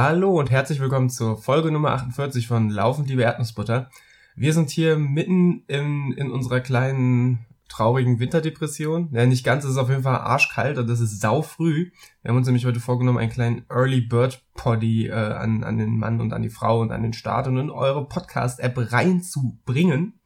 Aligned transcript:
Hallo 0.00 0.38
und 0.38 0.48
herzlich 0.48 0.78
willkommen 0.78 1.10
zur 1.10 1.36
Folge 1.36 1.72
Nummer 1.72 1.90
48 1.90 2.46
von 2.46 2.70
Laufend 2.70 3.08
liebe 3.08 3.22
Erdnussbutter. 3.22 3.90
Wir 4.36 4.52
sind 4.52 4.70
hier 4.70 4.96
mitten 4.96 5.64
in, 5.66 6.12
in 6.12 6.30
unserer 6.30 6.60
kleinen 6.60 7.46
traurigen 7.68 8.20
Winterdepression. 8.20 9.08
Ja, 9.10 9.26
nicht 9.26 9.42
ganz, 9.42 9.64
es 9.64 9.72
ist 9.72 9.76
auf 9.76 9.88
jeden 9.88 10.04
Fall 10.04 10.20
arschkalt 10.20 10.78
und 10.78 10.88
das 10.88 11.00
ist 11.00 11.20
sau 11.20 11.42
früh. 11.42 11.90
Wir 12.22 12.28
haben 12.28 12.36
uns 12.36 12.46
nämlich 12.46 12.64
heute 12.64 12.78
vorgenommen, 12.78 13.18
einen 13.18 13.32
kleinen 13.32 13.64
Early 13.68 14.00
Bird 14.00 14.40
Poddy 14.54 15.08
äh, 15.08 15.14
an, 15.14 15.64
an 15.64 15.78
den 15.78 15.98
Mann 15.98 16.20
und 16.20 16.32
an 16.32 16.42
die 16.42 16.48
Frau 16.48 16.80
und 16.80 16.92
an 16.92 17.02
den 17.02 17.12
Start 17.12 17.48
und 17.48 17.56
in 17.56 17.68
eure 17.68 18.06
Podcast-App 18.06 18.92
reinzubringen. 18.92 20.20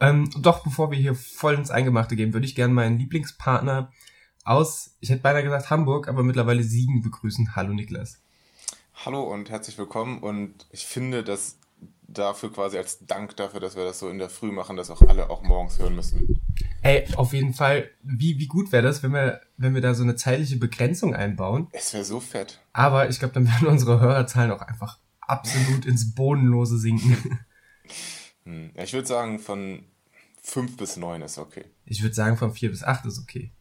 Ähm, 0.00 0.30
doch 0.40 0.64
bevor 0.64 0.90
wir 0.90 0.96
hier 0.96 1.14
voll 1.14 1.52
ins 1.52 1.70
Eingemachte 1.70 2.16
gehen, 2.16 2.32
würde 2.32 2.46
ich 2.46 2.54
gerne 2.54 2.72
meinen 2.72 2.98
Lieblingspartner 2.98 3.92
aus, 4.42 4.96
ich 5.00 5.10
hätte 5.10 5.20
beinahe 5.20 5.42
gesagt 5.42 5.68
Hamburg, 5.68 6.08
aber 6.08 6.22
mittlerweile 6.22 6.62
Siegen 6.62 7.02
begrüßen. 7.02 7.54
Hallo 7.54 7.74
Niklas. 7.74 8.21
Hallo 8.94 9.22
und 9.22 9.50
herzlich 9.50 9.76
willkommen 9.78 10.20
und 10.20 10.66
ich 10.70 10.86
finde, 10.86 11.24
dass 11.24 11.58
dafür 12.06 12.52
quasi 12.52 12.78
als 12.78 13.04
Dank 13.06 13.36
dafür, 13.36 13.58
dass 13.58 13.74
wir 13.74 13.84
das 13.84 13.98
so 13.98 14.08
in 14.08 14.18
der 14.18 14.30
Früh 14.30 14.52
machen, 14.52 14.76
dass 14.76 14.90
auch 14.90 15.02
alle 15.02 15.30
auch 15.30 15.42
morgens 15.42 15.78
hören 15.78 15.96
müssen. 15.96 16.40
Ey, 16.82 17.06
auf 17.16 17.32
jeden 17.32 17.54
Fall, 17.54 17.90
wie, 18.02 18.38
wie 18.38 18.46
gut 18.46 18.70
wäre 18.70 18.82
das, 18.82 19.02
wenn 19.02 19.12
wir, 19.12 19.40
wenn 19.56 19.74
wir 19.74 19.80
da 19.80 19.94
so 19.94 20.02
eine 20.02 20.14
zeitliche 20.14 20.56
Begrenzung 20.56 21.14
einbauen? 21.14 21.68
Es 21.72 21.92
wäre 21.94 22.04
so 22.04 22.20
fett. 22.20 22.60
Aber 22.72 23.08
ich 23.08 23.18
glaube, 23.18 23.34
dann 23.34 23.48
werden 23.48 23.66
unsere 23.66 23.98
Hörerzahlen 23.98 24.50
auch 24.52 24.62
einfach 24.62 24.98
absolut 25.20 25.84
ins 25.86 26.14
Bodenlose 26.14 26.78
sinken. 26.78 27.40
Hm. 28.44 28.72
Ja, 28.74 28.82
ich 28.82 28.92
würde 28.92 29.06
sagen, 29.06 29.38
von 29.38 29.84
fünf 30.42 30.76
bis 30.76 30.96
neun 30.96 31.22
ist 31.22 31.38
okay. 31.38 31.64
Ich 31.84 32.02
würde 32.02 32.14
sagen, 32.14 32.36
von 32.36 32.52
vier 32.52 32.70
bis 32.70 32.82
acht 32.82 33.06
ist 33.06 33.20
okay. 33.20 33.52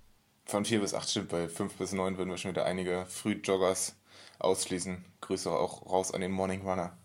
Von 0.46 0.66
vier 0.66 0.82
bis 0.82 0.96
acht 0.96 1.08
stimmt, 1.08 1.30
bei 1.30 1.48
fünf 1.48 1.76
bis 1.76 1.94
neun 1.94 2.18
würden 2.18 2.32
wir 2.32 2.38
schon 2.38 2.50
wieder 2.50 2.66
einige 2.66 3.06
Frühjoggers 3.08 3.96
ausschließen. 4.44 5.04
Grüße 5.22 5.50
auch 5.50 5.90
raus 5.90 6.14
an 6.14 6.22
den 6.22 6.32
Morning 6.32 6.62
Runner. 6.62 6.98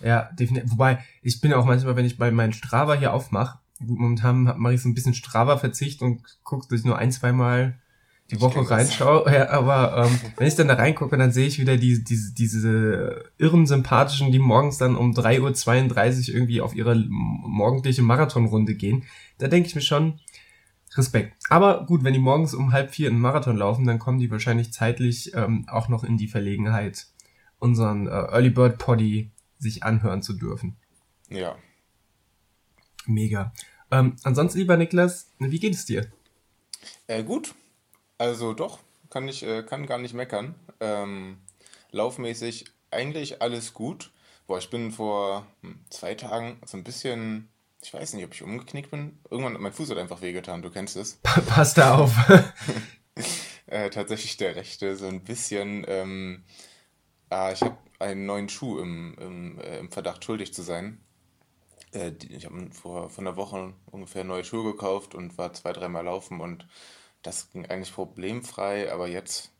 Ja, 0.00 0.30
definitiv. 0.32 0.70
Wobei, 0.72 0.98
ich 1.22 1.40
bin 1.40 1.52
auch 1.52 1.64
manchmal, 1.64 1.96
wenn 1.96 2.04
ich 2.04 2.18
bei 2.18 2.30
meinen 2.30 2.52
Strava 2.52 2.94
hier 2.94 3.12
aufmache, 3.12 3.58
gut, 3.86 3.98
momentan 3.98 4.54
mache 4.56 4.74
ich 4.74 4.82
so 4.82 4.88
ein 4.88 4.94
bisschen 4.94 5.14
Strava-Verzicht 5.14 6.02
und 6.02 6.22
gucke, 6.42 6.66
dass 6.68 6.80
ich 6.80 6.84
nur 6.84 6.98
ein, 6.98 7.12
zwei 7.12 7.32
Mal 7.32 7.78
die 8.30 8.40
Woche 8.40 8.68
reinschaue. 8.68 9.30
Ja, 9.32 9.50
aber 9.50 10.06
ähm, 10.06 10.20
wenn 10.36 10.46
ich 10.46 10.54
dann 10.54 10.68
da 10.68 10.74
reingucke, 10.74 11.16
dann 11.16 11.32
sehe 11.32 11.46
ich 11.46 11.58
wieder 11.58 11.76
die, 11.76 12.02
diese, 12.02 12.34
diese 12.34 13.24
irren 13.38 13.66
Sympathischen, 13.66 14.32
die 14.32 14.38
morgens 14.38 14.78
dann 14.78 14.96
um 14.96 15.12
3.32 15.12 16.28
Uhr 16.28 16.34
irgendwie 16.34 16.60
auf 16.60 16.74
ihre 16.74 16.94
morgendliche 16.96 18.02
Marathonrunde 18.02 18.74
gehen. 18.74 19.04
Da 19.38 19.48
denke 19.48 19.68
ich 19.68 19.74
mir 19.74 19.80
schon, 19.80 20.20
Respekt. 20.96 21.36
Aber 21.48 21.86
gut, 21.86 22.04
wenn 22.04 22.12
die 22.12 22.20
morgens 22.20 22.54
um 22.54 22.72
halb 22.72 22.90
vier 22.92 23.08
einen 23.08 23.20
Marathon 23.20 23.56
laufen, 23.56 23.86
dann 23.86 23.98
kommen 23.98 24.18
die 24.18 24.30
wahrscheinlich 24.30 24.72
zeitlich 24.72 25.34
ähm, 25.34 25.66
auch 25.68 25.88
noch 25.88 26.04
in 26.04 26.16
die 26.16 26.28
Verlegenheit, 26.28 27.08
unseren 27.58 28.06
äh, 28.06 28.10
Early 28.10 28.50
Bird 28.50 28.78
Poddy 28.78 29.30
sich 29.58 29.82
anhören 29.82 30.22
zu 30.22 30.34
dürfen. 30.34 30.76
Ja. 31.28 31.56
Mega. 33.06 33.52
Ähm, 33.90 34.16
ansonsten, 34.22 34.58
lieber 34.58 34.76
Niklas, 34.76 35.30
wie 35.38 35.58
geht 35.58 35.74
es 35.74 35.84
dir? 35.84 36.10
Äh, 37.06 37.22
gut. 37.22 37.54
Also 38.18 38.52
doch, 38.54 38.78
kann 39.10 39.28
ich 39.28 39.42
äh, 39.42 39.62
kann 39.62 39.86
gar 39.86 39.98
nicht 39.98 40.14
meckern. 40.14 40.54
Ähm, 40.80 41.38
laufmäßig 41.90 42.66
eigentlich 42.90 43.42
alles 43.42 43.74
gut. 43.74 44.12
Boah, 44.46 44.58
ich 44.58 44.70
bin 44.70 44.92
vor 44.92 45.46
hm, 45.62 45.78
zwei 45.90 46.14
Tagen 46.14 46.58
so 46.64 46.76
ein 46.76 46.84
bisschen 46.84 47.48
ich 47.84 47.92
weiß 47.92 48.14
nicht, 48.14 48.24
ob 48.24 48.32
ich 48.32 48.42
umgeknickt 48.42 48.90
bin. 48.90 49.18
Irgendwann 49.30 49.54
hat 49.54 49.60
mein 49.60 49.72
Fuß 49.72 49.90
hat 49.90 49.98
einfach 49.98 50.22
wehgetan, 50.22 50.62
du 50.62 50.70
kennst 50.70 50.96
es. 50.96 51.18
Pass 51.22 51.74
da 51.74 51.98
auf. 51.98 52.14
äh, 53.66 53.90
tatsächlich 53.90 54.38
der 54.38 54.56
rechte, 54.56 54.96
so 54.96 55.06
ein 55.06 55.22
bisschen. 55.22 55.84
Ähm, 55.86 56.44
ah, 57.28 57.52
ich 57.52 57.60
habe 57.60 57.76
einen 57.98 58.24
neuen 58.24 58.48
Schuh 58.48 58.78
im, 58.78 59.16
im, 59.20 59.60
äh, 59.60 59.78
im 59.78 59.90
Verdacht, 59.90 60.24
schuldig 60.24 60.54
zu 60.54 60.62
sein. 60.62 61.04
Äh, 61.92 62.12
ich 62.30 62.46
habe 62.46 62.70
vor, 62.72 63.10
vor 63.10 63.22
einer 63.22 63.36
Woche 63.36 63.74
ungefähr 63.90 64.24
neue 64.24 64.44
Schuhe 64.44 64.64
gekauft 64.72 65.14
und 65.14 65.36
war 65.36 65.52
zwei, 65.52 65.72
dreimal 65.74 66.04
laufen 66.04 66.40
und 66.40 66.66
das 67.22 67.50
ging 67.50 67.66
eigentlich 67.66 67.94
problemfrei, 67.94 68.92
aber 68.92 69.08
jetzt, 69.08 69.52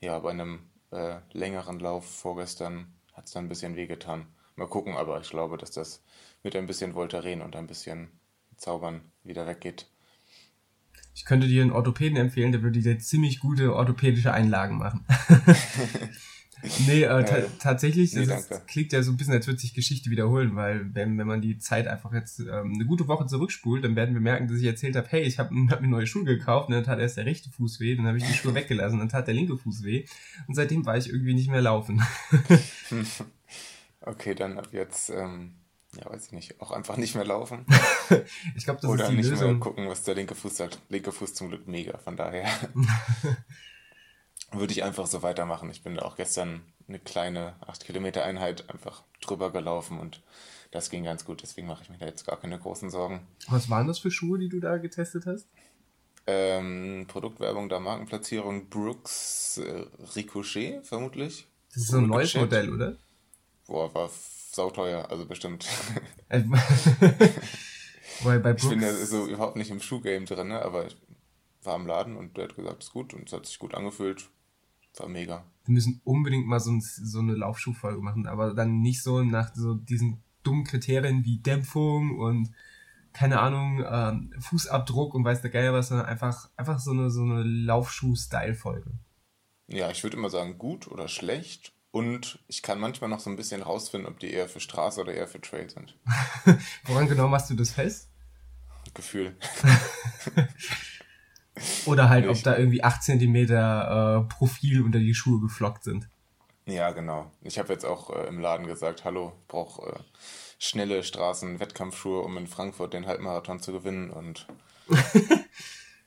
ja, 0.00 0.18
bei 0.18 0.30
einem 0.30 0.70
äh, 0.90 1.18
längeren 1.32 1.80
Lauf 1.80 2.06
vorgestern 2.06 2.94
hat 3.12 3.26
es 3.26 3.32
dann 3.32 3.46
ein 3.46 3.48
bisschen 3.48 3.76
wehgetan. 3.76 4.26
Mal 4.56 4.68
gucken, 4.68 4.96
aber 4.96 5.20
ich 5.20 5.30
glaube, 5.30 5.58
dass 5.58 5.70
das 5.70 6.02
mit 6.46 6.54
ein 6.54 6.66
bisschen 6.66 6.94
Voltaren 6.94 7.42
und 7.42 7.56
ein 7.56 7.66
bisschen 7.66 8.08
Zaubern 8.56 9.00
wieder 9.24 9.48
weggeht. 9.48 9.86
Ich 11.12 11.24
könnte 11.24 11.48
dir 11.48 11.62
einen 11.62 11.72
Orthopäden 11.72 12.16
empfehlen, 12.16 12.52
der 12.52 12.62
würde 12.62 12.80
dir 12.80 12.98
ziemlich 13.00 13.40
gute 13.40 13.74
orthopädische 13.74 14.32
Einlagen 14.32 14.78
machen. 14.78 15.04
nee, 16.86 17.02
äh, 17.02 17.20
äh, 17.20 17.46
tatsächlich, 17.58 18.14
nee, 18.14 18.26
das 18.26 18.48
klingt 18.68 18.92
ja 18.92 19.02
so 19.02 19.10
ein 19.10 19.16
bisschen, 19.16 19.32
als 19.32 19.48
würde 19.48 19.58
sich 19.58 19.74
Geschichte 19.74 20.08
wiederholen, 20.08 20.54
weil 20.54 20.94
wenn, 20.94 21.18
wenn 21.18 21.26
man 21.26 21.40
die 21.40 21.58
Zeit 21.58 21.88
einfach 21.88 22.12
jetzt 22.12 22.38
ähm, 22.38 22.74
eine 22.74 22.84
gute 22.84 23.08
Woche 23.08 23.26
zurückspult, 23.26 23.82
dann 23.82 23.96
werden 23.96 24.14
wir 24.14 24.20
merken, 24.20 24.46
dass 24.46 24.58
ich 24.58 24.66
erzählt 24.66 24.94
habe, 24.94 25.08
hey, 25.10 25.22
ich 25.22 25.40
habe 25.40 25.52
hab 25.70 25.80
mir 25.80 25.88
neue 25.88 26.06
Schuhe 26.06 26.24
gekauft 26.24 26.68
und 26.68 26.74
dann 26.74 26.84
tat 26.84 27.00
erst 27.00 27.16
der 27.16 27.26
rechte 27.26 27.50
Fuß 27.50 27.80
weh, 27.80 27.96
dann 27.96 28.06
habe 28.06 28.18
ich 28.18 28.24
die 28.24 28.34
Schuhe 28.34 28.54
weggelassen, 28.54 29.00
dann 29.00 29.08
tat 29.08 29.26
der 29.26 29.34
linke 29.34 29.56
Fuß 29.56 29.82
weh 29.82 30.06
und 30.46 30.54
seitdem 30.54 30.86
war 30.86 30.96
ich 30.96 31.08
irgendwie 31.08 31.34
nicht 31.34 31.50
mehr 31.50 31.62
laufen. 31.62 32.00
okay, 34.00 34.36
dann 34.36 34.58
ab 34.58 34.68
jetzt 34.70 35.10
ähm, 35.10 35.56
ja, 35.98 36.10
weiß 36.10 36.26
ich 36.26 36.32
nicht, 36.32 36.60
auch 36.60 36.70
einfach 36.70 36.96
nicht 36.96 37.14
mehr 37.14 37.24
laufen. 37.24 37.66
ich 38.56 38.64
glaube, 38.64 38.80
das 38.80 38.90
Oder 38.90 39.04
ist 39.04 39.10
die 39.10 39.16
nicht 39.16 39.30
Lösung. 39.30 39.52
mehr 39.52 39.60
gucken, 39.60 39.88
was 39.88 40.04
der 40.04 40.14
linke 40.14 40.34
Fuß 40.34 40.56
sagt. 40.56 40.78
Linke 40.88 41.12
Fuß 41.12 41.34
zum 41.34 41.48
Glück 41.48 41.66
mega, 41.66 41.98
von 41.98 42.16
daher 42.16 42.46
würde 44.52 44.72
ich 44.72 44.84
einfach 44.84 45.06
so 45.06 45.22
weitermachen. 45.22 45.70
Ich 45.70 45.82
bin 45.82 45.94
da 45.94 46.02
auch 46.02 46.16
gestern 46.16 46.62
eine 46.88 46.98
kleine 46.98 47.54
8 47.66 47.84
Kilometer 47.84 48.24
Einheit 48.24 48.70
einfach 48.70 49.02
drüber 49.20 49.50
gelaufen 49.50 49.98
und 49.98 50.22
das 50.70 50.90
ging 50.90 51.04
ganz 51.04 51.24
gut, 51.24 51.42
deswegen 51.42 51.66
mache 51.66 51.82
ich 51.82 51.90
mir 51.90 51.98
da 51.98 52.06
jetzt 52.06 52.26
gar 52.26 52.38
keine 52.38 52.58
großen 52.58 52.90
Sorgen. 52.90 53.26
Was 53.48 53.70
waren 53.70 53.86
das 53.86 53.98
für 53.98 54.10
Schuhe, 54.10 54.38
die 54.38 54.48
du 54.48 54.60
da 54.60 54.78
getestet 54.78 55.26
hast? 55.26 55.46
Ähm, 56.26 57.04
Produktwerbung 57.06 57.68
der 57.68 57.80
Markenplatzierung 57.80 58.68
Brooks 58.68 59.58
äh, 59.58 59.86
Ricochet, 60.16 60.84
vermutlich. 60.84 61.46
Das 61.72 61.84
ist 61.84 61.90
so 61.90 61.98
ein 61.98 62.08
neues 62.08 62.34
Modell, 62.34 62.72
oder? 62.72 62.96
Boah, 63.66 63.92
war 63.94 64.10
sauteuer, 64.56 65.08
also 65.10 65.26
bestimmt. 65.26 65.66
Äh, 66.28 66.42
bei 68.24 68.52
ich 68.52 68.68
bin 68.68 68.82
ja 68.82 68.92
so 68.92 69.28
überhaupt 69.28 69.54
nicht 69.54 69.70
im 69.70 69.80
Schuhgame 69.80 70.24
drin, 70.24 70.48
ne? 70.48 70.60
aber 70.60 70.86
ich 70.86 70.96
war 71.62 71.76
im 71.76 71.86
Laden 71.86 72.16
und 72.16 72.36
der 72.36 72.48
hat 72.48 72.56
gesagt, 72.56 72.82
es 72.82 72.88
ist 72.88 72.92
gut 72.92 73.14
und 73.14 73.28
es 73.28 73.32
hat 73.32 73.46
sich 73.46 73.58
gut 73.60 73.74
angefühlt. 73.74 74.28
War 74.96 75.08
mega. 75.08 75.44
Wir 75.64 75.74
müssen 75.74 76.00
unbedingt 76.04 76.46
mal 76.46 76.58
so, 76.58 76.70
ein, 76.70 76.80
so 76.80 77.18
eine 77.18 77.34
Laufschuhfolge 77.34 78.00
machen, 78.00 78.26
aber 78.26 78.54
dann 78.54 78.80
nicht 78.80 79.02
so 79.02 79.22
nach 79.22 79.54
so 79.54 79.74
diesen 79.74 80.22
dummen 80.42 80.64
Kriterien 80.64 81.24
wie 81.24 81.38
Dämpfung 81.38 82.18
und 82.18 82.50
keine 83.12 83.40
Ahnung, 83.40 83.84
ähm, 83.88 84.32
Fußabdruck 84.40 85.14
und 85.14 85.24
weiß 85.24 85.42
der 85.42 85.50
Geier 85.50 85.72
was, 85.72 85.88
sondern 85.88 86.06
einfach, 86.06 86.50
einfach 86.56 86.78
so 86.78 86.92
eine, 86.92 87.10
so 87.10 87.22
eine 87.22 87.42
Laufschuh-Style-Folge. 87.42 88.90
Ja, 89.68 89.90
ich 89.90 90.02
würde 90.02 90.16
immer 90.16 90.30
sagen, 90.30 90.58
gut 90.58 90.86
oder 90.88 91.08
schlecht 91.08 91.75
und 91.96 92.38
ich 92.46 92.62
kann 92.62 92.78
manchmal 92.78 93.08
noch 93.08 93.20
so 93.20 93.30
ein 93.30 93.36
bisschen 93.36 93.62
rausfinden, 93.62 94.06
ob 94.06 94.20
die 94.20 94.30
eher 94.30 94.50
für 94.50 94.60
Straße 94.60 95.00
oder 95.00 95.14
eher 95.14 95.26
für 95.26 95.40
Trail 95.40 95.70
sind. 95.70 95.96
Woran 96.84 97.08
genau 97.08 97.26
machst 97.26 97.48
du 97.48 97.54
das 97.54 97.70
fest? 97.70 98.10
Gefühl. 98.92 99.34
oder 101.86 102.10
halt, 102.10 102.28
ob 102.28 102.42
da 102.42 102.54
irgendwie 102.54 102.84
8 102.84 103.02
cm 103.02 103.34
äh, 103.34 104.20
Profil 104.28 104.82
unter 104.82 104.98
die 104.98 105.14
Schuhe 105.14 105.40
geflockt 105.40 105.84
sind. 105.84 106.06
Ja, 106.66 106.90
genau. 106.90 107.30
Ich 107.40 107.58
habe 107.58 107.72
jetzt 107.72 107.86
auch 107.86 108.10
äh, 108.10 108.26
im 108.26 108.40
Laden 108.40 108.66
gesagt, 108.66 109.06
hallo, 109.06 109.32
ich 109.40 109.48
brauche 109.48 109.88
äh, 109.90 109.98
schnelle 110.58 111.02
Straßen-Wettkampfschuhe, 111.02 112.20
um 112.20 112.36
in 112.36 112.46
Frankfurt 112.46 112.92
den 112.92 113.06
Halbmarathon 113.06 113.60
zu 113.60 113.72
gewinnen. 113.72 114.10
Und 114.10 114.46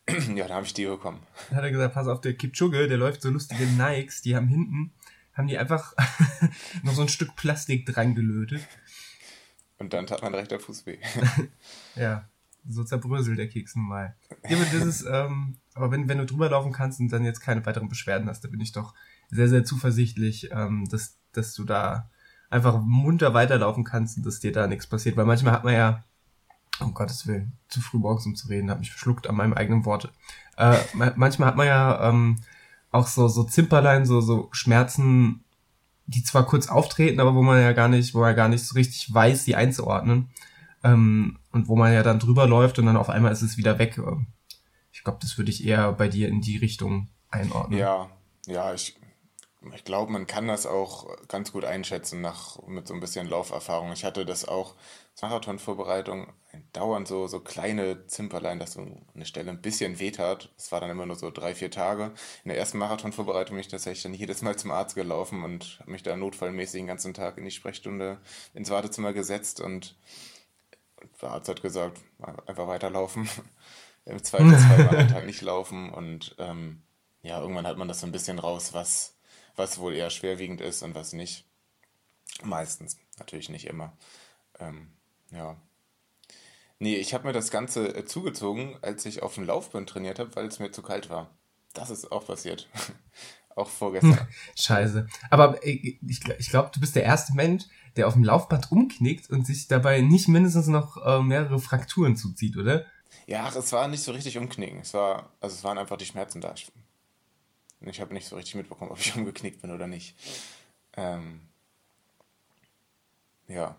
ja, 0.36 0.48
da 0.48 0.54
habe 0.54 0.68
ich 0.68 0.74
die 0.76 0.86
bekommen. 0.86 1.26
Dann 1.50 1.58
hat 1.58 1.64
er 1.64 1.72
gesagt, 1.72 1.96
pass 1.96 2.08
auf, 2.08 2.22
der 2.22 2.36
Kipchoge, 2.36 2.88
der 2.88 2.98
läuft 2.98 3.24
so 3.24 3.32
lustige 3.32 3.66
Nikes, 3.66 4.22
die 4.22 4.36
haben 4.36 4.48
hinten 4.48 4.94
haben 5.40 5.48
die 5.48 5.58
einfach 5.58 5.94
noch 6.84 6.94
so 6.94 7.02
ein 7.02 7.08
Stück 7.08 7.34
Plastik 7.38 7.86
dran 7.86 8.14
gelötet. 8.14 8.62
Und 9.78 9.94
dann 9.94 10.06
tat 10.06 10.22
mein 10.22 10.36
rechter 10.36 10.60
Fuß 10.60 10.86
weh. 10.86 10.98
ja, 11.96 12.28
so 12.68 12.84
zerbröselt 12.84 13.40
der 13.40 13.48
Keks 13.48 13.78
nun 13.78 13.88
mal. 13.88 14.18
Aber 14.44 14.66
das 14.66 14.84
ist, 14.84 15.06
ähm, 15.10 15.56
aber 15.74 15.92
wenn, 15.92 16.10
wenn 16.10 16.18
du 16.18 16.26
drüber 16.26 16.50
laufen 16.50 16.74
kannst 16.74 17.00
und 17.00 17.08
dann 17.14 17.24
jetzt 17.24 17.40
keine 17.40 17.66
weiteren 17.66 17.88
Beschwerden 17.88 18.28
hast, 18.28 18.44
da 18.44 18.50
bin 18.50 18.60
ich 18.60 18.74
doch 18.74 18.94
sehr, 19.30 19.48
sehr 19.48 19.64
zuversichtlich, 19.64 20.50
ähm, 20.52 20.90
dass, 20.90 21.18
dass 21.32 21.54
du 21.54 21.64
da 21.64 22.10
einfach 22.50 22.82
munter 22.82 23.34
weiterlaufen 23.34 23.86
kannst 23.86 24.18
und 24.18 24.26
dass 24.26 24.42
dir 24.42 24.52
da 24.52 24.68
nichts 24.68 24.88
passiert. 24.88 25.16
Weil 25.16 25.26
manchmal 25.26 25.54
hat 25.54 25.64
man 25.64 25.74
ja, 25.74 26.04
um 26.82 26.94
Gottes 26.94 27.28
Willen, 27.28 27.54
zu 27.70 27.80
früh 27.80 28.00
morgens 28.00 28.26
um 28.26 28.36
zu 28.36 28.50
reden, 28.50 28.70
habe 28.70 28.82
mich 28.82 28.92
verschluckt 28.92 29.28
an 29.28 29.36
meinem 29.36 29.54
eigenen 29.54 29.86
Worte. 29.86 30.10
Äh, 30.58 30.78
manchmal 31.16 31.48
hat 31.48 31.56
man 31.56 31.68
ja 31.68 32.10
ähm, 32.10 32.42
auch 32.92 33.08
so, 33.08 33.28
so 33.28 33.44
Zimperlein, 33.44 34.06
so, 34.06 34.22
so 34.22 34.50
Schmerzen, 34.52 35.44
die 36.06 36.24
zwar 36.24 36.46
kurz 36.46 36.68
auftreten, 36.68 37.20
aber 37.20 37.36
wo 37.36 37.42
man 37.42 37.62
ja 37.62 37.74
gar 37.74 37.88
nicht, 37.88 38.16
wo 38.16 38.20
man 38.20 38.36
gar 38.36 38.50
nicht 38.50 38.66
so 38.66 38.74
richtig 38.74 39.14
weiß, 39.14 39.44
sie 39.44 39.56
einzuordnen. 39.56 40.30
Ähm, 40.84 41.38
und 41.52 41.68
wo 41.68 41.76
man 41.76 41.94
ja 41.94 42.04
dann 42.04 42.20
drüber 42.20 42.48
läuft 42.48 42.80
und 42.80 42.86
dann 42.86 42.98
auf 42.98 43.10
einmal 43.10 43.32
ist 43.32 43.42
es 43.42 43.58
wieder 43.58 43.80
weg. 43.80 44.00
Ich 44.92 45.04
glaube, 45.04 45.20
das 45.22 45.38
würde 45.38 45.52
ich 45.52 45.66
eher 45.66 45.92
bei 45.94 46.08
dir 46.08 46.30
in 46.30 46.42
die 46.42 46.58
Richtung 46.58 47.10
einordnen. 47.30 47.80
Ja, 47.80 48.10
ja, 48.48 48.74
ich 48.74 48.96
ich 49.76 49.84
glaube, 49.84 50.12
man 50.12 50.26
kann 50.26 50.48
das 50.48 50.66
auch 50.66 51.08
ganz 51.28 51.52
gut 51.52 51.66
einschätzen 51.66 52.22
nach, 52.22 52.62
mit 52.68 52.88
so 52.88 52.94
ein 52.94 53.00
bisschen 53.00 53.28
Lauferfahrung. 53.28 53.92
Ich 53.92 54.06
hatte 54.06 54.26
das 54.26 54.48
auch, 54.48 54.76
Marathonvorbereitung, 55.22 56.28
dauernd 56.74 57.08
so, 57.08 57.28
so 57.28 57.40
kleine 57.40 58.08
Zimperlein, 58.08 58.60
dass 58.60 58.74
so 58.74 58.88
eine 59.14 59.26
Stelle 59.26 59.52
ein 59.52 59.62
bisschen 59.62 60.00
wehtat. 60.00 60.50
Es 60.58 60.72
war 60.72 60.80
dann 60.80 60.90
immer 60.90 61.06
nur 61.06 61.16
so 61.16 61.30
drei, 61.32 61.56
vier 61.56 61.72
Tage. 61.72 62.14
In 62.44 62.50
der 62.50 62.58
ersten 62.58 62.78
Marathonvorbereitung 62.78 63.56
bin 63.56 63.62
ich 63.62 63.68
tatsächlich 63.68 64.04
dann 64.04 64.14
jedes 64.16 64.42
Mal 64.42 64.58
zum 64.58 64.72
Arzt 64.72 64.96
gelaufen 64.96 65.44
und 65.44 65.78
habe 65.82 65.92
mich 65.92 66.04
da 66.04 66.16
notfallmäßig 66.16 66.80
den 66.80 66.88
ganzen 66.88 67.14
Tag 67.14 67.38
in 67.38 67.46
die 67.46 67.52
Sprechstunde 67.52 68.20
ins 68.54 68.70
Wartezimmer 68.70 69.14
gesetzt 69.14 69.60
und 69.62 69.96
der 71.22 71.32
Arzt 71.32 71.50
hat 71.50 71.62
gesagt, 71.62 72.00
einfach 72.46 72.68
weiterlaufen. 72.68 73.30
Im 74.06 74.24
Zweifel 74.24 74.58
zweimal 74.58 74.98
am 74.98 75.08
Tag 75.08 75.26
nicht 75.28 75.42
laufen 75.42 75.92
und 75.92 76.36
ähm, 76.40 76.82
ja, 77.22 77.40
irgendwann 77.42 77.68
hat 77.68 77.78
man 77.78 77.88
das 77.88 78.00
so 78.00 78.08
ein 78.08 78.12
bisschen 78.12 78.40
raus, 78.40 78.74
was, 78.74 79.14
was 79.60 79.78
wohl 79.78 79.94
eher 79.94 80.10
schwerwiegend 80.10 80.62
ist 80.62 80.82
und 80.82 80.96
was 80.96 81.14
nicht. 81.14 81.46
Meistens, 82.42 82.98
natürlich 83.18 83.50
nicht 83.50 83.68
immer. 83.68 83.96
Ähm, 84.58 84.88
ja. 85.32 85.58
Nee, 86.80 86.96
ich 86.96 87.14
habe 87.14 87.28
mir 87.28 87.34
das 87.34 87.52
Ganze 87.52 87.94
äh, 87.94 88.06
zugezogen, 88.06 88.78
als 88.82 89.06
ich 89.06 89.22
auf 89.22 89.36
dem 89.36 89.44
Laufband 89.44 89.90
trainiert 89.90 90.18
habe, 90.18 90.34
weil 90.36 90.48
es 90.48 90.60
mir 90.60 90.72
zu 90.72 90.82
kalt 90.82 91.10
war. 91.10 91.30
Das 91.74 91.90
ist 91.90 92.12
auch 92.12 92.26
passiert. 92.26 92.70
auch 93.56 93.70
vorgestern. 93.70 94.28
Scheiße. 94.56 95.08
Aber 95.30 95.62
ich, 95.66 96.00
ich 96.08 96.50
glaube, 96.50 96.72
du 96.74 96.80
bist 96.80 96.96
der 96.96 97.04
erste 97.04 97.34
Mensch, 97.34 97.66
der 97.98 98.08
auf 98.08 98.14
dem 98.14 98.24
Laufband 98.24 98.72
umknickt 98.72 99.30
und 99.30 99.46
sich 99.46 99.68
dabei 99.68 100.00
nicht 100.00 100.30
mindestens 100.30 100.68
noch 100.68 100.96
äh, 101.06 101.22
mehrere 101.22 101.60
Frakturen 101.60 102.16
zuzieht, 102.16 102.56
oder? 102.56 102.86
Ja, 103.28 103.50
es 103.50 103.74
war 103.74 103.90
nicht 103.90 104.04
so 104.04 104.14
richtig 104.14 104.38
umknicken. 104.38 104.80
Es 104.80 104.94
war, 104.94 105.34
also 105.42 105.54
es 105.54 105.64
waren 105.66 105.78
einfach 105.78 105.98
die 105.98 106.06
Schmerzen 106.06 106.40
da. 106.40 106.54
Ich, 106.54 106.72
ich 107.82 108.02
habe 108.02 108.14
nicht 108.14 108.28
so 108.28 108.36
richtig 108.36 108.56
mitbekommen, 108.56 108.92
ob 108.92 109.00
ich 109.00 109.16
umgeknickt 109.16 109.62
bin 109.62 109.72
oder 109.72 109.88
nicht. 109.88 110.16
Ähm, 110.98 111.42
ja. 113.48 113.76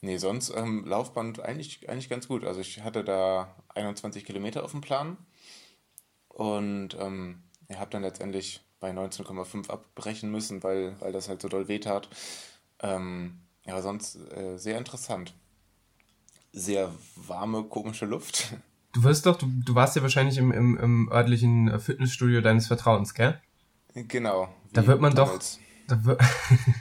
Nee, 0.00 0.16
sonst 0.16 0.50
ähm, 0.50 0.84
Laufband 0.84 1.40
eigentlich, 1.40 1.88
eigentlich 1.88 2.08
ganz 2.08 2.26
gut. 2.28 2.44
Also 2.44 2.60
ich 2.60 2.82
hatte 2.82 3.04
da 3.04 3.54
21 3.74 4.24
Kilometer 4.24 4.64
auf 4.64 4.72
dem 4.72 4.80
Plan 4.80 5.16
und 6.28 6.94
ähm, 6.98 7.42
habe 7.72 7.90
dann 7.90 8.02
letztendlich 8.02 8.60
bei 8.80 8.90
19,5 8.90 9.70
abbrechen 9.70 10.30
müssen, 10.30 10.62
weil, 10.62 11.00
weil 11.00 11.12
das 11.12 11.28
halt 11.28 11.40
so 11.40 11.48
doll 11.48 11.68
wehtat. 11.68 12.08
Ähm, 12.80 13.40
ja, 13.64 13.80
sonst 13.80 14.16
äh, 14.32 14.58
sehr 14.58 14.76
interessant. 14.76 15.34
Sehr 16.52 16.92
warme, 17.14 17.64
komische 17.64 18.06
Luft. 18.06 18.54
Du 18.92 19.02
wirst 19.04 19.26
doch, 19.26 19.36
du, 19.38 19.46
du 19.46 19.74
warst 19.74 19.96
ja 19.96 20.02
wahrscheinlich 20.02 20.36
im, 20.36 20.52
im, 20.52 20.76
im 20.76 21.10
örtlichen 21.10 21.80
Fitnessstudio 21.80 22.40
deines 22.42 22.66
Vertrauens, 22.66 23.14
gell? 23.14 23.40
Genau. 23.94 24.48
Da 24.72 24.86
wird 24.86 25.00
man 25.00 25.14
damals. 25.14 25.56
doch. 25.56 25.62
Da 25.88 26.04
wird, 26.04 26.20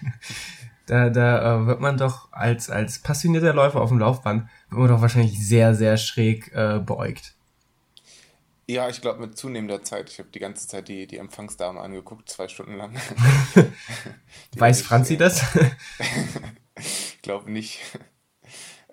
da, 0.86 1.10
da 1.10 1.62
äh, 1.62 1.66
wird 1.68 1.80
man 1.80 1.98
doch 1.98 2.32
als, 2.32 2.70
als 2.70 3.00
passionierter 3.00 3.54
Läufer 3.54 3.82
auf 3.82 3.90
dem 3.90 4.00
Laufband, 4.00 4.48
wird 4.70 4.80
man 4.80 4.90
doch 4.90 5.02
wahrscheinlich 5.02 5.46
sehr, 5.46 5.74
sehr 5.74 5.98
schräg 5.98 6.52
äh, 6.54 6.80
beäugt. 6.80 7.34
Ja, 8.68 8.88
ich 8.88 9.02
glaube 9.02 9.20
mit 9.20 9.38
zunehmender 9.38 9.84
Zeit. 9.84 10.10
Ich 10.10 10.20
habe 10.20 10.30
die 10.30 10.40
ganze 10.40 10.68
Zeit 10.68 10.88
die, 10.88 11.06
die 11.08 11.18
Empfangsdame 11.18 11.80
angeguckt, 11.82 12.30
zwei 12.30 12.48
Stunden 12.48 12.78
lang. 12.78 12.96
Weiß 14.56 14.82
Franzi 14.82 15.18
das? 15.18 15.44
ich 16.76 17.22
glaube 17.22 17.52
nicht. 17.52 17.82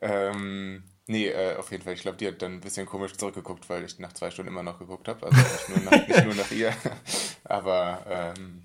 ähm, 0.00 0.82
Nee, 1.10 1.28
äh, 1.28 1.56
auf 1.56 1.70
jeden 1.70 1.82
Fall. 1.82 1.94
Ich 1.94 2.02
glaube, 2.02 2.18
die 2.18 2.26
hat 2.28 2.42
dann 2.42 2.52
ein 2.54 2.60
bisschen 2.60 2.84
komisch 2.86 3.14
zurückgeguckt, 3.14 3.68
weil 3.70 3.82
ich 3.82 3.98
nach 3.98 4.12
zwei 4.12 4.30
Stunden 4.30 4.52
immer 4.52 4.62
noch 4.62 4.78
geguckt 4.78 5.08
habe. 5.08 5.26
Also 5.26 5.38
nicht 5.40 5.68
nur 5.70 5.90
nach, 5.90 6.06
nicht 6.06 6.24
nur 6.24 6.34
nach 6.34 6.50
ihr. 6.50 6.74
Aber 7.44 8.04
ähm, 8.06 8.64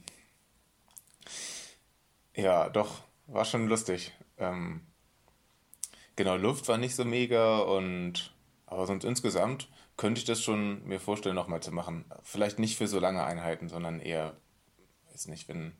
ja, 2.35 2.69
doch, 2.69 3.01
war 3.27 3.45
schon 3.45 3.67
lustig. 3.67 4.11
Ähm, 4.37 4.81
genau, 6.17 6.35
Luft 6.35 6.67
war 6.67 6.77
nicht 6.77 6.95
so 6.95 7.05
mega 7.05 7.59
und 7.59 8.33
aber 8.65 8.87
sonst 8.87 9.05
insgesamt 9.05 9.69
könnte 9.95 10.19
ich 10.19 10.25
das 10.25 10.41
schon 10.41 10.83
mir 10.85 10.99
vorstellen, 10.99 11.35
nochmal 11.35 11.61
zu 11.61 11.71
machen. 11.71 12.03
Vielleicht 12.23 12.59
nicht 12.59 12.77
für 12.77 12.87
so 12.87 12.99
lange 12.99 13.23
Einheiten, 13.23 13.69
sondern 13.69 14.01
eher, 14.01 14.35
weiß 15.11 15.27
nicht, 15.27 15.47
wenn, 15.47 15.71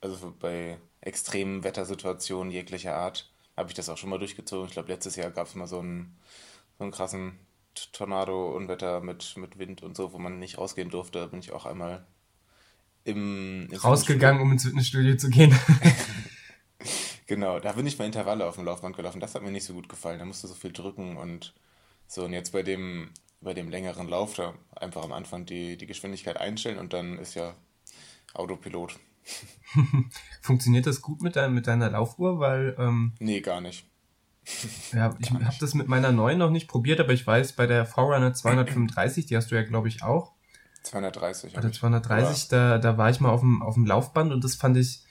also 0.00 0.32
bei 0.38 0.78
extremen 1.00 1.64
Wettersituationen 1.64 2.52
jeglicher 2.52 2.94
Art 2.94 3.32
habe 3.58 3.68
ich 3.68 3.74
das 3.74 3.88
auch 3.88 3.98
schon 3.98 4.10
mal 4.10 4.18
durchgezogen. 4.18 4.66
Ich 4.66 4.72
glaube, 4.72 4.88
letztes 4.88 5.16
Jahr 5.16 5.30
gab 5.30 5.48
es 5.48 5.54
mal 5.54 5.66
so 5.66 5.80
einen, 5.80 6.16
so 6.78 6.84
einen 6.84 6.92
krassen 6.92 7.38
Tornado-Unwetter 7.92 9.00
mit, 9.00 9.36
mit 9.36 9.58
Wind 9.58 9.82
und 9.82 9.96
so, 9.96 10.12
wo 10.12 10.18
man 10.18 10.38
nicht 10.38 10.58
rausgehen 10.58 10.90
durfte. 10.90 11.20
Da 11.20 11.26
bin 11.26 11.40
ich 11.40 11.52
auch 11.52 11.66
einmal 11.66 12.06
im. 13.04 13.68
Rausgegangen, 13.72 14.40
um 14.40 14.52
ins 14.52 14.64
Fitnessstudio 14.64 15.16
zu 15.16 15.28
gehen. 15.28 15.58
genau, 17.26 17.58
da 17.60 17.72
bin 17.72 17.86
ich 17.86 17.98
mal 17.98 18.04
Intervalle 18.06 18.46
auf 18.46 18.54
dem 18.54 18.64
Laufband 18.64 18.96
gelaufen. 18.96 19.20
Das 19.20 19.34
hat 19.34 19.42
mir 19.42 19.50
nicht 19.50 19.64
so 19.64 19.74
gut 19.74 19.88
gefallen. 19.88 20.18
Da 20.18 20.24
musste 20.24 20.46
so 20.46 20.54
viel 20.54 20.72
drücken 20.72 21.16
und 21.16 21.54
so. 22.06 22.24
Und 22.24 22.32
jetzt 22.32 22.52
bei 22.52 22.62
dem, 22.62 23.10
bei 23.40 23.54
dem 23.54 23.68
längeren 23.68 24.08
Lauf, 24.08 24.34
da 24.34 24.54
einfach 24.76 25.02
am 25.02 25.12
Anfang 25.12 25.46
die, 25.46 25.76
die 25.76 25.86
Geschwindigkeit 25.86 26.36
einstellen 26.36 26.78
und 26.78 26.92
dann 26.92 27.18
ist 27.18 27.34
ja 27.34 27.54
Autopilot. 28.34 28.98
Funktioniert 30.42 30.86
das 30.86 31.02
gut 31.02 31.22
mit, 31.22 31.36
dein, 31.36 31.52
mit 31.52 31.66
deiner 31.66 31.90
Laufuhr? 31.90 32.38
Weil, 32.38 32.76
ähm, 32.78 33.12
nee, 33.18 33.40
gar 33.40 33.60
nicht. 33.60 33.86
ja, 34.92 35.14
ich 35.18 35.30
habe 35.30 35.56
das 35.60 35.74
mit 35.74 35.88
meiner 35.88 36.12
neuen 36.12 36.38
noch 36.38 36.50
nicht 36.50 36.68
probiert, 36.68 37.00
aber 37.00 37.12
ich 37.12 37.26
weiß, 37.26 37.52
bei 37.52 37.66
der 37.66 37.86
Forerunner 37.86 38.32
235, 38.32 39.26
die 39.26 39.36
hast 39.36 39.50
du 39.50 39.54
ja, 39.54 39.62
glaube 39.62 39.88
ich, 39.88 40.02
auch. 40.02 40.32
230. 40.82 41.52
Bei 41.52 41.60
der 41.60 41.72
230, 41.72 42.48
da, 42.48 42.78
da 42.78 42.96
war 42.96 43.10
ich 43.10 43.20
mal 43.20 43.30
auf 43.30 43.40
dem, 43.40 43.62
auf 43.62 43.74
dem 43.74 43.86
Laufband 43.86 44.32
und 44.32 44.42
das 44.44 44.54
fand 44.54 44.76
ich, 44.76 45.02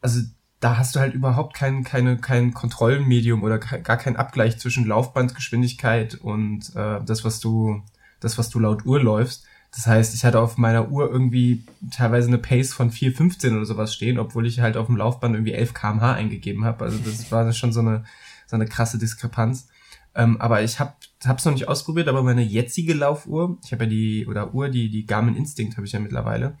also 0.00 0.20
da 0.60 0.78
hast 0.78 0.96
du 0.96 1.00
halt 1.00 1.14
überhaupt 1.14 1.54
kein, 1.54 1.84
keine, 1.84 2.16
kein 2.16 2.54
Kontrollmedium 2.54 3.42
oder 3.42 3.58
gar 3.58 3.98
keinen 3.98 4.16
Abgleich 4.16 4.58
zwischen 4.58 4.86
Laufbandgeschwindigkeit 4.86 6.14
und 6.14 6.74
äh, 6.74 7.00
das, 7.04 7.24
was 7.24 7.40
du, 7.40 7.82
das, 8.20 8.38
was 8.38 8.48
du 8.48 8.60
laut 8.60 8.86
Uhr 8.86 9.02
läufst. 9.02 9.44
Das 9.74 9.88
heißt, 9.88 10.14
ich 10.14 10.24
hatte 10.24 10.40
auf 10.40 10.56
meiner 10.56 10.90
Uhr 10.90 11.10
irgendwie 11.10 11.64
teilweise 11.90 12.28
eine 12.28 12.38
Pace 12.38 12.72
von 12.72 12.92
4,15 12.92 13.56
oder 13.56 13.64
sowas 13.64 13.92
stehen, 13.92 14.18
obwohl 14.20 14.46
ich 14.46 14.60
halt 14.60 14.76
auf 14.76 14.86
dem 14.86 14.96
Laufband 14.96 15.34
irgendwie 15.34 15.52
11 15.52 15.74
kmh 15.74 16.12
eingegeben 16.12 16.64
habe. 16.64 16.84
Also 16.84 16.98
das 16.98 17.32
war 17.32 17.50
schon 17.52 17.72
so 17.72 17.80
eine, 17.80 18.04
so 18.46 18.54
eine 18.54 18.66
krasse 18.66 18.98
Diskrepanz. 18.98 19.68
Ähm, 20.14 20.40
aber 20.40 20.62
ich 20.62 20.78
habe 20.78 20.94
es 21.24 21.44
noch 21.44 21.52
nicht 21.52 21.66
ausprobiert, 21.66 22.06
aber 22.06 22.22
meine 22.22 22.42
jetzige 22.42 22.94
Laufuhr, 22.94 23.58
ich 23.64 23.72
habe 23.72 23.84
ja 23.84 23.90
die, 23.90 24.26
oder 24.28 24.54
Uhr, 24.54 24.68
die, 24.68 24.90
die 24.90 25.06
Garmin 25.06 25.34
Instinct 25.34 25.76
habe 25.76 25.86
ich 25.86 25.92
ja 25.92 25.98
mittlerweile, 25.98 26.56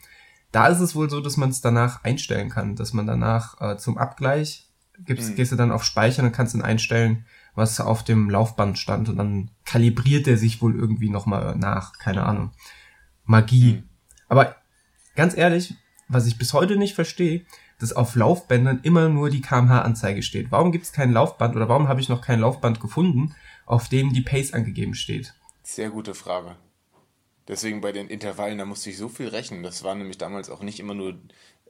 da 0.50 0.66
ist 0.66 0.80
es 0.80 0.96
wohl 0.96 1.08
so, 1.08 1.20
dass 1.20 1.36
man 1.36 1.50
es 1.50 1.60
danach 1.60 2.02
einstellen 2.02 2.48
kann, 2.48 2.74
dass 2.74 2.92
man 2.92 3.06
danach 3.06 3.60
äh, 3.60 3.76
zum 3.76 3.96
Abgleich 3.96 4.68
gibst, 4.98 5.30
mhm. 5.30 5.34
gehst 5.36 5.52
du 5.52 5.56
dann 5.56 5.70
auf 5.70 5.84
Speichern 5.84 6.26
und 6.26 6.32
kannst 6.32 6.54
dann 6.54 6.62
einstellen, 6.62 7.26
was 7.54 7.80
auf 7.80 8.02
dem 8.02 8.28
Laufband 8.28 8.76
stand 8.78 9.08
und 9.08 9.16
dann 9.16 9.50
kalibriert 9.64 10.26
er 10.26 10.36
sich 10.36 10.60
wohl 10.60 10.74
irgendwie 10.74 11.10
nochmal 11.10 11.54
nach, 11.56 11.92
keine 11.98 12.24
Ahnung. 12.24 12.50
Magie. 13.24 13.74
Mhm. 13.74 13.88
Aber 14.28 14.56
ganz 15.14 15.36
ehrlich, 15.36 15.74
was 16.08 16.26
ich 16.26 16.38
bis 16.38 16.52
heute 16.52 16.76
nicht 16.76 16.94
verstehe, 16.94 17.44
dass 17.78 17.92
auf 17.92 18.14
Laufbändern 18.14 18.80
immer 18.82 19.08
nur 19.08 19.30
die 19.30 19.40
kmh-Anzeige 19.40 20.22
steht. 20.22 20.50
Warum 20.50 20.72
gibt 20.72 20.84
es 20.84 20.92
kein 20.92 21.12
Laufband 21.12 21.56
oder 21.56 21.68
warum 21.68 21.88
habe 21.88 22.00
ich 22.00 22.08
noch 22.08 22.20
kein 22.20 22.40
Laufband 22.40 22.80
gefunden, 22.80 23.34
auf 23.66 23.88
dem 23.88 24.12
die 24.12 24.22
Pace 24.22 24.52
angegeben 24.52 24.94
steht? 24.94 25.34
Sehr 25.62 25.90
gute 25.90 26.14
Frage. 26.14 26.56
Deswegen 27.48 27.80
bei 27.80 27.92
den 27.92 28.08
Intervallen, 28.08 28.58
da 28.58 28.64
musste 28.64 28.90
ich 28.90 28.96
so 28.96 29.08
viel 29.08 29.28
rechnen. 29.28 29.62
Das 29.62 29.82
waren 29.82 29.98
nämlich 29.98 30.18
damals 30.18 30.48
auch 30.48 30.62
nicht 30.62 30.80
immer 30.80 30.94
nur 30.94 31.18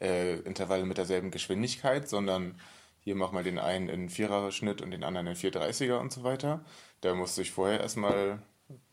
äh, 0.00 0.38
Intervalle 0.40 0.84
mit 0.84 0.98
derselben 0.98 1.30
Geschwindigkeit, 1.30 2.08
sondern 2.08 2.60
hier 3.00 3.16
mach 3.16 3.32
mal 3.32 3.44
den 3.44 3.58
einen 3.58 3.88
in 3.88 4.08
Vierer-Schnitt 4.08 4.82
und 4.82 4.90
den 4.90 5.04
anderen 5.04 5.26
in 5.26 5.34
430er 5.34 5.98
und 5.98 6.12
so 6.12 6.22
weiter. 6.22 6.64
Da 7.00 7.14
musste 7.14 7.42
ich 7.42 7.50
vorher 7.50 7.80
erstmal 7.80 8.40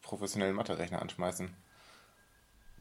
professionellen 0.01 0.55
Mathe-Rechner 0.55 1.01
anschmeißen. 1.01 1.55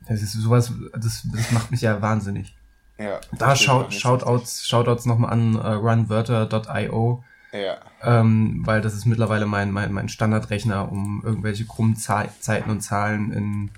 Das 0.09 0.23
ist 0.23 0.33
sowas, 0.33 0.73
das, 0.93 1.27
das 1.33 1.51
macht 1.53 1.71
mich 1.71 1.83
ja 1.83 2.01
wahnsinnig. 2.03 2.55
Ja. 2.99 3.21
Da 3.33 3.57
schaut, 3.57 3.95
Shoutouts, 3.95 4.67
Shoutouts 4.67 5.07
nochmal 5.07 5.33
an 5.33 5.57
uh, 5.57 5.61
runwörter.io. 5.61 7.25
Ja. 7.53 7.79
Ähm, 8.03 8.63
weil 8.65 8.81
das 8.81 8.95
ist 8.95 9.07
mittlerweile 9.07 9.47
mein, 9.47 9.73
mein, 9.73 9.93
mein 9.93 10.09
Standardrechner, 10.09 10.91
um 10.91 11.23
irgendwelche 11.25 11.65
krummen 11.65 11.97
Zeiten 11.97 12.71
und 12.71 12.81
Zahlen 12.81 13.33
in, 13.33 13.71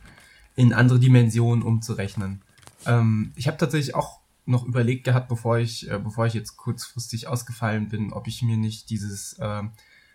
in 0.57 0.73
andere 0.75 0.99
Dimensionen 0.99 1.63
umzurechnen. 1.63 2.43
Ähm, 2.87 3.33
ich 3.35 3.47
habe 3.47 3.57
tatsächlich 3.57 3.95
auch 3.95 4.21
noch 4.45 4.65
überlegt 4.67 5.05
gehabt, 5.05 5.29
bevor 5.29 5.59
ich, 5.59 5.91
äh, 5.91 5.99
bevor 5.99 6.27
ich 6.27 6.35
jetzt 6.35 6.57
kurzfristig 6.57 7.29
ausgefallen 7.29 7.89
bin, 7.89 8.13
ob 8.13 8.27
ich 8.27 8.43
mir 8.43 8.57
nicht 8.57 8.91
dieses, 8.91 9.39
äh, 9.39 9.63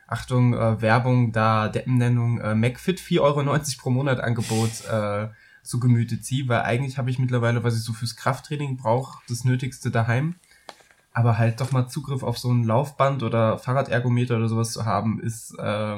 Achtung, 0.08 0.54
äh, 0.54 0.82
Werbung, 0.82 1.34
da 1.34 1.68
Deppennennung, 1.68 2.40
äh, 2.40 2.56
MacFit 2.56 3.00
4,90 3.00 3.22
Euro 3.22 3.60
pro 3.78 3.90
Monat 3.90 4.22
Angebot 4.22 4.86
äh, 4.90 5.28
zu 5.68 5.80
Gemüte 5.80 6.22
ziehe, 6.22 6.48
weil 6.48 6.62
eigentlich 6.62 6.98
habe 6.98 7.10
ich 7.10 7.20
mittlerweile, 7.20 7.64
was 7.64 7.76
ich 7.76 7.84
so 7.84 7.94
fürs 7.94 8.16
Krafttraining 8.16 8.78
brauche, 8.78 9.22
das 9.28 9.44
Nötigste 9.44 9.92
daheim. 9.92 10.36
Aber 11.12 11.38
halt 11.38 11.60
doch 11.62 11.72
mal 11.72 11.88
Zugriff 11.88 12.24
auf 12.24 12.38
so 12.38 12.52
ein 12.52 12.64
Laufband 12.64 13.24
oder 13.24 13.58
Fahrradergometer 13.58 14.38
oder 14.38 14.48
sowas 14.48 14.72
zu 14.72 14.86
haben, 14.86 15.20
ist, 15.20 15.56
äh, 15.60 15.98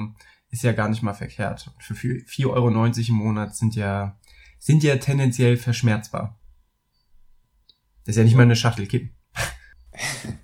ist 0.49 0.63
ja 0.63 0.71
gar 0.71 0.89
nicht 0.89 1.01
mal 1.01 1.13
verkehrt. 1.13 1.71
Für 1.79 1.93
4,90 1.93 2.47
Euro 2.47 2.69
im 2.69 3.15
Monat 3.15 3.55
sind 3.55 3.75
ja, 3.75 4.17
sind 4.57 4.83
ja 4.83 4.95
tendenziell 4.97 5.57
verschmerzbar. 5.57 6.39
Das 8.05 8.13
ist 8.13 8.17
ja 8.17 8.23
nicht 8.23 8.35
mal 8.35 8.43
eine 8.43 8.55
Schachtel 8.55 8.87
Kippen. 8.87 9.15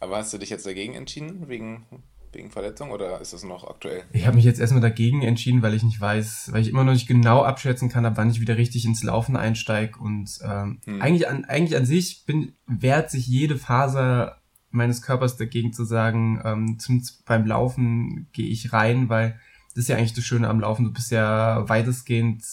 Aber 0.00 0.18
hast 0.18 0.32
du 0.32 0.38
dich 0.38 0.50
jetzt 0.50 0.66
dagegen 0.66 0.94
entschieden, 0.94 1.48
wegen, 1.48 1.86
wegen 2.32 2.50
Verletzung, 2.50 2.90
oder 2.90 3.20
ist 3.20 3.32
das 3.32 3.44
noch 3.44 3.68
aktuell? 3.68 4.02
Ich 4.12 4.26
habe 4.26 4.36
mich 4.36 4.44
jetzt 4.44 4.60
erstmal 4.60 4.82
dagegen 4.82 5.22
entschieden, 5.22 5.62
weil 5.62 5.74
ich 5.74 5.82
nicht 5.82 6.00
weiß, 6.00 6.50
weil 6.52 6.62
ich 6.62 6.68
immer 6.68 6.84
noch 6.84 6.92
nicht 6.92 7.08
genau 7.08 7.42
abschätzen 7.42 7.88
kann, 7.88 8.06
ab 8.06 8.14
wann 8.16 8.30
ich 8.30 8.40
wieder 8.40 8.56
richtig 8.56 8.84
ins 8.84 9.02
Laufen 9.02 9.36
einsteige. 9.36 9.98
Und 9.98 10.38
ähm, 10.44 10.80
hm. 10.84 11.02
eigentlich, 11.02 11.28
an, 11.28 11.44
eigentlich 11.44 11.76
an 11.76 11.86
sich 11.86 12.24
bin, 12.26 12.52
wehrt 12.66 13.10
sich 13.10 13.26
jede 13.26 13.56
Faser 13.56 14.38
meines 14.70 15.02
Körpers 15.02 15.36
dagegen 15.36 15.72
zu 15.72 15.84
sagen, 15.84 16.40
ähm, 16.44 16.78
zum, 16.78 17.02
beim 17.24 17.46
Laufen 17.46 18.28
gehe 18.32 18.48
ich 18.48 18.72
rein, 18.72 19.08
weil 19.08 19.38
das 19.74 19.84
ist 19.84 19.88
ja 19.88 19.96
eigentlich 19.96 20.14
das 20.14 20.24
Schöne 20.24 20.48
am 20.48 20.60
Laufen. 20.60 20.84
Du 20.84 20.92
bist 20.92 21.10
ja 21.10 21.68
weitestgehend, 21.68 22.44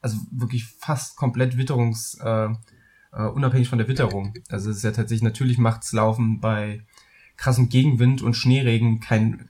also 0.00 0.18
wirklich 0.30 0.66
fast 0.66 1.16
komplett 1.16 1.56
witterungs, 1.56 2.18
äh, 2.22 2.48
äh, 3.12 3.26
unabhängig 3.26 3.68
von 3.68 3.78
der 3.78 3.88
Witterung. 3.88 4.34
Also 4.48 4.70
es 4.70 4.78
ist 4.78 4.82
ja 4.82 4.90
tatsächlich, 4.90 5.22
natürlich 5.22 5.58
macht's 5.58 5.92
Laufen 5.92 6.40
bei 6.40 6.84
krassem 7.36 7.68
Gegenwind 7.68 8.22
und 8.22 8.34
Schneeregen 8.34 9.00
kein 9.00 9.48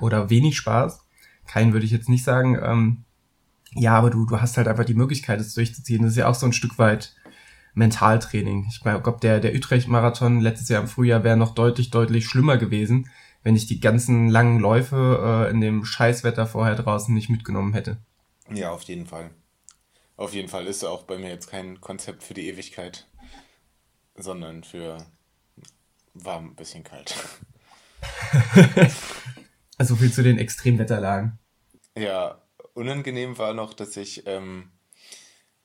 oder 0.00 0.30
wenig 0.30 0.56
Spaß. 0.56 1.04
Kein 1.46 1.72
würde 1.72 1.86
ich 1.86 1.92
jetzt 1.92 2.08
nicht 2.08 2.24
sagen. 2.24 2.58
Ähm, 2.62 3.04
ja, 3.72 3.96
aber 3.96 4.10
du, 4.10 4.24
du 4.24 4.40
hast 4.40 4.56
halt 4.56 4.68
einfach 4.68 4.84
die 4.84 4.94
Möglichkeit, 4.94 5.40
es 5.40 5.54
durchzuziehen. 5.54 6.02
Das 6.02 6.12
ist 6.12 6.18
ja 6.18 6.28
auch 6.28 6.34
so 6.34 6.46
ein 6.46 6.52
Stück 6.52 6.78
weit 6.78 7.14
Mentaltraining. 7.74 8.66
Ich 8.70 8.80
glaube, 8.80 9.18
der, 9.20 9.38
der 9.38 9.54
Utrecht-Marathon 9.54 10.40
letztes 10.40 10.68
Jahr 10.70 10.80
im 10.80 10.88
Frühjahr 10.88 11.24
wäre 11.24 11.36
noch 11.36 11.54
deutlich, 11.54 11.90
deutlich 11.90 12.26
schlimmer 12.26 12.56
gewesen, 12.56 13.10
wenn 13.42 13.54
ich 13.54 13.66
die 13.66 13.80
ganzen 13.80 14.28
langen 14.28 14.58
Läufe 14.58 15.46
äh, 15.46 15.50
in 15.50 15.60
dem 15.60 15.84
Scheißwetter 15.84 16.46
vorher 16.46 16.74
draußen 16.74 17.14
nicht 17.14 17.28
mitgenommen 17.28 17.74
hätte. 17.74 17.98
Ja, 18.50 18.70
auf 18.70 18.82
jeden 18.84 19.06
Fall. 19.06 19.30
Auf 20.16 20.32
jeden 20.32 20.48
Fall 20.48 20.66
ist 20.66 20.84
auch 20.84 21.02
bei 21.02 21.18
mir 21.18 21.28
jetzt 21.28 21.50
kein 21.50 21.80
Konzept 21.80 22.22
für 22.22 22.32
die 22.32 22.48
Ewigkeit, 22.48 23.06
sondern 24.14 24.64
für 24.64 25.04
warm, 26.24 26.50
ein 26.50 26.54
bisschen 26.56 26.84
kalt. 26.84 27.14
also 29.78 29.96
viel 29.96 30.12
zu 30.12 30.22
den 30.22 30.38
Extremwetterlagen. 30.38 31.38
Ja, 31.96 32.42
unangenehm 32.74 33.38
war 33.38 33.54
noch, 33.54 33.74
dass 33.74 33.96
ich, 33.96 34.26
ähm, 34.26 34.70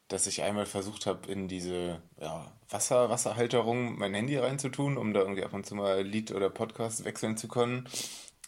dass 0.07 0.27
ich 0.27 0.43
einmal 0.43 0.65
versucht 0.65 1.05
habe, 1.05 1.31
in 1.31 1.47
diese 1.47 2.01
ja, 2.19 2.51
Wasser, 2.69 3.09
Wasserhalterung 3.09 3.97
mein 3.97 4.13
Handy 4.13 4.37
reinzutun, 4.37 4.97
um 4.97 5.13
da 5.13 5.21
irgendwie 5.21 5.43
ab 5.43 5.53
und 5.53 5.65
zu 5.65 5.75
mal 5.75 6.01
Lied 6.03 6.31
oder 6.31 6.49
Podcast 6.49 7.05
wechseln 7.05 7.37
zu 7.37 7.47
können. 7.47 7.87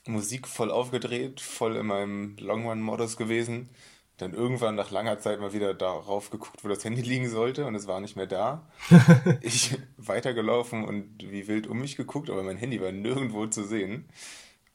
Musik 0.05 0.47
voll 0.47 0.71
aufgedreht, 0.71 1.39
voll 1.39 1.77
in 1.77 1.85
meinem 1.85 2.35
Long 2.37 2.65
Run-Modus 2.67 3.17
gewesen 3.17 3.69
dann 4.17 4.33
irgendwann 4.33 4.75
nach 4.75 4.91
langer 4.91 5.19
Zeit 5.19 5.39
mal 5.39 5.53
wieder 5.53 5.73
darauf 5.73 6.29
geguckt, 6.29 6.63
wo 6.63 6.67
das 6.67 6.83
Handy 6.83 7.01
liegen 7.03 7.29
sollte 7.29 7.65
und 7.65 7.75
es 7.75 7.87
war 7.87 7.99
nicht 7.99 8.15
mehr 8.15 8.27
da. 8.27 8.67
ich 9.41 9.77
weitergelaufen 9.97 10.83
und 10.85 11.15
wie 11.19 11.47
wild 11.47 11.67
um 11.67 11.79
mich 11.79 11.95
geguckt, 11.95 12.29
aber 12.29 12.43
mein 12.43 12.57
Handy 12.57 12.81
war 12.81 12.91
nirgendwo 12.91 13.47
zu 13.47 13.63
sehen. 13.63 14.05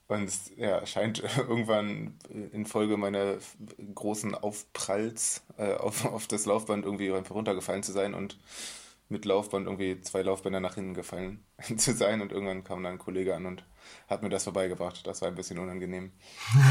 Und 0.08 0.32
ja, 0.56 0.86
scheint 0.86 1.22
irgendwann 1.36 2.16
infolge 2.52 2.96
meiner 2.96 3.36
großen 3.94 4.34
Aufpralls 4.34 5.42
äh, 5.58 5.74
auf, 5.74 6.06
auf 6.06 6.26
das 6.26 6.46
Laufband 6.46 6.84
irgendwie 6.84 7.12
einfach 7.12 7.34
runtergefallen 7.34 7.82
zu 7.82 7.92
sein 7.92 8.14
und 8.14 8.38
mit 9.10 9.24
Laufband 9.24 9.66
irgendwie 9.66 10.00
zwei 10.02 10.22
Laufbänder 10.22 10.60
nach 10.60 10.74
hinten 10.74 10.94
gefallen 10.94 11.44
zu 11.76 11.92
sein. 11.94 12.20
Und 12.20 12.32
irgendwann 12.32 12.64
kam 12.64 12.82
dann 12.82 12.94
ein 12.94 12.98
Kollege 12.98 13.34
an 13.34 13.46
und 13.46 13.64
hat 14.06 14.22
mir 14.22 14.28
das 14.28 14.44
vorbeigebracht. 14.44 15.06
Das 15.06 15.22
war 15.22 15.28
ein 15.28 15.34
bisschen 15.34 15.58
unangenehm. 15.58 16.12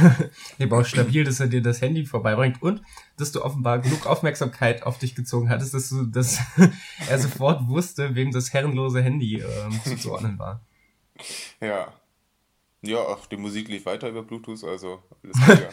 aber 0.60 0.80
auch 0.80 0.86
stabil, 0.86 1.24
dass 1.24 1.40
er 1.40 1.48
dir 1.48 1.62
das 1.62 1.82
Handy 1.82 2.06
vorbeibringt 2.06 2.62
und 2.62 2.82
dass 3.18 3.32
du 3.32 3.44
offenbar 3.44 3.80
genug 3.80 4.06
Aufmerksamkeit 4.06 4.84
auf 4.84 5.00
dich 5.00 5.16
gezogen 5.16 5.50
hattest, 5.50 5.74
dass, 5.74 5.90
du, 5.90 6.06
dass 6.06 6.40
er 7.10 7.20
sofort 7.20 7.68
wusste, 7.68 8.16
wem 8.16 8.32
das 8.32 8.54
herrenlose 8.54 9.02
Handy 9.02 9.42
ähm, 9.42 9.80
zuzuordnen 9.84 10.38
war. 10.38 10.62
Ja. 11.60 11.92
Ja, 12.82 12.98
auch 12.98 13.26
die 13.26 13.38
Musik 13.38 13.70
lief 13.70 13.86
weiter 13.86 14.08
über 14.10 14.24
Bluetooth, 14.24 14.64
also 14.64 15.02
alles 15.24 15.38
mega. 15.48 15.70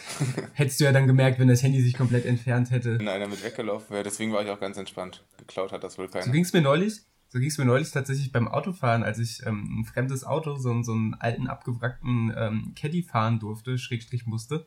Hättest 0.54 0.80
du 0.80 0.84
ja 0.84 0.92
dann 0.92 1.06
gemerkt, 1.06 1.38
wenn 1.38 1.48
das 1.48 1.62
Handy 1.62 1.82
sich 1.82 1.94
komplett 1.94 2.24
entfernt 2.24 2.70
hätte. 2.70 2.98
Wenn 2.98 3.08
einer 3.08 3.28
mit 3.28 3.44
weggelaufen 3.44 3.90
wäre, 3.90 4.04
deswegen 4.04 4.32
war 4.32 4.42
ich 4.42 4.50
auch 4.50 4.60
ganz 4.60 4.78
entspannt. 4.78 5.22
Geklaut 5.36 5.72
hat 5.72 5.84
das 5.84 5.98
wohl 5.98 6.08
keiner. 6.08 6.24
So 6.24 6.32
ging 6.32 6.44
es 6.44 6.52
mir 6.52 6.62
neulich. 6.62 7.02
So 7.28 7.40
ging 7.40 7.48
es 7.48 7.58
mir 7.58 7.64
neulich 7.64 7.90
tatsächlich 7.90 8.30
beim 8.30 8.48
Autofahren, 8.48 9.02
als 9.02 9.18
ich 9.18 9.44
ähm, 9.44 9.80
ein 9.80 9.84
fremdes 9.84 10.24
Auto, 10.24 10.54
so, 10.56 10.82
so 10.82 10.92
einen 10.92 11.14
alten, 11.14 11.48
abgewrackten 11.48 12.32
ähm, 12.36 12.72
Caddy 12.76 13.02
fahren 13.02 13.40
durfte, 13.40 13.76
Schrägstrich 13.76 14.26
musste. 14.26 14.66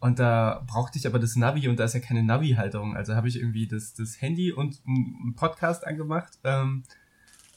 Und 0.00 0.18
da 0.18 0.64
brauchte 0.66 0.98
ich 0.98 1.06
aber 1.06 1.20
das 1.20 1.36
Navi 1.36 1.68
und 1.68 1.78
da 1.78 1.84
ist 1.84 1.94
ja 1.94 2.00
keine 2.00 2.24
Navi-Halterung. 2.24 2.96
Also 2.96 3.14
habe 3.14 3.28
ich 3.28 3.36
irgendwie 3.36 3.68
das, 3.68 3.94
das 3.94 4.20
Handy 4.20 4.50
und 4.50 4.80
einen 4.84 5.34
Podcast 5.36 5.86
angemacht 5.86 6.40
ähm, 6.42 6.82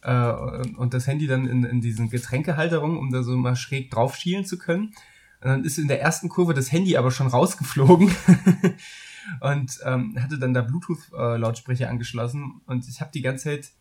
äh, 0.05 0.31
und 0.77 0.93
das 0.93 1.07
Handy 1.07 1.27
dann 1.27 1.47
in, 1.47 1.63
in 1.63 1.81
diesen 1.81 2.09
Getränkehalterung, 2.09 2.97
um 2.97 3.11
da 3.11 3.23
so 3.23 3.35
mal 3.35 3.55
schräg 3.55 3.91
drauf 3.91 4.15
schielen 4.15 4.45
zu 4.45 4.57
können. 4.57 4.93
Und 5.41 5.49
dann 5.49 5.63
ist 5.63 5.77
in 5.77 5.87
der 5.87 6.01
ersten 6.01 6.29
Kurve 6.29 6.53
das 6.53 6.71
Handy 6.71 6.95
aber 6.95 7.11
schon 7.11 7.27
rausgeflogen 7.27 8.11
und 9.41 9.79
ähm, 9.83 10.15
hatte 10.21 10.39
dann 10.39 10.53
da 10.53 10.61
Bluetooth-Lautsprecher 10.61 11.89
angeschlossen 11.89 12.61
und 12.65 12.87
ich 12.87 13.01
habe 13.01 13.11
die 13.13 13.21
ganze 13.21 13.45
Zeit 13.45 13.71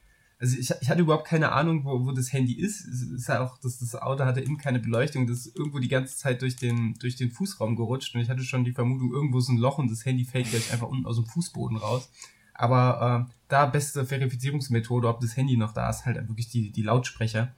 also 0.41 0.59
ich, 0.59 0.71
ich 0.81 0.91
hatte 0.91 1.01
überhaupt 1.01 1.27
keine 1.27 1.53
Ahnung, 1.53 1.85
wo, 1.85 2.05
wo 2.05 2.13
das 2.13 2.33
Handy 2.33 2.55
ist. 2.55 2.85
Es 2.87 3.03
ist 3.03 3.29
ja 3.29 3.41
auch, 3.41 3.57
das, 3.59 3.79
das 3.79 3.95
Auto 3.95 4.25
hatte 4.25 4.43
eben 4.43 4.59
keine 4.59 4.81
Beleuchtung, 4.81 5.27
das 5.27 5.47
ist 5.47 5.57
irgendwo 5.57 5.79
die 5.79 5.89
ganze 5.89 6.17
Zeit 6.19 6.43
durch 6.43 6.57
den, 6.57 6.95
durch 6.95 7.17
den 7.17 7.31
Fußraum 7.31 7.77
gerutscht 7.77 8.15
und 8.15 8.21
ich 8.21 8.29
hatte 8.29 8.43
schon 8.43 8.65
die 8.65 8.73
Vermutung, 8.73 9.13
irgendwo 9.13 9.39
ist 9.39 9.49
ein 9.49 9.59
Loch 9.59 9.79
und 9.79 9.91
das 9.91 10.05
Handy 10.05 10.25
fällt 10.25 10.51
gleich 10.51 10.73
einfach 10.73 10.89
unten 10.89 11.07
aus 11.07 11.17
dem 11.17 11.27
Fußboden 11.27 11.77
raus. 11.77 12.11
Aber 12.55 13.29
äh, 13.29 13.33
da 13.49 13.67
beste 13.67 14.07
Verifizierungsmethode, 14.07 15.09
ob 15.09 15.21
das 15.21 15.37
Handy 15.37 15.57
noch 15.57 15.75
da 15.75 15.91
ist, 15.91 16.07
halt 16.07 16.17
wirklich 16.29 16.49
die, 16.49 16.71
die 16.71 16.83
Lautsprecher, 16.83 17.53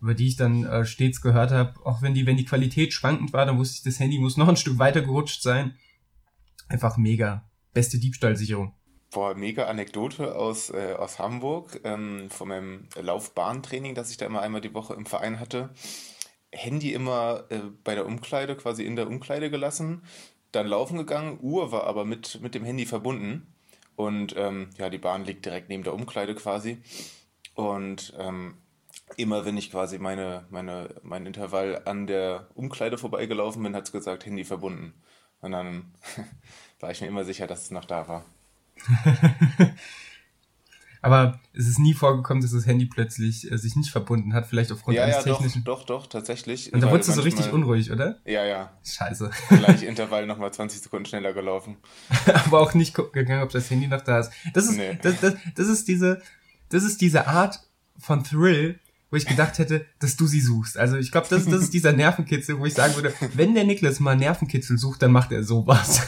über 0.00 0.14
die 0.14 0.28
ich 0.28 0.36
dann 0.36 0.64
äh, 0.64 0.84
stets 0.84 1.20
gehört 1.20 1.50
habe, 1.50 1.74
auch 1.84 2.02
wenn 2.02 2.14
die, 2.14 2.26
wenn 2.26 2.36
die 2.36 2.46
Qualität 2.46 2.92
schwankend 2.92 3.32
war, 3.32 3.46
dann 3.46 3.58
wusste 3.58 3.76
ich, 3.76 3.82
das 3.82 4.00
Handy 4.00 4.18
muss 4.18 4.36
noch 4.38 4.48
ein 4.48 4.56
Stück 4.56 4.78
weiter 4.78 5.02
gerutscht 5.02 5.42
sein. 5.42 5.74
Einfach 6.68 6.96
mega. 6.96 7.44
Beste 7.72 7.98
Diebstahlsicherung. 7.98 8.74
Boah, 9.12 9.34
mega 9.34 9.66
Anekdote 9.66 10.36
aus, 10.36 10.70
äh, 10.70 10.94
aus 10.96 11.18
Hamburg, 11.18 11.80
ähm, 11.82 12.30
von 12.30 12.48
meinem 12.48 12.88
Laufbahntraining, 13.00 13.94
das 13.94 14.10
ich 14.10 14.16
da 14.16 14.26
immer 14.26 14.40
einmal 14.40 14.60
die 14.60 14.72
Woche 14.72 14.94
im 14.94 15.04
Verein 15.04 15.40
hatte. 15.40 15.70
Handy 16.52 16.92
immer 16.92 17.44
äh, 17.48 17.58
bei 17.84 17.96
der 17.96 18.06
Umkleide, 18.06 18.56
quasi 18.56 18.84
in 18.84 18.94
der 18.94 19.08
Umkleide 19.08 19.50
gelassen, 19.50 20.02
dann 20.52 20.66
laufen 20.66 20.96
gegangen, 20.96 21.38
Uhr 21.40 21.72
war 21.72 21.84
aber 21.84 22.04
mit, 22.04 22.40
mit 22.40 22.54
dem 22.54 22.64
Handy 22.64 22.86
verbunden. 22.86 23.52
Und 24.00 24.34
ähm, 24.38 24.70
ja, 24.78 24.88
die 24.88 24.96
Bahn 24.96 25.26
liegt 25.26 25.44
direkt 25.44 25.68
neben 25.68 25.82
der 25.82 25.92
Umkleide 25.92 26.34
quasi. 26.34 26.78
Und 27.54 28.14
ähm, 28.18 28.54
immer 29.18 29.44
wenn 29.44 29.58
ich 29.58 29.70
quasi 29.70 29.98
meine, 29.98 30.46
meine, 30.48 30.94
mein 31.02 31.26
Intervall 31.26 31.82
an 31.84 32.06
der 32.06 32.46
Umkleide 32.54 32.96
vorbeigelaufen 32.96 33.62
bin, 33.62 33.76
hat 33.76 33.84
es 33.84 33.92
gesagt, 33.92 34.24
Handy 34.24 34.44
verbunden. 34.44 34.94
Und 35.42 35.52
dann 35.52 35.92
war 36.80 36.90
ich 36.90 37.02
mir 37.02 37.08
immer 37.08 37.24
sicher, 37.24 37.46
dass 37.46 37.64
es 37.64 37.70
noch 37.70 37.84
da 37.84 38.08
war. 38.08 38.24
Aber 41.02 41.40
es 41.54 41.66
ist 41.66 41.78
nie 41.78 41.94
vorgekommen, 41.94 42.42
dass 42.42 42.52
das 42.52 42.66
Handy 42.66 42.84
plötzlich 42.84 43.50
äh, 43.50 43.56
sich 43.56 43.74
nicht 43.74 43.90
verbunden 43.90 44.34
hat, 44.34 44.46
vielleicht 44.46 44.70
aufgrund 44.70 44.96
ja, 44.96 45.04
eines 45.04 45.16
ja, 45.16 45.22
technischen. 45.22 45.64
Doch, 45.64 45.84
doch, 45.84 46.02
doch, 46.02 46.06
tatsächlich. 46.08 46.72
Und 46.72 46.82
da 46.82 46.90
wurdest 46.90 47.08
du 47.08 47.14
so 47.14 47.22
richtig 47.22 47.52
unruhig, 47.52 47.90
oder? 47.90 48.18
Ja, 48.26 48.44
ja. 48.44 48.72
Scheiße. 48.84 49.30
Gleich 49.48 49.82
Intervall 49.82 50.26
nochmal 50.26 50.52
20 50.52 50.80
Sekunden 50.82 51.06
schneller 51.06 51.32
gelaufen. 51.32 51.76
Aber 52.46 52.60
auch 52.60 52.74
nicht 52.74 52.94
gegangen, 52.94 53.42
ob 53.42 53.50
das 53.50 53.70
Handy 53.70 53.86
noch 53.86 54.02
da 54.02 54.20
ist. 54.20 54.30
Das 54.52 54.64
ist, 54.64 54.76
nee. 54.76 54.98
das, 55.00 55.20
das, 55.20 55.34
das 55.54 55.68
ist 55.68 55.88
diese, 55.88 56.20
das 56.68 56.84
ist 56.84 57.00
diese 57.00 57.26
Art 57.26 57.60
von 57.98 58.22
Thrill, 58.22 58.78
wo 59.10 59.16
ich 59.16 59.26
gedacht 59.26 59.58
hätte, 59.58 59.86
dass 59.98 60.16
du 60.16 60.26
sie 60.26 60.40
suchst. 60.40 60.76
Also 60.78 60.96
ich 60.96 61.10
glaube, 61.10 61.26
das, 61.30 61.46
das 61.46 61.62
ist 61.62 61.74
dieser 61.74 61.92
Nervenkitzel, 61.92 62.58
wo 62.58 62.66
ich 62.66 62.74
sagen 62.74 62.94
würde, 62.94 63.12
wenn 63.34 63.54
der 63.54 63.64
Niklas 63.64 64.00
mal 64.00 64.16
Nervenkitzel 64.16 64.78
sucht, 64.78 65.02
dann 65.02 65.12
macht 65.12 65.32
er 65.32 65.42
sowas. 65.44 66.02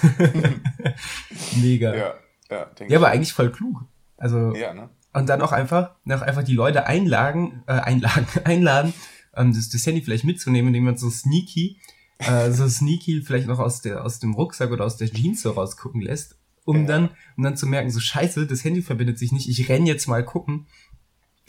Mega. 1.57 1.95
Ja. 1.95 2.15
Ja, 2.51 2.71
ja 2.87 2.99
aber 2.99 3.09
eigentlich 3.09 3.33
voll 3.33 3.51
klug. 3.51 3.87
Also, 4.23 4.55
ja, 4.55 4.73
ne? 4.73 4.89
Und 5.13 5.29
dann 5.29 5.43
auch 5.43 5.51
einfach, 5.51 5.97
noch 6.05 6.23
einfach 6.23 6.45
die 6.45 6.55
Leute 6.55 6.87
einladen, 6.87 7.65
äh, 7.67 7.73
einladen, 7.73 8.27
einladen, 8.45 8.95
ähm, 9.35 9.53
das, 9.53 9.69
das 9.69 9.85
Handy 9.85 10.01
vielleicht 10.01 10.23
mitzunehmen, 10.23 10.69
indem 10.69 10.85
man 10.85 10.97
so 10.97 11.11
sneaky, 11.11 11.81
äh, 12.19 12.53
so 12.53 12.69
sneaky 12.69 13.23
vielleicht 13.23 13.49
noch 13.49 13.59
aus 13.59 13.83
der, 13.83 14.05
aus 14.05 14.21
dem 14.21 14.35
Rucksack 14.35 14.71
oder 14.71 14.85
aus 14.85 14.97
der 14.97 15.11
Jeans 15.11 15.43
so 15.43 15.51
rausgucken 15.51 16.01
lässt, 16.01 16.37
um 16.65 16.83
ja. 16.83 16.87
dann, 16.87 17.11
um 17.37 17.43
dann 17.43 17.57
zu 17.57 17.67
merken, 17.67 17.91
so 17.91 17.99
scheiße, 17.99 18.47
das 18.47 18.63
Handy 18.63 18.81
verbindet 18.81 19.19
sich 19.19 19.33
nicht, 19.33 19.49
ich 19.49 19.69
renn 19.69 19.87
jetzt 19.87 20.07
mal 20.07 20.25
gucken 20.25 20.67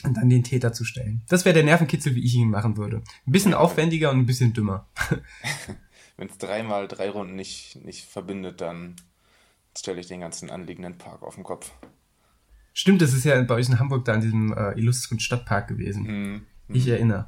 und 0.04 0.18
dann 0.18 0.32
den 0.32 0.44
Täter 0.44 0.74
zu 0.74 0.84
stellen. 0.84 1.22
Das 1.30 1.46
wäre 1.46 1.54
der 1.54 1.64
Nervenkitzel, 1.64 2.16
wie 2.16 2.26
ich 2.26 2.34
ihn 2.34 2.50
machen 2.50 2.76
würde. 2.76 3.04
Ein 3.28 3.32
bisschen 3.32 3.54
aufwendiger 3.54 4.10
und 4.10 4.18
ein 4.18 4.26
bisschen 4.26 4.54
dümmer. 4.54 4.88
Wenn 6.18 6.28
es 6.28 6.40
dreimal 6.40 6.88
drei 6.88 7.12
Runden 7.12 7.36
nicht, 7.36 7.78
nicht 7.86 8.06
verbindet, 8.06 8.62
dann 8.62 8.96
stelle 9.78 10.00
ich 10.00 10.08
den 10.08 10.22
ganzen 10.22 10.50
anliegenden 10.50 10.98
Park 10.98 11.22
auf 11.22 11.36
den 11.36 11.44
Kopf. 11.44 11.72
Stimmt, 12.74 13.02
das 13.02 13.14
ist 13.14 13.24
ja 13.24 13.40
bei 13.44 13.56
euch 13.56 13.70
in 13.70 13.80
Hamburg 13.80 14.06
da 14.06 14.16
in 14.16 14.22
diesem 14.22 14.54
äh, 14.54 14.72
illustren 14.72 15.20
Stadtpark 15.20 15.68
gewesen. 15.68 16.04
Mhm. 16.04 16.48
Ich 16.70 16.88
erinnere. 16.88 17.28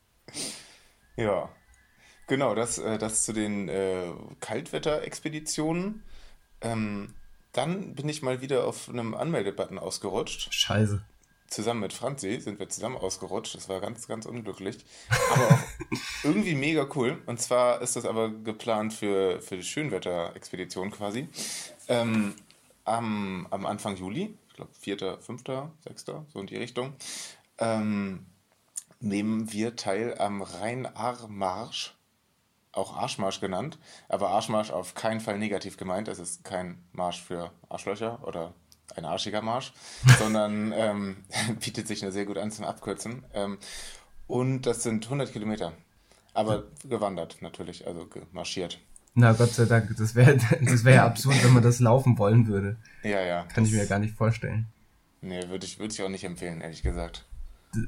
ja. 1.16 1.48
Genau, 2.26 2.54
das, 2.54 2.78
äh, 2.78 2.98
das 2.98 3.24
zu 3.24 3.32
den 3.32 3.68
äh, 3.68 4.10
Kaltwetter-Expeditionen. 4.40 6.02
Ähm, 6.62 7.14
dann 7.52 7.94
bin 7.94 8.08
ich 8.08 8.22
mal 8.22 8.40
wieder 8.40 8.66
auf 8.66 8.88
einem 8.88 9.14
Anmeldebutton 9.14 9.78
ausgerutscht. 9.78 10.52
Scheiße. 10.52 11.04
zusammen 11.46 11.80
mit 11.80 11.92
Franzi 11.92 12.40
sind 12.40 12.58
wir 12.58 12.68
zusammen 12.68 12.96
ausgerutscht. 12.96 13.54
Das 13.54 13.68
war 13.68 13.80
ganz, 13.80 14.08
ganz 14.08 14.26
unglücklich. 14.26 14.84
Aber 15.32 15.46
auch 15.46 15.58
irgendwie 16.24 16.54
mega 16.54 16.88
cool. 16.96 17.22
Und 17.26 17.40
zwar 17.40 17.82
ist 17.82 17.94
das 17.94 18.06
aber 18.06 18.30
geplant 18.30 18.94
für, 18.94 19.40
für 19.40 19.56
die 19.56 19.62
Schönwetter-Expedition 19.62 20.90
quasi. 20.90 21.28
Ähm, 21.86 22.34
am, 22.84 23.46
am 23.50 23.66
Anfang 23.66 23.96
Juli, 23.96 24.36
ich 24.48 24.54
glaube 24.54 24.72
4., 24.78 25.18
5., 25.20 25.42
6., 25.86 26.04
so 26.04 26.40
in 26.40 26.46
die 26.46 26.56
Richtung, 26.56 26.94
ähm, 27.58 28.26
nehmen 29.00 29.52
wir 29.52 29.76
teil 29.76 30.16
am 30.18 30.42
Rhein-Ahr-Marsch, 30.42 31.94
auch 32.72 32.96
Arschmarsch 32.96 33.40
genannt, 33.40 33.78
aber 34.08 34.30
Arschmarsch 34.30 34.70
auf 34.70 34.94
keinen 34.94 35.20
Fall 35.20 35.38
negativ 35.38 35.76
gemeint. 35.76 36.08
Es 36.08 36.18
ist 36.18 36.42
kein 36.44 36.82
Marsch 36.92 37.22
für 37.22 37.52
Arschlöcher 37.68 38.26
oder 38.26 38.52
ein 38.96 39.04
arschiger 39.04 39.42
Marsch, 39.42 39.72
sondern 40.18 40.72
ähm, 40.72 41.24
bietet 41.60 41.86
sich 41.86 42.02
nur 42.02 42.12
sehr 42.12 42.26
gut 42.26 42.38
an 42.38 42.50
zum 42.50 42.64
Abkürzen. 42.64 43.24
Ähm, 43.32 43.58
und 44.26 44.62
das 44.62 44.82
sind 44.82 45.04
100 45.04 45.32
Kilometer, 45.32 45.72
aber 46.32 46.64
gewandert 46.84 47.42
natürlich, 47.42 47.86
also 47.86 48.08
marschiert. 48.32 48.78
Na 49.14 49.32
Gott 49.32 49.50
sei 49.50 49.64
Dank, 49.64 49.96
das 49.96 50.14
wäre 50.14 50.36
das 50.60 50.84
wär 50.84 50.94
ja 50.94 51.06
absurd, 51.06 51.42
wenn 51.44 51.52
man 51.52 51.62
das 51.62 51.80
laufen 51.80 52.18
wollen 52.18 52.46
würde. 52.46 52.76
Ja, 53.02 53.20
ja. 53.20 53.44
Kann 53.44 53.64
ich 53.64 53.72
mir 53.72 53.78
ja 53.78 53.84
gar 53.84 54.00
nicht 54.00 54.16
vorstellen. 54.16 54.66
Nee, 55.20 55.48
würde 55.48 55.64
ich, 55.64 55.78
würd 55.78 55.92
ich 55.92 56.02
auch 56.02 56.08
nicht 56.08 56.24
empfehlen, 56.24 56.60
ehrlich 56.60 56.82
gesagt. 56.82 57.24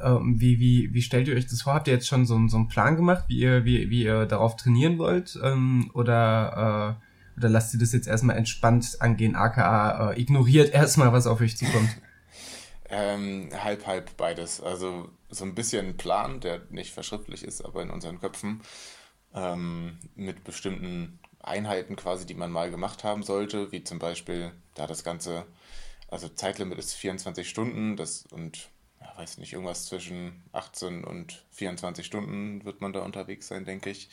Ähm, 0.03 0.41
wie, 0.41 0.59
wie, 0.59 0.93
wie 0.95 1.03
stellt 1.03 1.29
ihr 1.29 1.37
euch 1.37 1.47
das 1.47 1.63
vor? 1.63 1.75
Habt 1.75 1.89
ihr 1.89 1.95
jetzt 1.95 2.09
schon 2.09 2.27
so, 2.27 2.49
so 2.49 2.57
einen 2.57 2.69
Plan 2.69 2.97
gemacht, 2.97 3.25
wie 3.29 3.39
ihr, 3.39 3.65
wie, 3.65 3.91
wie 3.91 4.05
ihr 4.05 4.27
darauf 4.27 4.57
trainieren 4.57 4.99
wollt? 4.99 5.39
Ähm, 5.43 5.91
oder, 5.95 6.97
äh, 7.37 7.39
oder 7.39 7.49
lasst 7.49 7.75
ihr 7.75 7.81
das 7.81 7.93
jetzt 7.93 8.09
erstmal 8.09 8.37
entspannt 8.37 8.97
angehen, 9.01 9.37
aka 9.37 10.13
äh, 10.13 10.21
ignoriert 10.21 10.73
erstmal, 10.73 11.13
was 11.13 11.27
auf 11.27 11.41
euch 11.41 11.57
zukommt? 11.57 11.91
ähm, 12.89 13.51
halb, 13.53 13.87
halb 13.87 14.17
beides. 14.17 14.61
Also 14.61 15.11
so 15.29 15.45
ein 15.45 15.55
bisschen 15.55 15.97
Plan, 15.97 16.41
der 16.41 16.63
nicht 16.71 16.93
verschriftlich 16.93 17.45
ist, 17.45 17.65
aber 17.65 17.83
in 17.83 17.91
unseren 17.91 18.21
Köpfen, 18.21 18.63
ähm, 19.37 19.99
mit 20.17 20.43
bestimmten 20.43 21.19
Einheiten 21.41 21.95
quasi, 21.95 22.27
die 22.27 22.35
man 22.35 22.51
mal 22.51 22.71
gemacht 22.71 23.05
haben 23.05 23.23
sollte, 23.23 23.71
wie 23.71 23.85
zum 23.85 23.99
Beispiel 23.99 24.51
da 24.75 24.87
das 24.87 25.05
Ganze, 25.05 25.47
also 26.09 26.29
Zeitlimit 26.29 26.79
ist 26.79 26.95
24 26.95 27.49
Stunden 27.49 27.97
das, 27.97 28.27
und 28.27 28.69
ja, 29.01 29.17
weiß 29.17 29.39
nicht, 29.39 29.53
irgendwas 29.53 29.87
zwischen 29.87 30.43
18 30.53 31.05
und 31.05 31.45
24 31.53 32.05
Stunden 32.05 32.65
wird 32.65 32.81
man 32.81 32.93
da 32.93 33.01
unterwegs 33.01 33.47
sein, 33.47 33.65
denke 33.65 33.91
ich. 33.91 34.09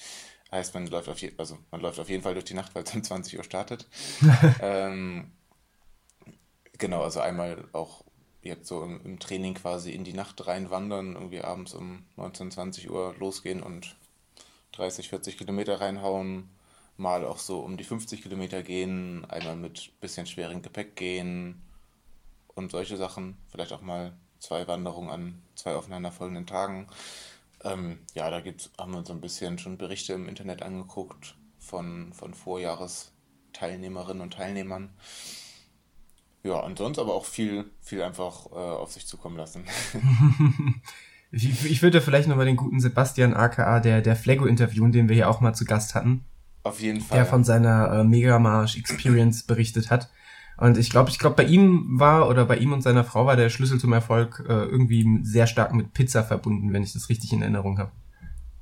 Heißt, 0.51 0.75
man 0.75 0.85
läuft 0.85 1.09
auf, 1.09 1.17
je, 1.17 1.33
also 1.37 1.57
man 1.71 1.81
läuft 1.81 1.99
auf 1.99 2.09
jeden 2.09 2.21
Fall 2.21 2.33
durch 2.33 2.45
die 2.45 2.53
Nacht, 2.53 2.75
weil 2.75 2.83
es 2.83 2.93
um 2.93 3.03
20 3.03 3.37
Uhr 3.37 3.43
startet. 3.43 3.87
ähm, 4.61 5.31
genau, 6.77 7.01
also 7.01 7.21
einmal 7.21 7.67
auch 7.71 8.03
jetzt 8.43 8.67
so 8.67 8.83
im, 8.83 9.01
im, 9.03 9.19
Training 9.19 9.55
quasi 9.55 9.91
in 9.91 10.03
die 10.03 10.13
Nacht 10.13 10.45
reinwandern, 10.45 11.13
irgendwie 11.13 11.41
abends 11.41 11.73
um 11.73 12.05
19, 12.17 12.51
20 12.51 12.91
Uhr 12.91 13.15
losgehen 13.17 13.63
und 13.63 13.95
30, 14.73 15.09
40 15.09 15.37
Kilometer 15.37 15.79
reinhauen, 15.79 16.49
mal 16.97 17.25
auch 17.25 17.37
so 17.37 17.59
um 17.59 17.77
die 17.77 17.83
50 17.83 18.21
Kilometer 18.21 18.61
gehen, 18.63 19.25
einmal 19.29 19.55
mit 19.55 19.99
bisschen 20.01 20.25
schwerem 20.25 20.61
Gepäck 20.61 20.95
gehen 20.95 21.61
und 22.55 22.71
solche 22.71 22.97
Sachen. 22.97 23.37
Vielleicht 23.49 23.73
auch 23.73 23.81
mal 23.81 24.13
zwei 24.39 24.67
Wanderungen 24.67 25.09
an 25.09 25.41
zwei 25.55 25.75
aufeinanderfolgenden 25.75 26.45
Tagen. 26.45 26.87
Ähm, 27.63 27.99
ja, 28.13 28.29
da 28.29 28.41
gibt's, 28.41 28.71
haben 28.77 28.91
wir 28.91 28.99
uns 28.99 29.09
ein 29.09 29.21
bisschen 29.21 29.57
schon 29.57 29.77
Berichte 29.77 30.13
im 30.13 30.27
Internet 30.27 30.61
angeguckt 30.61 31.35
von, 31.59 32.11
von 32.13 32.33
Vorjahresteilnehmerinnen 32.33 34.21
und 34.21 34.33
Teilnehmern. 34.33 34.93
Ja, 36.43 36.59
ansonsten 36.59 37.01
aber 37.01 37.13
auch 37.13 37.25
viel, 37.25 37.71
viel 37.79 38.03
einfach 38.03 38.47
äh, 38.47 38.55
auf 38.55 38.91
sich 38.91 39.07
zukommen 39.07 39.37
lassen. 39.37 39.65
ich, 41.33 41.65
ich 41.65 41.81
würde 41.81 41.99
vielleicht 41.99 42.27
nochmal 42.27 42.45
den 42.45 42.55
guten 42.55 42.79
Sebastian 42.79 43.33
aka 43.33 43.79
der, 43.79 44.01
der 44.01 44.15
Flego 44.15 44.45
interviewen, 44.45 44.91
den 44.91 45.09
wir 45.09 45.15
hier 45.15 45.29
auch 45.29 45.41
mal 45.41 45.53
zu 45.53 45.65
Gast 45.65 45.95
hatten. 45.95 46.23
Auf 46.61 46.79
jeden 46.79 47.01
Fall. 47.01 47.17
Der 47.17 47.25
von 47.25 47.43
seiner 47.43 47.91
äh, 47.91 48.03
Megamarsch 48.03 48.77
Experience 48.77 49.43
berichtet 49.43 49.89
hat. 49.89 50.09
Und 50.57 50.77
ich 50.77 50.91
glaube, 50.91 51.09
ich 51.09 51.17
glaube, 51.17 51.35
bei 51.35 51.45
ihm 51.45 51.99
war 51.99 52.29
oder 52.29 52.45
bei 52.45 52.57
ihm 52.57 52.71
und 52.71 52.83
seiner 52.83 53.03
Frau 53.03 53.25
war 53.25 53.35
der 53.35 53.49
Schlüssel 53.49 53.79
zum 53.79 53.91
Erfolg 53.93 54.45
äh, 54.47 54.53
irgendwie 54.53 55.19
sehr 55.23 55.47
stark 55.47 55.73
mit 55.73 55.93
Pizza 55.93 56.23
verbunden, 56.23 56.71
wenn 56.71 56.83
ich 56.83 56.93
das 56.93 57.09
richtig 57.09 57.33
in 57.33 57.41
Erinnerung 57.41 57.79
habe. 57.79 57.91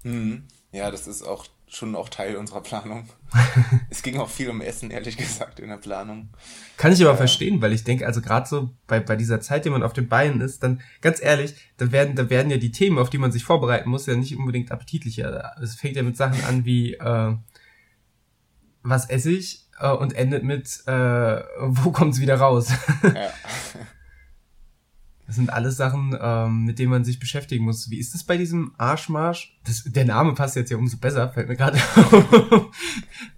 Mhm. 0.04 0.44
Ja, 0.72 0.90
das 0.90 1.08
ist 1.08 1.24
auch 1.24 1.46
schon 1.74 1.96
auch 1.96 2.10
Teil 2.10 2.36
unserer 2.36 2.62
Planung. 2.62 3.08
es 3.90 4.04
ging 4.04 4.20
auch 4.20 4.30
viel 4.30 4.50
um 4.50 4.60
Essen, 4.60 4.92
ehrlich 4.92 5.16
gesagt, 5.16 5.60
in 5.60 5.70
der 5.70 5.78
Planung. 5.78 6.30
Kann 6.76 6.92
ich 6.92 7.02
aber 7.02 7.14
äh, 7.14 7.18
verstehen, 7.18 7.62
weil 7.62 7.72
ich 7.72 7.86
denke, 7.86 8.06
also 8.06 8.22
gerade 8.22 8.48
so 8.48 8.72
bei, 8.88 9.00
bei 9.00 9.16
dieser 9.16 9.40
Zeit, 9.40 9.64
die 9.64 9.70
man 9.70 9.82
auf 9.82 9.94
den 9.94 10.10
Beinen 10.10 10.42
ist, 10.42 10.64
dann 10.64 10.82
ganz 11.00 11.22
ehrlich, 11.22 11.56
da 11.78 11.92
werden, 11.94 12.16
da 12.16 12.30
werden 12.30 12.52
ja 12.52 12.58
die 12.58 12.72
Themen, 12.72 13.00
auf 13.00 13.10
die 13.10 13.18
man 13.18 13.32
sich 13.32 13.46
vorbereiten 13.46 13.90
muss, 13.90 14.06
ja 14.06 14.16
nicht 14.16 14.38
unbedingt 14.38 14.72
appetitlicher. 14.72 15.54
Es 15.62 15.76
fängt 15.76 15.96
ja 15.96 16.04
mit 16.04 16.18
Sachen 16.18 16.44
an 16.44 16.66
wie 16.66 16.96
äh, 16.96 17.36
was 18.84 19.10
esse 19.10 19.32
ich 19.32 19.70
äh, 19.80 19.92
und 19.92 20.14
endet 20.14 20.44
mit, 20.44 20.84
äh, 20.88 21.42
wo 21.60 21.92
kommt's 21.92 22.20
wieder 22.20 22.36
raus? 22.36 22.70
ja. 23.04 23.32
Das 25.32 25.38
sind 25.38 25.54
alles 25.54 25.78
Sachen, 25.78 26.13
ähm, 26.22 26.65
mit 26.65 26.78
denen 26.78 26.91
man 26.91 27.06
sich 27.06 27.17
beschäftigen 27.17 27.63
muss. 27.63 27.89
Wie 27.89 28.00
ist 28.00 28.13
es 28.13 28.26
bei 28.26 28.36
diesem 28.36 28.76
Arschmarsch? 28.78 29.58
Das, 29.63 29.86
der 29.86 30.04
Name 30.04 30.34
passt 30.34 30.58
jetzt 30.58 30.72
ja 30.72 30.76
umso 30.76 30.98
besser, 30.98 31.30
fällt 31.30 31.48
mir 31.48 31.56
gerade 31.56 31.78
auf. 31.78 32.65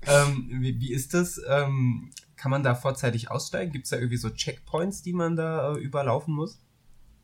ähm, 0.08 0.48
wie, 0.54 0.80
wie 0.80 0.92
ist 0.92 1.14
das? 1.14 1.40
Ähm, 1.48 2.10
kann 2.36 2.50
man 2.50 2.64
da 2.64 2.74
vorzeitig 2.74 3.30
aussteigen? 3.30 3.72
Gibt 3.72 3.84
es 3.84 3.92
da 3.92 3.98
irgendwie 3.98 4.18
so 4.18 4.32
Checkpoints, 4.32 5.04
die 5.04 5.14
man 5.14 5.36
da 5.36 5.76
äh, 5.76 5.78
überlaufen 5.78 6.34
muss? 6.34 6.60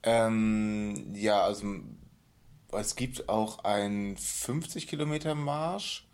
Ähm, 0.03 1.15
ja, 1.15 1.41
also 1.41 1.65
es 2.71 2.95
gibt 2.95 3.27
auch 3.27 3.63
einen 3.63 4.17
50 4.17 4.85
Kilometer 4.85 5.33
Marsch, 5.33 6.07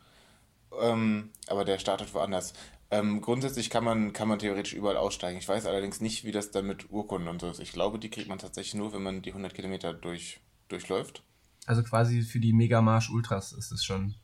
ähm, 0.82 1.32
aber 1.48 1.65
der 1.65 1.78
startet 1.78 2.13
woanders. 2.13 2.54
Ähm, 2.91 3.21
grundsätzlich 3.21 3.69
kann 3.69 3.84
man, 3.84 4.13
kann 4.13 4.28
man 4.28 4.39
theoretisch 4.39 4.74
überall 4.74 4.98
aussteigen. 4.98 5.39
Ich 5.39 5.48
weiß 5.48 5.65
allerdings 5.65 6.02
nicht, 6.02 6.24
wie 6.24 6.32
das 6.32 6.52
dann 6.52 6.67
mit 6.67 6.91
Urkunden 6.91 7.28
und 7.28 7.41
so 7.41 7.50
ist. 7.50 7.60
Ich 7.60 7.71
glaube, 7.71 8.00
die 8.00 8.10
kriegt 8.10 8.30
man 8.30 8.38
tatsächlich 8.38 8.76
nur, 8.76 8.93
wenn 8.93 9.02
man 9.02 9.21
die 9.21 9.32
100 9.32 9.54
Kilometer 9.54 9.93
durch, 9.93 10.39
durchläuft. 10.67 11.24
Also 11.65 11.84
quasi 11.84 12.21
für 12.21 12.39
die 12.39 12.54
Megamarsch 12.54 13.10
Ultras 13.10 13.54
ist 13.54 13.71
es 13.71 13.84
schon. 13.84 14.15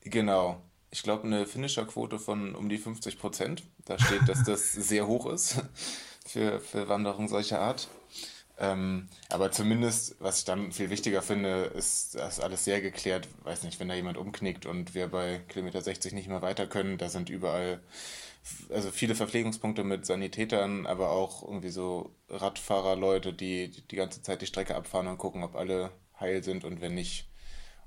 Genau. 0.00 0.62
Ich 0.90 1.02
glaube, 1.02 1.24
eine 1.24 1.46
Finisher-Quote 1.46 2.18
von 2.18 2.54
um 2.54 2.68
die 2.68 2.78
50 2.78 3.18
Prozent. 3.18 3.64
Da 3.84 3.98
steht, 3.98 4.28
dass 4.28 4.44
das 4.44 4.72
sehr 4.72 5.06
hoch 5.06 5.26
ist 5.26 5.62
für, 6.26 6.60
für 6.60 6.88
Wanderungen 6.88 7.28
solcher 7.28 7.60
Art. 7.60 7.88
Ähm, 8.58 9.08
aber 9.28 9.52
zumindest, 9.52 10.16
was 10.18 10.38
ich 10.38 10.44
dann 10.46 10.72
viel 10.72 10.88
wichtiger 10.88 11.20
finde, 11.20 11.64
ist, 11.64 12.14
dass 12.14 12.40
alles 12.40 12.64
sehr 12.64 12.80
geklärt. 12.80 13.28
Weiß 13.44 13.62
nicht, 13.64 13.78
wenn 13.80 13.88
da 13.88 13.94
jemand 13.94 14.16
umknickt 14.16 14.64
und 14.64 14.94
wir 14.94 15.08
bei 15.08 15.40
Kilometer 15.48 15.82
60 15.82 16.14
nicht 16.14 16.28
mehr 16.28 16.40
weiter 16.42 16.66
können, 16.66 16.96
da 16.96 17.10
sind 17.10 17.28
überall, 17.28 17.82
also 18.70 18.90
viele 18.90 19.14
Verpflegungspunkte 19.14 19.84
mit 19.84 20.06
Sanitätern, 20.06 20.86
aber 20.86 21.10
auch 21.10 21.42
irgendwie 21.42 21.68
so 21.68 22.14
Radfahrerleute, 22.30 23.34
die 23.34 23.70
die 23.70 23.96
ganze 23.96 24.22
Zeit 24.22 24.40
die 24.40 24.46
Strecke 24.46 24.74
abfahren 24.74 25.08
und 25.08 25.18
gucken, 25.18 25.44
ob 25.44 25.54
alle 25.54 25.90
heil 26.18 26.42
sind 26.42 26.64
und 26.64 26.80
wenn 26.80 26.94
nicht. 26.94 27.28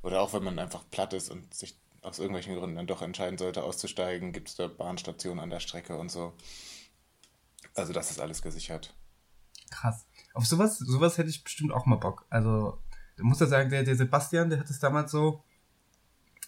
Oder 0.04 0.22
auch 0.22 0.34
wenn 0.34 0.44
man 0.44 0.60
einfach 0.60 0.84
platt 0.92 1.14
ist 1.14 1.30
und 1.32 1.54
sich 1.54 1.80
aus 2.02 2.20
irgendwelchen 2.20 2.56
Gründen 2.56 2.76
dann 2.76 2.88
doch 2.88 3.02
entscheiden 3.02 3.40
sollte, 3.40 3.64
auszusteigen, 3.64 4.34
gibt 4.34 4.50
es 4.50 4.56
da 4.56 4.68
Bahnstationen 4.68 5.40
an 5.40 5.50
der 5.50 5.60
Strecke 5.60 5.98
und 5.98 6.10
so. 6.10 6.34
Also 7.74 7.92
das 7.92 8.12
ist 8.12 8.20
alles 8.20 8.42
gesichert. 8.42 8.94
Krass 9.72 10.09
auf 10.34 10.46
sowas, 10.46 10.78
sowas 10.78 11.18
hätte 11.18 11.30
ich 11.30 11.44
bestimmt 11.44 11.72
auch 11.72 11.86
mal 11.86 11.98
Bock. 11.98 12.26
Also, 12.30 12.78
du 13.18 13.26
musst 13.26 13.42
ja 13.42 13.48
sagen, 13.48 13.70
der, 13.70 13.84
der 13.84 13.96
Sebastian, 13.96 14.50
der 14.50 14.60
hat 14.60 14.70
es 14.70 14.80
damals 14.80 15.12
so, 15.12 15.44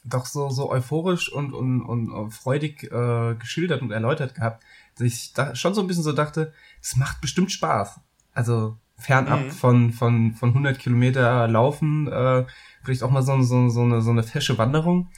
doch 0.03 0.25
so, 0.25 0.49
so 0.49 0.71
euphorisch 0.71 1.31
und, 1.31 1.53
und, 1.53 1.81
und 1.81 2.31
freudig 2.31 2.83
äh, 2.91 3.35
geschildert 3.35 3.81
und 3.81 3.91
erläutert 3.91 4.35
gehabt, 4.35 4.63
dass 4.95 5.05
ich 5.05 5.33
da 5.33 5.55
schon 5.55 5.73
so 5.73 5.81
ein 5.81 5.87
bisschen 5.87 6.03
so 6.03 6.11
dachte, 6.11 6.53
es 6.81 6.95
macht 6.95 7.21
bestimmt 7.21 7.51
Spaß. 7.51 7.99
Also, 8.33 8.77
fernab 8.97 9.45
mhm. 9.45 9.51
von, 9.51 9.91
von, 9.91 10.33
von 10.33 10.49
100 10.49 10.79
Kilometer 10.79 11.47
laufen, 11.47 12.07
äh, 12.07 12.45
vielleicht 12.83 13.03
auch 13.03 13.11
mal 13.11 13.23
so, 13.23 13.41
so, 13.41 13.69
so, 13.69 13.81
eine, 13.81 14.01
so 14.01 14.11
eine 14.11 14.23
fesche 14.23 14.57
Wanderung 14.57 15.09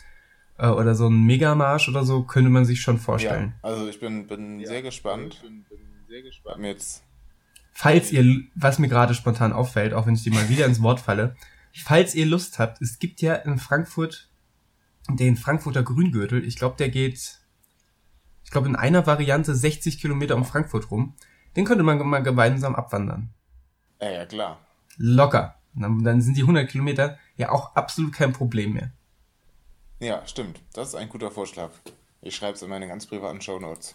äh, 0.58 0.68
oder 0.68 0.96
so 0.96 1.08
ein 1.08 1.24
Megamarsch 1.26 1.90
oder 1.90 2.04
so, 2.04 2.24
könnte 2.24 2.50
man 2.50 2.66
sich 2.66 2.82
schon 2.82 2.98
vorstellen. 2.98 3.54
Ja, 3.64 3.70
also 3.70 3.88
ich 3.88 4.00
bin, 4.00 4.28
bin 4.28 4.60
ja, 4.60 4.68
sehr 4.68 4.82
gespannt. 4.82 5.36
Ich 5.36 5.42
bin, 5.42 5.64
bin 5.64 5.80
sehr 6.08 6.22
gespannt. 6.22 6.64
Jetzt 6.64 7.04
falls 7.74 8.12
ihr, 8.12 8.44
was 8.56 8.80
mir 8.80 8.88
gerade 8.88 9.14
spontan 9.14 9.54
auffällt, 9.54 9.94
auch 9.94 10.06
wenn 10.06 10.16
ich 10.16 10.24
dir 10.24 10.34
mal 10.34 10.50
wieder 10.50 10.66
ins 10.66 10.82
Wort 10.82 11.00
falle, 11.00 11.36
falls 11.74 12.16
ihr 12.16 12.26
Lust 12.26 12.60
habt, 12.60 12.82
es 12.82 13.00
gibt 13.00 13.22
ja 13.22 13.36
in 13.36 13.58
Frankfurt 13.58 14.30
den 15.10 15.36
Frankfurter 15.36 15.84
Grüngürtel. 15.84 16.46
Ich 16.46 16.56
glaube, 16.56 16.78
der 16.78 16.90
geht, 16.90 17.40
ich 18.44 18.52
glaube, 18.52 18.70
in 18.70 18.76
einer 18.76 19.06
Variante 19.06 19.54
60 19.54 20.00
Kilometer 20.00 20.36
um 20.36 20.46
Frankfurt 20.46 20.92
rum. 20.92 21.16
Den 21.56 21.66
könnte 21.66 21.84
man 21.84 21.98
mal 22.08 22.24
gemeinsam 22.24 22.76
abwandern. 22.76 23.34
Ja, 24.02 24.12
ja, 24.12 24.26
klar. 24.26 24.60
Locker. 24.98 25.56
Dann, 25.76 26.04
dann 26.04 26.22
sind 26.22 26.38
die 26.38 26.42
100 26.42 26.70
Kilometer 26.70 27.18
ja 27.36 27.52
auch 27.52 27.76
absolut 27.76 28.14
kein 28.14 28.34
Problem 28.34 28.74
mehr. 28.74 28.92
Ja, 30.00 30.26
stimmt. 30.28 30.62
Das 30.74 30.90
ist 30.90 30.96
ein 30.96 31.10
guter 31.10 31.32
Vorschlag. 31.32 31.72
Ich 32.22 32.36
schreibe 32.36 32.54
es 32.54 32.62
in 32.62 32.70
meine 32.70 32.88
ganz 32.88 33.06
privaten 33.06 33.42
Shownotes. 33.42 33.94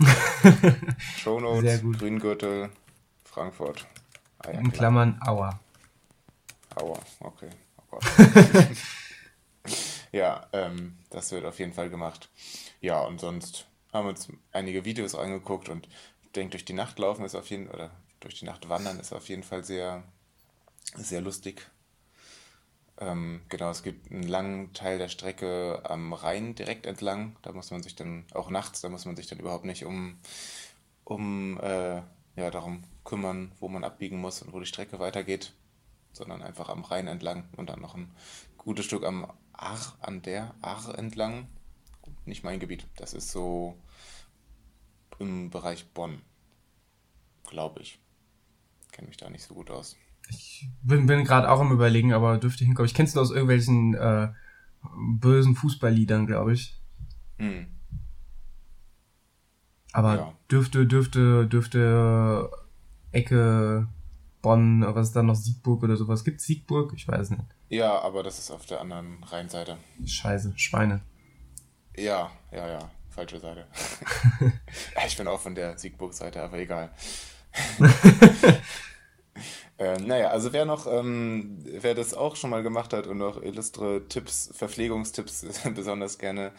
Shownotes, 1.16 1.82
Grüngürtel, 1.82 2.70
Frankfurt. 3.28 3.86
Ah, 4.38 4.52
ja, 4.52 4.58
In 4.58 4.72
Klammern 4.72 5.20
Aua. 5.24 5.60
aua, 6.76 6.98
okay. 7.20 7.50
Oh 7.90 7.98
ja, 10.12 10.46
ähm, 10.52 10.98
das 11.10 11.30
wird 11.32 11.44
auf 11.44 11.58
jeden 11.58 11.72
Fall 11.72 11.90
gemacht. 11.90 12.28
Ja, 12.80 13.00
und 13.00 13.20
sonst 13.20 13.66
haben 13.92 14.06
wir 14.06 14.10
uns 14.10 14.28
einige 14.52 14.84
Videos 14.84 15.14
angeguckt 15.14 15.68
und 15.68 15.88
ich 16.22 16.32
denke, 16.32 16.52
durch 16.52 16.64
die 16.64 16.72
Nacht 16.74 16.98
laufen 16.98 17.24
ist 17.24 17.34
auf 17.34 17.48
jeden 17.50 17.68
oder 17.68 17.90
durch 18.20 18.38
die 18.38 18.44
Nacht 18.44 18.68
wandern 18.68 18.98
ist 18.98 19.12
auf 19.12 19.28
jeden 19.28 19.42
Fall 19.42 19.64
sehr, 19.64 20.02
sehr 20.96 21.20
lustig. 21.20 21.66
Ähm, 23.00 23.42
genau, 23.48 23.70
es 23.70 23.82
gibt 23.82 24.10
einen 24.10 24.24
langen 24.24 24.72
Teil 24.72 24.98
der 24.98 25.08
Strecke 25.08 25.82
am 25.84 26.12
Rhein 26.12 26.54
direkt 26.54 26.86
entlang. 26.86 27.36
Da 27.42 27.52
muss 27.52 27.70
man 27.70 27.82
sich 27.82 27.94
dann, 27.94 28.24
auch 28.34 28.50
nachts, 28.50 28.80
da 28.80 28.88
muss 28.88 29.04
man 29.04 29.16
sich 29.16 29.26
dann 29.28 29.38
überhaupt 29.38 29.64
nicht 29.64 29.84
um, 29.84 30.18
um 31.04 31.58
äh, 31.60 32.02
ja, 32.36 32.50
darum 32.50 32.82
kümmern, 33.08 33.52
wo 33.58 33.68
man 33.68 33.84
abbiegen 33.84 34.20
muss 34.20 34.42
und 34.42 34.52
wo 34.52 34.60
die 34.60 34.66
Strecke 34.66 34.98
weitergeht, 34.98 35.54
sondern 36.12 36.42
einfach 36.42 36.68
am 36.68 36.84
Rhein 36.84 37.08
entlang 37.08 37.48
und 37.56 37.70
dann 37.70 37.80
noch 37.80 37.94
ein 37.94 38.10
gutes 38.58 38.84
Stück 38.84 39.02
am 39.02 39.26
Ahr, 39.54 39.96
an 40.00 40.20
der 40.20 40.54
Ahr 40.60 40.96
entlang. 40.98 41.48
Nicht 42.26 42.44
mein 42.44 42.60
Gebiet. 42.60 42.86
Das 42.96 43.14
ist 43.14 43.30
so 43.30 43.78
im 45.18 45.48
Bereich 45.48 45.88
Bonn, 45.94 46.20
glaube 47.48 47.80
ich. 47.80 47.98
Kenne 48.92 49.08
mich 49.08 49.16
da 49.16 49.30
nicht 49.30 49.44
so 49.44 49.54
gut 49.54 49.70
aus. 49.70 49.96
Ich 50.28 50.68
bin, 50.82 51.06
bin 51.06 51.24
gerade 51.24 51.50
auch 51.50 51.60
am 51.60 51.72
überlegen, 51.72 52.12
aber 52.12 52.36
dürfte 52.36 52.66
hinkommen. 52.66 52.88
Ich 52.88 52.94
kenn's 52.94 53.14
nur 53.14 53.22
aus 53.22 53.30
irgendwelchen 53.30 53.94
äh, 53.94 54.28
bösen 54.82 55.54
Fußballliedern, 55.56 56.26
glaube 56.26 56.52
ich. 56.52 56.78
Hm. 57.38 57.68
Aber 59.92 60.14
ja. 60.14 60.34
dürfte, 60.50 60.86
dürfte, 60.86 61.46
dürfte 61.46 62.50
Ecke 63.12 63.88
Bonn, 64.42 64.84
was 64.86 65.08
ist 65.08 65.16
da 65.16 65.22
noch, 65.22 65.34
Siegburg 65.34 65.82
oder 65.82 65.96
sowas? 65.96 66.24
Gibt 66.24 66.40
Siegburg? 66.40 66.92
Ich 66.94 67.08
weiß 67.08 67.30
nicht. 67.30 67.42
Ja, 67.68 68.00
aber 68.00 68.22
das 68.22 68.38
ist 68.38 68.50
auf 68.50 68.66
der 68.66 68.80
anderen 68.80 69.22
Rheinseite. 69.24 69.76
Scheiße, 70.04 70.52
Schweine. 70.56 71.00
Ja, 71.96 72.30
ja, 72.52 72.68
ja, 72.68 72.90
falsche 73.10 73.40
Seite. 73.40 73.66
ich 75.06 75.16
bin 75.16 75.26
auch 75.26 75.40
von 75.40 75.54
der 75.54 75.76
Siegburg-Seite, 75.76 76.40
aber 76.40 76.58
egal. 76.58 76.90
ähm, 79.78 80.06
naja, 80.06 80.28
also 80.28 80.52
wer 80.52 80.64
noch, 80.64 80.86
ähm, 80.86 81.58
wer 81.64 81.94
das 81.94 82.14
auch 82.14 82.36
schon 82.36 82.50
mal 82.50 82.62
gemacht 82.62 82.92
hat 82.92 83.08
und 83.08 83.18
noch 83.18 83.42
illustre 83.42 84.06
Tipps, 84.08 84.50
Verpflegungstipps 84.54 85.44
besonders 85.74 86.18
gerne 86.18 86.52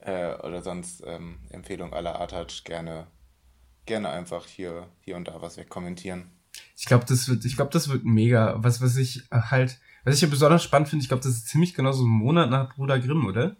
äh, 0.00 0.34
oder 0.34 0.62
sonst 0.62 1.02
ähm, 1.06 1.38
Empfehlung 1.50 1.94
aller 1.94 2.20
Art 2.20 2.34
hat, 2.34 2.64
gerne, 2.64 3.06
gerne 3.86 4.10
einfach 4.10 4.46
hier, 4.46 4.88
hier 5.00 5.16
und 5.16 5.28
da 5.28 5.40
was 5.40 5.56
wegkommentieren. 5.56 6.30
Ich 6.76 6.86
glaube, 6.86 7.04
das 7.06 7.28
wird, 7.28 7.44
ich 7.44 7.56
glaube, 7.56 7.70
das 7.70 7.88
wird 7.88 8.04
mega. 8.04 8.56
Was, 8.58 8.80
was 8.80 8.96
ich 8.96 9.24
halt, 9.30 9.78
was 10.04 10.16
ich 10.16 10.20
ja 10.22 10.28
besonders 10.28 10.62
spannend 10.62 10.88
finde, 10.88 11.02
ich 11.02 11.08
glaube, 11.08 11.22
das 11.22 11.32
ist 11.32 11.48
ziemlich 11.48 11.74
genau 11.74 11.92
so 11.92 12.04
ein 12.04 12.10
Monat 12.10 12.50
nach 12.50 12.74
Bruder 12.74 12.98
Grimm, 12.98 13.26
oder? 13.26 13.56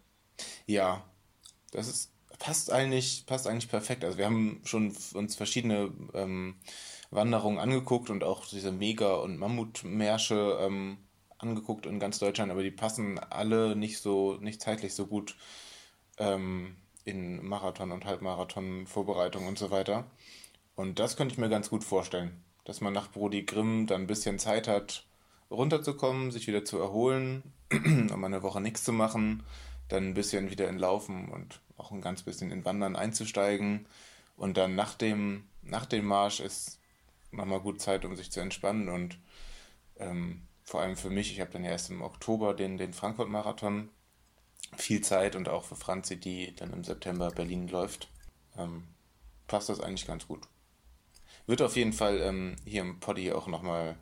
Ja, 0.65 1.03
das 1.71 1.87
ist 1.87 2.11
passt 2.39 2.71
eigentlich, 2.71 3.25
passt 3.25 3.47
eigentlich 3.47 3.69
perfekt. 3.69 4.03
Also 4.03 4.17
wir 4.17 4.25
haben 4.25 4.61
schon 4.63 4.95
uns 5.13 5.35
verschiedene 5.35 5.91
ähm, 6.13 6.55
Wanderungen 7.09 7.59
angeguckt 7.59 8.09
und 8.09 8.23
auch 8.23 8.45
diese 8.47 8.71
Mega- 8.71 9.15
und 9.15 9.37
Mammutmärsche 9.37 10.57
ähm, 10.61 10.97
angeguckt 11.37 11.85
in 11.85 11.99
ganz 11.99 12.19
Deutschland, 12.19 12.51
aber 12.51 12.63
die 12.63 12.71
passen 12.71 13.19
alle 13.19 13.75
nicht 13.75 13.99
so, 13.99 14.37
nicht 14.41 14.61
zeitlich 14.61 14.93
so 14.95 15.07
gut 15.07 15.35
ähm, 16.17 16.75
in 17.07 17.45
Marathon- 17.47 17.93
und 17.93 18.05
Halbmarathon-Vorbereitung 18.05 19.47
und 19.47 19.57
so 19.57 19.71
weiter. 19.71 20.05
Und 20.75 20.99
das 20.99 21.15
könnte 21.15 21.33
ich 21.33 21.39
mir 21.39 21.47
ganz 21.47 21.69
gut 21.69 21.85
vorstellen, 21.85 22.43
dass 22.65 22.81
man 22.81 22.91
nach 22.91 23.09
Brody 23.09 23.43
Grimm 23.43 23.87
dann 23.87 24.01
ein 24.01 24.07
bisschen 24.07 24.39
Zeit 24.39 24.67
hat, 24.67 25.05
runterzukommen, 25.49 26.31
sich 26.31 26.47
wieder 26.47 26.65
zu 26.65 26.77
erholen, 26.79 27.43
um 27.71 28.23
eine 28.23 28.43
Woche 28.43 28.59
nichts 28.59 28.83
zu 28.83 28.91
machen, 28.91 29.43
dann 29.87 30.07
ein 30.09 30.13
bisschen 30.15 30.51
wieder 30.51 30.67
in 30.67 30.77
Laufen 30.77 31.29
und 31.29 31.61
auch 31.77 31.91
ein 31.91 32.01
ganz 32.01 32.23
bisschen 32.23 32.51
in 32.51 32.65
Wandern 32.65 32.97
einzusteigen. 32.97 33.87
Und 34.35 34.57
dann 34.57 34.75
nach 34.75 34.93
dem, 34.93 35.47
nach 35.61 35.85
dem 35.85 36.05
Marsch 36.05 36.41
ist 36.41 36.81
nochmal 37.31 37.61
gut 37.61 37.79
Zeit, 37.79 38.03
um 38.03 38.17
sich 38.17 38.31
zu 38.31 38.41
entspannen. 38.41 38.89
Und 38.89 39.17
ähm, 39.97 40.41
vor 40.63 40.81
allem 40.81 40.97
für 40.97 41.09
mich, 41.09 41.31
ich 41.31 41.39
habe 41.39 41.51
dann 41.51 41.63
ja 41.63 41.71
erst 41.71 41.89
im 41.89 42.01
Oktober 42.01 42.53
den, 42.53 42.77
den 42.77 42.91
Frankfurt-Marathon, 42.91 43.89
viel 44.75 45.01
Zeit 45.01 45.35
und 45.35 45.49
auch 45.49 45.63
für 45.63 45.75
Franzi, 45.75 46.17
die 46.19 46.55
dann 46.55 46.73
im 46.73 46.83
September 46.83 47.31
Berlin 47.31 47.67
läuft, 47.67 48.09
ähm, 48.57 48.83
passt 49.47 49.69
das 49.69 49.79
eigentlich 49.79 50.07
ganz 50.07 50.27
gut. 50.27 50.47
Wird 51.45 51.61
auf 51.61 51.75
jeden 51.75 51.93
Fall 51.93 52.19
ähm, 52.21 52.55
hier 52.65 52.81
im 52.81 52.99
Poddy 52.99 53.31
auch 53.31 53.47
nochmal 53.47 53.95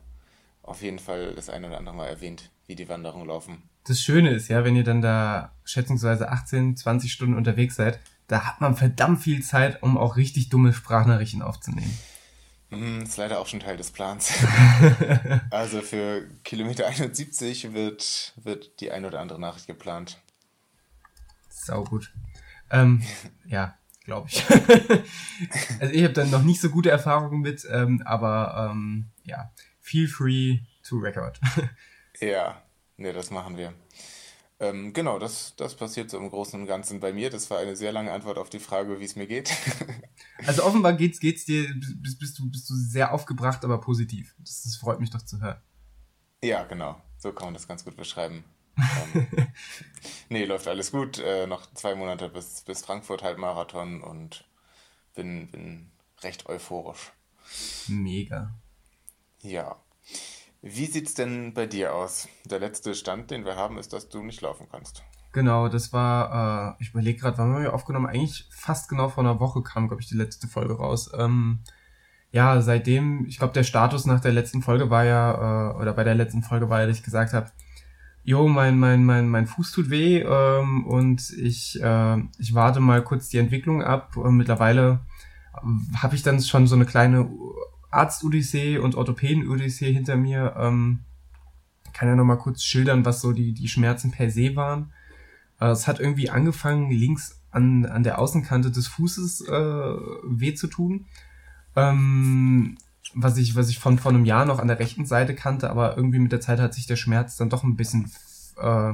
auf 0.62 0.82
jeden 0.82 0.98
Fall 0.98 1.34
das 1.34 1.48
eine 1.48 1.68
oder 1.68 1.78
andere 1.78 1.94
Mal 1.94 2.08
erwähnt, 2.08 2.50
wie 2.66 2.74
die 2.74 2.88
Wanderungen 2.88 3.28
laufen 3.28 3.62
das 3.88 4.00
Schöne 4.00 4.30
ist 4.30 4.48
ja, 4.48 4.64
wenn 4.64 4.76
ihr 4.76 4.84
dann 4.84 5.00
da 5.00 5.52
schätzungsweise 5.64 6.30
18, 6.30 6.76
20 6.76 7.12
Stunden 7.12 7.36
unterwegs 7.36 7.76
seid, 7.76 8.00
da 8.26 8.44
hat 8.44 8.60
man 8.60 8.76
verdammt 8.76 9.20
viel 9.20 9.42
Zeit, 9.42 9.82
um 9.82 9.96
auch 9.96 10.16
richtig 10.16 10.48
dumme 10.48 10.72
Sprachnachrichten 10.72 11.42
aufzunehmen. 11.42 11.96
Mm, 12.70 13.02
ist 13.02 13.16
leider 13.16 13.38
auch 13.38 13.46
schon 13.46 13.60
Teil 13.60 13.76
des 13.76 13.92
Plans. 13.92 14.32
also 15.50 15.80
für 15.82 16.28
Kilometer 16.42 16.86
71 16.86 17.72
wird, 17.72 18.34
wird 18.42 18.80
die 18.80 18.90
ein 18.90 19.04
oder 19.04 19.20
andere 19.20 19.40
Nachricht 19.40 19.68
geplant. 19.68 20.18
Sau 21.64 21.84
gut. 21.84 22.12
Ähm, 22.70 23.02
ja, 23.46 23.76
glaube 24.04 24.28
ich. 24.30 24.44
also 25.80 25.92
ich 25.92 26.04
habe 26.04 26.14
dann 26.14 26.30
noch 26.30 26.42
nicht 26.42 26.60
so 26.60 26.70
gute 26.70 26.90
Erfahrungen 26.90 27.40
mit, 27.40 27.66
ähm, 27.70 28.02
aber 28.04 28.70
ähm, 28.70 29.10
ja, 29.24 29.52
feel 29.80 30.08
free 30.08 30.60
to 30.82 30.96
record. 30.96 31.40
ja, 32.20 32.62
Ne, 32.98 33.12
das 33.12 33.30
machen 33.30 33.56
wir. 33.56 33.74
Ähm, 34.58 34.94
genau, 34.94 35.18
das, 35.18 35.54
das 35.56 35.74
passiert 35.74 36.08
so 36.08 36.16
im 36.16 36.30
Großen 36.30 36.58
und 36.58 36.66
Ganzen 36.66 36.98
bei 36.98 37.12
mir. 37.12 37.28
Das 37.28 37.50
war 37.50 37.58
eine 37.58 37.76
sehr 37.76 37.92
lange 37.92 38.10
Antwort 38.10 38.38
auf 38.38 38.48
die 38.48 38.58
Frage, 38.58 38.98
wie 39.00 39.04
es 39.04 39.16
mir 39.16 39.26
geht. 39.26 39.50
also 40.46 40.64
offenbar 40.64 40.94
geht's, 40.94 41.20
geht's 41.20 41.44
dir, 41.44 41.68
bist, 41.74 42.18
bist, 42.18 42.38
du, 42.38 42.50
bist 42.50 42.70
du 42.70 42.74
sehr 42.74 43.12
aufgebracht, 43.12 43.64
aber 43.64 43.80
positiv. 43.80 44.34
Das, 44.38 44.62
das 44.62 44.76
freut 44.76 44.98
mich 44.98 45.10
doch 45.10 45.22
zu 45.22 45.40
hören. 45.42 45.60
Ja, 46.42 46.64
genau. 46.64 47.00
So 47.18 47.32
kann 47.32 47.48
man 47.48 47.54
das 47.54 47.68
ganz 47.68 47.84
gut 47.84 47.96
beschreiben. 47.96 48.44
Ähm, 48.76 49.26
nee, 50.28 50.44
läuft 50.44 50.68
alles 50.68 50.92
gut. 50.92 51.18
Äh, 51.18 51.46
noch 51.46 51.72
zwei 51.74 51.94
Monate 51.94 52.28
bis, 52.28 52.62
bis 52.62 52.84
Frankfurt 52.84 53.22
Halbmarathon 53.22 54.02
und 54.02 54.44
bin, 55.14 55.50
bin 55.50 55.90
recht 56.22 56.46
euphorisch. 56.46 57.12
Mega. 57.88 58.54
Ja. 59.40 59.76
Wie 60.62 60.86
sieht's 60.86 61.14
denn 61.14 61.54
bei 61.54 61.66
dir 61.66 61.94
aus? 61.94 62.28
Der 62.44 62.58
letzte 62.58 62.94
Stand, 62.94 63.30
den 63.30 63.44
wir 63.44 63.56
haben, 63.56 63.78
ist, 63.78 63.92
dass 63.92 64.08
du 64.08 64.22
nicht 64.22 64.40
laufen 64.40 64.66
kannst. 64.70 65.02
Genau, 65.32 65.68
das 65.68 65.92
war, 65.92 66.76
äh, 66.78 66.82
ich 66.82 66.90
überlege 66.90 67.20
gerade, 67.20 67.38
wann 67.38 67.52
haben 67.52 67.62
wir 67.62 67.74
aufgenommen? 67.74 68.06
Eigentlich 68.06 68.48
fast 68.50 68.88
genau 68.88 69.08
vor 69.08 69.22
einer 69.22 69.38
Woche 69.38 69.62
kam, 69.62 69.86
glaube 69.86 70.02
ich, 70.02 70.08
die 70.08 70.16
letzte 70.16 70.48
Folge 70.48 70.78
raus. 70.78 71.10
Ähm, 71.16 71.60
ja, 72.32 72.60
seitdem, 72.62 73.26
ich 73.26 73.38
glaube, 73.38 73.52
der 73.52 73.62
Status 73.62 74.06
nach 74.06 74.20
der 74.20 74.32
letzten 74.32 74.62
Folge 74.62 74.90
war 74.90 75.04
ja, 75.04 75.72
äh, 75.72 75.76
oder 75.76 75.92
bei 75.92 76.04
der 76.04 76.14
letzten 76.14 76.42
Folge 76.42 76.70
war 76.70 76.80
ja, 76.80 76.86
dass 76.86 76.96
ich 76.96 77.02
gesagt 77.02 77.32
habe, 77.32 77.52
jo, 78.26 78.48
mein, 78.48 78.76
mein, 78.76 79.04
mein, 79.04 79.28
mein 79.28 79.46
Fuß 79.46 79.70
tut 79.70 79.88
weh 79.88 80.18
ähm, 80.18 80.84
und 80.84 81.30
ich, 81.30 81.80
äh, 81.80 82.18
ich 82.38 82.54
warte 82.54 82.80
mal 82.80 83.02
kurz 83.04 83.28
die 83.28 83.38
Entwicklung 83.38 83.84
ab. 83.84 84.16
Und 84.16 84.36
mittlerweile 84.36 84.98
habe 85.96 86.16
ich 86.16 86.24
dann 86.24 86.42
schon 86.42 86.66
so 86.66 86.74
eine 86.74 86.86
kleine 86.86 87.30
Arzt-Odyssee 87.92 88.78
und 88.78 88.96
Orthopäden-Odyssee 88.96 89.92
hinter 89.92 90.16
mir. 90.16 90.56
Ähm, 90.58 91.04
kann 91.92 92.08
ja 92.08 92.16
noch 92.16 92.24
mal 92.24 92.36
kurz 92.36 92.64
schildern, 92.64 93.04
was 93.04 93.20
so 93.20 93.32
die, 93.32 93.52
die 93.52 93.68
Schmerzen 93.68 94.10
per 94.10 94.28
se 94.28 94.56
waren. 94.56 94.92
Äh, 95.60 95.68
es 95.68 95.86
hat 95.86 96.00
irgendwie 96.00 96.28
angefangen, 96.28 96.90
links 96.90 97.40
an, 97.52 97.86
an 97.86 98.02
der 98.02 98.18
Außenkante 98.18 98.72
des 98.72 98.88
Fußes 98.88 99.42
äh, 99.42 99.96
weh 100.24 100.54
zu 100.54 100.66
tun. 100.66 101.06
Ähm, 101.76 102.76
was 103.14 103.36
ich, 103.36 103.54
was 103.54 103.68
ich 103.68 103.78
von 103.78 103.98
vor 103.98 104.12
einem 104.12 104.24
Jahr 104.24 104.44
noch 104.44 104.58
an 104.58 104.68
der 104.68 104.78
rechten 104.78 105.06
Seite 105.06 105.34
kannte, 105.34 105.70
aber 105.70 105.96
irgendwie 105.96 106.18
mit 106.18 106.32
der 106.32 106.40
Zeit 106.40 106.60
hat 106.60 106.74
sich 106.74 106.86
der 106.86 106.96
Schmerz 106.96 107.36
dann 107.36 107.50
doch 107.50 107.64
ein 107.64 107.76
bisschen 107.76 108.10
äh, 108.58 108.92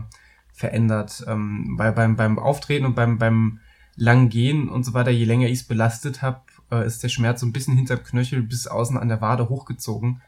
verändert. 0.53 1.25
Ähm, 1.27 1.75
weil 1.77 1.93
beim, 1.93 2.17
beim 2.17 2.39
Auftreten 2.39 2.87
und 2.87 2.95
beim, 2.95 3.19
beim 3.19 3.61
lang 3.97 4.29
Gehen 4.29 4.69
und 4.69 4.85
so 4.85 4.95
weiter, 4.95 5.11
je 5.11 5.25
länger 5.25 5.49
ich 5.49 5.61
es 5.61 5.67
belastet 5.67 6.23
habe, 6.23 6.41
äh, 6.71 6.87
ist 6.87 7.03
der 7.03 7.09
Schmerz 7.09 7.41
so 7.41 7.47
ein 7.47 7.53
bisschen 7.53 7.77
hinterm 7.77 8.03
Knöchel 8.03 8.43
bis 8.43 8.67
außen 8.67 8.97
an 8.97 9.09
der 9.09 9.21
Wade 9.21 9.49
hochgezogen. 9.49 10.23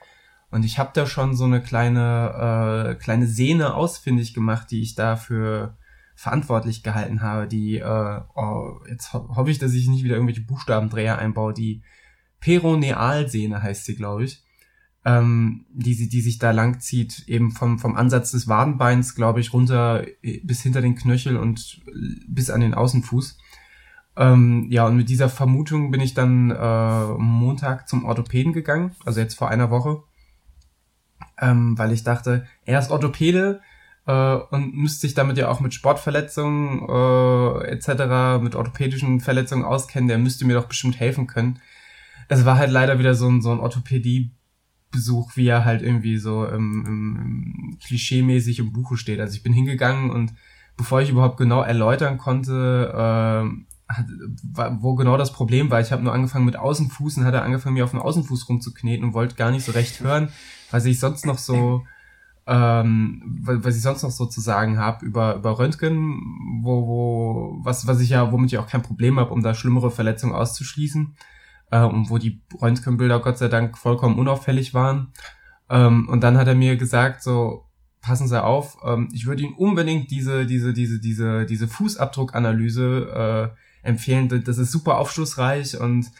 Und 0.50 0.64
ich 0.64 0.78
habe 0.78 0.90
da 0.94 1.06
schon 1.06 1.34
so 1.34 1.44
eine 1.44 1.60
kleine, 1.60 2.90
äh, 2.90 2.94
kleine 2.94 3.26
Sehne 3.26 3.74
ausfindig 3.74 4.34
gemacht, 4.34 4.70
die 4.70 4.82
ich 4.82 4.94
dafür 4.94 5.76
verantwortlich 6.14 6.82
gehalten 6.82 7.22
habe. 7.22 7.48
Die, 7.48 7.78
äh, 7.78 8.20
oh, 8.34 8.80
jetzt 8.88 9.12
ho 9.12 9.34
hoffe 9.34 9.50
ich, 9.50 9.58
dass 9.58 9.72
ich 9.72 9.88
nicht 9.88 10.04
wieder 10.04 10.14
irgendwelche 10.14 10.42
Buchstabendreher 10.42 11.18
einbaue. 11.18 11.54
Die 11.54 11.82
Peronealsehne 12.44 13.62
heißt 13.62 13.86
sie, 13.86 13.96
glaube 13.96 14.24
ich. 14.24 14.42
Ähm, 15.06 15.66
die, 15.70 16.08
die 16.08 16.20
sich 16.20 16.38
da 16.38 16.50
lang 16.50 16.80
zieht, 16.80 17.24
eben 17.26 17.52
vom, 17.52 17.78
vom 17.78 17.96
Ansatz 17.96 18.32
des 18.32 18.48
Wadenbeins, 18.48 19.14
glaube 19.14 19.40
ich, 19.40 19.52
runter 19.52 20.04
äh, 20.22 20.40
bis 20.44 20.62
hinter 20.62 20.82
den 20.82 20.94
Knöchel 20.94 21.36
und 21.38 21.82
bis 22.28 22.50
an 22.50 22.60
den 22.60 22.74
Außenfuß. 22.74 23.38
Ähm, 24.16 24.66
ja, 24.70 24.86
und 24.86 24.96
mit 24.96 25.08
dieser 25.08 25.28
Vermutung 25.28 25.90
bin 25.90 26.00
ich 26.00 26.14
dann 26.14 26.50
äh, 26.50 27.04
Montag 27.18 27.88
zum 27.88 28.04
Orthopäden 28.04 28.52
gegangen, 28.52 28.94
also 29.04 29.20
jetzt 29.20 29.34
vor 29.34 29.48
einer 29.50 29.70
Woche. 29.70 30.02
ähm, 31.40 31.76
weil 31.78 31.92
ich 31.92 32.04
dachte, 32.04 32.46
er 32.64 32.78
ist 32.78 32.90
Orthopäde 32.90 33.60
äh, 34.06 34.34
und 34.50 34.74
müsste 34.74 35.02
sich 35.02 35.14
damit 35.14 35.38
ja 35.38 35.48
auch 35.48 35.60
mit 35.60 35.74
Sportverletzungen 35.74 36.80
äh, 36.88 37.66
etc., 37.68 38.42
mit 38.42 38.54
orthopädischen 38.54 39.20
Verletzungen 39.20 39.64
auskennen, 39.64 40.08
der 40.08 40.18
müsste 40.18 40.44
mir 40.44 40.54
doch 40.54 40.66
bestimmt 40.66 41.00
helfen 41.00 41.26
können. 41.26 41.60
Es 42.28 42.44
war 42.44 42.56
halt 42.56 42.70
leider 42.70 42.98
wieder 42.98 43.14
so 43.14 43.28
ein, 43.28 43.42
so 43.42 43.50
ein 43.50 43.60
Orthopädie-Besuch, 43.60 45.36
wie 45.36 45.46
er 45.46 45.64
halt 45.64 45.82
irgendwie 45.82 46.18
so 46.18 46.46
im, 46.46 46.84
im, 46.86 47.78
klischee-mäßig 47.80 48.58
im 48.58 48.72
Buche 48.72 48.96
steht. 48.96 49.20
Also 49.20 49.36
ich 49.36 49.42
bin 49.42 49.52
hingegangen 49.52 50.10
und 50.10 50.34
bevor 50.76 51.00
ich 51.00 51.10
überhaupt 51.10 51.36
genau 51.36 51.62
erläutern 51.62 52.18
konnte, 52.18 52.92
äh, 52.94 53.74
wo 54.80 54.94
genau 54.94 55.16
das 55.16 55.32
Problem 55.32 55.70
war. 55.70 55.80
Ich 55.80 55.92
habe 55.92 56.02
nur 56.02 56.12
angefangen 56.12 56.46
mit 56.46 56.56
Außenfuß 56.56 57.18
und 57.18 57.24
hat 57.24 57.34
er 57.34 57.44
angefangen, 57.44 57.74
mir 57.74 57.84
auf 57.84 57.90
den 57.90 58.00
Außenfuß 58.00 58.48
rumzukneten 58.48 59.04
und 59.04 59.14
wollte 59.14 59.36
gar 59.36 59.50
nicht 59.50 59.64
so 59.64 59.72
recht 59.72 60.00
hören, 60.00 60.30
was 60.70 60.84
ich 60.86 60.98
sonst 60.98 61.26
noch 61.26 61.38
so, 61.38 61.84
ähm, 62.46 63.22
was 63.44 63.76
ich 63.76 63.82
sonst 63.82 64.02
noch 64.02 64.10
so 64.10 64.26
zu 64.26 64.40
sagen 64.40 64.78
habe 64.78 65.04
über, 65.04 65.36
über 65.36 65.58
Röntgen, 65.58 66.20
wo, 66.62 66.86
wo, 66.86 67.58
was, 67.62 67.86
was 67.86 68.00
ich 68.00 68.10
ja, 68.10 68.32
womit 68.32 68.52
ich 68.52 68.58
auch 68.58 68.66
kein 68.66 68.82
Problem 68.82 69.18
habe, 69.18 69.32
um 69.32 69.42
da 69.42 69.54
schlimmere 69.54 69.90
Verletzungen 69.90 70.34
auszuschließen. 70.34 71.14
Äh, 71.70 71.82
und 71.82 72.10
wo 72.10 72.18
die 72.18 72.40
Röntgenbilder 72.60 73.20
Gott 73.20 73.38
sei 73.38 73.48
Dank 73.48 73.78
vollkommen 73.78 74.18
unauffällig 74.18 74.74
waren. 74.74 75.12
Ähm, 75.70 76.08
und 76.08 76.22
dann 76.22 76.36
hat 76.36 76.48
er 76.48 76.54
mir 76.54 76.76
gesagt, 76.76 77.22
so, 77.22 77.64
passen 78.00 78.28
Sie 78.28 78.42
auf, 78.42 78.76
ähm, 78.84 79.08
ich 79.12 79.26
würde 79.26 79.42
Ihnen 79.42 79.54
unbedingt 79.54 80.10
diese, 80.10 80.44
diese, 80.44 80.74
diese, 80.74 81.00
diese, 81.00 81.46
diese 81.46 81.68
Fußabdruckanalyse 81.68 83.52
äh, 83.82 83.88
empfehlen. 83.88 84.28
Das 84.44 84.58
ist 84.58 84.72
super 84.72 84.98
aufschlussreich 84.98 85.80
und 85.80 86.10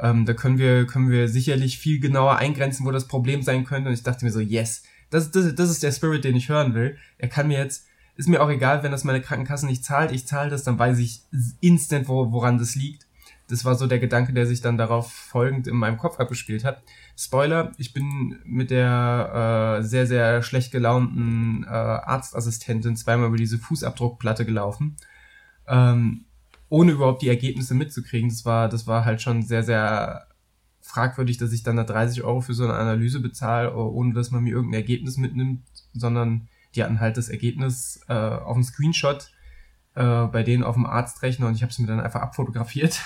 ähm, 0.00 0.24
da 0.24 0.32
können 0.32 0.58
wir, 0.58 0.86
können 0.86 1.10
wir 1.10 1.28
sicherlich 1.28 1.78
viel 1.78 2.00
genauer 2.00 2.36
eingrenzen, 2.36 2.86
wo 2.86 2.90
das 2.90 3.06
Problem 3.06 3.42
sein 3.42 3.64
könnte. 3.64 3.88
Und 3.88 3.94
ich 3.94 4.02
dachte 4.02 4.24
mir 4.24 4.32
so, 4.32 4.40
yes, 4.40 4.84
das, 5.10 5.30
das, 5.30 5.54
das 5.54 5.70
ist 5.70 5.82
der 5.82 5.92
Spirit, 5.92 6.24
den 6.24 6.34
ich 6.34 6.48
hören 6.48 6.74
will. 6.74 6.96
Er 7.18 7.28
kann 7.28 7.48
mir 7.48 7.58
jetzt, 7.58 7.86
ist 8.16 8.28
mir 8.28 8.42
auch 8.42 8.50
egal, 8.50 8.82
wenn 8.82 8.90
das 8.92 9.04
meine 9.04 9.20
Krankenkasse 9.20 9.66
nicht 9.66 9.84
zahlt, 9.84 10.12
ich 10.12 10.26
zahle 10.26 10.50
das, 10.50 10.64
dann 10.64 10.78
weiß 10.78 10.98
ich 10.98 11.22
instant, 11.60 12.08
wo, 12.08 12.32
woran 12.32 12.58
das 12.58 12.74
liegt. 12.74 13.03
Das 13.48 13.64
war 13.64 13.74
so 13.74 13.86
der 13.86 13.98
Gedanke, 13.98 14.32
der 14.32 14.46
sich 14.46 14.62
dann 14.62 14.78
darauf 14.78 15.12
folgend 15.12 15.66
in 15.66 15.76
meinem 15.76 15.98
Kopf 15.98 16.18
abgespielt 16.18 16.64
hat. 16.64 16.82
Spoiler, 17.16 17.72
ich 17.76 17.92
bin 17.92 18.38
mit 18.44 18.70
der 18.70 19.80
äh, 19.80 19.84
sehr, 19.84 20.06
sehr 20.06 20.42
schlecht 20.42 20.72
gelaunten 20.72 21.64
äh, 21.64 21.68
Arztassistentin 21.68 22.96
zweimal 22.96 23.28
über 23.28 23.36
diese 23.36 23.58
Fußabdruckplatte 23.58 24.46
gelaufen. 24.46 24.96
Ähm, 25.66 26.24
ohne 26.68 26.92
überhaupt 26.92 27.22
die 27.22 27.28
Ergebnisse 27.28 27.74
mitzukriegen. 27.74 28.30
Das 28.30 28.44
war, 28.44 28.68
das 28.68 28.86
war 28.86 29.04
halt 29.04 29.20
schon 29.20 29.42
sehr, 29.42 29.62
sehr 29.62 30.26
fragwürdig, 30.80 31.38
dass 31.38 31.52
ich 31.52 31.62
dann 31.62 31.76
da 31.76 31.84
30 31.84 32.24
Euro 32.24 32.40
für 32.40 32.54
so 32.54 32.64
eine 32.64 32.74
Analyse 32.74 33.20
bezahle, 33.20 33.74
ohne 33.74 34.14
dass 34.14 34.30
man 34.30 34.42
mir 34.42 34.54
irgendein 34.54 34.80
Ergebnis 34.80 35.16
mitnimmt, 35.16 35.62
sondern 35.92 36.48
die 36.74 36.82
hatten 36.82 37.00
halt 37.00 37.16
das 37.16 37.28
Ergebnis 37.28 38.00
äh, 38.08 38.14
auf 38.14 38.54
dem 38.54 38.64
Screenshot 38.64 39.30
äh, 39.94 40.26
bei 40.26 40.42
denen 40.42 40.64
auf 40.64 40.74
dem 40.74 40.86
Arztrechner 40.86 41.46
und 41.46 41.54
ich 41.54 41.62
habe 41.62 41.70
es 41.70 41.78
mir 41.78 41.86
dann 41.86 42.00
einfach 42.00 42.20
abfotografiert. 42.20 43.00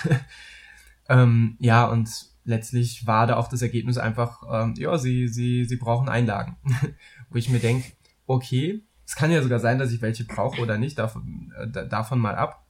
ähm, 1.09 1.55
ja, 1.59 1.85
und 1.85 2.09
letztlich 2.45 3.05
war 3.05 3.27
da 3.27 3.37
auch 3.37 3.47
das 3.47 3.61
Ergebnis 3.61 3.97
einfach, 3.97 4.43
ähm, 4.51 4.73
ja, 4.77 4.97
sie, 4.97 5.27
sie, 5.27 5.65
sie 5.65 5.75
brauchen 5.77 6.09
Einlagen. 6.09 6.57
Wo 7.29 7.37
ich 7.37 7.49
mir 7.49 7.59
denke, 7.59 7.91
okay, 8.25 8.81
es 9.05 9.15
kann 9.15 9.31
ja 9.31 9.41
sogar 9.41 9.59
sein, 9.59 9.79
dass 9.79 9.91
ich 9.91 10.01
welche 10.01 10.25
brauche 10.25 10.61
oder 10.61 10.77
nicht, 10.77 10.97
davon, 10.97 11.53
äh, 11.57 11.87
davon 11.87 12.19
mal 12.19 12.35
ab. 12.35 12.65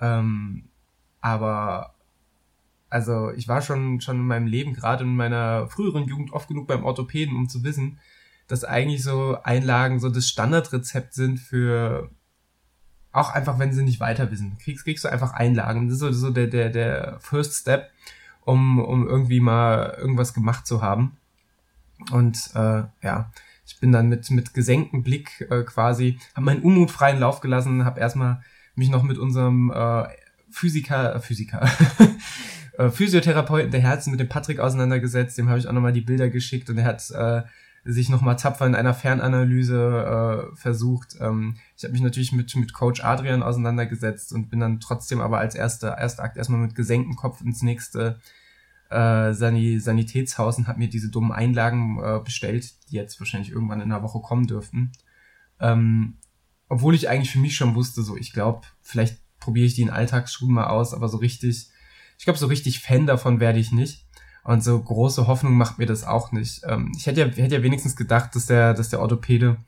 Ähm, 0.00 0.64
aber 1.20 1.94
also 2.90 3.30
ich 3.32 3.48
war 3.48 3.60
schon 3.60 4.00
schon 4.00 4.16
in 4.16 4.26
meinem 4.26 4.46
Leben, 4.46 4.72
gerade 4.72 5.04
in 5.04 5.14
meiner 5.14 5.68
früheren 5.68 6.04
Jugend, 6.04 6.32
oft 6.32 6.48
genug 6.48 6.66
beim 6.66 6.84
Orthopäden, 6.84 7.36
um 7.36 7.48
zu 7.48 7.62
wissen, 7.64 7.98
dass 8.46 8.64
eigentlich 8.64 9.02
so 9.02 9.38
Einlagen 9.42 10.00
so 10.00 10.08
das 10.08 10.28
Standardrezept 10.28 11.12
sind 11.12 11.38
für 11.38 12.10
auch 13.18 13.30
einfach, 13.30 13.58
wenn 13.58 13.72
sie 13.72 13.82
nicht 13.82 14.00
weiter 14.00 14.30
wissen. 14.30 14.56
Kriegst, 14.58 14.84
kriegst 14.84 15.04
du 15.04 15.08
einfach 15.08 15.32
Einlagen. 15.32 15.86
Das 15.86 15.94
ist 15.94 16.00
so, 16.00 16.12
so 16.12 16.30
der, 16.30 16.46
der, 16.46 16.70
der 16.70 17.18
First 17.20 17.54
Step, 17.54 17.90
um, 18.44 18.78
um 18.78 19.06
irgendwie 19.06 19.40
mal 19.40 19.96
irgendwas 19.98 20.34
gemacht 20.34 20.66
zu 20.66 20.82
haben. 20.82 21.16
Und 22.10 22.50
äh, 22.54 22.84
ja, 23.02 23.30
ich 23.66 23.78
bin 23.80 23.92
dann 23.92 24.08
mit, 24.08 24.30
mit 24.30 24.54
gesenktem 24.54 25.02
Blick 25.02 25.46
äh, 25.50 25.62
quasi, 25.62 26.18
habe 26.34 26.46
meinen 26.46 26.62
Unmut 26.62 26.90
freien 26.90 27.18
Lauf 27.18 27.40
gelassen, 27.40 27.84
habe 27.84 28.00
erstmal 28.00 28.42
mich 28.74 28.88
noch 28.88 29.02
mit 29.02 29.18
unserem 29.18 29.70
äh, 29.70 30.04
Physiker, 30.50 31.16
äh, 31.16 31.20
Physiker, 31.20 31.68
äh, 32.78 32.88
Physiotherapeuten 32.88 33.70
der 33.70 33.80
Herzen 33.80 34.10
mit 34.10 34.20
dem 34.20 34.28
Patrick 34.28 34.60
auseinandergesetzt. 34.60 35.36
Dem 35.36 35.48
habe 35.48 35.58
ich 35.58 35.66
auch 35.66 35.72
nochmal 35.72 35.92
die 35.92 36.00
Bilder 36.00 36.30
geschickt 36.30 36.70
und 36.70 36.78
er 36.78 36.84
hat 36.84 37.10
äh, 37.10 37.42
sich 37.90 38.10
nochmal 38.10 38.36
tapfer 38.36 38.66
in 38.66 38.74
einer 38.74 38.92
Fernanalyse 38.92 40.50
äh, 40.52 40.56
versucht. 40.56 41.16
Ähm, 41.20 41.56
ich 41.74 41.84
habe 41.84 41.92
mich 41.92 42.02
natürlich 42.02 42.32
mit, 42.32 42.54
mit 42.54 42.74
Coach 42.74 43.02
Adrian 43.02 43.42
auseinandergesetzt 43.42 44.32
und 44.34 44.50
bin 44.50 44.60
dann 44.60 44.78
trotzdem 44.78 45.22
aber 45.22 45.38
als 45.38 45.54
erster, 45.54 45.96
erster 45.96 46.22
Akt 46.22 46.36
erstmal 46.36 46.60
mit 46.60 46.74
gesenktem 46.74 47.16
Kopf 47.16 47.40
ins 47.40 47.62
nächste 47.62 48.20
äh, 48.90 49.32
San 49.32 49.80
Sanitätshaus 49.80 50.58
und 50.58 50.68
habe 50.68 50.78
mir 50.78 50.90
diese 50.90 51.10
dummen 51.10 51.32
Einlagen 51.32 51.98
äh, 51.98 52.20
bestellt, 52.22 52.74
die 52.90 52.96
jetzt 52.96 53.20
wahrscheinlich 53.20 53.50
irgendwann 53.50 53.80
in 53.80 53.90
einer 53.90 54.02
Woche 54.02 54.20
kommen 54.20 54.46
dürften. 54.46 54.92
Ähm, 55.58 56.18
obwohl 56.68 56.94
ich 56.94 57.08
eigentlich 57.08 57.30
für 57.30 57.38
mich 57.38 57.56
schon 57.56 57.74
wusste, 57.74 58.02
so 58.02 58.18
ich 58.18 58.34
glaube, 58.34 58.66
vielleicht 58.82 59.18
probiere 59.40 59.66
ich 59.66 59.74
die 59.74 59.82
in 59.82 59.90
Alltagsschuhen 59.90 60.52
mal 60.52 60.66
aus, 60.66 60.92
aber 60.92 61.08
so 61.08 61.16
richtig, 61.16 61.70
ich 62.18 62.24
glaube, 62.24 62.38
so 62.38 62.46
richtig 62.46 62.80
Fan 62.80 63.06
davon 63.06 63.40
werde 63.40 63.58
ich 63.58 63.72
nicht. 63.72 64.07
Und 64.48 64.64
so 64.64 64.80
große 64.80 65.26
Hoffnung 65.26 65.58
macht 65.58 65.76
mir 65.76 65.84
das 65.84 66.04
auch 66.04 66.32
nicht. 66.32 66.62
Ähm, 66.66 66.90
ich 66.96 67.06
hätte 67.06 67.20
ja, 67.20 67.26
hätte 67.26 67.56
ja 67.56 67.62
wenigstens 67.62 67.96
gedacht, 67.96 68.34
dass 68.34 68.46
der, 68.46 68.72
dass 68.72 68.88
der 68.88 69.00
Orthopäde 69.00 69.58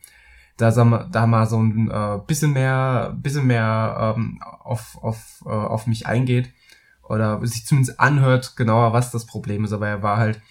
da, 0.57 0.71
da 0.71 1.27
mal 1.27 1.45
so 1.45 1.61
ein 1.61 1.91
äh, 1.91 2.17
bisschen 2.25 2.53
mehr, 2.53 3.15
bisschen 3.15 3.45
mehr 3.45 4.15
ähm, 4.17 4.41
auf, 4.41 4.97
auf, 5.03 5.43
äh, 5.45 5.49
auf 5.49 5.85
mich 5.85 6.07
eingeht 6.07 6.51
oder 7.03 7.45
sich 7.45 7.67
zumindest 7.67 7.99
anhört 7.99 8.55
genauer, 8.55 8.91
was 8.91 9.11
das 9.11 9.27
Problem 9.27 9.65
ist. 9.65 9.71
Aber 9.71 9.87
er 9.87 10.01
war 10.01 10.17
halt, 10.17 10.41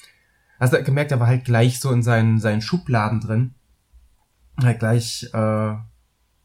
hast 0.60 0.74
du 0.74 0.80
gemerkt, 0.84 1.10
er 1.10 1.18
war 1.18 1.26
halt 1.26 1.44
gleich 1.44 1.80
so 1.80 1.90
in 1.90 2.04
seinen, 2.04 2.38
seinen 2.38 2.62
Schubladen 2.62 3.18
drin. 3.18 3.56
Halt 4.62 4.78
gleich, 4.78 5.28
äh, 5.34 5.74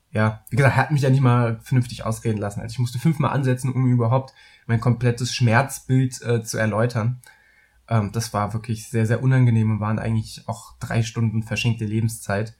ja, 0.09 0.43
wie 0.49 0.55
gesagt, 0.55 0.75
er 0.75 0.81
hat 0.81 0.91
mich 0.91 1.03
ja 1.03 1.11
nicht 1.11 1.21
mal 1.21 1.59
vernünftig 1.61 2.03
ausreden 2.03 2.39
lassen. 2.39 2.61
Also 2.61 2.73
ich 2.73 2.79
musste 2.79 2.97
fünfmal 2.97 3.29
ansetzen, 3.29 3.71
um 3.71 3.85
überhaupt 3.85 4.33
mein 4.65 4.81
komplettes 4.81 5.35
Schmerzbild 5.35 6.19
äh, 6.23 6.41
zu 6.41 6.57
erläutern. 6.57 7.21
Ähm, 7.87 8.11
das 8.11 8.33
war 8.33 8.53
wirklich 8.53 8.89
sehr, 8.89 9.05
sehr 9.05 9.21
unangenehm 9.23 9.71
und 9.71 9.79
waren 9.79 9.99
eigentlich 9.99 10.43
auch 10.47 10.73
drei 10.79 11.03
Stunden 11.03 11.43
verschenkte 11.43 11.85
Lebenszeit. 11.85 12.55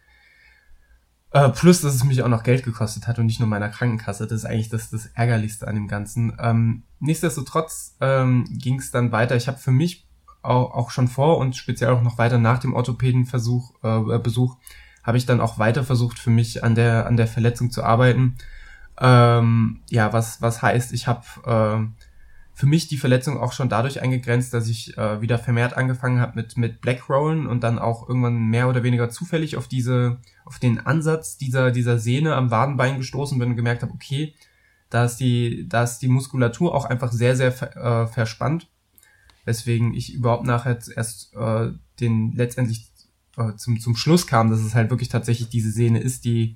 Äh, 1.32 1.50
plus, 1.50 1.82
dass 1.82 1.96
es 1.96 2.04
mich 2.04 2.24
auch 2.24 2.30
noch 2.30 2.44
Geld 2.44 2.64
gekostet 2.64 3.08
hat 3.08 3.20
und 3.20 3.26
nicht 3.26 3.40
nur 3.40 3.50
meiner 3.50 3.70
Krankenkasse. 3.70 4.26
Das 4.28 4.40
ist 4.40 4.46
eigentlich 4.46 4.70
das, 4.70 4.90
das 4.90 5.08
Ärgerlichste 5.08 5.68
an 5.68 5.76
dem 5.76 5.88
Ganzen. 5.88 6.38
Ähm, 6.40 6.84
nichtsdestotrotz 7.00 7.98
ähm, 8.00 8.46
ging 8.52 8.80
es 8.80 8.92
dann 8.92 9.12
weiter. 9.12 9.36
Ich 9.36 9.48
habe 9.48 9.58
für 9.58 9.72
mich 9.72 10.08
auch, 10.44 10.74
auch 10.74 10.92
schon 10.92 11.08
vor 11.08 11.38
und 11.38 11.56
speziell 11.56 11.90
auch 11.90 12.02
noch 12.02 12.18
weiter 12.18 12.38
nach 12.38 12.60
dem 12.60 12.74
Orthopädenversuch, 12.74 13.74
äh, 13.84 14.20
Besuch, 14.20 14.56
habe 15.04 15.18
ich 15.18 15.26
dann 15.26 15.42
auch 15.42 15.60
weiter 15.60 15.84
versucht, 15.84 16.20
für 16.20 16.30
mich 16.30 16.64
an 16.64 16.74
der, 16.74 17.06
an 17.06 17.18
der 17.18 17.28
Verletzung 17.28 17.70
zu 17.70 17.84
arbeiten. 17.84 18.36
Ähm, 19.00 19.82
ja, 19.90 20.14
was, 20.14 20.42
was 20.42 20.62
heißt, 20.62 20.94
ich 20.94 21.08
habe 21.08 21.26
äh, 21.46 22.05
für 22.56 22.68
mich 22.68 22.88
die 22.88 22.98
Verletzung 22.98 23.38
auch 23.38 23.52
schon 23.52 23.68
dadurch 23.68 24.02
eingegrenzt, 24.02 24.54
dass 24.54 24.70
ich 24.70 24.98
äh, 24.98 25.22
wieder 25.22 25.38
vermehrt 25.38 25.76
angefangen 25.76 26.22
habe 26.22 26.38
mit 26.38 26.58
mit 26.58 26.80
Blackrollen 26.80 27.48
und 27.48 27.64
dann 27.64 27.78
auch 27.78 28.08
irgendwann 28.08 28.48
mehr 28.48 28.70
oder 28.70 28.82
weniger 28.82 29.10
zufällig 29.10 29.58
auf 29.58 29.68
diese 29.68 30.20
auf 30.46 30.58
den 30.58 30.80
Ansatz 30.80 31.38
dieser 31.38 31.72
dieser 31.72 32.00
Sehne 32.00 32.34
am 32.34 32.52
Wadenbein 32.52 32.98
gestoßen 32.98 33.38
bin 33.38 33.50
und 33.50 33.56
gemerkt 33.58 33.84
habe, 33.84 33.92
okay, 33.92 34.34
da 34.90 35.04
ist 35.04 35.18
die 35.18 35.68
da 35.68 35.84
ist 35.84 36.00
die 36.00 36.08
Muskulatur 36.08 36.74
auch 36.74 36.86
einfach 36.86 37.12
sehr 37.12 37.36
sehr 37.36 37.50
äh, 37.76 38.08
verspannt, 38.08 38.70
weswegen 39.44 39.94
ich 39.94 40.14
überhaupt 40.14 40.46
nachher 40.46 40.80
erst 40.96 41.36
äh, 41.36 41.74
den 42.00 42.32
letztendlich 42.32 42.90
äh, 43.36 43.56
zum 43.58 43.82
zum 43.82 43.98
Schluss 43.98 44.28
kam, 44.28 44.50
dass 44.50 44.62
es 44.62 44.76
halt 44.76 44.90
wirklich 44.92 45.10
tatsächlich 45.10 45.50
diese 45.50 45.72
Sehne 45.72 46.00
ist, 46.00 46.24
die 46.24 46.56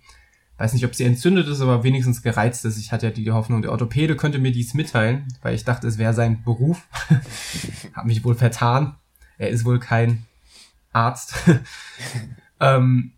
weiß 0.60 0.74
nicht, 0.74 0.86
ob 0.86 0.94
sie 0.94 1.06
entzündet 1.06 1.48
ist, 1.48 1.62
aber 1.62 1.84
wenigstens 1.84 2.22
gereizt 2.22 2.66
ist. 2.66 2.78
Ich 2.78 2.92
hatte 2.92 3.08
ja 3.08 3.12
die 3.14 3.32
Hoffnung, 3.32 3.62
der 3.62 3.72
Orthopäde 3.72 4.18
könnte 4.18 4.40
mir 4.40 4.52
dies 4.52 4.74
mitteilen, 4.74 5.26
weil 5.42 5.56
ich 5.56 5.64
dachte, 5.64 5.88
es 5.88 5.98
wäre 5.98 6.14
sein 6.14 6.44
Beruf. 6.44 6.86
Hab 7.94 8.06
mich 8.06 8.24
wohl 8.26 8.36
vertan. 8.36 8.96
Er 9.38 9.50
ist 9.50 9.64
wohl 9.64 9.80
kein 9.80 10.26
Arzt. 10.92 11.36
ähm, 12.60 13.14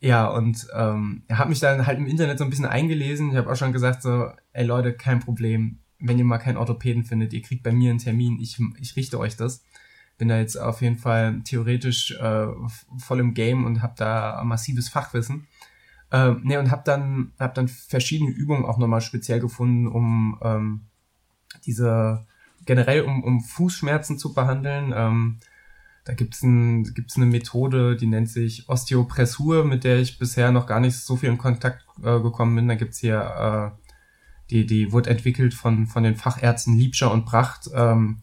ja, 0.00 0.26
und 0.26 0.66
ähm, 0.74 1.22
er 1.28 1.38
hat 1.38 1.48
mich 1.48 1.60
dann 1.60 1.86
halt 1.86 1.98
im 1.98 2.06
Internet 2.06 2.38
so 2.38 2.44
ein 2.44 2.50
bisschen 2.50 2.66
eingelesen. 2.66 3.30
Ich 3.30 3.36
habe 3.36 3.50
auch 3.50 3.56
schon 3.56 3.72
gesagt, 3.72 4.02
so, 4.02 4.30
ey 4.52 4.64
Leute, 4.66 4.92
kein 4.92 5.20
Problem. 5.20 5.78
Wenn 6.00 6.18
ihr 6.18 6.24
mal 6.24 6.38
keinen 6.38 6.56
Orthopäden 6.56 7.04
findet, 7.04 7.32
ihr 7.32 7.42
kriegt 7.42 7.62
bei 7.62 7.72
mir 7.72 7.90
einen 7.90 8.00
Termin, 8.00 8.38
ich, 8.40 8.58
ich 8.80 8.96
richte 8.96 9.20
euch 9.20 9.36
das. 9.36 9.64
Bin 10.18 10.28
da 10.28 10.38
jetzt 10.38 10.56
auf 10.56 10.82
jeden 10.82 10.98
Fall 10.98 11.42
theoretisch 11.44 12.10
äh, 12.12 12.46
voll 12.98 13.20
im 13.20 13.34
Game 13.34 13.64
und 13.64 13.82
habe 13.82 13.94
da 13.96 14.42
massives 14.44 14.88
Fachwissen. 14.88 15.46
Ähm, 16.12 16.42
ne, 16.44 16.58
und 16.58 16.70
habe 16.70 16.82
dann, 16.84 17.32
hab 17.38 17.54
dann 17.54 17.68
verschiedene 17.68 18.30
Übungen 18.30 18.64
auch 18.64 18.78
nochmal 18.78 19.00
speziell 19.00 19.40
gefunden, 19.40 19.86
um 19.86 20.38
ähm, 20.42 20.80
diese 21.64 22.26
generell 22.64 23.02
um, 23.02 23.24
um 23.24 23.40
Fußschmerzen 23.40 24.18
zu 24.18 24.34
behandeln. 24.34 24.92
Ähm, 24.94 25.38
Da 26.04 26.14
gibt's 26.14 26.42
ein, 26.42 26.84
gibt's 26.94 27.16
eine 27.16 27.26
Methode, 27.26 27.96
die 27.96 28.06
nennt 28.06 28.28
sich 28.28 28.68
Osteopressur, 28.68 29.64
mit 29.64 29.82
der 29.82 29.98
ich 29.98 30.20
bisher 30.20 30.52
noch 30.52 30.68
gar 30.68 30.78
nicht 30.78 30.96
so 30.96 31.16
viel 31.16 31.30
in 31.30 31.38
Kontakt 31.38 31.84
äh, 31.98 32.20
gekommen 32.20 32.54
bin. 32.54 32.68
Da 32.68 32.76
gibt's 32.76 33.00
hier, 33.00 33.18
äh, 33.18 33.88
die, 34.50 34.66
die 34.66 34.92
wurde 34.92 35.10
entwickelt 35.10 35.52
von, 35.54 35.88
von 35.88 36.04
den 36.04 36.14
Fachärzten 36.14 36.78
Liebscher 36.78 37.10
und 37.10 37.24
Pracht, 37.24 37.68
ähm, 37.74 38.18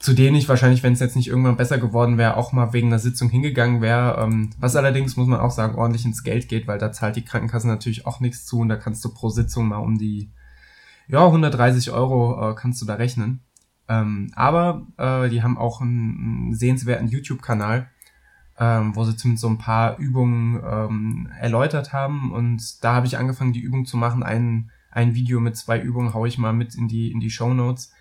zu 0.00 0.14
denen 0.14 0.34
ich 0.34 0.48
wahrscheinlich, 0.48 0.82
wenn 0.82 0.94
es 0.94 1.00
jetzt 1.00 1.14
nicht 1.14 1.28
irgendwann 1.28 1.58
besser 1.58 1.76
geworden 1.76 2.16
wäre, 2.16 2.38
auch 2.38 2.52
mal 2.52 2.72
wegen 2.72 2.88
einer 2.88 2.98
Sitzung 2.98 3.28
hingegangen 3.28 3.82
wäre. 3.82 4.18
Ähm, 4.18 4.50
was 4.58 4.74
allerdings, 4.74 5.16
muss 5.16 5.28
man 5.28 5.40
auch 5.40 5.50
sagen, 5.50 5.76
ordentlich 5.76 6.06
ins 6.06 6.24
Geld 6.24 6.48
geht, 6.48 6.66
weil 6.66 6.78
da 6.78 6.90
zahlt 6.90 7.16
die 7.16 7.24
Krankenkasse 7.24 7.68
natürlich 7.68 8.06
auch 8.06 8.18
nichts 8.18 8.46
zu 8.46 8.60
und 8.60 8.70
da 8.70 8.76
kannst 8.76 9.04
du 9.04 9.12
pro 9.12 9.28
Sitzung 9.28 9.68
mal 9.68 9.76
um 9.76 9.98
die, 9.98 10.32
ja, 11.06 11.24
130 11.26 11.90
Euro 11.90 12.50
äh, 12.50 12.54
kannst 12.54 12.80
du 12.80 12.86
da 12.86 12.94
rechnen. 12.94 13.40
Ähm, 13.88 14.32
aber 14.34 14.86
äh, 14.96 15.28
die 15.28 15.42
haben 15.42 15.58
auch 15.58 15.82
einen, 15.82 16.46
einen 16.46 16.54
sehenswerten 16.54 17.08
YouTube-Kanal, 17.08 17.90
ähm, 18.58 18.96
wo 18.96 19.04
sie 19.04 19.16
zumindest 19.16 19.42
so 19.42 19.48
ein 19.48 19.58
paar 19.58 19.98
Übungen 19.98 20.62
ähm, 20.64 21.28
erläutert 21.38 21.92
haben. 21.92 22.32
Und 22.32 22.82
da 22.82 22.94
habe 22.94 23.06
ich 23.06 23.18
angefangen, 23.18 23.52
die 23.52 23.60
Übung 23.60 23.84
zu 23.84 23.98
machen. 23.98 24.22
Ein, 24.22 24.70
ein 24.90 25.14
Video 25.14 25.40
mit 25.40 25.58
zwei 25.58 25.78
Übungen 25.78 26.14
haue 26.14 26.28
ich 26.28 26.38
mal 26.38 26.54
mit 26.54 26.74
in 26.74 26.88
die, 26.88 27.12
in 27.12 27.20
die 27.20 27.30
Show 27.30 27.52
Notes. 27.52 27.92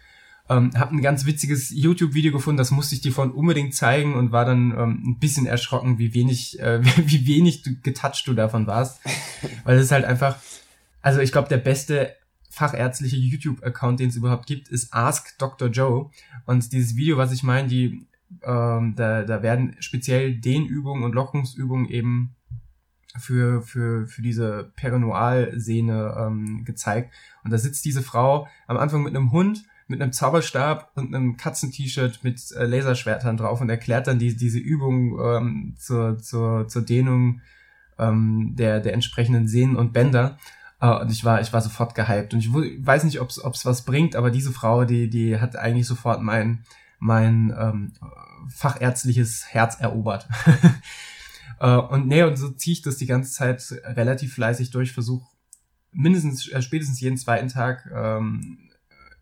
Ähm, 0.50 0.72
hab 0.76 0.92
ein 0.92 1.02
ganz 1.02 1.26
witziges 1.26 1.70
YouTube-Video 1.70 2.32
gefunden, 2.32 2.58
das 2.58 2.72
musste 2.72 2.96
ich 2.96 3.02
dir 3.02 3.12
von 3.12 3.32
unbedingt 3.32 3.76
zeigen 3.76 4.16
und 4.16 4.32
war 4.32 4.46
dann 4.46 4.72
ähm, 4.72 5.04
ein 5.06 5.20
bisschen 5.20 5.46
erschrocken, 5.46 6.00
wie 6.00 6.16
wenig, 6.16 6.60
äh, 6.60 6.84
wie 7.06 7.28
wenig 7.28 7.62
du, 7.62 7.76
getoucht 7.84 8.28
du 8.28 8.34
davon 8.34 8.66
warst. 8.66 9.00
Weil 9.64 9.78
es 9.78 9.92
halt 9.92 10.06
einfach, 10.06 10.38
also 11.02 11.20
ich 11.20 11.32
glaube, 11.32 11.50
der 11.50 11.58
beste 11.58 12.16
fachärztliche 12.50 13.16
YouTube-Account, 13.16 14.00
den 14.00 14.10
es 14.10 14.16
überhaupt 14.16 14.48
gibt, 14.48 14.70
ist 14.70 14.92
Ask 14.92 15.38
Dr. 15.38 15.70
Joe. 15.70 16.10
Und 16.46 16.74
dieses 16.74 16.96
Video, 16.96 17.18
was 17.18 17.32
ich 17.32 17.44
meine, 17.44 17.68
die, 17.68 18.08
ähm, 18.42 18.96
da, 18.96 19.24
da 19.24 19.44
werden 19.44 19.76
speziell 19.80 20.36
Dehnübungen 20.36 21.04
und 21.04 21.14
Lockungsübungen 21.14 21.88
eben 21.90 22.36
für, 23.18 23.62
für, 23.62 24.08
für 24.08 24.22
diese 24.22 24.72
Perinoalsehne 24.76 26.16
ähm, 26.18 26.66
gezeigt. 26.66 27.14
Und 27.44 27.52
da 27.52 27.58
sitzt 27.58 27.86
diese 27.86 28.02
Frau 28.02 28.48
am 28.68 28.78
Anfang 28.78 29.04
mit 29.04 29.16
einem 29.16 29.32
Hund, 29.32 29.64
mit 29.90 30.02
einem 30.02 30.14
Zauberstab 30.14 30.92
und 30.96 31.14
einem 31.14 31.36
Katzen-T-Shirt 31.36 32.24
mit 32.24 32.52
äh, 32.52 32.66
Laserschwertern 32.66 33.38
drauf 33.38 33.60
und 33.60 33.70
erklärt 33.70 34.08
dann 34.08 34.20
die, 34.20 34.36
diese 34.36 34.60
Übung 34.60 35.20
ähm, 35.20 35.76
zur, 35.78 36.18
zur, 36.20 36.68
zur 36.68 36.84
Dehnung 36.84 37.42
ähm, 37.98 38.54
der, 38.56 38.80
der 38.80 38.94
entsprechenden 38.94 39.48
Sehnen 39.48 39.76
und 39.76 39.94
Bänder. 39.94 40.38
Uh, 40.82 41.02
und 41.02 41.12
ich 41.12 41.26
war, 41.26 41.42
ich 41.42 41.52
war 41.52 41.60
sofort 41.60 41.94
gehypt. 41.94 42.34
Und 42.34 42.40
ich 42.40 42.54
weiß 42.54 43.04
nicht, 43.04 43.20
ob 43.20 43.30
es 43.30 43.66
was 43.66 43.84
bringt, 43.84 44.16
aber 44.16 44.32
diese 44.32 44.54
Frau, 44.54 44.86
die, 44.86 45.10
die 45.10 45.38
hat 45.38 45.58
eigentlich 45.58 45.86
sofort 45.86 46.22
mein, 46.22 46.64
mein 47.00 47.54
ähm, 47.60 47.92
fachärztliches 48.48 49.48
Herz 49.50 49.76
erobert. 49.82 50.30
uh, 51.62 51.80
und 51.90 52.08
nee, 52.08 52.24
und 52.24 52.38
so 52.38 52.50
ziehe 52.52 52.74
ich 52.74 52.82
das 52.82 52.96
die 52.96 53.08
ganze 53.08 53.34
Zeit 53.34 53.62
relativ 53.84 54.36
fleißig 54.36 54.72
durch, 54.72 54.94
versuche 54.94 55.28
mindestens, 55.92 56.48
äh, 56.48 56.62
spätestens 56.62 57.02
jeden 57.02 57.18
zweiten 57.18 57.50
Tag, 57.50 57.90
ähm, 57.94 58.69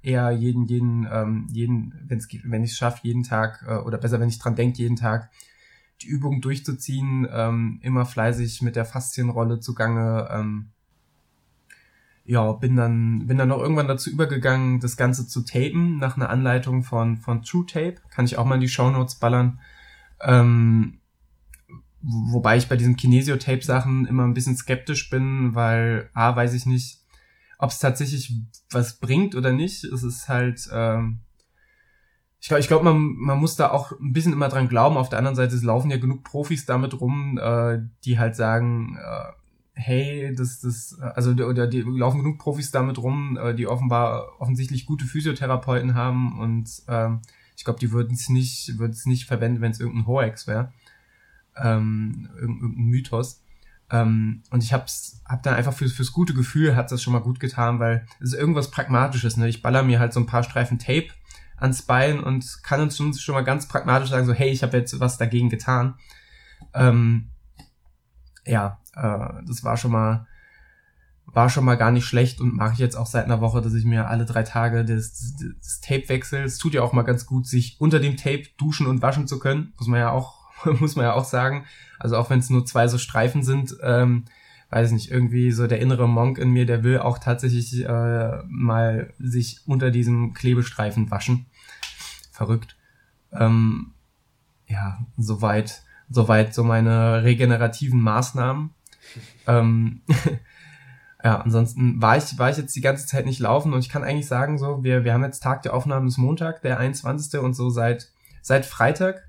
eher 0.01 0.31
jeden, 0.31 0.65
jeden, 0.65 1.07
ähm, 1.11 1.47
jeden, 1.51 1.93
wenn's, 2.05 2.27
wenn 2.43 2.63
ich 2.63 2.71
es 2.71 2.77
schaffe, 2.77 2.99
jeden 3.03 3.23
Tag, 3.23 3.65
äh, 3.67 3.75
oder 3.75 3.97
besser, 3.97 4.19
wenn 4.19 4.29
ich 4.29 4.39
dran 4.39 4.55
denke, 4.55 4.77
jeden 4.77 4.95
Tag 4.95 5.29
die 6.01 6.07
Übung 6.07 6.41
durchzuziehen, 6.41 7.27
ähm, 7.31 7.79
immer 7.81 8.05
fleißig 8.05 8.61
mit 8.61 8.75
der 8.75 8.85
Faszienrolle 8.85 9.59
zugange, 9.59 10.27
ähm, 10.31 10.69
ja, 12.27 12.51
bin 12.51 12.75
dann, 12.75 13.25
bin 13.25 13.37
dann 13.37 13.47
noch 13.47 13.59
irgendwann 13.59 13.87
dazu 13.87 14.09
übergegangen, 14.09 14.81
das 14.81 14.97
Ganze 14.97 15.27
zu 15.27 15.43
tapen, 15.43 15.97
nach 15.97 16.17
einer 16.17 16.29
Anleitung 16.29 16.83
von, 16.83 17.15
von 17.15 17.41
True 17.41 17.65
Tape. 17.65 17.95
Kann 18.11 18.25
ich 18.25 18.37
auch 18.37 18.45
mal 18.45 18.55
in 18.55 18.61
die 18.61 18.67
Show 18.67 18.91
Notes 18.91 19.15
ballern. 19.15 19.61
Ähm, 20.21 20.99
wobei 22.01 22.57
ich 22.57 22.67
bei 22.67 22.75
diesen 22.75 22.97
Kinesio-Tape-Sachen 22.97 24.05
immer 24.05 24.25
ein 24.25 24.33
bisschen 24.33 24.57
skeptisch 24.57 25.09
bin, 25.09 25.55
weil 25.55 26.09
A, 26.13 26.35
weiß 26.35 26.53
ich 26.53 26.65
nicht, 26.65 26.99
ob 27.57 27.71
es 27.71 27.79
tatsächlich 27.79 28.33
was 28.71 28.99
bringt 28.99 29.35
oder 29.35 29.51
nicht. 29.51 29.83
Es 29.83 30.03
ist 30.03 30.29
halt, 30.29 30.67
ähm, 30.71 31.21
ich 32.39 32.47
glaube, 32.47 32.61
ich 32.61 32.67
glaub, 32.67 32.83
man, 32.83 33.15
man 33.17 33.39
muss 33.39 33.55
da 33.55 33.71
auch 33.71 33.91
ein 33.99 34.13
bisschen 34.13 34.33
immer 34.33 34.49
dran 34.49 34.67
glauben. 34.67 34.97
Auf 34.97 35.09
der 35.09 35.19
anderen 35.19 35.35
Seite, 35.35 35.55
es 35.55 35.63
laufen 35.63 35.89
ja 35.89 35.97
genug 35.97 36.23
Profis 36.23 36.65
damit 36.65 36.99
rum, 36.99 37.39
äh, 37.41 37.79
die 38.03 38.19
halt 38.19 38.35
sagen, 38.35 38.97
äh, 38.97 39.31
hey, 39.73 40.33
das, 40.35 40.59
das, 40.59 40.99
also 40.99 41.31
oder 41.31 41.67
die 41.67 41.81
laufen 41.81 42.23
genug 42.23 42.39
Profis 42.39 42.71
damit 42.71 42.97
rum, 42.97 43.37
äh, 43.41 43.53
die 43.53 43.67
offenbar 43.67 44.39
offensichtlich 44.39 44.85
gute 44.85 45.05
Physiotherapeuten 45.05 45.93
haben 45.93 46.39
und 46.39 46.83
ähm, 46.87 47.21
ich 47.55 47.63
glaube, 47.63 47.79
die 47.79 47.91
würden 47.91 48.13
es 48.13 48.29
nicht, 48.29 48.77
würden 48.77 48.91
es 48.91 49.05
nicht 49.05 49.25
verwenden, 49.25 49.61
wenn 49.61 49.71
es 49.71 49.79
irgendein 49.79 50.07
Hoax 50.07 50.47
wäre, 50.47 50.73
ähm, 51.55 52.29
irgendein 52.39 52.85
Mythos. 52.85 53.41
Ähm, 53.89 54.43
und 54.51 54.63
ich 54.63 54.73
hab's, 54.73 55.21
hab 55.25 55.43
dann 55.43 55.55
einfach 55.55 55.73
fürs, 55.73 55.93
fürs 55.93 56.11
gute 56.11 56.33
Gefühl 56.33 56.75
hat 56.75 56.91
das 56.91 57.01
schon 57.01 57.13
mal 57.13 57.19
gut 57.19 57.39
getan, 57.39 57.79
weil 57.79 58.05
es 58.19 58.33
ist 58.33 58.39
irgendwas 58.39 58.71
Pragmatisches. 58.71 59.37
Ne? 59.37 59.47
Ich 59.47 59.61
baller 59.61 59.83
mir 59.83 59.99
halt 59.99 60.13
so 60.13 60.19
ein 60.19 60.25
paar 60.25 60.43
Streifen 60.43 60.79
Tape 60.79 61.07
ans 61.57 61.81
Bein 61.81 62.19
und 62.19 62.63
kann 62.63 62.81
uns 62.81 62.97
schon, 62.97 63.13
schon 63.13 63.35
mal 63.35 63.43
ganz 63.43 63.67
pragmatisch 63.67 64.09
sagen, 64.09 64.25
so, 64.25 64.33
hey, 64.33 64.49
ich 64.49 64.63
habe 64.63 64.77
jetzt 64.77 64.99
was 64.99 65.17
dagegen 65.17 65.49
getan. 65.49 65.95
Ähm, 66.73 67.29
ja, 68.45 68.79
äh, 68.95 69.43
das 69.45 69.63
war 69.63 69.77
schon 69.77 69.91
mal 69.91 70.27
war 71.29 71.49
schon 71.49 71.65
mal 71.65 71.75
gar 71.75 71.91
nicht 71.91 72.05
schlecht 72.05 72.39
und 72.39 72.55
mache 72.55 72.73
ich 72.73 72.79
jetzt 72.79 72.95
auch 72.95 73.05
seit 73.05 73.25
einer 73.25 73.41
Woche, 73.41 73.61
dass 73.61 73.73
ich 73.73 73.85
mir 73.85 74.07
alle 74.07 74.25
drei 74.25 74.43
Tage 74.43 74.85
das, 74.85 75.35
das 75.59 75.81
Tape 75.81 76.07
wechsle. 76.09 76.43
Es 76.43 76.57
tut 76.57 76.73
ja 76.73 76.81
auch 76.81 76.93
mal 76.93 77.03
ganz 77.03 77.25
gut, 77.25 77.45
sich 77.45 77.75
unter 77.79 77.99
dem 77.99 78.17
Tape 78.17 78.43
duschen 78.57 78.87
und 78.87 79.01
waschen 79.01 79.27
zu 79.27 79.37
können, 79.37 79.73
muss 79.77 79.87
man 79.87 79.99
ja 79.99 80.11
auch 80.11 80.36
muss 80.79 80.95
man 80.95 81.05
ja 81.05 81.13
auch 81.13 81.25
sagen. 81.25 81.65
Also 81.99 82.17
auch 82.17 82.29
wenn 82.29 82.39
es 82.39 82.49
nur 82.49 82.65
zwei 82.65 82.87
so 82.87 82.97
Streifen 82.97 83.43
sind, 83.43 83.75
ähm, 83.81 84.25
weiß 84.69 84.91
nicht, 84.91 85.11
irgendwie 85.11 85.51
so 85.51 85.67
der 85.67 85.79
innere 85.79 86.09
Monk 86.09 86.37
in 86.37 86.51
mir, 86.51 86.65
der 86.65 86.83
will 86.83 86.99
auch 86.99 87.19
tatsächlich 87.19 87.85
äh, 87.85 88.43
mal 88.47 89.13
sich 89.17 89.61
unter 89.65 89.91
diesem 89.91 90.33
Klebestreifen 90.33 91.09
waschen. 91.09 91.45
Verrückt. 92.31 92.75
Ähm, 93.31 93.93
ja, 94.67 94.99
soweit, 95.17 95.81
soweit 96.09 96.53
so 96.53 96.63
meine 96.63 97.23
regenerativen 97.23 98.01
Maßnahmen 98.01 98.71
ähm, 99.47 100.01
ja, 101.23 101.39
ansonsten 101.39 102.01
war 102.01 102.17
ich, 102.17 102.37
war 102.37 102.49
ich 102.49 102.57
jetzt 102.57 102.75
die 102.75 102.81
ganze 102.81 103.05
Zeit 103.07 103.25
nicht 103.25 103.39
laufen 103.39 103.73
und 103.73 103.79
ich 103.79 103.89
kann 103.89 104.03
eigentlich 104.03 104.27
sagen, 104.27 104.57
so, 104.57 104.83
wir, 104.83 105.03
wir 105.03 105.13
haben 105.13 105.23
jetzt 105.23 105.41
Tag 105.41 105.61
der 105.63 105.73
Aufnahme 105.73 106.07
ist 106.07 106.17
Montag, 106.17 106.61
der 106.61 106.77
21. 106.77 107.39
und 107.39 107.53
so 107.53 107.69
seit, 107.69 108.11
seit 108.41 108.65
Freitag 108.65 109.26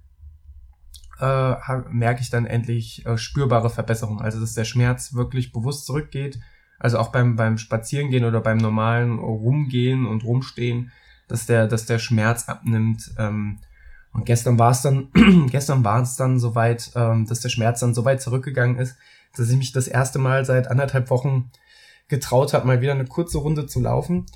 äh, 1.20 1.54
merke 1.90 2.20
ich 2.20 2.30
dann 2.30 2.46
endlich 2.46 3.04
äh, 3.06 3.18
spürbare 3.18 3.70
Verbesserungen. 3.70 4.20
Also 4.20 4.40
dass 4.40 4.54
der 4.54 4.64
Schmerz 4.64 5.14
wirklich 5.14 5.52
bewusst 5.52 5.86
zurückgeht. 5.86 6.40
Also 6.78 6.98
auch 6.98 7.10
beim, 7.10 7.36
beim 7.36 7.58
Spazierengehen 7.58 8.24
oder 8.24 8.40
beim 8.40 8.58
normalen 8.58 9.18
Rumgehen 9.18 10.06
und 10.06 10.24
Rumstehen, 10.24 10.92
dass 11.26 11.46
der, 11.46 11.66
dass 11.66 11.86
der 11.86 11.98
Schmerz 11.98 12.48
abnimmt. 12.48 13.12
Ähm, 13.18 13.58
und 14.12 14.26
gestern 14.26 14.58
war 14.58 14.70
es 14.70 14.82
dann, 14.82 15.08
gestern 15.50 15.84
war 15.84 16.02
es 16.02 16.16
dann 16.16 16.38
soweit, 16.38 16.92
ähm, 16.94 17.26
dass 17.26 17.40
der 17.40 17.48
Schmerz 17.48 17.80
dann 17.80 17.94
so 17.94 18.04
weit 18.04 18.22
zurückgegangen 18.22 18.78
ist, 18.78 18.96
dass 19.36 19.50
ich 19.50 19.56
mich 19.56 19.72
das 19.72 19.88
erste 19.88 20.18
Mal 20.18 20.44
seit 20.44 20.70
anderthalb 20.70 21.10
Wochen 21.10 21.50
getraut 22.08 22.54
habe, 22.54 22.66
mal 22.66 22.80
wieder 22.80 22.92
eine 22.92 23.04
kurze 23.04 23.38
Runde 23.38 23.66
zu 23.66 23.80
laufen. 23.80 24.26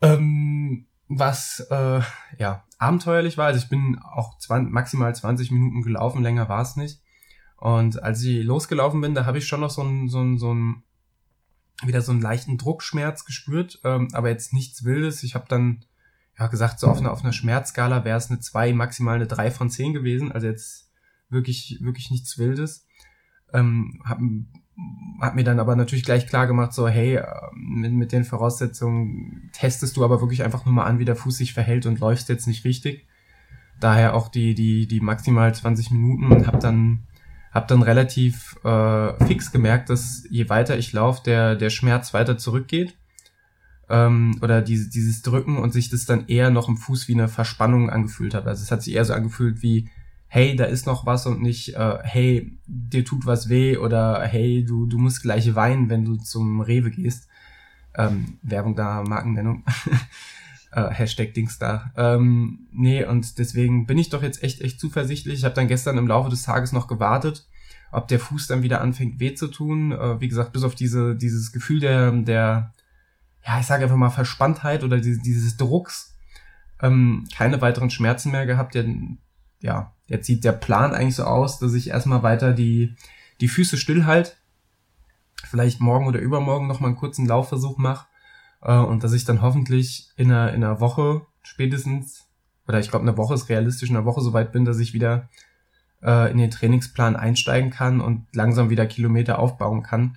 Ähm, 0.00 0.86
was 1.08 1.66
äh, 1.70 2.00
ja 2.38 2.64
abenteuerlich 2.84 3.38
war. 3.38 3.46
Also 3.46 3.58
ich 3.58 3.68
bin 3.68 3.98
auch 3.98 4.38
20, 4.38 4.72
maximal 4.72 5.14
20 5.14 5.50
Minuten 5.50 5.82
gelaufen, 5.82 6.22
länger 6.22 6.48
war 6.48 6.62
es 6.62 6.76
nicht. 6.76 7.00
Und 7.56 8.02
als 8.02 8.22
ich 8.22 8.44
losgelaufen 8.44 9.00
bin, 9.00 9.14
da 9.14 9.26
habe 9.26 9.38
ich 9.38 9.46
schon 9.46 9.60
noch 9.60 9.70
so 9.70 9.82
ein, 9.82 10.08
so 10.08 10.20
ein, 10.20 10.38
so 10.38 10.52
ein 10.52 10.82
wieder 11.82 12.02
so 12.02 12.12
einen 12.12 12.20
leichten 12.20 12.56
Druckschmerz 12.56 13.24
gespürt, 13.24 13.80
ähm, 13.84 14.08
aber 14.12 14.28
jetzt 14.28 14.52
nichts 14.52 14.84
Wildes. 14.84 15.22
Ich 15.22 15.34
habe 15.34 15.46
dann 15.48 15.84
ja 16.38 16.46
gesagt, 16.46 16.78
so 16.78 16.88
auf 16.88 16.98
einer, 16.98 17.12
auf 17.12 17.22
einer 17.22 17.32
Schmerzskala 17.32 18.04
wäre 18.04 18.18
es 18.18 18.30
eine 18.30 18.40
2, 18.40 18.72
maximal 18.72 19.16
eine 19.16 19.26
3 19.26 19.50
von 19.50 19.70
10 19.70 19.92
gewesen. 19.92 20.32
Also 20.32 20.46
jetzt 20.46 20.90
wirklich, 21.28 21.78
wirklich 21.80 22.10
nichts 22.10 22.38
Wildes. 22.38 22.83
Ähm, 23.54 24.02
hab, 24.04 24.18
hab 25.20 25.34
mir 25.36 25.44
dann 25.44 25.60
aber 25.60 25.76
natürlich 25.76 26.04
gleich 26.04 26.26
klar 26.26 26.46
gemacht, 26.46 26.72
so, 26.72 26.88
hey, 26.88 27.16
äh, 27.16 27.24
mit, 27.54 27.92
mit 27.92 28.12
den 28.12 28.24
Voraussetzungen 28.24 29.48
testest 29.52 29.96
du 29.96 30.04
aber 30.04 30.20
wirklich 30.20 30.42
einfach 30.42 30.66
nur 30.66 30.74
mal 30.74 30.84
an, 30.84 30.98
wie 30.98 31.04
der 31.04 31.16
Fuß 31.16 31.38
sich 31.38 31.54
verhält 31.54 31.86
und 31.86 32.00
läufst 32.00 32.28
jetzt 32.28 32.48
nicht 32.48 32.64
richtig. 32.64 33.06
Daher 33.80 34.14
auch 34.14 34.28
die, 34.28 34.54
die, 34.54 34.86
die 34.86 35.00
maximal 35.00 35.54
20 35.54 35.92
Minuten 35.92 36.26
und 36.32 36.46
hab 36.46 36.58
dann, 36.60 37.04
hab 37.52 37.68
dann 37.68 37.82
relativ 37.82 38.56
äh, 38.64 39.24
fix 39.24 39.52
gemerkt, 39.52 39.88
dass 39.88 40.26
je 40.30 40.48
weiter 40.48 40.76
ich 40.76 40.92
laufe, 40.92 41.22
der, 41.24 41.54
der 41.54 41.70
Schmerz 41.70 42.12
weiter 42.12 42.36
zurückgeht. 42.36 42.96
Ähm, 43.88 44.38
oder 44.42 44.62
diese, 44.62 44.88
dieses 44.88 45.22
Drücken 45.22 45.58
und 45.58 45.72
sich 45.72 45.90
das 45.90 46.06
dann 46.06 46.26
eher 46.26 46.50
noch 46.50 46.68
im 46.68 46.76
Fuß 46.76 47.06
wie 47.06 47.14
eine 47.14 47.28
Verspannung 47.28 47.90
angefühlt 47.90 48.34
hat. 48.34 48.46
Also 48.46 48.62
es 48.62 48.70
hat 48.70 48.82
sich 48.82 48.94
eher 48.94 49.04
so 49.04 49.12
angefühlt 49.12 49.62
wie, 49.62 49.88
hey, 50.34 50.56
da 50.56 50.64
ist 50.64 50.84
noch 50.84 51.06
was 51.06 51.26
und 51.26 51.40
nicht, 51.42 51.76
äh, 51.76 51.98
hey, 52.02 52.58
dir 52.66 53.04
tut 53.04 53.24
was 53.24 53.48
weh 53.48 53.76
oder 53.76 54.20
hey, 54.24 54.64
du, 54.64 54.86
du 54.86 54.98
musst 54.98 55.22
gleich 55.22 55.54
weinen, 55.54 55.88
wenn 55.90 56.04
du 56.04 56.16
zum 56.16 56.60
Rewe 56.60 56.90
gehst. 56.90 57.28
Ähm, 57.94 58.38
Werbung 58.42 58.74
da, 58.74 59.02
Markennennung. 59.02 59.64
Äh, 60.76 60.90
Hashtag 60.90 61.34
Dingstar. 61.34 61.92
Ähm, 61.96 62.66
nee, 62.72 63.04
und 63.04 63.38
deswegen 63.38 63.86
bin 63.86 63.96
ich 63.96 64.10
doch 64.10 64.24
jetzt 64.24 64.42
echt, 64.42 64.60
echt 64.60 64.80
zuversichtlich. 64.80 65.38
Ich 65.38 65.44
habe 65.44 65.54
dann 65.54 65.68
gestern 65.68 65.98
im 65.98 66.08
Laufe 66.08 66.30
des 66.30 66.42
Tages 66.42 66.72
noch 66.72 66.88
gewartet, 66.88 67.46
ob 67.92 68.08
der 68.08 68.18
Fuß 68.18 68.48
dann 68.48 68.64
wieder 68.64 68.80
anfängt 68.80 69.20
weh 69.20 69.34
zu 69.34 69.46
tun. 69.46 69.92
Äh, 69.92 70.20
wie 70.20 70.26
gesagt, 70.26 70.52
bis 70.52 70.64
auf 70.64 70.74
diese, 70.74 71.14
dieses 71.14 71.52
Gefühl 71.52 71.78
der, 71.78 72.10
der, 72.10 72.74
ja, 73.46 73.60
ich 73.60 73.66
sage 73.66 73.84
einfach 73.84 73.94
mal 73.94 74.10
Verspanntheit 74.10 74.82
oder 74.82 74.98
dieses, 74.98 75.22
dieses 75.22 75.56
Drucks, 75.56 76.16
ähm, 76.82 77.24
keine 77.36 77.60
weiteren 77.60 77.90
Schmerzen 77.90 78.32
mehr 78.32 78.44
gehabt. 78.44 78.74
Der, 78.74 78.84
ja, 79.60 79.93
jetzt 80.06 80.26
sieht 80.26 80.44
der 80.44 80.52
Plan 80.52 80.94
eigentlich 80.94 81.16
so 81.16 81.24
aus, 81.24 81.58
dass 81.58 81.74
ich 81.74 81.88
erstmal 81.88 82.22
weiter 82.22 82.52
die, 82.52 82.94
die 83.40 83.48
Füße 83.48 83.76
stillhalt. 83.76 84.36
Vielleicht 85.44 85.80
morgen 85.80 86.06
oder 86.06 86.20
übermorgen 86.20 86.66
noch 86.66 86.80
mal 86.80 86.88
einen 86.88 86.96
kurzen 86.96 87.26
Laufversuch 87.26 87.78
mache 87.78 88.06
äh, 88.62 88.76
und 88.76 89.04
dass 89.04 89.12
ich 89.12 89.24
dann 89.24 89.42
hoffentlich 89.42 90.10
in 90.16 90.30
einer, 90.30 90.52
in 90.52 90.64
einer 90.64 90.80
Woche 90.80 91.26
spätestens, 91.42 92.26
oder 92.66 92.80
ich 92.80 92.90
glaube 92.90 93.06
eine 93.06 93.16
Woche 93.16 93.34
ist 93.34 93.48
realistisch, 93.48 93.90
in 93.90 93.96
einer 93.96 94.06
Woche 94.06 94.22
soweit 94.22 94.52
bin, 94.52 94.64
dass 94.64 94.78
ich 94.78 94.94
wieder 94.94 95.28
äh, 96.02 96.30
in 96.30 96.38
den 96.38 96.50
Trainingsplan 96.50 97.16
einsteigen 97.16 97.70
kann 97.70 98.00
und 98.00 98.26
langsam 98.34 98.70
wieder 98.70 98.86
Kilometer 98.86 99.38
aufbauen 99.38 99.82
kann. 99.82 100.16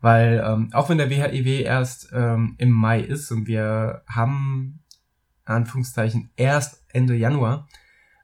Weil 0.00 0.44
ähm, 0.46 0.70
auch 0.72 0.90
wenn 0.90 0.98
der 0.98 1.08
WHEW 1.08 1.60
e 1.60 1.62
erst 1.62 2.10
ähm, 2.12 2.56
im 2.58 2.70
Mai 2.70 3.00
ist 3.00 3.30
und 3.30 3.46
wir 3.46 4.02
haben 4.06 4.80
Anführungszeichen 5.46 6.30
erst 6.36 6.84
Ende 6.92 7.14
Januar, 7.14 7.68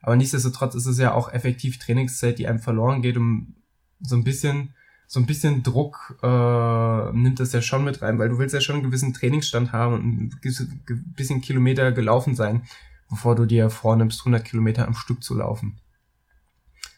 aber 0.01 0.16
nichtsdestotrotz 0.16 0.74
ist 0.74 0.86
es 0.86 0.98
ja 0.98 1.14
auch 1.14 1.32
effektiv 1.32 1.78
Trainingszeit, 1.78 2.38
die 2.38 2.46
einem 2.46 2.61
verloren 2.61 3.03
geht, 3.03 3.16
um 3.16 3.55
so 4.01 4.16
ein 4.16 4.24
bisschen 4.24 4.74
so 5.11 5.18
ein 5.18 5.26
bisschen 5.26 5.64
Druck 5.64 6.16
äh, 6.22 7.12
nimmt 7.12 7.40
das 7.40 7.53
ja 7.53 7.61
schon 7.61 7.82
mit 7.82 8.01
rein, 8.01 8.20
weil 8.20 8.28
du 8.28 8.38
willst 8.38 8.55
ja 8.55 8.61
schon 8.61 8.76
einen 8.76 8.84
gewissen 8.84 9.12
Trainingsstand 9.12 9.72
haben 9.72 9.94
und 9.94 10.44
ein 10.44 11.14
bisschen 11.16 11.40
Kilometer 11.40 11.90
gelaufen 11.90 12.36
sein, 12.36 12.62
bevor 13.09 13.34
du 13.34 13.44
dir 13.44 13.70
vornimmst, 13.70 14.20
100 14.20 14.44
Kilometer 14.44 14.86
am 14.86 14.94
Stück 14.94 15.24
zu 15.24 15.34
laufen. 15.34 15.80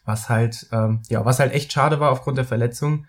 Was 0.05 0.29
halt, 0.29 0.67
ähm, 0.73 1.01
ja, 1.09 1.25
was 1.25 1.39
halt 1.39 1.55
echt 1.55 1.73
schade 1.73 2.01
war 2.01 2.11
aufgrund 2.11 2.37
der 2.37 2.45
Verletzung, 2.45 3.07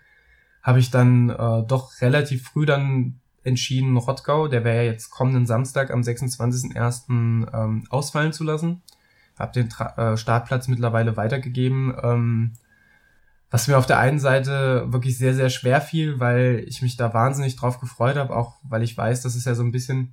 habe 0.62 0.78
ich 0.78 0.90
dann 0.90 1.28
äh, 1.28 1.66
doch 1.66 2.00
relativ 2.00 2.44
früh 2.48 2.64
dann 2.64 3.20
entschieden, 3.42 3.98
Rottgau, 3.98 4.48
der 4.48 4.64
wäre 4.64 4.86
ja 4.86 4.92
jetzt 4.92 5.10
kommenden 5.10 5.44
Samstag 5.44 5.90
am 5.90 6.00
26.01. 6.00 7.52
Ähm, 7.52 7.86
ausfallen 7.90 8.32
zu 8.32 8.42
lassen. 8.42 8.80
Hab 9.38 9.52
den 9.52 9.68
Tra 9.68 10.12
äh, 10.12 10.16
Startplatz 10.16 10.68
mittlerweile 10.68 11.16
weitergegeben. 11.16 11.94
Ähm, 12.02 12.52
was 13.54 13.68
mir 13.68 13.78
auf 13.78 13.86
der 13.86 14.00
einen 14.00 14.18
Seite 14.18 14.86
wirklich 14.88 15.16
sehr, 15.16 15.32
sehr 15.32 15.48
schwer 15.48 15.80
fiel, 15.80 16.18
weil 16.18 16.64
ich 16.66 16.82
mich 16.82 16.96
da 16.96 17.14
wahnsinnig 17.14 17.54
drauf 17.54 17.78
gefreut 17.78 18.16
habe, 18.16 18.34
auch 18.34 18.56
weil 18.64 18.82
ich 18.82 18.96
weiß, 18.96 19.22
dass 19.22 19.36
es 19.36 19.44
ja 19.44 19.54
so 19.54 19.62
ein 19.62 19.70
bisschen, 19.70 20.12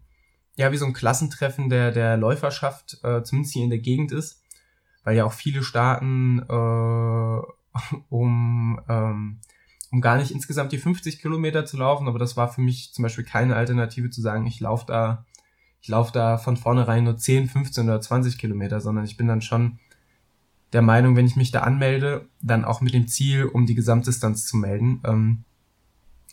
ja, 0.58 0.72
wie 0.72 0.78
so 0.78 0.86
ein 0.86 0.94
Klassentreffen 0.94 1.68
der, 1.68 1.92
der 1.92 2.18
Läuferschaft, 2.18 3.00
äh, 3.04 3.24
zumindest 3.24 3.54
hier 3.54 3.64
in 3.64 3.72
der 3.72 3.80
Gegend 3.80 4.12
ist, 4.12 4.44
weil 5.04 5.18
ja 5.18 5.26
auch 5.26 5.34
viele 5.34 5.64
starten, 5.64 6.46
äh, 6.48 7.42
um, 8.10 8.80
ähm, 8.88 9.40
um 9.92 10.02
gar 10.02 10.18
nicht 10.18 10.30
insgesamt 10.30 10.72
die 10.72 10.78
50 10.78 11.20
Kilometer 11.20 11.66
zu 11.66 11.78
laufen, 11.78 12.08
aber 12.08 12.20
das 12.20 12.38
war 12.38 12.48
für 12.48 12.62
mich 12.62 12.94
zum 12.94 13.02
Beispiel 13.02 13.26
keine 13.26 13.56
Alternative 13.56 14.12
zu 14.12 14.22
sagen, 14.22 14.46
ich 14.46 14.60
laufe 14.60 14.86
da, 14.86 15.26
ich 15.82 15.88
laufe 15.88 16.14
da 16.14 16.38
von 16.38 16.58
vornherein 16.58 17.04
nur 17.04 17.18
10, 17.18 17.50
15 17.50 17.86
oder 17.86 18.00
20 18.00 18.38
Kilometer, 18.38 18.80
sondern 18.82 19.04
ich 19.06 19.18
bin 19.18 19.28
dann 19.28 19.42
schon 19.42 19.80
der 20.74 20.82
Meinung, 20.82 21.16
wenn 21.16 21.26
ich 21.26 21.36
mich 21.36 21.52
da 21.52 21.62
anmelde, 21.62 22.30
dann 22.42 22.64
auch 22.64 22.82
mit 22.82 22.94
dem 22.94 23.08
Ziel, 23.08 23.46
um 23.46 23.66
die 23.66 23.76
Gesamtdistanz 23.76 24.46
zu 24.46 24.58
melden. 24.58 25.02
Ähm, 25.04 25.44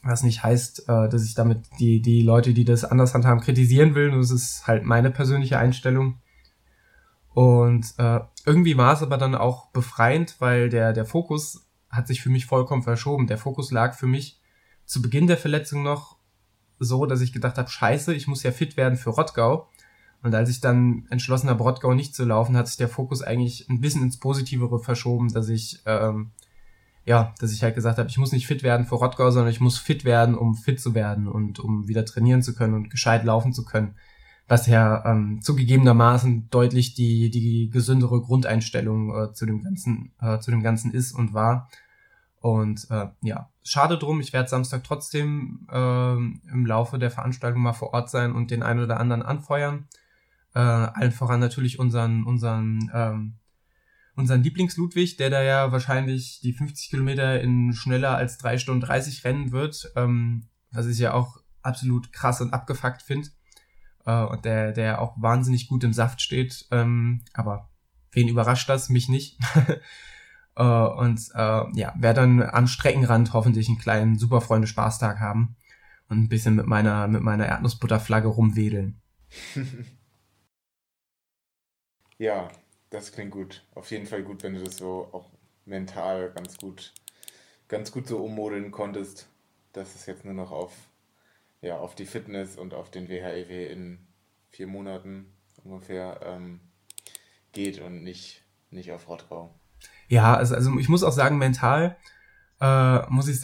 was 0.03 0.23
nicht 0.23 0.45
heißt, 0.45 0.89
äh, 0.89 1.09
dass 1.09 1.25
ich 1.25 1.35
damit 1.35 1.63
die, 1.81 2.01
die 2.01 2.23
Leute, 2.23 2.55
die 2.55 2.65
das 2.65 2.85
anders 2.85 3.15
handhaben, 3.15 3.41
kritisieren 3.41 3.95
will. 3.95 4.13
Das 4.13 4.31
ist 4.31 4.67
halt 4.67 4.85
meine 4.85 5.11
persönliche 5.11 5.59
Einstellung. 5.59 6.19
Und 7.31 7.95
äh, 7.99 8.21
irgendwie 8.45 8.77
war 8.77 8.93
es 8.93 9.03
aber 9.03 9.17
dann 9.17 9.35
auch 9.35 9.71
befreiend, 9.71 10.37
weil 10.41 10.69
der, 10.69 10.93
der 10.93 11.05
Fokus 11.05 11.67
hat 11.91 12.07
sich 12.07 12.21
für 12.21 12.31
mich 12.31 12.47
vollkommen 12.47 12.83
verschoben. 12.83 13.27
Der 13.27 13.39
Fokus 13.39 13.71
lag 13.71 13.95
für 13.95 14.07
mich 14.07 14.41
zu 14.85 15.03
Beginn 15.03 15.27
der 15.27 15.39
Verletzung 15.39 15.83
noch 15.83 16.18
so, 16.79 17.07
dass 17.07 17.21
ich 17.21 17.33
gedacht 17.33 17.59
habe, 17.59 17.69
scheiße, 17.69 18.15
ich 18.15 18.27
muss 18.27 18.43
ja 18.43 18.53
fit 18.53 18.77
werden 18.77 18.97
für 18.97 19.11
Rottgau. 19.11 19.69
Und 20.23 20.35
als 20.35 20.51
ich 20.51 20.61
dann 20.61 21.07
entschlossen 21.11 21.49
habe, 21.49 21.63
Rottgau 21.63 21.95
nicht 21.95 22.15
zu 22.15 22.25
laufen, 22.25 22.57
hat 22.57 22.67
sich 22.67 22.77
der 22.77 22.89
Fokus 22.89 23.23
eigentlich 23.23 23.69
ein 23.69 23.81
bisschen 23.81 24.03
ins 24.03 24.19
Positivere 24.19 24.81
verschoben, 24.81 25.33
dass 25.33 25.49
ich, 25.49 25.81
ähm, 25.87 26.31
ja, 27.05 27.35
dass 27.39 27.53
ich 27.53 27.63
halt 27.63 27.77
gesagt 27.77 27.99
habe, 27.99 28.09
ich 28.09 28.19
muss 28.19 28.33
nicht 28.33 28.47
fit 28.47 28.63
werden 28.63 28.85
für 28.85 28.97
Rottgau, 28.97 29.31
sondern 29.31 29.53
ich 29.53 29.61
muss 29.61 29.79
fit 29.79 30.05
werden, 30.05 30.35
um 30.35 30.55
fit 30.55 30.81
zu 30.81 30.95
werden 30.95 31.29
und 31.29 31.61
um 31.61 31.87
wieder 31.87 32.05
trainieren 32.05 32.43
zu 32.43 32.55
können 32.55 32.75
und 32.75 32.91
gescheit 32.91 33.25
laufen 33.25 33.53
zu 33.53 33.65
können. 33.65 33.95
Was 34.49 34.67
ja 34.67 35.05
ähm, 35.05 35.41
zugegebenermaßen 35.41 36.49
deutlich 36.51 36.95
die, 36.95 37.31
die 37.31 37.71
gesündere 37.71 38.21
Grundeinstellung 38.21 39.15
äh, 39.15 39.33
zu 39.33 39.47
dem 39.47 39.63
Ganzen, 39.63 40.13
äh, 40.21 40.41
zu 40.41 40.51
dem 40.51 40.63
Ganzen 40.63 40.93
ist 40.93 41.13
und 41.13 41.33
war. 41.33 41.69
Und 42.41 42.87
äh, 42.91 43.09
ja, 43.23 43.51
schade 43.65 43.99
drum, 43.99 44.21
ich 44.21 44.33
werde 44.33 44.49
Samstag 44.49 44.85
trotzdem 44.85 45.67
äh, 45.71 46.13
im 46.13 46.67
Laufe 46.67 46.99
der 46.99 47.11
Veranstaltung 47.11 47.63
mal 47.63 47.73
vor 47.73 47.93
Ort 47.95 48.11
sein 48.11 48.33
und 48.33 48.51
den 48.51 48.63
einen 48.63 48.85
oder 48.85 49.01
anderen 49.01 49.23
anfeuern. 49.23 49.89
Äh, 50.55 50.61
allen 50.61 51.13
voran 51.13 51.41
natürlich 51.41 51.79
unseren, 51.79 52.25
unseren, 52.25 52.91
ähm, 52.95 53.39
unseren 54.15 54.43
Lieblings-Ludwig, 54.43 55.17
der 55.17 55.31
da 55.31 55.43
ja 55.43 55.73
wahrscheinlich 55.73 56.41
die 56.41 56.53
50 56.53 56.91
Kilometer 56.91 57.41
in 57.41 57.73
schneller 57.73 58.17
als 58.17 58.39
3 58.39 58.59
Stunden 58.59 58.81
30 58.83 59.25
rennen 59.25 59.53
wird, 59.53 59.93
ähm, 59.97 60.49
was 60.71 60.87
ich 60.87 60.99
ja 60.99 61.15
auch 61.15 61.39
absolut 61.63 62.13
krass 62.13 62.41
und 62.41 62.53
abgefuckt 62.53 63.03
finde. 63.03 63.29
Äh, 64.07 64.25
und 64.25 64.45
der, 64.45 64.73
der 64.73 65.01
auch 65.01 65.21
wahnsinnig 65.21 65.69
gut 65.69 65.83
im 65.83 65.93
Saft 65.93 66.23
steht. 66.23 66.67
Ähm, 66.71 67.25
aber 67.35 67.69
wen 68.13 68.29
überrascht 68.29 68.69
das? 68.69 68.89
Mich 68.89 69.09
nicht. 69.09 69.39
äh, 70.59 70.63
und 70.63 71.21
äh, 71.35 71.79
ja, 71.79 71.95
werde 71.97 72.21
dann 72.21 72.43
am 72.43 72.67
Streckenrand 72.67 73.33
hoffentlich 73.33 73.69
einen 73.69 73.79
kleinen 73.79 74.19
Superfreunde-Spaßtag 74.19 75.21
haben 75.21 75.57
und 76.09 76.19
ein 76.19 76.29
bisschen 76.29 76.57
mit 76.57 76.67
meiner, 76.67 77.09
mit 77.09 77.23
meiner 77.23 77.47
Erdnussbutterflagge 77.47 78.29
rumwedeln. 78.29 79.01
Ja, 82.21 82.51
das 82.91 83.13
klingt 83.13 83.31
gut. 83.31 83.65
Auf 83.77 83.93
jeden 83.93 84.07
Fall 84.07 84.25
gut, 84.25 84.43
wenn 84.43 84.55
du 84.55 84.65
das 84.65 84.79
so 84.79 85.09
auch 85.13 85.31
mental 85.65 86.33
ganz 86.33 86.59
gut, 86.59 86.93
ganz 87.69 87.93
gut 87.93 88.09
so 88.09 88.19
ummodeln 88.19 88.73
konntest, 88.73 89.29
dass 89.73 89.95
es 89.95 90.07
jetzt 90.07 90.25
nur 90.25 90.35
noch 90.35 90.51
auf, 90.51 90.73
ja, 91.61 91.79
auf 91.79 91.95
die 91.95 92.07
Fitness 92.07 92.57
und 92.57 92.75
auf 92.75 92.91
den 92.91 93.09
WHEW 93.09 93.53
e 93.53 93.73
in 93.73 94.05
vier 94.51 94.67
Monaten 94.67 95.33
ungefähr 95.63 96.21
ähm, 96.25 96.61
geht 97.53 97.81
und 97.81 98.03
nicht, 98.03 98.43
nicht 98.71 98.91
auf 98.91 99.09
Rottgau. 99.09 99.55
Ja, 100.09 100.35
also, 100.35 100.55
also 100.55 100.79
ich 100.79 100.89
muss 100.89 101.03
auch 101.03 101.13
sagen, 101.13 101.39
mental 101.39 101.97
äh, 102.61 103.11
muss 103.11 103.29
ich 103.29 103.41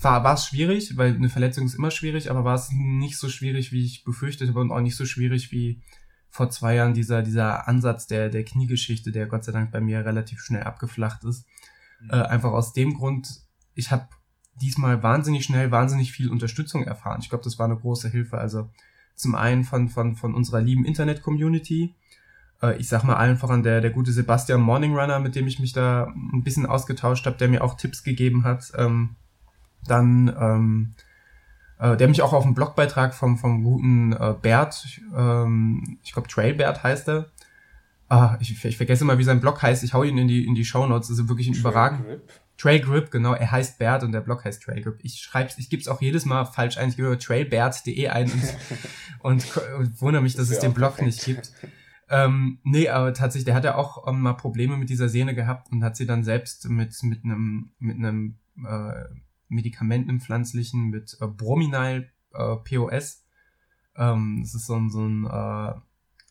war 0.00 0.24
war 0.24 0.34
es 0.34 0.46
schwierig, 0.46 0.96
weil 0.96 1.14
eine 1.14 1.28
Verletzung 1.28 1.66
ist 1.66 1.74
immer 1.74 1.90
schwierig, 1.90 2.30
aber 2.30 2.44
war 2.44 2.54
es 2.54 2.70
nicht 2.72 3.16
so 3.16 3.28
schwierig, 3.28 3.72
wie 3.72 3.84
ich 3.84 4.04
befürchtet 4.04 4.48
habe 4.48 4.60
und 4.60 4.70
auch 4.70 4.80
nicht 4.80 4.96
so 4.96 5.06
schwierig 5.06 5.50
wie 5.52 5.82
vor 6.28 6.50
zwei 6.50 6.74
Jahren 6.74 6.94
dieser, 6.94 7.22
dieser 7.22 7.68
Ansatz 7.68 8.08
der, 8.08 8.28
der 8.28 8.44
Kniegeschichte, 8.44 9.12
der 9.12 9.26
Gott 9.26 9.44
sei 9.44 9.52
Dank 9.52 9.70
bei 9.70 9.80
mir 9.80 10.04
relativ 10.04 10.40
schnell 10.40 10.64
abgeflacht 10.64 11.22
ist. 11.22 11.46
Mhm. 12.00 12.10
Äh, 12.10 12.22
einfach 12.22 12.50
aus 12.50 12.72
dem 12.72 12.94
Grund, 12.94 13.42
ich 13.74 13.92
habe 13.92 14.08
diesmal 14.60 15.02
wahnsinnig 15.02 15.44
schnell, 15.44 15.70
wahnsinnig 15.70 16.12
viel 16.12 16.30
Unterstützung 16.30 16.82
erfahren. 16.82 17.20
Ich 17.22 17.28
glaube, 17.28 17.44
das 17.44 17.58
war 17.58 17.66
eine 17.66 17.76
große 17.76 18.08
Hilfe. 18.08 18.38
Also 18.38 18.68
zum 19.14 19.36
einen 19.36 19.62
von, 19.62 19.88
von, 19.88 20.16
von 20.16 20.34
unserer 20.34 20.60
lieben 20.60 20.84
Internet-Community. 20.84 21.94
Äh, 22.64 22.76
ich 22.78 22.88
sag 22.88 23.04
mal 23.04 23.16
allen 23.16 23.36
voran 23.36 23.62
der, 23.62 23.80
der 23.80 23.90
gute 23.90 24.12
Sebastian 24.12 24.60
Morningrunner, 24.60 25.20
mit 25.20 25.34
dem 25.34 25.46
ich 25.46 25.58
mich 25.58 25.72
da 25.72 26.12
ein 26.32 26.42
bisschen 26.42 26.66
ausgetauscht 26.66 27.26
habe, 27.26 27.36
der 27.36 27.48
mir 27.48 27.62
auch 27.62 27.74
Tipps 27.74 28.02
gegeben 28.02 28.44
hat. 28.44 28.72
Ähm, 28.76 29.16
dann 29.86 30.34
ähm, 30.40 30.94
äh, 31.78 31.96
der 31.96 32.08
mich 32.08 32.22
auch 32.22 32.32
auf 32.32 32.44
einen 32.44 32.54
Blogbeitrag 32.54 33.14
vom, 33.14 33.36
vom 33.36 33.62
guten 33.62 34.12
äh, 34.12 34.34
Bert, 34.40 35.00
ähm, 35.14 35.98
ich 36.02 36.12
glaube 36.12 36.28
Trailbert 36.28 36.82
heißt 36.82 37.08
er. 37.08 37.26
Ah, 38.08 38.36
ich, 38.38 38.64
ich 38.64 38.76
vergesse 38.76 39.04
mal, 39.04 39.18
wie 39.18 39.24
sein 39.24 39.40
Blog 39.40 39.62
heißt. 39.62 39.82
Ich 39.82 39.94
hau 39.94 40.02
ihn 40.02 40.18
in 40.18 40.28
die, 40.28 40.46
in 40.46 40.54
die 40.54 40.64
Show 40.64 40.86
Notes. 40.86 41.08
Das 41.08 41.18
ist 41.18 41.28
wirklich 41.28 41.48
ein 41.48 41.54
überragend. 41.54 42.04
Trail 42.58 42.78
Grip, 42.78 43.10
genau. 43.10 43.32
Er 43.32 43.50
heißt 43.50 43.78
Bert 43.78 44.04
und 44.04 44.12
der 44.12 44.20
Blog 44.20 44.44
heißt 44.44 44.62
Trail 44.62 44.82
Grip. 44.82 44.98
Ich 45.02 45.20
schreib's, 45.20 45.58
ich 45.58 45.70
gebe 45.70 45.90
auch 45.90 46.00
jedes 46.00 46.24
Mal 46.24 46.44
falsch 46.44 46.76
ein. 46.76 46.90
Ich 46.90 46.96
gebe 46.96 47.18
trailbert.de 47.18 48.08
ein 48.08 48.30
und, 48.30 48.42
und, 49.20 49.56
und 49.78 50.00
wundere 50.00 50.22
mich, 50.22 50.36
dass 50.36 50.50
es 50.50 50.60
den 50.60 50.74
Blog 50.74 50.96
perfekt. 50.96 51.06
nicht 51.06 51.24
gibt. 51.24 51.52
Ähm, 52.10 52.58
nee, 52.64 52.88
aber 52.88 53.14
tatsächlich, 53.14 53.46
der 53.46 53.54
hat 53.54 53.64
ja 53.64 53.76
auch 53.76 54.06
ähm, 54.06 54.20
mal 54.20 54.34
Probleme 54.34 54.76
mit 54.76 54.90
dieser 54.90 55.08
Sehne 55.08 55.34
gehabt 55.34 55.72
und 55.72 55.82
hat 55.82 55.96
sie 55.96 56.06
dann 56.06 56.22
selbst 56.22 56.68
mit, 56.68 57.02
mit 57.02 57.24
einem, 57.24 57.72
mit 57.78 57.96
einem, 57.96 58.38
äh, 58.64 59.04
Medikamenten 59.48 60.10
im 60.10 60.20
Pflanzlichen 60.20 60.90
mit 60.90 61.16
äh, 61.20 61.26
Brominal 61.26 62.10
äh, 62.32 62.56
POS. 62.56 63.24
Ähm, 63.96 64.40
das 64.42 64.54
ist 64.54 64.66
so 64.66 64.74
ein, 64.74 64.90
so 64.90 65.06
ein 65.06 65.24
äh, 65.26 65.74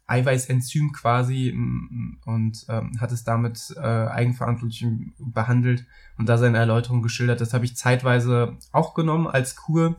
Eiweißenzym 0.06 0.92
quasi 0.92 1.52
und 1.52 2.66
ähm, 2.68 2.92
hat 3.00 3.12
es 3.14 3.24
damit 3.24 3.74
äh, 3.78 3.80
eigenverantwortlich 3.80 4.86
behandelt 5.18 5.86
und 6.18 6.28
da 6.28 6.38
seine 6.38 6.58
Erläuterung 6.58 7.02
geschildert. 7.02 7.40
Das 7.40 7.54
habe 7.54 7.66
ich 7.66 7.78
zeitweise 7.78 8.58
auch 8.74 8.96
genommen 8.96 9.28
als 9.28 9.56
Kur. 9.56 9.96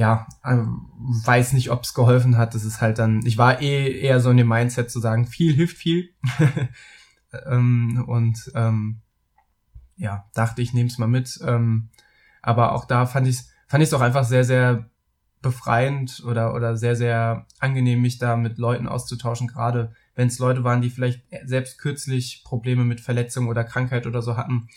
Ja, 0.00 0.26
ähm, 0.46 0.86
weiß 1.26 1.52
nicht, 1.52 1.70
ob 1.70 1.82
es 1.82 1.92
geholfen 1.92 2.38
hat. 2.38 2.54
Das 2.54 2.64
ist 2.64 2.80
halt 2.80 2.98
dann, 2.98 3.20
ich 3.26 3.36
war 3.36 3.60
eh 3.60 4.00
eher 4.00 4.18
so 4.20 4.30
in 4.30 4.38
dem 4.38 4.48
Mindset 4.48 4.90
zu 4.90 4.98
sagen, 4.98 5.26
viel 5.26 5.52
hilft 5.52 5.76
viel. 5.76 6.08
ähm, 7.46 8.02
und 8.06 8.50
ähm, 8.54 9.02
ja, 9.96 10.24
dachte 10.32 10.62
ich, 10.62 10.72
nehme 10.72 10.88
es 10.88 10.96
mal 10.96 11.06
mit. 11.06 11.38
Ähm, 11.46 11.90
aber 12.40 12.72
auch 12.72 12.86
da 12.86 13.04
fand 13.04 13.28
ich 13.28 13.40
es 13.40 13.52
fand 13.66 13.82
ich's 13.82 13.92
auch 13.92 14.00
einfach 14.00 14.24
sehr, 14.24 14.44
sehr 14.44 14.88
befreiend 15.42 16.22
oder, 16.26 16.54
oder 16.54 16.78
sehr, 16.78 16.96
sehr 16.96 17.46
angenehm, 17.58 18.00
mich 18.00 18.16
da 18.16 18.36
mit 18.36 18.56
Leuten 18.56 18.88
auszutauschen, 18.88 19.48
gerade 19.48 19.92
wenn 20.14 20.28
es 20.28 20.38
Leute 20.38 20.64
waren, 20.64 20.80
die 20.80 20.88
vielleicht 20.88 21.24
selbst 21.44 21.78
kürzlich 21.78 22.42
Probleme 22.42 22.84
mit 22.84 23.02
Verletzung 23.02 23.48
oder 23.48 23.64
Krankheit 23.64 24.06
oder 24.06 24.22
so 24.22 24.38
hatten 24.38 24.68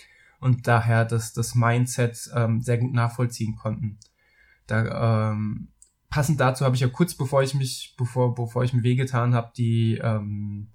und 0.42 0.68
daher 0.68 1.06
das, 1.06 1.32
das 1.32 1.56
Mindset 1.56 2.30
ähm, 2.36 2.60
sehr 2.60 2.78
gut 2.78 2.94
nachvollziehen 2.94 3.56
konnten. 3.56 4.00
Da, 4.68 5.32
ähm, 5.32 5.70
passend 6.10 6.40
dazu 6.40 6.66
habe 6.66 6.76
ich 6.76 6.82
ja 6.82 6.88
kurz 6.88 7.16
bevor 7.16 7.44
ich 7.44 7.54
mich, 7.54 7.96
bevor, 7.98 8.36
bevor 8.36 8.64
ich 8.64 8.74
mir 8.74 8.84
wehgetan 8.84 9.34
habe, 9.34 9.52
die 9.58 10.00
ähm, 10.02 10.70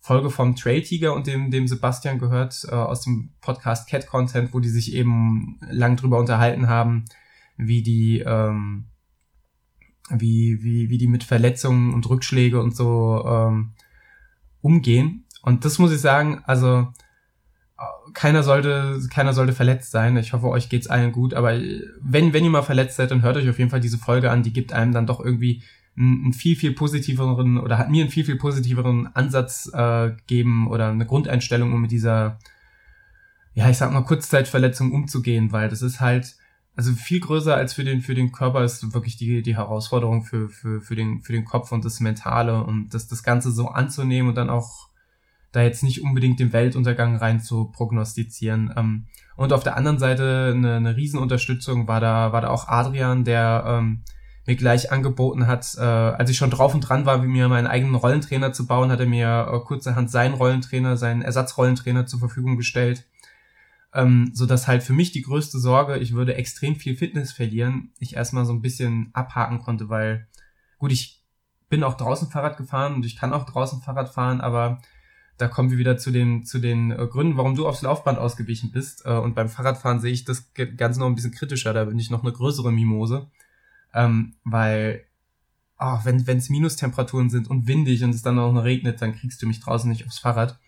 Folge 0.00 0.30
vom 0.30 0.54
Trail 0.54 0.82
Tiger 0.82 1.14
und 1.14 1.26
dem, 1.26 1.50
dem 1.50 1.66
Sebastian 1.66 2.18
gehört 2.18 2.64
äh, 2.68 2.74
aus 2.74 3.02
dem 3.02 3.32
Podcast 3.40 3.88
Cat 3.88 4.06
Content, 4.06 4.54
wo 4.54 4.60
die 4.60 4.68
sich 4.68 4.94
eben 4.94 5.58
lang 5.68 5.96
drüber 5.96 6.18
unterhalten 6.18 6.68
haben, 6.68 7.04
wie 7.56 7.82
die 7.82 8.20
ähm, 8.20 8.86
wie, 10.10 10.62
wie, 10.62 10.90
wie 10.90 10.98
die 10.98 11.08
mit 11.08 11.24
Verletzungen 11.24 11.92
und 11.92 12.08
Rückschläge 12.08 12.60
und 12.60 12.76
so 12.76 13.24
ähm, 13.26 13.72
umgehen. 14.60 15.24
Und 15.42 15.64
das 15.64 15.78
muss 15.78 15.92
ich 15.92 16.00
sagen, 16.00 16.42
also 16.44 16.88
keiner 18.14 18.42
sollte, 18.42 19.00
keiner 19.10 19.34
sollte 19.34 19.52
verletzt 19.52 19.90
sein. 19.90 20.16
Ich 20.16 20.32
hoffe, 20.32 20.48
euch 20.48 20.68
geht's 20.68 20.86
allen 20.86 21.12
gut. 21.12 21.34
Aber 21.34 21.52
wenn, 22.00 22.32
wenn 22.32 22.44
ihr 22.44 22.50
mal 22.50 22.62
verletzt 22.62 22.96
seid, 22.96 23.10
dann 23.10 23.22
hört 23.22 23.36
euch 23.36 23.48
auf 23.48 23.58
jeden 23.58 23.70
Fall 23.70 23.80
diese 23.80 23.98
Folge 23.98 24.30
an. 24.30 24.42
Die 24.42 24.52
gibt 24.52 24.72
einem 24.72 24.92
dann 24.92 25.06
doch 25.06 25.20
irgendwie 25.20 25.62
einen, 25.96 26.24
einen 26.24 26.32
viel, 26.32 26.56
viel 26.56 26.72
positiveren 26.72 27.58
oder 27.58 27.78
hat 27.78 27.90
mir 27.90 28.02
einen 28.02 28.10
viel, 28.10 28.24
viel 28.24 28.36
positiveren 28.36 29.14
Ansatz 29.14 29.70
äh, 29.72 30.10
gegeben 30.10 30.68
oder 30.68 30.88
eine 30.88 31.06
Grundeinstellung, 31.06 31.72
um 31.72 31.82
mit 31.82 31.90
dieser, 31.90 32.38
ja, 33.54 33.68
ich 33.68 33.76
sag 33.76 33.92
mal, 33.92 34.02
Kurzzeitverletzung 34.02 34.92
umzugehen, 34.92 35.52
weil 35.52 35.68
das 35.68 35.82
ist 35.82 36.00
halt, 36.00 36.36
also 36.76 36.92
viel 36.92 37.20
größer 37.20 37.54
als 37.54 37.72
für 37.72 37.84
den, 37.84 38.02
für 38.02 38.14
den 38.14 38.32
Körper 38.32 38.62
ist 38.62 38.92
wirklich 38.94 39.16
die, 39.16 39.42
die 39.42 39.56
Herausforderung 39.56 40.24
für, 40.24 40.48
für, 40.48 40.80
für, 40.80 40.94
den, 40.94 41.22
für 41.22 41.32
den 41.32 41.44
Kopf 41.44 41.72
und 41.72 41.84
das 41.84 42.00
Mentale 42.00 42.62
und 42.62 42.90
das, 42.92 43.08
das 43.08 43.22
Ganze 43.22 43.50
so 43.50 43.68
anzunehmen 43.68 44.28
und 44.28 44.34
dann 44.34 44.50
auch 44.50 44.88
da 45.52 45.62
jetzt 45.62 45.82
nicht 45.82 46.02
unbedingt 46.02 46.40
den 46.40 46.52
Weltuntergang 46.52 47.16
rein 47.16 47.40
zu 47.40 47.66
prognostizieren. 47.66 48.72
Ähm, 48.76 49.06
und 49.36 49.52
auf 49.52 49.62
der 49.62 49.76
anderen 49.76 49.98
Seite 49.98 50.52
eine, 50.54 50.76
eine 50.76 50.96
Riesenunterstützung 50.96 51.88
war 51.88 52.00
da, 52.00 52.32
war 52.32 52.40
da 52.40 52.48
auch 52.48 52.68
Adrian, 52.68 53.24
der 53.24 53.64
ähm, 53.66 54.02
mir 54.46 54.56
gleich 54.56 54.92
angeboten 54.92 55.46
hat, 55.46 55.74
äh, 55.76 55.80
als 55.80 56.30
ich 56.30 56.36
schon 56.36 56.50
drauf 56.50 56.74
und 56.74 56.80
dran 56.82 57.04
war, 57.04 57.22
wie 57.22 57.28
mir 57.28 57.48
meinen 57.48 57.66
eigenen 57.66 57.96
Rollentrainer 57.96 58.52
zu 58.52 58.66
bauen, 58.66 58.90
hat 58.90 59.00
er 59.00 59.06
mir 59.06 59.50
äh, 59.52 59.58
kurzerhand 59.60 60.10
seinen 60.10 60.34
Rollentrainer, 60.34 60.96
seinen 60.96 61.22
Ersatzrollentrainer 61.22 62.06
zur 62.06 62.20
Verfügung 62.20 62.56
gestellt 62.56 63.06
ähm, 63.96 64.30
so 64.34 64.44
dass 64.46 64.68
halt 64.68 64.82
für 64.82 64.92
mich 64.92 65.10
die 65.12 65.22
größte 65.22 65.58
Sorge, 65.58 65.96
ich 65.96 66.12
würde 66.12 66.34
extrem 66.34 66.76
viel 66.76 66.96
Fitness 66.96 67.32
verlieren, 67.32 67.92
ich 67.98 68.14
erstmal 68.14 68.44
so 68.44 68.52
ein 68.52 68.60
bisschen 68.60 69.10
abhaken 69.14 69.58
konnte, 69.58 69.88
weil 69.88 70.28
gut, 70.78 70.92
ich 70.92 71.24
bin 71.70 71.82
auch 71.82 71.94
draußen 71.94 72.30
Fahrrad 72.30 72.58
gefahren 72.58 72.94
und 72.94 73.06
ich 73.06 73.16
kann 73.16 73.32
auch 73.32 73.46
draußen 73.46 73.80
Fahrrad 73.80 74.10
fahren, 74.10 74.42
aber 74.42 74.82
da 75.38 75.48
kommen 75.48 75.70
wir 75.70 75.78
wieder 75.78 75.98
zu 75.98 76.10
den 76.10 76.44
zu 76.44 76.58
den 76.58 76.90
äh, 76.90 77.06
Gründen, 77.06 77.36
warum 77.36 77.54
du 77.54 77.68
aufs 77.68 77.82
Laufband 77.82 78.18
ausgewichen 78.18 78.70
bist. 78.72 79.04
Äh, 79.04 79.16
und 79.16 79.34
beim 79.34 79.48
Fahrradfahren 79.48 80.00
sehe 80.00 80.12
ich 80.12 80.24
das 80.24 80.52
Ganze 80.54 81.00
noch 81.00 81.06
ein 81.06 81.14
bisschen 81.14 81.32
kritischer. 81.32 81.72
Da 81.74 81.84
bin 81.84 81.98
ich 81.98 82.10
noch 82.10 82.22
eine 82.22 82.32
größere 82.32 82.72
Mimose, 82.72 83.30
ähm, 83.94 84.36
weil 84.44 85.04
oh, 85.78 85.98
wenn 86.04 86.38
es 86.38 86.48
Minustemperaturen 86.48 87.28
sind 87.28 87.50
und 87.50 87.66
windig 87.66 88.02
und 88.02 88.14
es 88.14 88.22
dann 88.22 88.38
auch 88.38 88.52
noch 88.52 88.64
regnet, 88.64 89.02
dann 89.02 89.14
kriegst 89.14 89.42
du 89.42 89.46
mich 89.46 89.60
draußen 89.60 89.90
nicht 89.90 90.06
aufs 90.06 90.18
Fahrrad. 90.18 90.58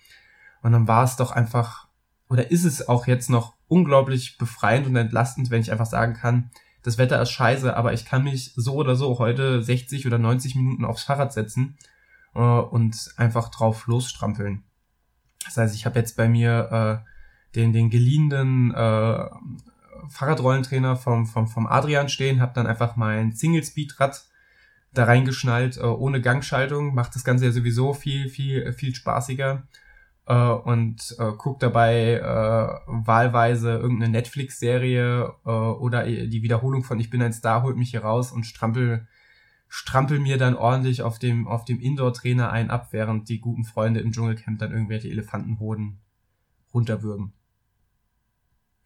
Und 0.63 0.73
dann 0.73 0.87
war 0.87 1.05
es 1.05 1.17
doch 1.17 1.31
einfach 1.31 1.89
oder 2.29 2.51
ist 2.51 2.65
es 2.65 2.89
auch 2.89 3.07
jetzt 3.07 3.31
noch 3.31 3.55
unglaublich 3.69 4.39
befreiend 4.39 4.87
und 4.87 4.97
entlastend, 4.97 5.51
wenn 5.51 5.63
ich 5.63 5.73
einfach 5.73 5.87
sagen 5.87 6.15
kann, 6.15 6.51
das 6.83 6.99
Wetter 6.99 7.21
ist 7.21 7.31
scheiße, 7.31 7.77
aber 7.77 7.93
ich 7.93 8.05
kann 8.05 8.25
mich 8.25 8.53
so 8.55 8.75
oder 8.75 8.97
so 8.97 9.19
heute 9.19 9.63
60 9.63 10.07
oder 10.07 10.19
90 10.19 10.55
Minuten 10.55 10.85
aufs 10.85 11.03
Fahrrad 11.03 11.33
setzen 11.33 11.77
äh, 12.39 12.41
und 12.41 13.13
einfach 13.17 13.51
drauf 13.51 13.87
losstrampeln. 13.87 14.63
Das 15.45 15.57
heißt, 15.57 15.75
ich 15.75 15.85
habe 15.87 15.99
jetzt 15.99 16.17
bei 16.17 16.29
mir 16.29 17.05
äh, 17.05 17.57
den, 17.57 17.73
den 17.73 17.91
geliehenen 17.91 18.73
äh, 18.73 19.27
Fahrradrollentrainer 20.09 20.97
vom, 20.97 21.27
vom, 21.27 21.49
vom 21.49 21.67
Adrian 21.67 22.09
stehen, 22.09 22.41
habe 22.41 22.53
dann 22.55 22.67
einfach 22.67 22.97
mein 22.97 23.33
Single-Speed-Rad 23.33 24.25
da 24.93 25.05
reingeschnallt, 25.05 25.79
äh, 25.79 25.83
ohne 25.83 26.21
Gangschaltung, 26.21 26.95
macht 26.95 27.15
das 27.15 27.25
Ganze 27.25 27.47
ja 27.47 27.53
sowieso 27.53 27.93
viel, 27.93 28.29
viel, 28.29 28.73
viel 28.73 28.95
spaßiger 28.95 29.65
äh, 30.27 30.35
und 30.35 31.17
äh, 31.19 31.33
guck 31.37 31.59
dabei 31.59 32.15
äh, 32.15 32.81
wahlweise 32.87 33.73
irgendeine 33.73 34.13
Netflix-Serie 34.13 35.35
äh, 35.45 35.51
oder 35.51 36.05
die 36.05 36.43
Wiederholung 36.43 36.85
von 36.85 37.01
Ich 37.01 37.11
bin 37.11 37.23
ein 37.23 37.33
Star 37.33 37.63
holt 37.63 37.77
mich 37.77 37.91
hier 37.91 38.03
raus 38.03 38.31
und 38.31 38.45
strampel 38.45 39.09
strampel 39.69 40.19
mir 40.19 40.39
dann 40.39 40.55
ordentlich 40.55 41.03
auf 41.03 41.19
dem 41.19 41.47
auf 41.47 41.65
dem 41.65 41.81
Indoor-Trainer 41.81 42.51
ein 42.51 42.71
ab, 42.71 42.89
während 42.93 43.29
die 43.29 43.41
guten 43.41 43.65
Freunde 43.65 44.01
im 44.01 44.13
Dschungelcamp 44.13 44.59
dann 44.59 44.73
irgendwelche 44.73 45.09
Elefantenhoden 45.09 45.99
runterwürgen. 46.73 47.33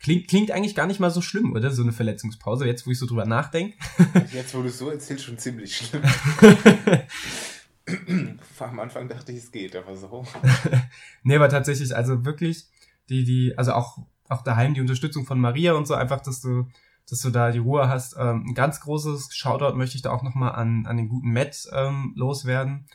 Klingt, 0.03 0.27
klingt 0.27 0.51
eigentlich 0.51 0.75
gar 0.75 0.89
nicht 0.89 0.99
mal 0.99 1.11
so 1.11 1.21
schlimm, 1.21 1.53
oder? 1.53 1.71
So 1.71 1.83
eine 1.83 1.93
Verletzungspause, 1.93 2.67
jetzt 2.67 2.87
wo 2.87 2.91
ich 2.91 2.99
so 2.99 3.07
drüber 3.07 3.25
nachdenke. 3.25 3.77
Jetzt, 4.33 4.53
wo 4.53 4.63
du 4.63 4.69
so 4.69 4.91
erzählst, 4.91 5.25
schon 5.25 5.39
ziemlich 5.39 5.77
schlimm. 5.77 6.03
Am 8.59 8.81
Anfang 8.81 9.09
dachte 9.09 9.31
ich, 9.31 9.39
es 9.39 9.53
geht, 9.53 9.77
aber 9.77 9.97
so. 9.97 10.27
nee, 11.23 11.37
aber 11.37 11.49
tatsächlich, 11.49 11.95
also 11.95 12.25
wirklich, 12.25 12.67
die, 13.09 13.23
die, 13.23 13.57
also 13.57 13.75
auch, 13.75 13.99
auch 14.29 14.43
daheim 14.43 14.75
die 14.75 14.81
Unterstützung 14.81 15.25
von 15.25 15.39
Maria 15.39 15.75
und 15.75 15.87
so, 15.87 15.95
einfach, 15.95 16.21
dass 16.21 16.41
du, 16.41 16.67
dass 17.13 17.21
du 17.21 17.29
da 17.29 17.51
die 17.51 17.59
Ruhe 17.59 17.91
hast. 17.91 18.17
Ähm, 18.19 18.47
ein 18.49 18.55
ganz 18.55 18.81
großes 18.81 19.35
Shoutout 19.35 19.77
möchte 19.77 19.97
ich 19.97 20.03
da 20.03 20.11
auch 20.11 20.23
nochmal 20.23 20.53
an, 20.53 20.87
an 20.87 20.97
den 20.97 21.11
guten 21.11 21.31
Matt 21.31 21.69
ähm, 21.71 22.15
loswerden, 22.17 22.87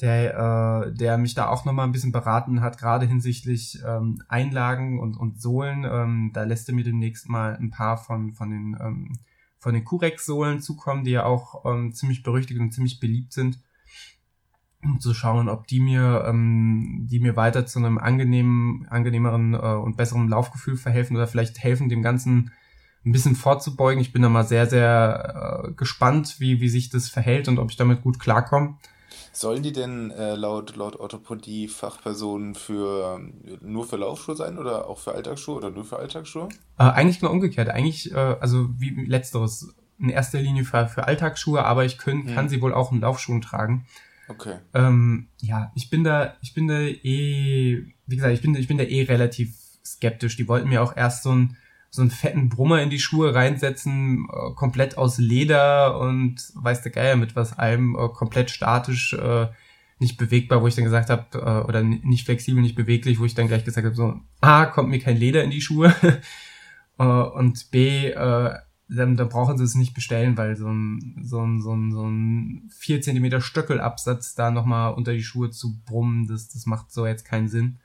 der, 0.00 0.86
äh, 0.86 0.94
der 0.94 1.18
mich 1.18 1.34
da 1.34 1.48
auch 1.48 1.64
nochmal 1.64 1.88
ein 1.88 1.90
bisschen 1.90 2.12
beraten 2.12 2.60
hat, 2.60 2.78
gerade 2.78 3.04
hinsichtlich 3.04 3.82
ähm, 3.84 4.22
Einlagen 4.28 5.00
und, 5.00 5.16
und 5.16 5.42
Sohlen. 5.42 5.84
Ähm, 5.84 6.30
da 6.32 6.44
lässt 6.44 6.68
er 6.68 6.76
mir 6.76 6.84
demnächst 6.84 7.28
mal 7.28 7.56
ein 7.56 7.70
paar 7.70 7.96
von, 7.96 8.32
von 8.32 8.50
den, 8.50 8.76
ähm, 8.80 9.18
den 9.66 9.84
Curex-Sohlen 9.84 10.60
zukommen, 10.60 11.02
die 11.02 11.10
ja 11.10 11.24
auch 11.24 11.64
ähm, 11.64 11.92
ziemlich 11.92 12.22
berüchtigt 12.22 12.60
und 12.60 12.72
ziemlich 12.72 13.00
beliebt 13.00 13.32
sind 13.32 13.58
um 14.84 14.98
zu 14.98 15.14
schauen, 15.14 15.48
ob 15.48 15.68
die 15.68 15.80
mir, 15.80 16.24
ähm, 16.26 17.06
die 17.08 17.20
mir 17.20 17.36
weiter 17.36 17.66
zu 17.66 17.78
einem 17.78 17.98
angenehmen, 17.98 18.86
angenehmeren 18.88 19.54
äh, 19.54 19.58
und 19.58 19.96
besseren 19.96 20.28
Laufgefühl 20.28 20.76
verhelfen 20.76 21.16
oder 21.16 21.28
vielleicht 21.28 21.60
helfen, 21.60 21.88
dem 21.88 22.02
Ganzen 22.02 22.50
ein 23.04 23.12
bisschen 23.12 23.34
vorzubeugen. 23.34 24.00
Ich 24.00 24.12
bin 24.12 24.22
da 24.22 24.28
mal 24.28 24.46
sehr, 24.46 24.66
sehr 24.66 25.64
äh, 25.66 25.72
gespannt, 25.72 26.36
wie, 26.38 26.60
wie 26.60 26.68
sich 26.68 26.90
das 26.90 27.08
verhält 27.08 27.48
und 27.48 27.58
ob 27.58 27.70
ich 27.70 27.76
damit 27.76 28.02
gut 28.02 28.18
klarkomme. 28.18 28.76
Sollen 29.32 29.62
die 29.62 29.72
denn 29.72 30.10
äh, 30.10 30.34
laut, 30.34 30.76
laut 30.76 30.96
Orthopädie 30.96 31.68
Fachpersonen 31.68 32.54
für 32.54 33.20
nur 33.62 33.86
für 33.86 33.96
Laufschuhe 33.96 34.36
sein 34.36 34.58
oder 34.58 34.88
auch 34.88 34.98
für 34.98 35.14
Alltagsschuhe 35.14 35.56
oder 35.56 35.70
nur 35.70 35.84
für 35.84 35.98
Alltagsschuhe? 35.98 36.48
Äh, 36.78 36.84
eigentlich 36.84 37.20
genau 37.20 37.32
umgekehrt. 37.32 37.70
Eigentlich, 37.70 38.12
äh, 38.12 38.36
also 38.40 38.68
wie 38.78 39.06
letzteres. 39.06 39.74
In 39.98 40.08
erster 40.08 40.40
Linie 40.40 40.64
für, 40.64 40.88
für 40.88 41.06
Alltagsschuhe, 41.06 41.64
aber 41.64 41.84
ich 41.84 41.96
können, 41.96 42.26
hm. 42.26 42.34
kann 42.34 42.48
sie 42.48 42.60
wohl 42.60 42.74
auch 42.74 42.90
in 42.90 43.00
Laufschuhen 43.00 43.40
tragen. 43.40 43.86
Okay. 44.26 44.56
Ähm, 44.74 45.28
ja, 45.40 45.70
ich 45.76 45.90
bin 45.90 46.02
da, 46.02 46.34
ich 46.40 46.54
bin 46.54 46.66
da 46.66 46.80
eh, 46.80 47.84
wie 48.06 48.16
gesagt, 48.16 48.34
ich 48.34 48.42
bin, 48.42 48.54
ich 48.56 48.66
bin 48.66 48.78
da 48.78 48.84
eh 48.84 49.02
relativ 49.04 49.54
skeptisch. 49.84 50.36
Die 50.36 50.48
wollten 50.48 50.68
mir 50.68 50.82
auch 50.82 50.96
erst 50.96 51.22
so 51.22 51.30
einen, 51.30 51.56
so 51.94 52.00
einen 52.00 52.10
fetten 52.10 52.48
Brummer 52.48 52.80
in 52.80 52.88
die 52.88 52.98
Schuhe 52.98 53.34
reinsetzen, 53.34 54.26
äh, 54.32 54.54
komplett 54.54 54.96
aus 54.96 55.18
Leder 55.18 56.00
und 56.00 56.36
weiß 56.54 56.80
der 56.82 56.90
Geier 56.90 57.16
mit 57.16 57.36
was 57.36 57.58
allem, 57.58 57.94
äh, 57.94 58.08
komplett 58.08 58.50
statisch, 58.50 59.12
äh, 59.12 59.48
nicht 59.98 60.16
bewegbar, 60.16 60.62
wo 60.62 60.66
ich 60.66 60.74
dann 60.74 60.84
gesagt 60.84 61.10
habe, 61.10 61.26
äh, 61.34 61.68
oder 61.68 61.82
nicht 61.82 62.24
flexibel, 62.24 62.62
nicht 62.62 62.76
beweglich, 62.76 63.20
wo 63.20 63.26
ich 63.26 63.34
dann 63.34 63.46
gleich 63.46 63.64
gesagt 63.64 63.84
habe, 63.84 63.94
so, 63.94 64.18
A, 64.40 64.64
kommt 64.64 64.88
mir 64.88 65.00
kein 65.00 65.18
Leder 65.18 65.44
in 65.44 65.50
die 65.50 65.60
Schuhe 65.60 65.94
äh, 66.98 67.04
und 67.04 67.70
B, 67.70 68.08
äh, 68.08 68.54
dann, 68.88 69.16
dann 69.16 69.28
brauchen 69.28 69.58
sie 69.58 69.64
es 69.64 69.74
nicht 69.74 69.92
bestellen, 69.92 70.36
weil 70.38 70.56
so 70.56 70.68
ein, 70.68 71.20
so 71.22 71.40
ein, 71.40 71.60
so 71.60 71.74
ein, 71.74 71.92
so 71.92 72.06
ein 72.08 72.70
4 72.74 73.02
cm 73.02 73.40
Stöckelabsatz 73.42 74.34
da 74.34 74.50
nochmal 74.50 74.94
unter 74.94 75.12
die 75.12 75.22
Schuhe 75.22 75.50
zu 75.50 75.78
brummen, 75.84 76.26
das, 76.26 76.48
das 76.48 76.64
macht 76.64 76.90
so 76.90 77.06
jetzt 77.06 77.26
keinen 77.26 77.48
Sinn. 77.48 77.78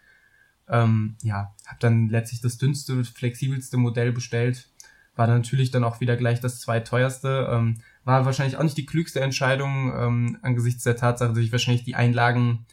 Ähm, 0.70 1.16
ja, 1.24 1.54
habe 1.66 1.80
dann 1.80 2.10
letztlich 2.10 2.42
das 2.42 2.58
dünnste, 2.58 3.04
flexibelste 3.04 3.78
Modell 3.78 4.12
bestellt. 4.12 4.70
War 5.16 5.28
natürlich 5.28 5.72
dann 5.72 5.84
auch 5.84 6.00
wieder 6.00 6.16
gleich 6.16 6.40
das 6.40 6.60
zweiteuerste. 6.60 7.50
Ähm, 7.52 7.78
war 8.04 8.26
wahrscheinlich 8.26 8.58
auch 8.58 8.64
nicht 8.64 8.78
die 8.78 8.86
klügste 8.86 9.20
Entscheidung 9.20 9.94
ähm, 9.98 10.38
angesichts 10.42 10.84
der 10.84 10.96
Tatsache, 10.96 11.34
dass 11.34 11.44
ich 11.44 11.52
wahrscheinlich 11.52 11.84
die 11.84 11.96
Einlagen 11.96 12.66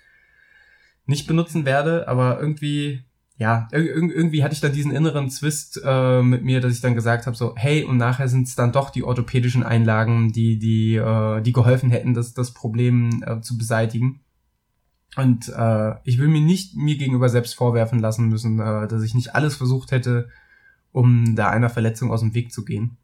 nicht 1.07 1.26
benutzen 1.26 1.64
werde, 1.64 2.09
aber 2.09 2.40
irgendwie 2.40 3.05
ja, 3.36 3.66
irgendwie 3.72 4.45
hatte 4.45 4.55
ich 4.55 4.61
dann 4.61 4.72
diesen 4.72 4.92
inneren 4.92 5.28
Zwist 5.28 5.80
äh, 5.84 6.22
mit 6.22 6.45
mir, 6.45 6.61
dass 6.61 6.72
ich 6.72 6.80
dann 6.80 6.95
gesagt 6.95 7.26
habe, 7.26 7.36
so, 7.36 7.55
hey, 7.57 7.82
und 7.82 7.97
nachher 7.97 8.28
sind 8.28 8.47
es 8.47 8.55
dann 8.55 8.70
doch 8.70 8.90
die 8.90 9.03
orthopädischen 9.03 9.64
Einlagen, 9.64 10.30
die, 10.32 10.57
die, 10.59 10.95
äh, 10.95 11.40
die 11.42 11.53
geholfen 11.53 11.90
hätten, 11.90 12.14
das, 12.14 12.32
das 12.32 12.55
Problem 12.55 13.24
äh, 13.26 13.40
zu 13.40 13.59
beseitigen. 13.59 14.20
Und 15.17 15.49
äh, 15.49 15.95
ich 16.05 16.19
will 16.19 16.29
mir 16.29 16.41
nicht 16.41 16.77
mir 16.77 16.97
gegenüber 16.97 17.29
selbst 17.29 17.55
vorwerfen 17.55 17.99
lassen 18.01 18.29
müssen, 18.29 18.59
äh, 18.59 18.89
dass 18.89 19.03
ich 19.03 19.15
nicht 19.15 19.35
alles 19.35 19.57
versucht 19.57 19.93
hätte, 19.93 20.29
um 20.93 21.37
da 21.37 21.51
einer 21.51 21.71
Verletzung 21.71 22.11
aus 22.11 22.21
dem 22.21 22.35
Weg 22.35 22.53
zu 22.53 22.65
gehen. 22.65 22.97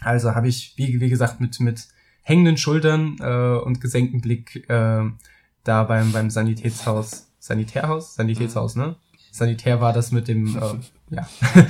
Also 0.00 0.34
habe 0.34 0.48
ich, 0.48 0.74
wie, 0.76 1.00
wie 1.00 1.08
gesagt, 1.08 1.40
mit, 1.40 1.58
mit 1.60 1.88
hängenden 2.22 2.56
Schultern 2.56 3.16
äh, 3.20 3.58
und 3.58 3.80
gesenktem 3.80 4.20
Blick 4.20 4.68
äh, 4.68 5.04
da 5.64 5.84
beim, 5.84 6.12
beim 6.12 6.30
Sanitätshaus, 6.30 7.32
Sanitärhaus? 7.38 8.14
Sanitätshaus, 8.14 8.76
ne? 8.76 8.96
Sanitär 9.30 9.80
war 9.80 9.92
das 9.92 10.12
mit 10.12 10.28
dem, 10.28 10.56
äh, 10.56 10.60
ja, 11.14 11.28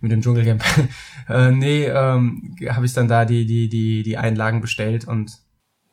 mit 0.00 0.12
dem 0.12 0.20
Dschungelcamp. 0.20 0.62
äh, 1.28 1.50
nee, 1.50 1.84
ähm, 1.84 2.56
habe 2.68 2.86
ich 2.86 2.92
dann 2.92 3.08
da 3.08 3.24
die, 3.24 3.46
die, 3.46 3.68
die, 3.68 4.02
die 4.02 4.16
Einlagen 4.16 4.60
bestellt 4.60 5.06
und. 5.06 5.38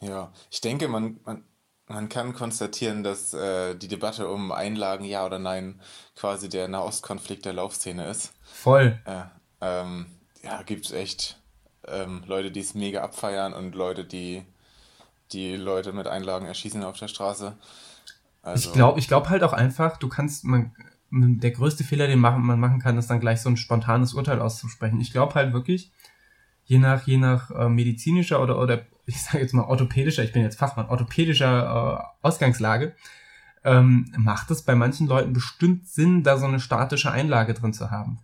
Ja, 0.02 0.32
ich 0.50 0.62
denke, 0.62 0.88
man, 0.88 1.20
man, 1.26 1.44
man 1.90 2.08
kann 2.08 2.34
konstatieren, 2.34 3.04
dass 3.04 3.34
äh, 3.34 3.76
die 3.76 3.88
Debatte 3.88 4.30
um 4.30 4.52
Einlagen, 4.52 5.04
ja 5.04 5.26
oder 5.26 5.40
nein, 5.40 5.82
quasi 6.16 6.48
der 6.48 6.68
Nahostkonflikt 6.68 7.46
der 7.46 7.54
Laufszene 7.54 8.08
ist. 8.08 8.34
Voll. 8.44 9.00
Äh, 9.06 9.24
ähm, 9.60 10.06
ja, 10.44 10.62
gibt's 10.62 10.92
echt 10.92 11.42
ähm, 11.88 12.24
Leute, 12.28 12.52
die 12.52 12.60
es 12.60 12.76
mega 12.76 13.02
abfeiern 13.02 13.54
und 13.54 13.76
Leute, 13.76 14.06
die 14.06 14.46
die 15.32 15.56
Leute 15.56 15.92
mit 15.92 16.08
Einlagen 16.08 16.46
erschießen 16.46 16.84
auf 16.84 16.98
der 16.98 17.08
Straße. 17.08 17.58
Also, 18.42 18.70
ich 18.70 18.74
glaube 18.74 19.00
ich 19.00 19.08
glaub 19.08 19.30
halt 19.30 19.44
auch 19.44 19.54
einfach, 19.54 19.98
du 19.98 20.10
kannst, 20.10 20.44
man, 20.44 20.74
der 21.12 21.52
größte 21.52 21.84
Fehler, 21.84 22.08
den 22.08 22.20
man 22.20 22.60
machen 22.60 22.80
kann, 22.80 22.98
ist 22.98 23.10
dann 23.10 23.20
gleich 23.20 23.42
so 23.42 23.50
ein 23.50 23.58
spontanes 23.58 24.14
Urteil 24.14 24.40
auszusprechen. 24.40 25.02
Ich 25.02 25.12
glaube 25.12 25.36
halt 25.36 25.54
wirklich, 25.54 25.92
je 26.66 26.78
nach, 26.78 27.06
je 27.06 27.18
nach 27.18 27.52
äh, 27.52 27.70
medizinischer 27.70 28.42
oder, 28.42 28.60
oder 28.60 28.86
ich 29.10 29.22
sage 29.22 29.40
jetzt 29.40 29.54
mal 29.54 29.64
orthopädischer, 29.64 30.24
ich 30.24 30.32
bin 30.32 30.44
jetzt 30.44 30.60
Fachmann, 30.60 30.88
orthopädischer 30.88 32.04
äh, 32.22 32.26
Ausgangslage, 32.26 32.96
ähm, 33.64 34.14
macht 34.18 34.52
es 34.52 34.62
bei 34.62 34.76
manchen 34.76 35.08
Leuten 35.08 35.34
bestimmt 35.34 35.88
Sinn, 35.88 36.24
da 36.24 36.38
so 36.38 36.46
eine 36.46 36.60
statische 36.60 37.12
Einlage 37.12 37.54
drin 37.54 37.74
zu 37.74 37.92
haben. 37.92 38.20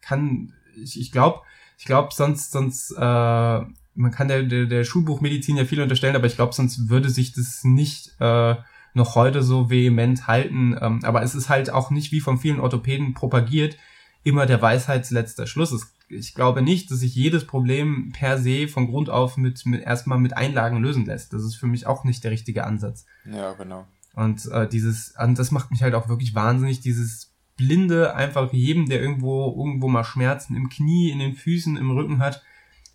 Kann, 0.00 0.54
ich, 0.76 0.98
ich 0.98 1.12
glaube, 1.12 1.40
ich 1.76 1.84
glaube, 1.84 2.14
sonst, 2.14 2.52
sonst, 2.52 2.92
äh, 2.92 3.00
man 3.00 4.10
kann 4.10 4.28
der, 4.28 4.44
der, 4.44 4.66
der 4.66 4.84
Schulbuchmedizin 4.84 5.56
ja 5.56 5.64
viel 5.64 5.82
unterstellen, 5.82 6.16
aber 6.16 6.26
ich 6.26 6.36
glaube, 6.36 6.54
sonst 6.54 6.88
würde 6.88 7.10
sich 7.10 7.32
das 7.32 7.64
nicht 7.64 8.14
äh, 8.20 8.54
noch 8.94 9.14
heute 9.14 9.42
so 9.42 9.68
vehement 9.68 10.26
halten. 10.26 10.76
Ähm, 10.80 11.04
aber 11.04 11.22
es 11.22 11.34
ist 11.34 11.48
halt 11.48 11.70
auch 11.70 11.90
nicht 11.90 12.12
wie 12.12 12.20
von 12.20 12.38
vielen 12.38 12.60
Orthopäden 12.60 13.14
propagiert, 13.14 13.76
immer 14.22 14.46
der 14.46 14.62
Weisheitsletzter 14.62 15.46
Schluss. 15.46 15.72
Es 15.72 15.95
ich 16.08 16.34
glaube 16.34 16.62
nicht, 16.62 16.90
dass 16.90 17.00
sich 17.00 17.14
jedes 17.14 17.46
Problem 17.46 18.12
per 18.12 18.38
se 18.38 18.68
von 18.68 18.86
Grund 18.86 19.10
auf 19.10 19.36
mit, 19.36 19.64
mit 19.66 19.82
erstmal 19.82 20.18
mit 20.18 20.36
Einlagen 20.36 20.82
lösen 20.82 21.04
lässt. 21.04 21.32
Das 21.32 21.42
ist 21.42 21.56
für 21.56 21.66
mich 21.66 21.86
auch 21.86 22.04
nicht 22.04 22.22
der 22.22 22.30
richtige 22.30 22.64
Ansatz. 22.64 23.06
Ja, 23.24 23.52
genau. 23.54 23.86
Und 24.14 24.46
äh, 24.46 24.68
dieses, 24.68 25.14
und 25.18 25.38
das 25.38 25.50
macht 25.50 25.70
mich 25.70 25.82
halt 25.82 25.94
auch 25.94 26.08
wirklich 26.08 26.34
wahnsinnig, 26.34 26.80
dieses 26.80 27.32
blinde, 27.56 28.14
einfach 28.14 28.52
jedem, 28.52 28.88
der 28.88 29.00
irgendwo, 29.00 29.54
irgendwo 29.56 29.88
mal 29.88 30.04
Schmerzen 30.04 30.54
im 30.54 30.68
Knie, 30.68 31.10
in 31.10 31.18
den 31.18 31.34
Füßen, 31.34 31.76
im 31.76 31.90
Rücken 31.90 32.18
hat, 32.18 32.42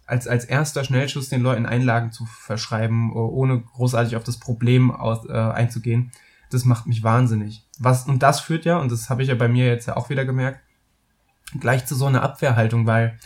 als, 0.06 0.28
als 0.28 0.46
erster 0.46 0.84
Schnellschuss 0.84 1.30
den 1.30 1.42
Leuten 1.42 1.66
Einlagen 1.66 2.12
zu 2.12 2.26
verschreiben, 2.26 3.14
ohne 3.14 3.62
großartig 3.62 4.16
auf 4.16 4.24
das 4.24 4.40
Problem 4.40 4.92
aus, 4.92 5.26
äh, 5.28 5.34
einzugehen. 5.34 6.12
Das 6.50 6.66
macht 6.66 6.86
mich 6.88 7.04
wahnsinnig. 7.04 7.66
Was, 7.80 8.08
und 8.08 8.22
das 8.24 8.42
führt 8.42 8.66
ja, 8.66 8.78
und 8.78 8.92
das 8.92 9.10
habe 9.10 9.24
ich 9.24 9.30
ja 9.30 9.36
bei 9.36 9.48
mir 9.48 9.68
jetzt 9.68 9.88
ja 9.88 9.96
auch 9.96 10.10
wieder 10.10 10.26
gemerkt, 10.26 10.60
gleich 11.60 11.86
zu 11.86 11.96
so 11.96 12.06
einer 12.06 12.24
Abwehrhaltung, 12.24 12.86
weil 12.86 13.18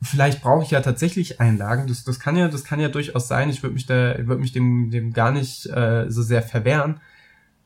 vielleicht 0.00 0.42
brauche 0.42 0.64
ich 0.64 0.70
ja 0.70 0.80
tatsächlich 0.80 1.40
Einlagen. 1.40 1.86
Das, 1.86 2.04
das 2.04 2.20
kann 2.20 2.36
ja, 2.36 2.48
das 2.48 2.64
kann 2.64 2.80
ja 2.80 2.88
durchaus 2.88 3.28
sein. 3.28 3.50
Ich 3.50 3.62
würde 3.62 3.74
mich 3.74 3.86
da, 3.86 4.16
würde 4.18 4.40
mich 4.40 4.52
dem, 4.52 4.90
dem 4.90 5.12
gar 5.12 5.32
nicht 5.32 5.66
äh, 5.66 6.06
so 6.08 6.22
sehr 6.22 6.42
verwehren. 6.42 7.00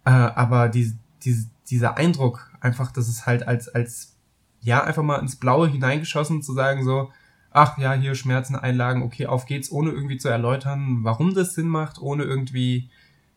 Äh, 0.04 0.10
aber 0.10 0.68
die, 0.68 0.94
die, 1.24 1.44
dieser 1.68 1.96
Eindruck, 1.96 2.50
einfach, 2.60 2.92
dass 2.92 3.08
es 3.08 3.26
halt 3.26 3.46
als, 3.46 3.68
als, 3.68 4.16
ja, 4.60 4.82
einfach 4.82 5.02
mal 5.02 5.18
ins 5.18 5.36
Blaue 5.36 5.68
hineingeschossen 5.68 6.42
zu 6.42 6.52
sagen, 6.52 6.84
so, 6.84 7.10
ach 7.50 7.76
ja, 7.78 7.92
hier 7.92 8.14
Schmerzen, 8.14 8.56
Einlagen, 8.56 9.02
okay, 9.02 9.26
auf 9.26 9.46
geht's, 9.46 9.70
ohne 9.70 9.90
irgendwie 9.90 10.18
zu 10.18 10.28
erläutern, 10.28 11.00
warum 11.02 11.34
das 11.34 11.54
Sinn 11.54 11.68
macht, 11.68 12.00
ohne 12.00 12.24
irgendwie 12.24 12.88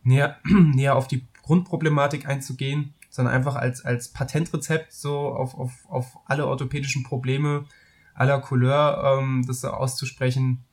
näher, 0.02 0.38
näher 0.44 0.96
auf 0.96 1.08
die 1.08 1.26
Grundproblematik 1.42 2.26
einzugehen 2.26 2.94
sondern 3.16 3.34
einfach 3.34 3.56
als, 3.56 3.84
als 3.84 4.08
Patentrezept 4.08 4.92
so 4.92 5.28
auf, 5.30 5.54
auf, 5.54 5.72
auf 5.88 6.18
alle 6.26 6.46
orthopädischen 6.46 7.02
Probleme 7.02 7.64
aller 8.14 8.40
Couleur 8.40 9.18
ähm, 9.18 9.44
das 9.46 9.62
so 9.62 9.70
auszusprechen, 9.70 10.64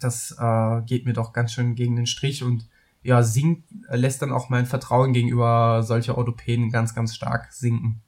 das 0.00 0.36
äh, 0.38 0.82
geht 0.82 1.06
mir 1.06 1.12
doch 1.12 1.32
ganz 1.32 1.52
schön 1.52 1.74
gegen 1.74 1.96
den 1.96 2.06
Strich 2.06 2.42
und 2.42 2.68
ja, 3.02 3.22
sinkt, 3.22 3.68
lässt 3.88 4.22
dann 4.22 4.32
auch 4.32 4.48
mein 4.48 4.66
Vertrauen 4.66 5.12
gegenüber 5.12 5.84
solcher 5.84 6.18
Orthopäden 6.18 6.70
ganz, 6.70 6.94
ganz 6.94 7.14
stark 7.14 7.52
sinken. 7.52 8.02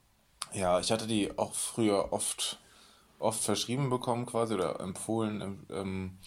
Ja, 0.53 0.81
ich 0.81 0.91
hatte 0.91 1.07
die 1.07 1.39
auch 1.39 1.55
früher 1.55 2.13
oft, 2.13 2.59
oft 3.21 3.43
verschrieben 3.43 3.91
bekommen 3.91 4.27
quasi 4.27 4.55
oder 4.55 4.81
empfohlen 4.81 5.65
ähm, 5.71 6.19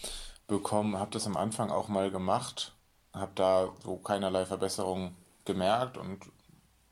bekommen, 0.46 0.98
habe 0.98 1.10
das 1.10 1.26
am 1.26 1.36
Anfang 1.36 1.70
auch 1.70 1.88
mal 1.88 2.10
gemacht, 2.10 2.74
habe 3.12 3.32
da 3.34 3.68
so 3.84 3.96
keinerlei 3.96 4.46
Verbesserung 4.46 5.14
gemerkt 5.44 5.98
und 5.98 6.20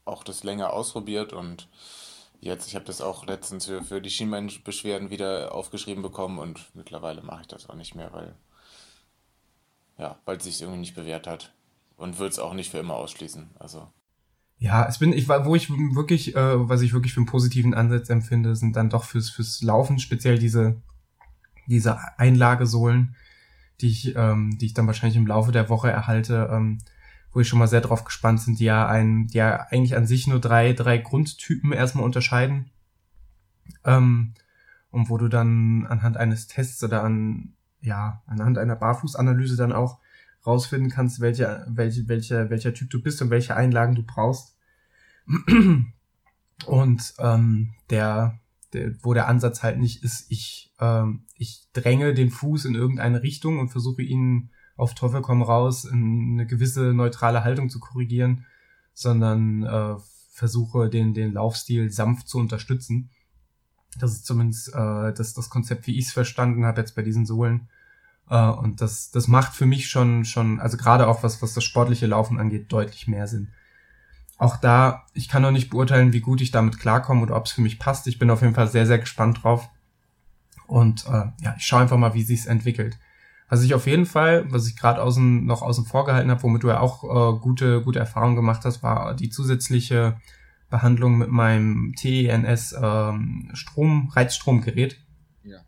auch 0.04 0.24
das 0.24 0.42
länger 0.42 0.72
ausprobiert 0.72 1.32
und 1.32 1.68
jetzt, 2.40 2.66
ich 2.68 2.74
habe 2.74 2.84
das 2.84 3.00
auch 3.00 3.26
letztens 3.26 3.66
für, 3.66 3.82
für 3.84 4.00
die 4.00 4.10
Schienbeinbeschwerden 4.10 5.10
wieder 5.10 5.54
aufgeschrieben 5.54 6.02
bekommen 6.02 6.38
und 6.38 6.74
mittlerweile 6.74 7.22
mache 7.22 7.42
ich 7.42 7.48
das 7.48 7.68
auch 7.68 7.74
nicht 7.74 7.94
mehr, 7.94 8.12
weil 8.12 8.34
ja, 9.98 10.18
weil 10.24 10.38
es 10.38 10.44
sich 10.44 10.60
irgendwie 10.62 10.80
nicht 10.80 10.94
bewährt 10.94 11.26
hat 11.26 11.52
und 11.96 12.18
würde 12.18 12.30
es 12.30 12.38
auch 12.38 12.54
nicht 12.54 12.70
für 12.70 12.78
immer 12.78 12.94
ausschließen. 12.94 13.50
Also 13.58 13.86
ja, 14.58 14.86
es 14.86 14.98
bin 14.98 15.12
ich 15.12 15.28
wo 15.28 15.54
ich 15.54 15.70
wirklich, 15.70 16.34
äh, 16.36 16.68
was 16.68 16.80
ich 16.80 16.92
wirklich 16.92 17.14
für 17.14 17.20
einen 17.20 17.26
positiven 17.26 17.74
Ansatz 17.74 18.08
empfinde, 18.08 18.56
sind 18.56 18.76
dann 18.76 18.90
doch 18.90 19.04
fürs 19.04 19.30
fürs 19.30 19.62
Laufen 19.62 19.98
speziell 19.98 20.38
diese 20.38 20.80
diese 21.66 21.98
Einlagesohlen, 22.18 23.16
die 23.80 23.88
ich 23.88 24.16
ähm, 24.16 24.58
die 24.58 24.66
ich 24.66 24.74
dann 24.74 24.86
wahrscheinlich 24.86 25.16
im 25.16 25.26
Laufe 25.26 25.52
der 25.52 25.68
Woche 25.68 25.90
erhalte. 25.90 26.48
Ähm, 26.50 26.78
wo 27.32 27.40
ich 27.40 27.48
schon 27.48 27.58
mal 27.58 27.68
sehr 27.68 27.80
drauf 27.80 28.04
gespannt 28.04 28.40
sind, 28.40 28.58
die 28.58 28.64
ja 28.64 28.86
ein, 28.88 29.28
die 29.28 29.38
ja 29.38 29.66
eigentlich 29.70 29.96
an 29.96 30.06
sich 30.06 30.26
nur 30.26 30.40
drei, 30.40 30.72
drei 30.72 30.98
Grundtypen 30.98 31.72
erstmal 31.72 32.04
unterscheiden. 32.04 32.70
Ähm, 33.84 34.34
und 34.90 35.08
wo 35.08 35.16
du 35.16 35.28
dann 35.28 35.86
anhand 35.86 36.16
eines 36.16 36.48
Tests 36.48 36.82
oder 36.82 37.04
an, 37.04 37.54
ja, 37.80 38.22
anhand 38.26 38.58
einer 38.58 38.76
Barfußanalyse 38.76 39.56
dann 39.56 39.72
auch 39.72 39.98
rausfinden 40.44 40.90
kannst, 40.90 41.20
welcher, 41.20 41.66
welche, 41.68 42.08
welcher, 42.08 42.50
welcher 42.50 42.74
Typ 42.74 42.90
du 42.90 43.02
bist 43.02 43.22
und 43.22 43.30
welche 43.30 43.56
Einlagen 43.56 43.94
du 43.94 44.02
brauchst. 44.02 44.56
Und 46.66 47.14
ähm, 47.18 47.72
der, 47.88 48.38
der, 48.72 48.92
wo 49.02 49.14
der 49.14 49.28
Ansatz 49.28 49.62
halt 49.62 49.78
nicht 49.78 50.02
ist, 50.02 50.30
ich, 50.30 50.74
ähm, 50.78 51.24
ich 51.34 51.68
dränge 51.72 52.14
den 52.14 52.30
Fuß 52.30 52.66
in 52.66 52.74
irgendeine 52.74 53.22
Richtung 53.22 53.58
und 53.58 53.70
versuche 53.70 54.02
ihn 54.02 54.50
auf 54.80 54.94
Teufel 54.94 55.20
komm 55.20 55.42
raus 55.42 55.84
in 55.84 56.32
eine 56.32 56.46
gewisse 56.46 56.92
neutrale 56.94 57.44
Haltung 57.44 57.68
zu 57.68 57.80
korrigieren, 57.80 58.46
sondern 58.94 59.62
äh, 59.62 59.96
versuche 60.32 60.88
den, 60.88 61.12
den 61.14 61.34
Laufstil 61.34 61.90
sanft 61.90 62.28
zu 62.28 62.38
unterstützen. 62.38 63.10
Das 63.98 64.12
ist 64.12 64.24
zumindest 64.24 64.68
äh, 64.68 65.12
das, 65.12 65.34
das 65.34 65.50
Konzept, 65.50 65.86
wie 65.86 65.98
ich 65.98 66.06
es 66.06 66.12
verstanden 66.12 66.64
habe 66.64 66.80
jetzt 66.80 66.94
bei 66.94 67.02
diesen 67.02 67.26
Sohlen. 67.26 67.68
Äh, 68.30 68.48
und 68.48 68.80
das, 68.80 69.10
das 69.10 69.28
macht 69.28 69.54
für 69.54 69.66
mich 69.66 69.90
schon, 69.90 70.24
schon, 70.24 70.60
also 70.60 70.76
gerade 70.76 71.08
auch 71.08 71.22
was, 71.22 71.42
was 71.42 71.54
das 71.54 71.64
sportliche 71.64 72.06
Laufen 72.06 72.38
angeht, 72.38 72.72
deutlich 72.72 73.06
mehr 73.06 73.26
Sinn. 73.26 73.48
Auch 74.38 74.56
da, 74.56 75.04
ich 75.12 75.28
kann 75.28 75.42
noch 75.42 75.50
nicht 75.50 75.68
beurteilen, 75.68 76.14
wie 76.14 76.20
gut 76.20 76.40
ich 76.40 76.50
damit 76.50 76.78
klarkomme 76.78 77.20
oder 77.20 77.36
ob 77.36 77.44
es 77.44 77.52
für 77.52 77.60
mich 77.60 77.78
passt. 77.78 78.06
Ich 78.06 78.18
bin 78.18 78.30
auf 78.30 78.40
jeden 78.40 78.54
Fall 78.54 78.68
sehr, 78.68 78.86
sehr 78.86 78.98
gespannt 78.98 79.42
drauf. 79.42 79.68
Und 80.66 81.04
äh, 81.06 81.26
ja, 81.42 81.54
ich 81.58 81.66
schaue 81.66 81.82
einfach 81.82 81.98
mal, 81.98 82.14
wie 82.14 82.22
sich's 82.22 82.46
entwickelt. 82.46 82.96
Was 83.50 83.64
ich 83.64 83.74
auf 83.74 83.88
jeden 83.88 84.06
Fall, 84.06 84.46
was 84.52 84.68
ich 84.68 84.76
gerade 84.76 85.02
außen, 85.02 85.44
noch 85.44 85.60
außen 85.60 85.84
vor 85.84 86.04
gehalten 86.04 86.30
habe, 86.30 86.42
womit 86.44 86.62
du 86.62 86.68
ja 86.68 86.78
auch 86.78 87.02
äh, 87.02 87.38
gute, 87.40 87.82
gute 87.82 87.98
Erfahrungen 87.98 88.36
gemacht 88.36 88.64
hast, 88.64 88.84
war 88.84 89.14
die 89.16 89.28
zusätzliche 89.28 90.16
Behandlung 90.70 91.18
mit 91.18 91.30
meinem 91.30 91.94
TENS 91.96 92.76
ähm, 92.80 93.50
Strom, 93.54 94.08
Reizstromgerät. 94.14 95.00
Ja. 95.42 95.58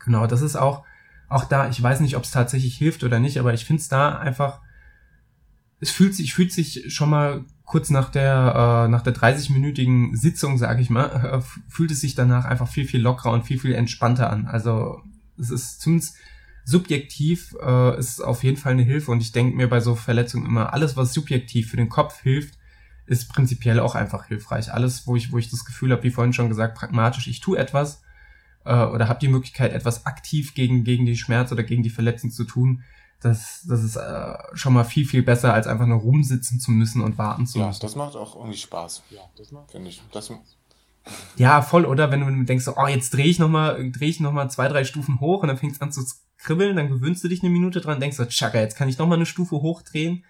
Genau, 0.00 0.26
das 0.26 0.42
ist 0.42 0.56
auch, 0.56 0.82
auch 1.28 1.44
da, 1.44 1.68
ich 1.68 1.80
weiß 1.80 2.00
nicht, 2.00 2.16
ob 2.16 2.24
es 2.24 2.32
tatsächlich 2.32 2.76
hilft 2.76 3.04
oder 3.04 3.20
nicht, 3.20 3.38
aber 3.38 3.54
ich 3.54 3.64
finde 3.64 3.80
es 3.80 3.88
da 3.88 4.18
einfach, 4.18 4.60
es 5.78 5.92
fühlt 5.92 6.16
sich, 6.16 6.34
fühlt 6.34 6.52
sich 6.52 6.92
schon 6.92 7.08
mal 7.08 7.44
kurz 7.64 7.90
nach 7.90 8.10
der, 8.10 8.86
äh, 8.86 8.88
nach 8.88 9.02
der 9.02 9.14
30-minütigen 9.14 10.16
Sitzung, 10.16 10.58
sage 10.58 10.82
ich 10.82 10.90
mal, 10.90 11.06
äh, 11.06 11.40
fühlt 11.68 11.92
es 11.92 12.00
sich 12.00 12.16
danach 12.16 12.46
einfach 12.46 12.66
viel, 12.66 12.84
viel 12.84 13.00
lockerer 13.00 13.30
und 13.30 13.44
viel, 13.44 13.60
viel 13.60 13.74
entspannter 13.74 14.28
an. 14.28 14.48
Also 14.48 15.02
es 15.38 15.50
ist 15.50 15.80
zumindest 15.80 16.16
subjektiv 16.64 17.54
äh, 17.60 17.98
ist 17.98 18.20
auf 18.20 18.44
jeden 18.44 18.56
Fall 18.56 18.72
eine 18.72 18.82
Hilfe 18.82 19.10
und 19.10 19.20
ich 19.20 19.32
denke 19.32 19.56
mir 19.56 19.68
bei 19.68 19.80
so 19.80 19.94
Verletzungen 19.94 20.46
immer, 20.46 20.72
alles 20.72 20.96
was 20.96 21.12
subjektiv 21.12 21.70
für 21.70 21.76
den 21.76 21.88
Kopf 21.88 22.20
hilft, 22.22 22.58
ist 23.06 23.28
prinzipiell 23.28 23.80
auch 23.80 23.94
einfach 23.94 24.26
hilfreich. 24.26 24.72
Alles, 24.72 25.06
wo 25.06 25.16
ich, 25.16 25.32
wo 25.32 25.38
ich 25.38 25.50
das 25.50 25.64
Gefühl 25.64 25.92
habe, 25.92 26.02
wie 26.04 26.10
vorhin 26.10 26.32
schon 26.32 26.48
gesagt, 26.48 26.76
pragmatisch, 26.78 27.26
ich 27.26 27.40
tue 27.40 27.58
etwas 27.58 28.02
äh, 28.64 28.84
oder 28.84 29.08
habe 29.08 29.20
die 29.20 29.28
Möglichkeit, 29.28 29.72
etwas 29.72 30.06
aktiv 30.06 30.54
gegen, 30.54 30.84
gegen 30.84 31.04
die 31.04 31.16
Schmerz 31.16 31.52
oder 31.52 31.62
gegen 31.62 31.82
die 31.82 31.90
Verletzung 31.90 32.30
zu 32.30 32.44
tun, 32.44 32.84
das, 33.20 33.64
das 33.68 33.84
ist 33.84 33.96
äh, 33.96 34.34
schon 34.54 34.72
mal 34.72 34.84
viel, 34.84 35.06
viel 35.06 35.22
besser, 35.22 35.54
als 35.54 35.66
einfach 35.66 35.86
nur 35.86 35.98
rumsitzen 35.98 36.58
zu 36.58 36.72
müssen 36.72 37.00
und 37.02 37.18
warten 37.18 37.46
zu 37.46 37.60
ja, 37.60 37.68
müssen. 37.68 37.80
das 37.80 37.94
macht 37.94 38.16
auch 38.16 38.34
irgendwie 38.36 38.58
Spaß. 38.58 39.04
Ja, 39.10 39.20
das 39.36 39.52
macht, 39.52 39.70
finde 39.70 39.90
ich. 39.90 40.02
Das, 40.12 40.32
ja, 41.36 41.62
voll, 41.62 41.84
oder? 41.84 42.10
Wenn 42.10 42.20
du 42.20 42.44
denkst, 42.44 42.68
oh, 42.68 42.86
jetzt 42.86 43.14
drehe 43.14 43.26
ich 43.26 43.38
nochmal, 43.38 43.90
drehe 43.90 44.08
ich 44.08 44.20
noch 44.20 44.32
mal 44.32 44.50
zwei, 44.50 44.68
drei 44.68 44.84
Stufen 44.84 45.20
hoch 45.20 45.42
und 45.42 45.48
dann 45.48 45.56
fängst 45.56 45.80
du 45.80 45.84
an 45.84 45.92
zu 45.92 46.04
kribbeln, 46.42 46.76
dann 46.76 46.88
gewöhnst 46.88 47.22
du 47.24 47.28
dich 47.28 47.42
eine 47.42 47.50
Minute 47.50 47.80
dran, 47.80 48.00
denkst 48.00 48.16
du, 48.16 48.26
tschakka, 48.26 48.60
jetzt 48.60 48.76
kann 48.76 48.88
ich 48.88 48.98
nochmal 48.98 49.18
eine 49.18 49.26
Stufe 49.26 49.56
hochdrehen. 49.56 50.24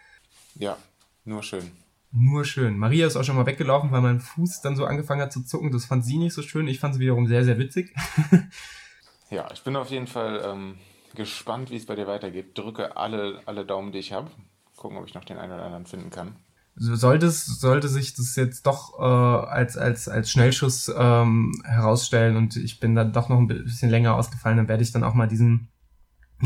Ja, 0.55 0.77
nur 1.25 1.43
schön. 1.43 1.71
Nur 2.13 2.45
schön. 2.45 2.77
Maria 2.77 3.07
ist 3.07 3.17
auch 3.17 3.25
schon 3.25 3.37
mal 3.37 3.47
weggelaufen, 3.47 3.91
weil 3.91 4.03
mein 4.03 4.21
Fuß 4.21 4.61
dann 4.61 4.77
so 4.77 4.85
angefangen 4.85 5.23
hat 5.23 5.33
zu 5.33 5.43
zucken. 5.43 5.73
Das 5.73 5.87
fand 5.87 6.05
sie 6.05 6.19
nicht 6.19 6.35
so 6.35 6.43
schön. 6.43 6.69
Ich 6.69 6.79
fand 6.79 6.95
sie 6.95 7.01
wiederum 7.01 7.27
sehr, 7.27 7.45
sehr 7.45 7.59
witzig. 7.59 7.95
ja, 9.31 9.49
ich 9.53 9.63
bin 9.63 9.77
auf 9.77 9.89
jeden 9.89 10.07
Fall 10.07 10.43
ähm, 10.45 10.75
gespannt, 11.15 11.71
wie 11.71 11.77
es 11.77 11.87
bei 11.87 11.95
dir 11.95 12.07
weitergeht. 12.07 12.57
Drücke 12.59 12.99
alle, 12.99 13.41
alle 13.47 13.65
Daumen, 13.65 13.93
die 13.93 13.99
ich 13.99 14.13
habe. 14.13 14.31
Gucken, 14.77 14.99
ob 14.99 15.07
ich 15.07 15.15
noch 15.15 15.25
den 15.25 15.39
einen 15.39 15.53
oder 15.53 15.65
anderen 15.65 15.87
finden 15.87 16.11
kann. 16.11 16.37
Sollte, 16.75 17.31
sollte 17.31 17.89
sich 17.89 18.15
das 18.15 18.37
jetzt 18.37 18.67
doch 18.67 18.99
äh, 18.99 19.03
als, 19.03 19.77
als, 19.77 20.09
als 20.09 20.31
Schnellschuss 20.31 20.91
ähm, 20.95 21.63
herausstellen 21.65 22.37
und 22.37 22.57
ich 22.57 22.81
bin 22.81 22.95
dann 22.95 23.13
doch 23.13 23.29
noch 23.29 23.39
ein 23.39 23.47
bisschen 23.47 23.91
länger 23.91 24.15
ausgefallen, 24.15 24.57
dann 24.57 24.69
werde 24.69 24.83
ich 24.83 24.91
dann 24.91 25.05
auch 25.05 25.13
mal 25.13 25.29
diesen, 25.29 25.69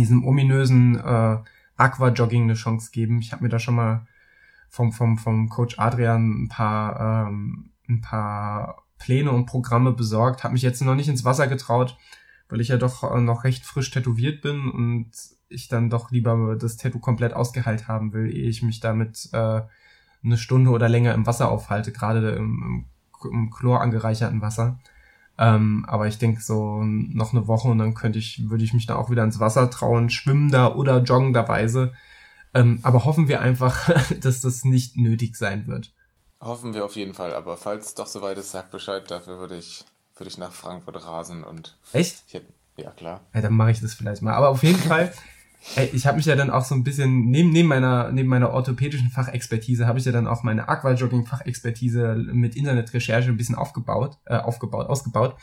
diesem 0.00 0.24
ominösen 0.24 0.96
äh, 0.96 1.38
Aqua-Jogging 1.76 2.44
eine 2.44 2.54
Chance 2.54 2.90
geben. 2.90 3.20
Ich 3.20 3.32
habe 3.32 3.42
mir 3.44 3.48
da 3.48 3.58
schon 3.58 3.74
mal 3.74 4.06
vom, 4.68 4.92
vom, 4.92 5.18
vom 5.18 5.48
Coach 5.48 5.78
Adrian 5.78 6.44
ein 6.44 6.48
paar, 6.48 7.28
ähm, 7.28 7.70
ein 7.88 8.00
paar 8.00 8.84
Pläne 8.98 9.30
und 9.30 9.46
Programme 9.46 9.92
besorgt, 9.92 10.44
habe 10.44 10.54
mich 10.54 10.62
jetzt 10.62 10.82
noch 10.82 10.94
nicht 10.94 11.08
ins 11.08 11.24
Wasser 11.24 11.46
getraut, 11.46 11.96
weil 12.48 12.60
ich 12.60 12.68
ja 12.68 12.76
doch 12.76 13.02
äh, 13.02 13.20
noch 13.20 13.44
recht 13.44 13.64
frisch 13.64 13.90
tätowiert 13.90 14.42
bin 14.42 14.70
und 14.70 15.10
ich 15.48 15.68
dann 15.68 15.90
doch 15.90 16.10
lieber 16.10 16.56
das 16.56 16.76
Tattoo 16.76 16.98
komplett 16.98 17.32
ausgeheilt 17.34 17.88
haben 17.88 18.12
will, 18.12 18.34
ehe 18.34 18.48
ich 18.48 18.62
mich 18.62 18.80
damit 18.80 19.28
äh, 19.32 19.62
eine 20.24 20.38
Stunde 20.38 20.70
oder 20.70 20.88
länger 20.88 21.14
im 21.14 21.26
Wasser 21.26 21.50
aufhalte, 21.50 21.92
gerade 21.92 22.30
im, 22.30 22.86
im, 23.22 23.30
im 23.30 23.50
Chlor 23.50 23.80
angereicherten 23.80 24.40
Wasser. 24.40 24.78
Ähm, 25.38 25.84
aber 25.86 26.06
ich 26.06 26.18
denke 26.18 26.40
so 26.40 26.82
noch 26.82 27.32
eine 27.32 27.46
Woche 27.46 27.68
und 27.68 27.78
dann 27.78 27.94
könnte 27.94 28.18
ich, 28.18 28.48
würde 28.48 28.64
ich 28.64 28.72
mich 28.72 28.86
da 28.86 28.96
auch 28.96 29.10
wieder 29.10 29.24
ins 29.24 29.40
Wasser 29.40 29.70
trauen, 29.70 30.08
schwimmender 30.08 30.76
oder 30.76 31.02
joggenderweise. 31.02 31.92
Ähm, 32.54 32.80
aber 32.82 33.04
hoffen 33.04 33.28
wir 33.28 33.40
einfach, 33.40 33.90
dass 34.20 34.40
das 34.40 34.64
nicht 34.64 34.96
nötig 34.96 35.36
sein 35.36 35.66
wird. 35.66 35.92
Hoffen 36.40 36.74
wir 36.74 36.84
auf 36.84 36.96
jeden 36.96 37.14
Fall, 37.14 37.34
aber 37.34 37.56
falls 37.56 37.94
doch 37.94 38.06
soweit 38.06 38.38
ist, 38.38 38.52
sag 38.52 38.70
Bescheid, 38.70 39.10
dafür 39.10 39.38
würde 39.38 39.56
ich, 39.56 39.84
würde 40.16 40.28
ich 40.28 40.38
nach 40.38 40.52
Frankfurt 40.52 41.04
rasen 41.04 41.44
und. 41.44 41.76
Echt? 41.92 42.24
Hätte, 42.30 42.46
ja, 42.76 42.90
klar. 42.90 43.20
Ja, 43.34 43.40
dann 43.42 43.54
mache 43.54 43.70
ich 43.70 43.80
das 43.80 43.94
vielleicht 43.94 44.22
mal. 44.22 44.34
Aber 44.34 44.50
auf 44.50 44.62
jeden 44.62 44.78
Fall, 44.78 45.12
ich 45.92 46.06
habe 46.06 46.16
mich 46.16 46.26
ja 46.26 46.36
dann 46.36 46.50
auch 46.50 46.64
so 46.64 46.74
ein 46.74 46.84
bisschen, 46.84 47.30
neben, 47.30 47.50
neben 47.50 47.68
meiner, 47.68 48.12
neben 48.12 48.28
meiner 48.28 48.50
orthopädischen 48.50 49.10
Fachexpertise, 49.10 49.86
habe 49.86 49.98
ich 49.98 50.04
ja 50.04 50.12
dann 50.12 50.26
auch 50.26 50.42
meine 50.42 50.68
Aquajogging-Fachexpertise 50.68 52.14
mit 52.32 52.56
Internetrecherche 52.56 53.28
ein 53.28 53.36
bisschen 53.36 53.56
aufgebaut, 53.56 54.18
äh, 54.26 54.36
aufgebaut, 54.36 54.88
ausgebaut. 54.88 55.36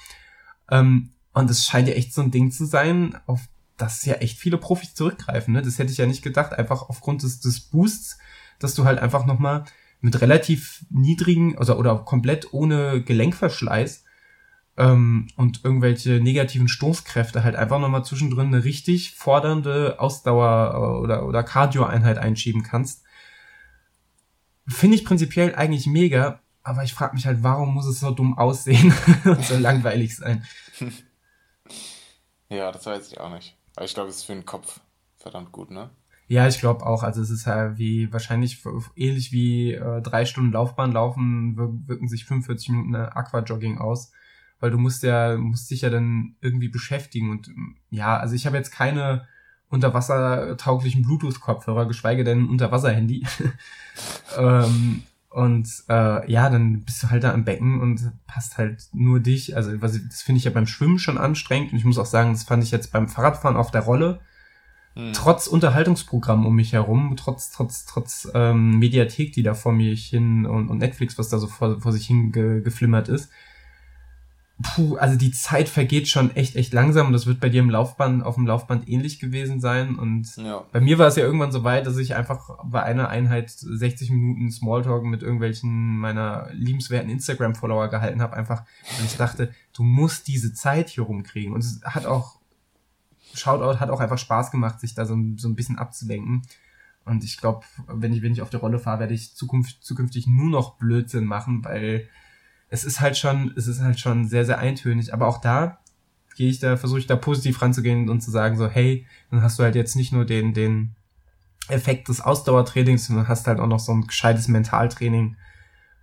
Ähm, 0.71 1.09
und 1.33 1.49
es 1.49 1.65
scheint 1.65 1.87
ja 1.87 1.95
echt 1.95 2.13
so 2.13 2.21
ein 2.21 2.31
Ding 2.31 2.51
zu 2.51 2.65
sein, 2.65 3.17
auf 3.25 3.41
das 3.77 4.05
ja 4.05 4.15
echt 4.15 4.39
viele 4.39 4.57
Profis 4.57 4.93
zurückgreifen. 4.93 5.53
Ne? 5.53 5.61
Das 5.61 5.77
hätte 5.79 5.91
ich 5.91 5.97
ja 5.97 6.05
nicht 6.05 6.23
gedacht, 6.23 6.53
einfach 6.53 6.89
aufgrund 6.89 7.23
des, 7.23 7.39
des 7.39 7.59
Boosts, 7.59 8.17
dass 8.59 8.75
du 8.75 8.85
halt 8.85 8.99
einfach 8.99 9.25
nochmal 9.25 9.65
mit 9.99 10.19
relativ 10.21 10.85
niedrigen 10.89 11.57
also, 11.57 11.75
oder 11.75 11.97
komplett 11.99 12.53
ohne 12.53 13.01
Gelenkverschleiß 13.01 14.02
ähm, 14.77 15.27
und 15.35 15.63
irgendwelche 15.63 16.19
negativen 16.19 16.67
Stoßkräfte 16.67 17.43
halt 17.43 17.55
einfach 17.55 17.79
nochmal 17.79 18.05
zwischendrin 18.05 18.47
eine 18.47 18.63
richtig 18.63 19.11
fordernde 19.11 19.99
Ausdauer 19.99 20.73
äh, 20.73 21.01
oder, 21.01 21.25
oder 21.25 21.43
Cardio-Einheit 21.43 22.17
einschieben 22.17 22.63
kannst. 22.63 23.03
Finde 24.67 24.95
ich 24.95 25.05
prinzipiell 25.05 25.55
eigentlich 25.55 25.85
mega, 25.85 26.41
aber 26.63 26.83
ich 26.83 26.93
frage 26.93 27.13
mich 27.15 27.25
halt, 27.25 27.43
warum 27.43 27.73
muss 27.73 27.85
es 27.85 27.99
so 27.99 28.11
dumm 28.11 28.37
aussehen 28.37 28.93
und 29.25 29.43
so 29.43 29.57
langweilig 29.57 30.15
sein? 30.15 30.45
Ja, 32.49 32.71
das 32.71 32.85
weiß 32.85 33.11
ich 33.11 33.19
auch 33.19 33.31
nicht. 33.31 33.57
Aber 33.75 33.85
ich 33.85 33.95
glaube, 33.95 34.09
es 34.09 34.17
ist 34.17 34.25
für 34.25 34.33
den 34.33 34.45
Kopf 34.45 34.79
verdammt 35.17 35.51
gut, 35.51 35.71
ne? 35.71 35.89
Ja, 36.27 36.47
ich 36.47 36.59
glaube 36.59 36.85
auch. 36.85 37.03
Also 37.03 37.21
es 37.21 37.29
ist 37.29 37.47
halt 37.47 37.77
wie 37.77 38.11
wahrscheinlich 38.13 38.63
ähnlich 38.95 39.31
wie 39.31 39.73
äh, 39.73 40.01
drei 40.01 40.25
Stunden 40.25 40.51
Laufbahn 40.51 40.91
laufen, 40.91 41.57
wirken 41.87 42.07
sich 42.07 42.25
45 42.25 42.69
Minuten 42.69 42.95
Aquajogging 42.95 43.79
aus, 43.79 44.11
weil 44.63 44.71
du 44.71 44.77
musst 44.77 45.03
ja 45.03 45.35
musst 45.35 45.69
dich 45.71 45.81
ja 45.81 45.89
dann 45.89 46.37
irgendwie 46.39 46.69
beschäftigen 46.69 47.31
und 47.31 47.51
ja, 47.89 48.15
also 48.15 48.33
ich 48.33 48.45
habe 48.45 48.55
jetzt 48.55 48.71
keine 48.71 49.27
unterwassertauglichen 49.67 51.01
Bluetooth-Kopfhörer, 51.01 51.85
geschweige 51.85 52.23
denn 52.23 52.47
Unterwasser-Handy. 52.47 53.27
ähm, 54.37 55.03
und 55.29 55.67
äh, 55.89 56.31
ja, 56.31 56.49
dann 56.49 56.85
bist 56.85 57.03
du 57.03 57.09
halt 57.09 57.25
da 57.25 57.33
am 57.33 57.43
Becken 57.43 57.81
und 57.81 58.09
passt 58.25 58.57
halt 58.57 58.87
nur 58.93 59.19
dich. 59.19 59.57
Also 59.57 59.81
was, 59.81 59.99
das 60.07 60.21
finde 60.21 60.37
ich 60.37 60.45
ja 60.45 60.51
beim 60.51 60.67
Schwimmen 60.67 60.97
schon 60.97 61.17
anstrengend. 61.17 61.73
Und 61.73 61.79
ich 61.79 61.85
muss 61.85 61.97
auch 61.97 62.05
sagen, 62.05 62.31
das 62.31 62.43
fand 62.43 62.63
ich 62.63 62.71
jetzt 62.71 62.93
beim 62.93 63.09
Fahrradfahren 63.09 63.57
auf 63.57 63.71
der 63.71 63.81
Rolle. 63.81 64.21
Hm. 64.93 65.11
Trotz 65.11 65.47
Unterhaltungsprogramm 65.47 66.45
um 66.45 66.55
mich 66.55 66.71
herum, 66.71 67.15
trotz, 67.17 67.51
trotz, 67.51 67.85
trotz 67.85 68.29
ähm, 68.33 68.79
Mediathek, 68.79 69.33
die 69.33 69.43
da 69.43 69.55
vor 69.55 69.73
mir 69.73 69.93
hin 69.93 70.45
und, 70.45 70.69
und 70.69 70.77
Netflix, 70.77 71.17
was 71.17 71.27
da 71.27 71.37
so 71.37 71.47
vor, 71.47 71.81
vor 71.81 71.91
sich 71.91 72.07
hin 72.07 72.31
ge, 72.31 72.61
geflimmert 72.61 73.09
ist, 73.09 73.29
puh, 74.63 74.95
also 74.95 75.17
die 75.17 75.31
Zeit 75.31 75.69
vergeht 75.69 76.07
schon 76.07 76.35
echt, 76.35 76.55
echt 76.55 76.73
langsam 76.73 77.07
und 77.07 77.13
das 77.13 77.27
wird 77.27 77.39
bei 77.39 77.49
dir 77.49 77.61
im 77.61 77.69
Laufband, 77.69 78.23
auf 78.23 78.35
dem 78.35 78.47
Laufband 78.47 78.87
ähnlich 78.89 79.19
gewesen 79.19 79.59
sein. 79.59 79.95
Und 79.95 80.35
ja. 80.37 80.63
bei 80.71 80.79
mir 80.79 80.97
war 80.97 81.07
es 81.07 81.15
ja 81.15 81.23
irgendwann 81.23 81.51
so 81.51 81.63
weit, 81.63 81.85
dass 81.85 81.97
ich 81.97 82.15
einfach 82.15 82.57
bei 82.63 82.81
einer 82.81 83.09
Einheit 83.09 83.51
60 83.51 84.09
Minuten 84.09 84.49
Smalltalk 84.49 85.03
mit 85.03 85.21
irgendwelchen 85.21 85.97
meiner 85.97 86.47
liebenswerten 86.53 87.09
Instagram-Follower 87.11 87.89
gehalten 87.89 88.21
habe, 88.21 88.35
einfach, 88.35 88.63
weil 88.97 89.05
ich 89.05 89.17
dachte, 89.17 89.53
du 89.73 89.83
musst 89.83 90.27
diese 90.27 90.53
Zeit 90.53 90.89
hier 90.89 91.03
rumkriegen. 91.03 91.53
Und 91.53 91.59
es 91.59 91.81
hat 91.83 92.05
auch, 92.05 92.39
Shoutout 93.35 93.79
hat 93.79 93.89
auch 93.89 93.99
einfach 93.99 94.17
Spaß 94.17 94.49
gemacht, 94.49 94.79
sich 94.79 94.95
da 94.95 95.05
so, 95.05 95.17
so 95.37 95.47
ein 95.47 95.55
bisschen 95.55 95.77
abzulenken. 95.77 96.43
Und 97.05 97.23
ich 97.23 97.37
glaube, 97.37 97.65
wenn 97.87 98.13
ich, 98.13 98.21
wenn 98.21 98.31
ich 98.31 98.41
auf 98.41 98.49
der 98.49 98.61
Rolle 98.61 98.79
fahre, 98.79 99.01
werde 99.01 99.13
ich 99.13 99.35
zukünftig, 99.35 99.81
zukünftig 99.81 100.25
nur 100.25 100.49
noch 100.49 100.77
Blödsinn 100.77 101.25
machen, 101.25 101.65
weil 101.65 102.07
es 102.73 102.83
ist 102.83 103.01
halt 103.01 103.15
schon, 103.19 103.53
es 103.55 103.67
ist 103.67 103.81
halt 103.81 103.99
schon 103.99 104.27
sehr, 104.27 104.45
sehr 104.45 104.57
eintönig. 104.57 105.13
Aber 105.13 105.27
auch 105.27 105.39
da 105.39 105.77
gehe 106.35 106.49
ich 106.49 106.57
da, 106.57 106.75
versuche 106.75 106.97
ich 106.97 107.05
da 107.05 107.15
positiv 107.15 107.61
ranzugehen 107.61 108.09
und 108.09 108.21
zu 108.21 108.31
sagen 108.31 108.57
so, 108.57 108.67
hey, 108.67 109.05
dann 109.29 109.43
hast 109.43 109.59
du 109.59 109.63
halt 109.63 109.75
jetzt 109.75 109.95
nicht 109.95 110.11
nur 110.11 110.25
den, 110.25 110.55
den 110.55 110.95
Effekt 111.67 112.09
des 112.09 112.19
Ausdauertrainings, 112.19 113.05
sondern 113.05 113.27
hast 113.27 113.45
halt 113.45 113.59
auch 113.59 113.67
noch 113.67 113.79
so 113.79 113.91
ein 113.91 114.07
gescheites 114.07 114.47
Mentaltraining. 114.47 115.37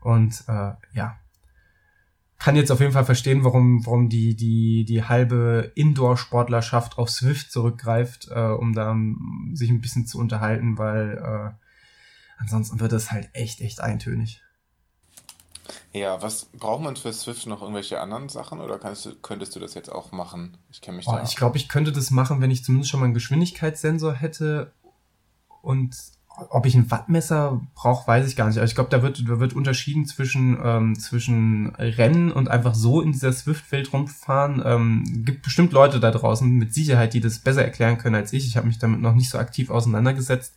Und 0.01 0.45
äh, 0.47 0.75
ja, 0.93 1.19
kann 2.39 2.55
jetzt 2.55 2.71
auf 2.71 2.79
jeden 2.79 2.93
Fall 2.93 3.05
verstehen, 3.05 3.43
warum, 3.43 3.85
warum 3.85 4.09
die, 4.09 4.37
die, 4.37 4.85
die 4.85 5.03
halbe 5.03 5.73
Indoor-Sportlerschaft 5.75 6.99
auf 6.99 7.11
Swift 7.11 7.51
zurückgreift, 7.51 8.29
äh, 8.31 8.39
um 8.39 8.75
da 8.75 8.93
um, 8.93 9.51
sich 9.55 9.71
ein 9.71 9.81
bisschen 9.81 10.07
zu 10.07 10.21
unterhalten, 10.21 10.79
weil 10.79 11.19
äh, 11.19 11.51
ansonsten 12.39 12.79
wird 12.79 12.93
es 12.93 13.11
halt 13.11 13.29
echt, 13.33 13.61
echt 13.61 13.81
eintönig. 13.81 14.41
Ja, 15.93 16.23
was 16.23 16.47
braucht 16.47 16.83
man 16.83 16.97
für 16.97 17.13
Swift 17.13 17.47
noch 17.47 17.63
irgendwelche 17.63 18.01
anderen 18.01 18.29
Sachen 18.29 18.61
oder 18.61 18.79
kannst 18.79 19.07
du, 19.07 19.15
könntest 19.17 19.55
du 19.57 19.61
das 19.61 19.75
jetzt 19.75 19.91
auch 19.91 20.13
machen? 20.13 20.57
Ich 20.71 20.81
kenne 20.81 20.99
mich 20.99 21.09
oh, 21.09 21.13
da. 21.13 21.23
Ich 21.23 21.37
glaube, 21.37 21.57
ich 21.57 21.69
könnte 21.69 21.93
das 21.93 22.11
machen, 22.11 22.41
wenn 22.41 22.51
ich 22.51 22.65
zumindest 22.65 22.91
schon 22.91 23.01
mal 23.01 23.07
einen 23.07 23.15
Geschwindigkeitssensor 23.15 24.15
hätte. 24.15 24.73
Und 25.63 25.97
ob 26.49 26.65
ich 26.65 26.75
ein 26.75 26.91
Wattmesser 26.91 27.61
brauche, 27.75 28.07
weiß 28.07 28.27
ich 28.27 28.37
gar 28.37 28.47
nicht. 28.47 28.57
Aber 28.57 28.65
ich 28.67 28.75
glaube, 28.75 28.91
da 28.91 29.03
wird, 29.03 29.29
da 29.29 29.41
wird 29.41 29.53
unterschieden 29.53 30.07
zwischen, 30.07 30.59
ähm, 30.63 30.99
zwischen 30.99 31.75
Rennen 31.77 32.33
und 32.33 32.49
einfach 32.49 32.75
so 32.75 33.01
in 33.01 33.13
dieser 33.13 33.33
Swift-Welt 33.33 33.93
rumfahren. 33.93 34.63
Ähm, 34.65 35.25
gibt 35.25 35.43
bestimmt 35.43 35.73
Leute 35.73 36.01
da 36.01 36.11
draußen 36.11 36.49
mit 36.49 36.73
Sicherheit, 36.73 37.15
die 37.15 37.21
das 37.21 37.41
besser 37.41 37.65
erklären 37.65 37.99
können 37.99 38.15
als 38.15 38.33
ich. 38.33 38.47
Ich 38.47 38.57
habe 38.57 38.67
mich 38.67 38.79
damit 38.79 39.01
noch 39.01 39.15
nicht 39.15 39.29
so 39.29 39.39
aktiv 39.39 39.71
auseinandergesetzt. 39.71 40.55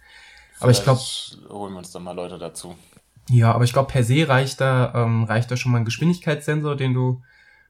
Aber 0.59 0.71
ich 0.71 0.83
glaube. 0.83 1.01
Holen 1.49 1.73
wir 1.73 1.79
uns 1.79 1.91
dann 1.91 2.03
mal 2.03 2.15
Leute 2.15 2.37
dazu. 2.37 2.75
Ja, 3.29 3.53
aber 3.53 3.63
ich 3.63 3.73
glaube, 3.73 3.91
per 3.91 4.03
se 4.03 4.27
reicht 4.27 4.59
da, 4.59 4.93
ähm, 4.95 5.23
reicht 5.23 5.49
da 5.49 5.57
schon 5.57 5.71
mal 5.71 5.79
ein 5.79 5.85
Geschwindigkeitssensor, 5.85 6.75
den 6.75 6.93
du 6.93 7.21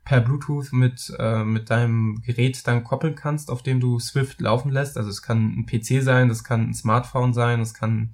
per 0.04 0.20
Bluetooth 0.20 0.74
mit, 0.74 1.14
äh, 1.20 1.44
mit 1.44 1.70
deinem 1.70 2.22
Gerät 2.22 2.68
dann 2.68 2.84
koppeln 2.84 3.16
kannst, 3.16 3.50
auf 3.50 3.64
dem 3.64 3.80
du 3.80 4.00
Swift 4.00 4.42
laufen 4.42 4.72
lässt. 4.72 4.98
Also 4.98 5.10
es 5.10 5.22
kann 5.22 5.60
ein 5.60 5.66
PC 5.66 6.02
sein, 6.02 6.28
das 6.28 6.44
kann 6.44 6.70
ein 6.70 6.74
Smartphone 6.74 7.34
sein, 7.34 7.62
es 7.62 7.74
kann 7.74 8.14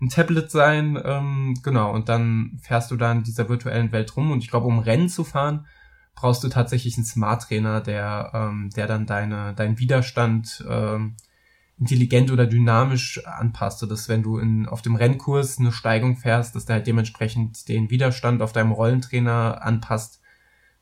ein 0.00 0.08
Tablet 0.08 0.50
sein, 0.50 1.00
ähm, 1.04 1.54
genau. 1.62 1.92
Und 1.92 2.08
dann 2.08 2.58
fährst 2.62 2.90
du 2.90 2.96
da 2.96 3.12
in 3.12 3.22
dieser 3.22 3.48
virtuellen 3.48 3.92
Welt 3.92 4.16
rum. 4.16 4.32
Und 4.32 4.40
ich 4.42 4.50
glaube, 4.50 4.66
um 4.66 4.80
Rennen 4.80 5.08
zu 5.08 5.22
fahren, 5.22 5.66
brauchst 6.14 6.42
du 6.44 6.48
tatsächlich 6.48 6.96
einen 6.96 7.06
Smart 7.06 7.42
Trainer, 7.42 7.80
der, 7.80 8.30
ähm, 8.34 8.70
der 8.74 8.86
dann 8.86 9.06
deine, 9.06 9.54
deinen 9.54 9.78
Widerstand 9.78 10.64
ähm, 10.68 11.16
intelligent 11.78 12.30
oder 12.30 12.46
dynamisch 12.46 13.24
anpasst, 13.26 13.80
so 13.80 13.86
dass 13.86 14.08
wenn 14.08 14.22
du 14.22 14.38
in, 14.38 14.66
auf 14.66 14.82
dem 14.82 14.94
Rennkurs 14.94 15.58
eine 15.58 15.72
Steigung 15.72 16.16
fährst, 16.16 16.54
dass 16.54 16.66
der 16.66 16.76
halt 16.76 16.86
dementsprechend 16.86 17.68
den 17.68 17.90
Widerstand 17.90 18.42
auf 18.42 18.52
deinem 18.52 18.72
Rollentrainer 18.72 19.62
anpasst, 19.62 20.20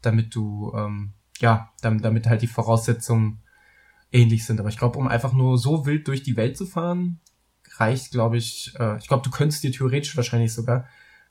damit 0.03 0.35
du, 0.35 0.73
ähm, 0.77 1.13
ja, 1.39 1.71
damit, 1.81 2.05
damit 2.05 2.27
halt 2.27 2.43
die 2.43 2.47
Voraussetzungen 2.47 3.41
ähnlich 4.13 4.45
sind. 4.45 4.61
Aber 4.61 4.69
ich 4.69 4.77
glaube, 4.77 4.99
um 4.99 5.09
einfach 5.09 5.33
nur 5.33 5.57
so 5.57 5.87
wild 5.87 6.07
durch 6.09 6.23
die 6.23 6.37
Welt 6.37 6.57
zu 6.57 6.67
fahren, 6.67 7.21
reicht, 7.77 8.11
glaube 8.11 8.37
ich, 8.37 8.75
äh, 8.79 8.99
ich 8.99 9.09
glaube, 9.09 9.23
du 9.25 9.31
könntest 9.31 9.63
dir 9.63 9.73
theoretisch 9.73 10.15
wahrscheinlich 10.17 10.53
sogar 10.53 10.87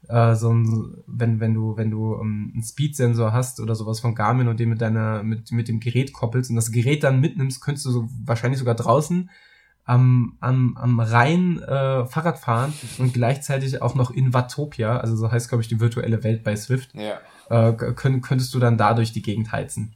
äh, 0.07 0.33
so 0.33 0.51
ein, 0.51 1.03
wenn, 1.05 1.39
wenn 1.39 1.53
du, 1.53 1.77
wenn 1.77 1.91
du 1.91 2.13
um, 2.13 2.51
einen 2.51 2.63
Speed-Sensor 2.63 3.31
hast 3.31 3.59
oder 3.59 3.75
sowas 3.75 3.99
von 3.99 4.15
Garmin 4.15 4.47
und 4.47 4.59
den 4.59 4.69
mit 4.69 4.81
deiner, 4.81 5.21
mit, 5.21 5.51
mit 5.51 5.67
dem 5.67 5.79
Gerät 5.79 6.13
koppelst 6.13 6.49
und 6.49 6.55
das 6.55 6.71
Gerät 6.71 7.03
dann 7.03 7.19
mitnimmst, 7.19 7.61
könntest 7.61 7.85
du 7.85 7.91
so 7.91 8.09
wahrscheinlich 8.25 8.57
sogar 8.57 8.75
draußen 8.75 9.29
am, 9.85 10.37
am, 10.39 10.77
am 10.77 10.99
Rhein 10.99 11.61
äh, 11.61 12.05
Fahrrad 12.05 12.39
fahren 12.39 12.73
und 12.97 13.13
gleichzeitig 13.13 13.81
auch 13.81 13.95
noch 13.95 14.11
in 14.11 14.33
Watopia, 14.33 14.97
also 14.97 15.15
so 15.15 15.31
heißt, 15.31 15.49
glaube 15.49 15.61
ich, 15.63 15.67
die 15.67 15.79
virtuelle 15.79 16.23
Welt 16.23 16.43
bei 16.43 16.55
Swift, 16.55 16.93
ja. 16.93 17.19
äh, 17.49 17.73
könnt, 17.73 18.23
könntest 18.23 18.53
du 18.53 18.59
dann 18.59 18.77
dadurch 18.77 19.11
die 19.11 19.21
Gegend 19.21 19.51
heizen. 19.51 19.95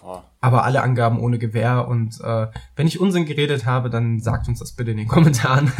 Boah. 0.00 0.24
Aber 0.40 0.64
alle 0.64 0.82
Angaben 0.82 1.20
ohne 1.20 1.38
Gewehr 1.38 1.88
und 1.88 2.20
äh, 2.20 2.46
wenn 2.76 2.86
ich 2.86 3.00
Unsinn 3.00 3.26
geredet 3.26 3.66
habe, 3.66 3.90
dann 3.90 4.20
sagt 4.20 4.48
uns 4.48 4.60
das 4.60 4.72
bitte 4.72 4.92
in 4.92 4.96
den 4.96 5.08
Kommentaren. 5.08 5.72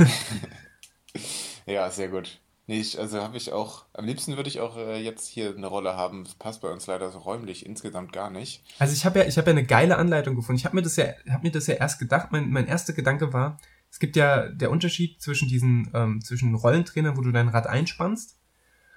ja, 1.66 1.90
sehr 1.90 2.08
gut. 2.08 2.40
Nee, 2.68 2.80
ich, 2.80 2.98
also 2.98 3.22
habe 3.22 3.38
ich 3.38 3.50
auch, 3.50 3.86
am 3.94 4.04
liebsten 4.04 4.36
würde 4.36 4.50
ich 4.50 4.60
auch 4.60 4.76
äh, 4.76 5.02
jetzt 5.02 5.26
hier 5.26 5.56
eine 5.56 5.66
Rolle 5.66 5.96
haben. 5.96 6.24
Das 6.24 6.34
passt 6.34 6.60
bei 6.60 6.68
uns 6.68 6.86
leider 6.86 7.10
so 7.10 7.18
räumlich 7.18 7.64
insgesamt 7.64 8.12
gar 8.12 8.28
nicht. 8.28 8.62
Also 8.78 8.92
ich 8.92 9.06
habe 9.06 9.20
ja, 9.20 9.24
ich 9.24 9.38
habe 9.38 9.50
ja 9.50 9.56
eine 9.56 9.64
geile 9.64 9.96
Anleitung 9.96 10.36
gefunden. 10.36 10.58
Ich 10.58 10.66
habe 10.66 10.76
mir 10.76 10.82
das 10.82 10.96
ja, 10.96 11.06
habe 11.30 11.44
mir 11.44 11.50
das 11.50 11.66
ja 11.66 11.76
erst 11.76 11.98
gedacht. 11.98 12.28
Mein, 12.30 12.50
mein 12.50 12.66
erster 12.66 12.92
Gedanke 12.92 13.32
war, 13.32 13.58
es 13.90 13.98
gibt 13.98 14.16
ja 14.16 14.50
der 14.50 14.70
Unterschied 14.70 15.18
zwischen 15.22 15.48
diesen, 15.48 15.90
ähm, 15.94 16.20
zwischen 16.20 16.54
Rollentrainern, 16.54 17.16
wo 17.16 17.22
du 17.22 17.32
dein 17.32 17.48
Rad 17.48 17.66
einspannst, 17.66 18.36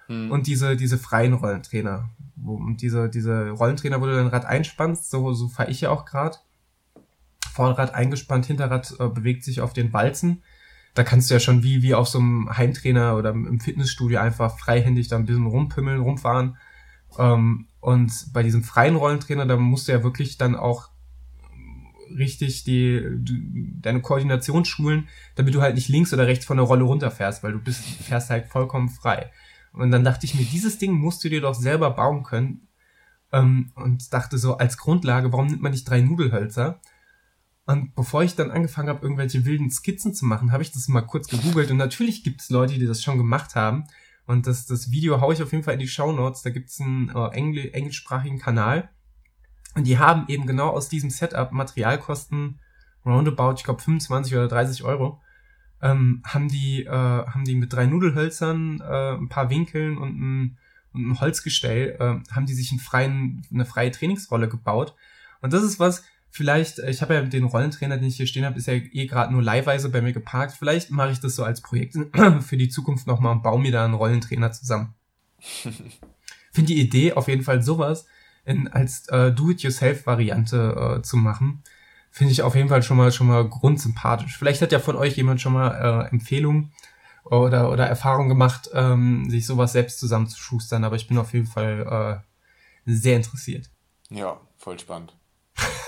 hm. 0.08 0.32
und 0.32 0.48
diese, 0.48 0.76
diese 0.76 0.98
freien 0.98 1.34
Rollentrainer. 1.34 2.10
Wo, 2.36 2.56
und 2.56 2.82
diese, 2.82 3.08
diese 3.08 3.52
Rollentrainer, 3.52 4.02
wo 4.02 4.06
du 4.06 4.14
dein 4.14 4.28
Rad 4.28 4.44
einspannst, 4.44 5.10
so, 5.10 5.32
so 5.32 5.48
fahre 5.48 5.72
ich 5.72 5.80
ja 5.80 5.92
auch 5.92 6.04
gerade. 6.04 6.38
Vorderrad 7.54 7.94
eingespannt, 7.94 8.48
Hinterrad 8.48 8.94
äh, 9.00 9.08
bewegt 9.08 9.46
sich 9.46 9.62
auf 9.62 9.72
den 9.72 9.94
Walzen 9.94 10.44
da 10.94 11.04
kannst 11.04 11.30
du 11.30 11.34
ja 11.34 11.40
schon 11.40 11.64
wie, 11.64 11.82
wie 11.82 11.94
auf 11.94 12.08
so 12.08 12.20
einem 12.20 12.50
Heimtrainer 12.56 13.16
oder 13.16 13.32
im 13.32 13.60
Fitnessstudio 13.60 14.20
einfach 14.20 14.60
freihändig 14.60 15.08
da 15.08 15.16
ein 15.16 15.26
bisschen 15.26 15.46
rumpimmeln, 15.46 16.02
rumfahren. 16.02 16.58
Ähm, 17.18 17.68
und 17.80 18.28
bei 18.34 18.44
diesem 18.44 18.64
freien 18.64 18.96
Rollentrainer, 18.96 19.46
da 19.46 19.58
musst 19.58 19.88
du 19.88 19.94
ja 19.94 20.04
wirklich 20.04 20.38
dann 20.38 20.56
auch 20.56 20.90
richtig 22.18 22.64
die, 22.66 23.02
die, 23.20 23.74
deine 23.82 24.02
Koordination 24.02 24.66
schulen, 24.66 25.08
damit 25.36 25.56
du 25.56 25.62
halt 25.62 25.76
nicht 25.76 25.88
links 25.88 26.14
oder 26.14 26.28
rechts 26.28 26.46
von 26.46 26.58
der 26.58 26.66
Rolle 26.66 26.84
runterfährst, 26.84 27.44
weil 27.44 27.54
du 27.54 27.60
bist, 27.60 27.84
fährst 27.84 28.30
halt 28.30 28.48
vollkommen 28.48 28.90
frei. 28.90 29.32
Und 29.74 29.92
dann 29.92 30.04
dachte 30.04 30.26
ich 30.26 30.36
mir, 30.36 30.44
dieses 30.44 30.78
Ding 30.78 30.92
musst 30.92 31.24
du 31.24 31.30
dir 31.30 31.42
doch 31.42 31.56
selber 31.56 31.92
bauen 31.92 32.24
können. 32.24 32.68
Ähm, 33.32 33.72
und 33.76 34.14
dachte 34.14 34.38
so, 34.38 34.58
als 34.58 34.78
Grundlage, 34.78 35.32
warum 35.32 35.48
nimmt 35.48 35.62
man 35.62 35.72
nicht 35.72 35.90
drei 35.90 36.02
Nudelhölzer? 36.02 36.82
Und 37.66 37.94
bevor 37.96 38.24
ich 38.24 38.36
dann 38.36 38.52
angefangen 38.52 38.90
habe, 38.90 39.04
irgendwelche 39.04 39.46
wilden 39.46 39.70
Skizzen 39.70 40.14
zu 40.14 40.26
machen, 40.26 40.52
habe 40.52 40.64
ich 40.64 40.72
das 40.72 40.88
mal 40.88 41.02
kurz 41.02 41.28
gegoogelt. 41.28 41.72
Und 41.72 41.78
natürlich 41.78 42.24
gibt 42.24 42.42
es 42.42 42.50
Leute, 42.50 42.74
die 42.74 42.88
das 42.88 43.04
schon 43.04 43.18
gemacht 43.18 43.56
haben. 43.56 43.86
Und 44.26 44.48
das, 44.48 44.66
das 44.66 44.92
Video 44.92 45.22
haue 45.22 45.34
ich 45.34 45.44
auf 45.44 45.52
jeden 45.52 45.64
Fall 45.64 45.76
in 45.76 45.80
die 45.80 45.88
Show 45.88 46.12
Notes. 46.12 46.42
Da 46.42 46.50
gibt 46.50 46.70
es 46.70 46.80
einen 46.80 47.10
äh, 47.10 47.28
Engl 47.30 47.70
englischsprachigen 47.74 48.40
Kanal. 48.40 48.90
Und 49.76 49.86
die 49.86 50.00
haben 50.00 50.26
eben 50.28 50.46
genau 50.46 50.70
aus 50.70 50.90
diesem 50.90 51.10
Setup 51.10 51.52
Materialkosten 51.52 52.60
roundabout, 53.06 53.56
ich 53.58 53.64
glaube 53.64 53.82
25 53.82 54.34
oder 54.36 54.48
30 54.48 54.84
Euro, 54.84 55.22
ähm, 55.82 56.22
haben 56.26 56.50
die 56.50 56.84
äh, 56.84 56.92
haben 56.92 57.46
die 57.46 57.56
mit 57.56 57.74
drei 57.74 57.86
Nudelhölzern, 57.86 58.82
äh, 58.82 59.14
ein 59.14 59.30
paar 59.30 59.50
Winkeln 59.50 59.98
und 59.98 60.20
ein, 60.20 60.58
und 60.94 61.08
ein 61.08 61.20
Holzgestell, 61.20 61.96
äh, 62.00 62.34
haben 62.34 62.46
die 62.46 62.54
sich 62.54 62.72
einen 62.72 62.80
freien, 62.80 63.48
eine 63.52 63.66
freie 63.66 63.92
Trainingsrolle 63.92 64.50
gebaut. 64.50 64.94
Und 65.42 65.54
das 65.54 65.64
ist 65.64 65.80
was, 65.80 66.04
vielleicht, 66.32 66.80
äh, 66.80 66.90
ich 66.90 67.02
habe 67.02 67.14
ja 67.14 67.22
den 67.22 67.44
Rollentrainer, 67.44 67.98
den 67.98 68.08
ich 68.08 68.18
hier 68.18 68.28
stehen 68.28 68.46
habe, 68.46 68.58
ist 68.58 68.68
ja 68.68 68.74
eh 68.74 69.06
gerade 69.06 69.32
nur 69.32 69.44
leihweise 69.44 69.90
bei 69.90 70.02
mir 70.02 70.14
geparkt. 70.14 70.56
Vielleicht 70.58 70.90
mache 70.90 71.12
ich 71.12 71.20
das 71.20 71.36
so 71.36 71.44
als 71.44 71.62
Projekt 71.62 71.96
für 72.42 72.58
die 72.58 72.70
Zukunft 72.70 73.06
nochmal 73.06 73.34
und 73.34 73.44
baue 73.44 73.62
mir 73.62 73.72
da 73.72 73.86
einen 73.86 73.94
Rollentrainer 73.94 74.52
zusammen. 74.52 74.96
Finde 76.54 76.74
die 76.74 76.82
Idee 76.82 77.14
auf 77.14 77.28
jeden 77.28 77.44
Fall 77.44 77.62
sowas 77.62 78.06
in, 78.46 78.68
als 78.68 79.08
äh, 79.10 79.32
Do-it-yourself-Variante 79.32 80.98
äh, 80.98 81.02
zu 81.02 81.18
machen, 81.18 81.64
finde 82.10 82.34
ich 82.34 82.42
auf 82.42 82.56
jeden 82.56 82.70
Fall 82.70 82.84
schon 82.84 82.98
mal 82.98 83.12
schon 83.12 83.28
mal 83.28 83.48
grundsympathisch. 83.48 84.38
Vielleicht 84.38 84.62
hat 84.62 84.72
ja 84.72 84.80
von 84.80 84.96
euch 84.96 85.16
jemand 85.16 85.42
schon 85.42 85.54
mal 85.54 86.06
äh, 86.06 86.10
Empfehlungen 86.10 86.74
oder 87.24 87.72
oder 87.72 87.88
Erfahrung 87.88 88.28
gemacht, 88.30 88.70
ähm, 88.74 89.30
sich 89.30 89.46
sowas 89.46 89.72
selbst 89.72 90.00
zusammenzuschustern, 90.00 90.84
aber 90.84 90.96
ich 90.96 91.08
bin 91.08 91.18
auf 91.18 91.34
jeden 91.34 91.46
Fall 91.46 92.24
äh, 92.86 92.92
sehr 92.92 93.16
interessiert. 93.16 93.70
Ja, 94.10 94.42
voll 94.58 94.78
spannend. 94.78 95.16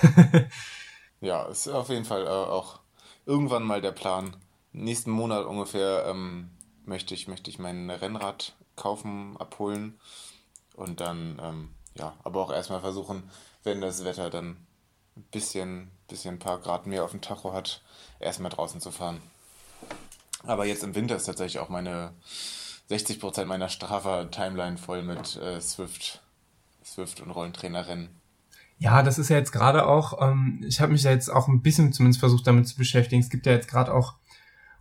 ja, 1.21 1.43
ist 1.45 1.67
auf 1.67 1.89
jeden 1.89 2.05
Fall 2.05 2.25
äh, 2.25 2.29
auch 2.29 2.79
irgendwann 3.25 3.63
mal 3.63 3.81
der 3.81 3.91
Plan. 3.91 4.35
Nächsten 4.71 5.11
Monat 5.11 5.45
ungefähr 5.45 6.05
ähm, 6.07 6.49
möchte, 6.85 7.13
ich, 7.13 7.27
möchte 7.27 7.49
ich 7.49 7.59
mein 7.59 7.89
Rennrad 7.89 8.55
kaufen, 8.75 9.37
abholen 9.37 9.99
und 10.75 10.99
dann, 10.99 11.39
ähm, 11.41 11.69
ja, 11.95 12.15
aber 12.23 12.41
auch 12.41 12.51
erstmal 12.51 12.81
versuchen, 12.81 13.29
wenn 13.63 13.81
das 13.81 14.03
Wetter 14.03 14.29
dann 14.29 14.57
ein 15.15 15.23
bisschen, 15.31 15.91
bisschen 16.07 16.35
ein 16.35 16.39
paar 16.39 16.59
Grad 16.59 16.87
mehr 16.87 17.03
auf 17.03 17.11
dem 17.11 17.21
Tacho 17.21 17.53
hat, 17.53 17.81
erstmal 18.19 18.51
draußen 18.51 18.81
zu 18.81 18.91
fahren. 18.91 19.21
Aber 20.45 20.65
jetzt 20.65 20.83
im 20.83 20.95
Winter 20.95 21.15
ist 21.15 21.25
tatsächlich 21.25 21.59
auch 21.59 21.69
meine 21.69 22.13
60% 22.89 23.45
meiner 23.45 23.69
Strava-Timeline 23.69 24.77
voll 24.77 25.03
mit 25.03 25.35
äh, 25.37 25.61
Swift, 25.61 26.21
Swift 26.83 27.21
und 27.21 27.31
Rollentrainerrennen. 27.31 28.09
Ja, 28.77 29.03
das 29.03 29.17
ist 29.17 29.29
ja 29.29 29.37
jetzt 29.37 29.51
gerade 29.51 29.85
auch, 29.85 30.21
ähm, 30.21 30.61
ich 30.67 30.81
habe 30.81 30.91
mich 30.91 31.03
ja 31.03 31.11
jetzt 31.11 31.29
auch 31.29 31.47
ein 31.47 31.61
bisschen 31.61 31.93
zumindest 31.93 32.19
versucht 32.19 32.47
damit 32.47 32.67
zu 32.67 32.75
beschäftigen. 32.75 33.21
Es 33.21 33.29
gibt 33.29 33.45
ja 33.45 33.53
jetzt 33.53 33.69
gerade 33.69 33.93
auch, 33.93 34.15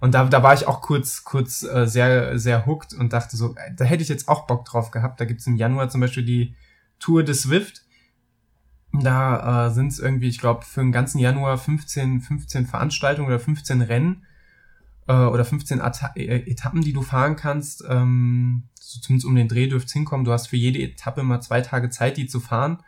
und 0.00 0.14
da, 0.14 0.24
da 0.24 0.42
war 0.42 0.54
ich 0.54 0.66
auch 0.66 0.80
kurz, 0.80 1.24
kurz 1.24 1.62
äh, 1.62 1.86
sehr, 1.86 2.38
sehr 2.38 2.66
hooked 2.66 2.94
und 2.94 3.12
dachte 3.12 3.36
so, 3.36 3.54
äh, 3.54 3.72
da 3.76 3.84
hätte 3.84 4.02
ich 4.02 4.08
jetzt 4.08 4.28
auch 4.28 4.46
Bock 4.46 4.64
drauf 4.64 4.90
gehabt. 4.90 5.20
Da 5.20 5.24
gibt's 5.24 5.46
im 5.46 5.56
Januar 5.56 5.88
zum 5.88 6.00
Beispiel 6.00 6.24
die 6.24 6.56
Tour 6.98 7.22
des 7.22 7.42
Swift. 7.42 7.82
Da 8.92 9.68
äh, 9.68 9.70
sind 9.70 9.92
es 9.92 9.98
irgendwie, 9.98 10.28
ich 10.28 10.38
glaube, 10.38 10.64
für 10.64 10.80
den 10.80 10.92
ganzen 10.92 11.18
Januar 11.18 11.56
15, 11.56 12.20
15 12.20 12.66
Veranstaltungen 12.66 13.28
oder 13.28 13.38
15 13.38 13.80
Rennen 13.82 14.24
äh, 15.06 15.12
oder 15.12 15.44
15 15.44 15.80
Eta 15.80 16.12
äh, 16.16 16.50
Etappen, 16.50 16.82
die 16.82 16.92
du 16.92 17.02
fahren 17.02 17.36
kannst. 17.36 17.84
Ähm, 17.88 18.64
so 18.74 19.00
zumindest 19.00 19.26
um 19.26 19.34
den 19.34 19.48
Dreh 19.48 19.68
dürft's 19.68 19.92
hinkommen. 19.92 20.24
Du 20.24 20.32
hast 20.32 20.48
für 20.48 20.56
jede 20.56 20.80
Etappe 20.80 21.22
mal 21.22 21.40
zwei 21.40 21.60
Tage 21.60 21.90
Zeit, 21.90 22.16
die 22.16 22.26
zu 22.26 22.40
fahren 22.40 22.82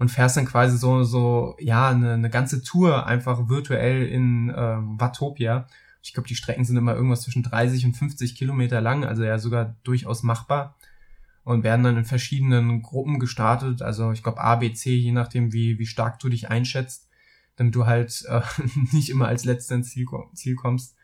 und 0.00 0.10
fährst 0.10 0.38
dann 0.38 0.46
quasi 0.46 0.78
so, 0.78 1.02
so 1.02 1.56
ja, 1.60 1.90
eine, 1.90 2.14
eine 2.14 2.30
ganze 2.30 2.62
Tour 2.62 3.06
einfach 3.06 3.50
virtuell 3.50 4.06
in 4.06 4.48
äh, 4.48 4.78
Watopia. 4.98 5.66
Ich 6.02 6.14
glaube, 6.14 6.26
die 6.26 6.34
Strecken 6.34 6.64
sind 6.64 6.78
immer 6.78 6.94
irgendwas 6.94 7.20
zwischen 7.20 7.42
30 7.42 7.84
und 7.84 7.92
50 7.98 8.34
Kilometer 8.34 8.80
lang, 8.80 9.04
also 9.04 9.22
ja 9.22 9.38
sogar 9.38 9.76
durchaus 9.84 10.22
machbar. 10.22 10.74
Und 11.44 11.64
werden 11.64 11.84
dann 11.84 11.98
in 11.98 12.06
verschiedenen 12.06 12.80
Gruppen 12.80 13.18
gestartet, 13.18 13.82
also 13.82 14.10
ich 14.12 14.22
glaube 14.22 14.40
A, 14.40 14.56
B, 14.56 14.72
C, 14.72 14.94
je 14.94 15.12
nachdem, 15.12 15.52
wie, 15.52 15.78
wie 15.78 15.86
stark 15.86 16.18
du 16.18 16.30
dich 16.30 16.48
einschätzt, 16.48 17.10
damit 17.56 17.74
du 17.74 17.84
halt 17.84 18.24
äh, 18.28 18.40
nicht 18.92 19.10
immer 19.10 19.28
als 19.28 19.44
letzter 19.44 19.74
ins 19.74 19.90
Ziel, 19.90 20.06
Ziel 20.32 20.54
kommst. 20.54 20.96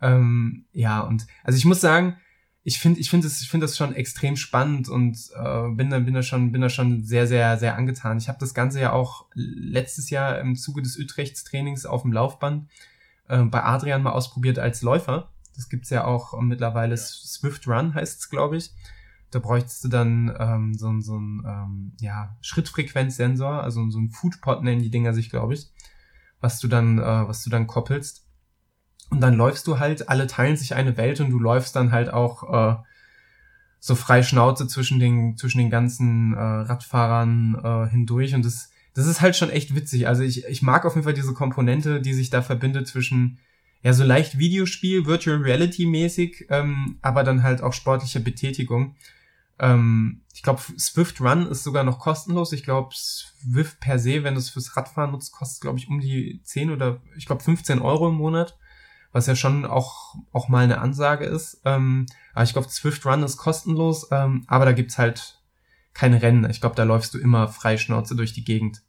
Ähm, 0.00 0.66
ja, 0.72 1.00
und 1.00 1.26
also 1.42 1.56
ich 1.56 1.64
muss 1.64 1.80
sagen, 1.80 2.18
ich 2.66 2.80
finde 2.80 2.98
ich 2.98 3.10
finde 3.10 3.28
das 3.28 3.42
ich 3.42 3.50
finde 3.50 3.66
das 3.66 3.76
schon 3.76 3.94
extrem 3.94 4.36
spannend 4.36 4.88
und 4.88 5.18
äh, 5.36 5.68
bin 5.68 5.90
da 5.90 5.98
bin 5.98 6.14
da 6.14 6.22
schon 6.22 6.50
bin 6.50 6.62
da 6.62 6.70
schon 6.70 7.04
sehr 7.04 7.26
sehr 7.26 7.58
sehr 7.58 7.76
angetan. 7.76 8.16
Ich 8.16 8.28
habe 8.28 8.38
das 8.40 8.54
ganze 8.54 8.80
ja 8.80 8.92
auch 8.92 9.26
letztes 9.34 10.08
Jahr 10.08 10.38
im 10.40 10.56
Zuge 10.56 10.80
des 10.80 10.98
Utrechts 10.98 11.44
Trainings 11.44 11.84
auf 11.84 12.02
dem 12.02 12.12
Laufband 12.12 12.70
äh, 13.28 13.42
bei 13.42 13.62
Adrian 13.62 14.02
mal 14.02 14.12
ausprobiert 14.12 14.58
als 14.58 14.80
Läufer. 14.80 15.30
Das 15.54 15.68
gibt's 15.68 15.90
ja 15.90 16.04
auch 16.04 16.40
mittlerweile 16.40 16.94
ja. 16.94 17.00
Swift 17.00 17.68
Run 17.68 17.94
heißt 17.94 18.20
es, 18.20 18.30
glaube 18.30 18.56
ich. 18.56 18.72
Da 19.30 19.40
bräuchtest 19.40 19.84
du 19.84 19.88
dann 19.88 20.34
ähm, 20.38 20.74
so, 20.74 21.00
so 21.00 21.18
ein 21.18 21.42
ähm, 21.46 21.92
ja, 22.00 22.36
Schrittfrequenzsensor, 22.40 23.62
also 23.62 23.90
so 23.90 23.98
ein 23.98 24.10
Foodpot 24.10 24.62
nennen 24.62 24.82
die 24.82 24.90
Dinger 24.90 25.12
sich, 25.12 25.28
glaube 25.28 25.54
ich, 25.54 25.70
was 26.40 26.60
du 26.60 26.68
dann 26.68 26.98
äh, 26.98 27.28
was 27.28 27.42
du 27.44 27.50
dann 27.50 27.66
koppelst 27.66 28.23
und 29.10 29.20
dann 29.20 29.34
läufst 29.34 29.66
du 29.66 29.78
halt, 29.78 30.08
alle 30.08 30.26
teilen 30.26 30.56
sich 30.56 30.74
eine 30.74 30.96
Welt 30.96 31.20
und 31.20 31.30
du 31.30 31.38
läufst 31.38 31.76
dann 31.76 31.92
halt 31.92 32.12
auch 32.12 32.42
äh, 32.52 32.76
so 33.78 33.94
frei 33.94 34.22
Schnauze 34.22 34.66
zwischen 34.66 34.98
den, 34.98 35.36
zwischen 35.36 35.58
den 35.58 35.70
ganzen 35.70 36.32
äh, 36.34 36.38
Radfahrern 36.38 37.60
äh, 37.62 37.90
hindurch. 37.90 38.34
Und 38.34 38.44
das, 38.44 38.70
das 38.94 39.06
ist 39.06 39.20
halt 39.20 39.36
schon 39.36 39.50
echt 39.50 39.74
witzig. 39.74 40.08
Also 40.08 40.22
ich, 40.22 40.46
ich 40.46 40.62
mag 40.62 40.84
auf 40.84 40.94
jeden 40.94 41.04
Fall 41.04 41.14
diese 41.14 41.34
Komponente, 41.34 42.00
die 42.00 42.14
sich 42.14 42.30
da 42.30 42.42
verbindet 42.42 42.88
zwischen 42.88 43.38
ja 43.82 43.92
so 43.92 44.02
leicht 44.02 44.38
Videospiel, 44.38 45.04
Virtual 45.04 45.36
Reality 45.36 45.84
mäßig, 45.84 46.46
ähm, 46.48 46.98
aber 47.02 47.22
dann 47.22 47.42
halt 47.42 47.62
auch 47.62 47.74
sportliche 47.74 48.20
Betätigung. 48.20 48.96
Ähm, 49.58 50.22
ich 50.32 50.42
glaube, 50.42 50.62
Swift 50.78 51.20
Run 51.20 51.46
ist 51.46 51.62
sogar 51.62 51.84
noch 51.84 51.98
kostenlos. 51.98 52.52
Ich 52.52 52.64
glaube, 52.64 52.94
Swift 52.94 53.78
per 53.80 53.98
se, 53.98 54.24
wenn 54.24 54.34
du 54.34 54.40
es 54.40 54.48
fürs 54.48 54.76
Radfahren 54.76 55.12
nutzt, 55.12 55.32
kostet, 55.32 55.60
glaube 55.60 55.78
ich, 55.78 55.88
um 55.88 56.00
die 56.00 56.40
10 56.42 56.70
oder 56.70 57.02
ich 57.16 57.26
glaube 57.26 57.42
15 57.42 57.80
Euro 57.80 58.08
im 58.08 58.14
Monat, 58.14 58.56
was 59.14 59.26
ja 59.26 59.36
schon 59.36 59.64
auch, 59.64 60.16
auch 60.32 60.48
mal 60.48 60.64
eine 60.64 60.80
Ansage 60.80 61.24
ist. 61.24 61.62
Ähm, 61.64 62.06
aber 62.34 62.44
ich 62.44 62.52
glaube, 62.52 62.68
Swift 62.68 63.06
Run 63.06 63.22
ist 63.22 63.36
kostenlos, 63.36 64.08
ähm, 64.10 64.44
aber 64.48 64.64
da 64.64 64.72
gibt's 64.72 64.98
halt 64.98 65.40
keine 65.94 66.20
Rennen. 66.20 66.50
Ich 66.50 66.60
glaube, 66.60 66.74
da 66.74 66.82
läufst 66.82 67.14
du 67.14 67.18
immer 67.18 67.46
freischnauze 67.46 68.16
durch 68.16 68.32
die 68.32 68.44
Gegend 68.44 68.82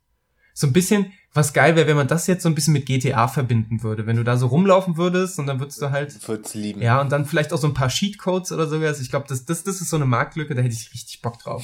so 0.55 0.67
ein 0.67 0.73
bisschen, 0.73 1.11
was 1.33 1.53
geil 1.53 1.75
wäre, 1.75 1.85
wenn 1.85 1.97
man 1.97 2.07
das 2.07 2.27
jetzt 2.27 2.41
so 2.41 2.49
ein 2.49 2.55
bisschen 2.55 2.73
mit 2.73 2.85
GTA 2.85 3.27
verbinden 3.27 3.83
würde. 3.83 4.07
Wenn 4.07 4.15
du 4.15 4.23
da 4.23 4.37
so 4.37 4.47
rumlaufen 4.47 4.97
würdest 4.97 5.37
und 5.37 5.47
dann 5.47 5.59
würdest 5.59 5.81
du 5.81 5.91
halt. 5.91 6.27
Würd's 6.27 6.55
lieben. 6.55 6.81
Ja, 6.81 7.01
und 7.01 7.11
dann 7.11 7.25
vielleicht 7.25 7.53
auch 7.53 7.57
so 7.57 7.67
ein 7.67 7.73
paar 7.73 7.89
Cheatcodes 7.89 8.51
oder 8.51 8.65
sowas. 8.65 9.01
Ich 9.01 9.11
glaube, 9.11 9.27
das, 9.27 9.45
das, 9.45 9.63
das 9.63 9.81
ist 9.81 9.89
so 9.89 9.97
eine 9.97 10.05
Marktlücke, 10.05 10.55
da 10.55 10.61
hätte 10.61 10.73
ich 10.73 10.91
richtig 10.93 11.21
Bock 11.21 11.37
drauf. 11.39 11.63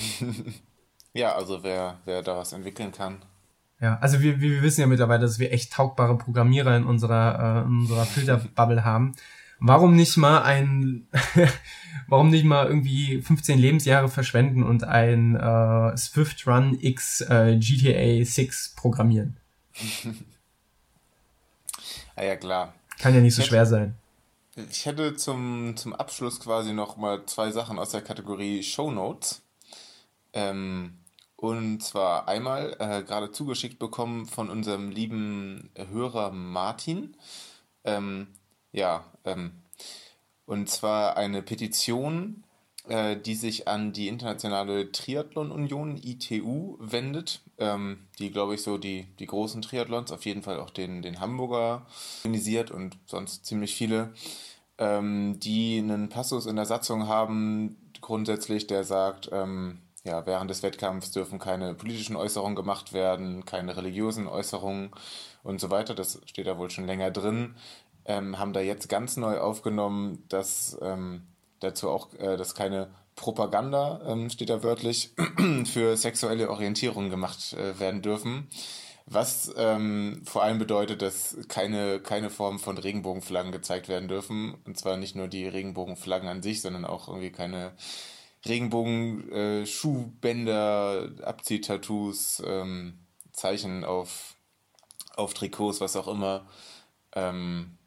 ja, 1.14 1.34
also 1.34 1.64
wer, 1.64 2.02
wer 2.06 2.22
da 2.22 2.38
was 2.38 2.52
entwickeln 2.52 2.92
kann. 2.92 3.24
Ja, 3.82 3.98
also 4.00 4.22
wir, 4.22 4.40
wir 4.40 4.62
wissen 4.62 4.82
ja 4.82 4.88
mittlerweile, 4.88 5.22
dass 5.22 5.40
wir 5.40 5.52
echt 5.52 5.74
taugbare 5.74 6.18
Programmierer 6.18 6.78
in 6.78 6.86
unserer, 6.86 7.64
äh, 7.64 7.68
in 7.68 7.80
unserer 7.80 8.06
Filterbubble 8.06 8.86
haben 8.86 9.16
warum 9.62 9.96
nicht 9.96 10.18
mal 10.18 10.42
ein, 10.42 11.08
warum 12.08 12.30
nicht 12.30 12.44
mal 12.44 12.68
irgendwie 12.68 13.22
15 13.22 13.58
Lebensjahre 13.58 14.10
verschwenden 14.10 14.64
und 14.64 14.84
ein 14.84 15.36
äh, 15.36 15.96
Swift 15.96 16.46
Run 16.48 16.78
X 16.82 17.22
äh, 17.22 17.58
GTA 17.58 18.26
6 18.26 18.76
programmieren? 18.76 19.38
ah 22.16 22.24
ja, 22.24 22.36
klar. 22.36 22.74
Kann 23.00 23.16
ja 23.16 23.22
nicht 23.22 23.36
so 23.36 23.42
schwer 23.44 23.66
sein. 23.66 23.96
Ich 24.70 24.86
hätte 24.86 25.16
zum, 25.16 25.78
zum 25.78 25.94
Abschluss 25.94 26.42
quasi 26.42 26.74
noch 26.74 26.98
mal 26.98 27.26
zwei 27.26 27.52
Sachen 27.52 27.80
aus 27.80 27.92
der 27.92 28.02
Kategorie 28.02 28.62
Show 28.64 28.92
Notes. 28.92 29.42
Ähm, 30.34 30.98
und 31.42 31.82
zwar 31.82 32.28
einmal 32.28 32.76
äh, 32.78 33.02
gerade 33.02 33.32
zugeschickt 33.32 33.80
bekommen 33.80 34.28
von 34.28 34.52
unserem 34.52 34.92
lieben 34.92 35.72
Hörer 35.76 36.30
Martin. 36.30 37.18
Ähm, 37.84 38.28
ja, 38.72 39.06
ähm, 39.26 39.54
und 40.46 40.70
zwar 40.70 41.18
eine 41.18 41.42
Petition, 41.42 42.44
äh, 42.88 43.18
die 43.18 43.34
sich 43.34 43.68
an 43.68 43.92
die 43.92 44.08
Internationale 44.08 44.92
Triathlon 44.92 45.52
Union, 45.52 45.98
ITU, 45.98 46.78
wendet, 46.80 47.42
ähm, 47.58 48.06
die, 48.20 48.30
glaube 48.30 48.54
ich, 48.54 48.62
so 48.62 48.78
die, 48.78 49.08
die 49.18 49.26
großen 49.26 49.64
Triathlons, 49.64 50.12
auf 50.12 50.26
jeden 50.26 50.44
Fall 50.44 50.60
auch 50.60 50.70
den, 50.70 51.02
den 51.02 51.20
Hamburger 51.20 51.88
organisiert 52.20 52.70
und 52.70 53.00
sonst 53.08 53.48
ziemlich 53.48 53.74
viele, 53.74 54.14
ähm, 54.78 55.40
die 55.40 55.80
einen 55.80 56.10
Passus 56.10 56.46
in 56.46 56.56
der 56.56 56.66
Satzung 56.66 57.08
haben, 57.08 57.78
grundsätzlich, 58.00 58.68
der 58.68 58.84
sagt, 58.84 59.30
ähm, 59.32 59.80
ja, 60.04 60.26
während 60.26 60.50
des 60.50 60.64
Wettkampfs 60.64 61.12
dürfen 61.12 61.40
keine 61.40 61.74
politischen 61.76 62.16
Äußerungen 62.16 62.56
gemacht 62.56 62.94
werden, 62.94 63.46
keine 63.46 63.78
religiösen 63.78 64.28
Äußerungen 64.28 64.92
und 65.44 65.62
so 65.62 65.70
weiter. 65.70 65.94
Das 65.94 66.22
steht 66.26 66.48
da 66.48 66.58
wohl 66.58 66.72
schon 66.72 66.88
länger 66.88 67.12
drin 67.12 67.56
ähm, 68.06 68.40
haben 68.40 68.54
da 68.54 68.62
jetzt 68.62 68.90
ganz 68.90 69.18
neu 69.18 69.40
aufgenommen, 69.40 70.24
dass 70.30 70.78
ähm, 70.82 71.24
dazu 71.60 71.90
auch, 71.90 72.14
äh, 72.16 72.38
dass 72.38 72.56
keine 72.56 72.90
Propaganda, 73.16 74.02
ähm, 74.08 74.30
steht 74.30 74.50
da 74.50 74.64
wörtlich, 74.64 75.14
für 75.66 75.98
sexuelle 75.98 76.50
Orientierung 76.50 77.10
gemacht 77.10 77.54
äh, 77.54 77.80
werden 77.80 78.02
dürfen. 78.02 78.48
Was 79.06 79.54
ähm, 79.58 80.22
vor 80.26 80.44
allem 80.44 80.58
bedeutet, 80.58 81.02
dass 81.02 81.36
keine, 81.50 82.00
keine 82.00 82.30
Form 82.30 82.60
von 82.60 82.78
Regenbogenflaggen 82.78 83.52
gezeigt 83.52 83.90
werden 83.90 84.08
dürfen. 84.08 84.56
Und 84.66 84.78
zwar 84.78 84.96
nicht 84.96 85.16
nur 85.16 85.28
die 85.28 85.48
Regenbogenflaggen 85.48 86.30
an 86.30 86.42
sich, 86.42 86.62
sondern 86.62 86.86
auch 86.86 87.10
irgendwie 87.10 87.32
keine 87.32 87.74
Regenbogen-Schuhbänder, 88.46 91.12
äh, 91.20 91.24
Abziehtattoos, 91.24 92.44
ähm, 92.46 93.00
Zeichen 93.34 93.84
auf, 93.84 94.36
auf 95.16 95.34
Trikots, 95.34 95.82
was 95.82 95.96
auch 95.96 96.08
immer. 96.08 96.46
Ähm, 97.14 97.78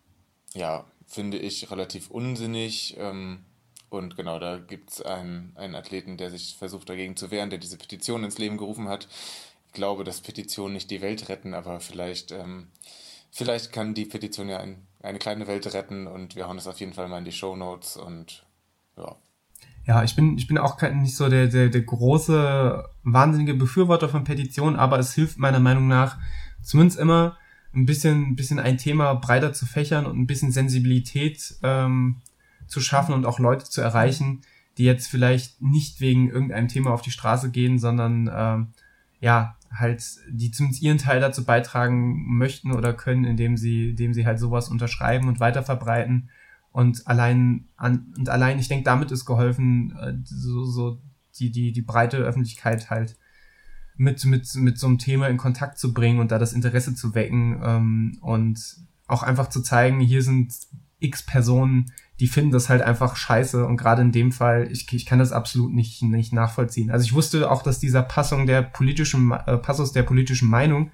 ja, 0.55 0.85
finde 1.07 1.39
ich 1.39 1.71
relativ 1.71 2.11
unsinnig. 2.11 2.97
Ähm, 2.99 3.45
und 3.91 4.17
genau, 4.17 4.39
da 4.39 4.59
gibt 4.59 4.91
es 4.91 5.03
einen, 5.03 5.53
einen 5.57 5.75
Athleten, 5.75 6.17
der 6.17 6.31
sich 6.31 6.57
versucht 6.57 6.89
dagegen 6.89 7.17
zu 7.17 7.31
wehren, 7.31 7.51
der 7.51 7.59
diese 7.59 7.79
Petition 7.79 8.25
ins 8.25 8.39
Leben 8.39 8.57
gerufen 8.57 8.89
hat. 8.89 9.09
Ich 9.69 9.73
glaube, 9.73 10.05
dass 10.05 10.21
Petitionen 10.21 10.75
nicht 10.75 10.91
die 10.91 11.01
Welt 11.01 11.29
retten, 11.29 11.55
aber 11.55 11.81
vielleicht, 11.81 12.33
ähm, 12.33 12.69
vielleicht 13.31 13.73
kann 13.73 13.95
die 13.95 14.07
Petition 14.07 14.49
ja 14.49 14.59
ein, 14.59 14.87
eine 15.03 15.19
kleine 15.19 15.47
Welt 15.47 15.73
retten 15.73 16.07
und 16.07 16.37
wir 16.37 16.47
hauen 16.47 16.59
es 16.59 16.67
auf 16.67 16.81
jeden 16.81 16.93
Fall 16.93 17.09
mal 17.09 17.19
in 17.19 17.25
die 17.25 17.33
Show 17.33 17.57
Notes 17.57 17.97
und 17.97 18.45
ja. 18.97 19.17
Ja, 19.87 20.03
ich 20.03 20.17
bin, 20.17 20.39
ich 20.39 20.47
bin 20.47 20.59
auch 20.59 20.77
kein, 20.77 21.03
nicht 21.03 21.17
so 21.17 21.29
der, 21.29 21.47
der, 21.49 21.69
der 21.69 21.83
große, 21.83 22.85
wahnsinnige 23.03 23.55
Befürworter 23.55 24.09
von 24.09 24.25
Petitionen, 24.25 24.77
aber 24.77 24.99
es 24.99 25.15
hilft 25.15 25.39
meiner 25.39 25.61
Meinung 25.61 25.89
nach 25.89 26.19
zumindest 26.63 26.99
immer, 26.99 27.37
ein 27.75 27.87
bisschen, 27.87 28.29
ein 28.29 28.37
bisschen 28.37 28.59
ein 28.59 28.79
Thema 28.79 29.15
breiter 29.15 29.53
zu 29.53 29.67
fächern 29.67 30.07
und 30.07 30.19
ein 30.19 30.27
bisschen 30.27 30.53
Sensibilität 30.53 31.57
ähm, 31.63 32.23
zu 32.67 32.81
schaffen 32.81 33.15
und 33.15 33.27
auch 33.27 33.39
Leute 33.39 33.65
zu 33.65 33.81
erreichen, 33.81 34.43
die 34.79 34.85
jetzt 34.85 35.09
vielleicht 35.09 35.61
nicht 35.61 36.01
wegen 36.01 36.31
irgendeinem 36.31 36.69
Thema 36.69 36.91
auf 36.91 37.03
die 37.03 37.11
Straße 37.11 37.51
gehen, 37.51 37.79
sondern 37.79 38.31
ähm, 38.33 38.69
ja, 39.21 39.57
halt, 39.73 40.05
die 40.31 40.51
zumindest 40.51 40.83
ihren 40.83 40.99
Teil 40.99 41.21
dazu 41.21 41.45
beitragen 41.45 42.37
möchten 42.37 42.73
oder 42.73 42.93
können, 42.93 43.25
indem 43.25 43.57
sie, 43.57 43.91
indem 43.91 44.15
sie 44.15 44.27
halt 44.27 44.39
sowas 44.39 44.69
unterschreiben 44.69 45.29
und 45.29 45.41
weiterverbreiten. 45.41 46.31
Und 46.75 47.07
allein 47.07 47.69
an, 47.77 48.13
und 48.19 48.29
allein, 48.29 48.59
ich 48.59 48.67
denke, 48.67 48.83
damit 48.83 49.13
ist 49.13 49.27
geholfen, 49.27 49.97
äh, 49.97 50.15
so, 50.25 50.65
so 50.65 51.01
die, 51.39 51.53
die, 51.53 51.71
die 51.71 51.83
breite 51.83 52.17
Öffentlichkeit 52.17 52.91
halt 52.91 53.17
mit, 53.97 54.25
mit, 54.25 54.53
mit 54.57 54.77
so 54.77 54.89
einem 54.89 54.99
Thema 54.99 55.29
in 55.29 55.37
Kontakt 55.37 55.79
zu 55.79 55.95
bringen 55.95 56.19
und 56.19 56.33
da 56.33 56.39
das 56.41 56.53
Interesse 56.53 56.97
zu 56.97 57.15
wecken 57.15 57.61
ähm, 57.65 58.19
und 58.23 58.59
auch 59.07 59.23
einfach 59.23 59.51
zu 59.51 59.63
zeigen, 59.63 60.01
hier 60.01 60.21
sind 60.21 60.53
x 60.99 61.23
Personen, 61.23 61.93
die 62.19 62.27
finden 62.27 62.51
das 62.51 62.69
halt 62.69 62.83
einfach 62.83 63.15
scheiße 63.15 63.65
und 63.65 63.77
gerade 63.77 64.03
in 64.03 64.11
dem 64.11 64.33
Fall, 64.33 64.67
ich, 64.73 64.93
ich 64.93 65.07
kann 65.07 65.21
das 65.21 65.31
absolut 65.31 65.73
nicht, 65.73 66.03
nicht 66.03 66.33
nachvollziehen. 66.33 66.91
Also 66.91 67.05
ich 67.05 67.13
wusste 67.13 67.53
auch, 67.53 67.63
dass 67.63 67.79
dieser 67.79 68.03
Passung 68.03 68.49
der 68.49 68.63
politischen, 68.63 69.31
äh, 69.31 69.59
Passus 69.59 69.93
der 69.93 70.03
politischen 70.03 70.49
Meinung, 70.49 70.91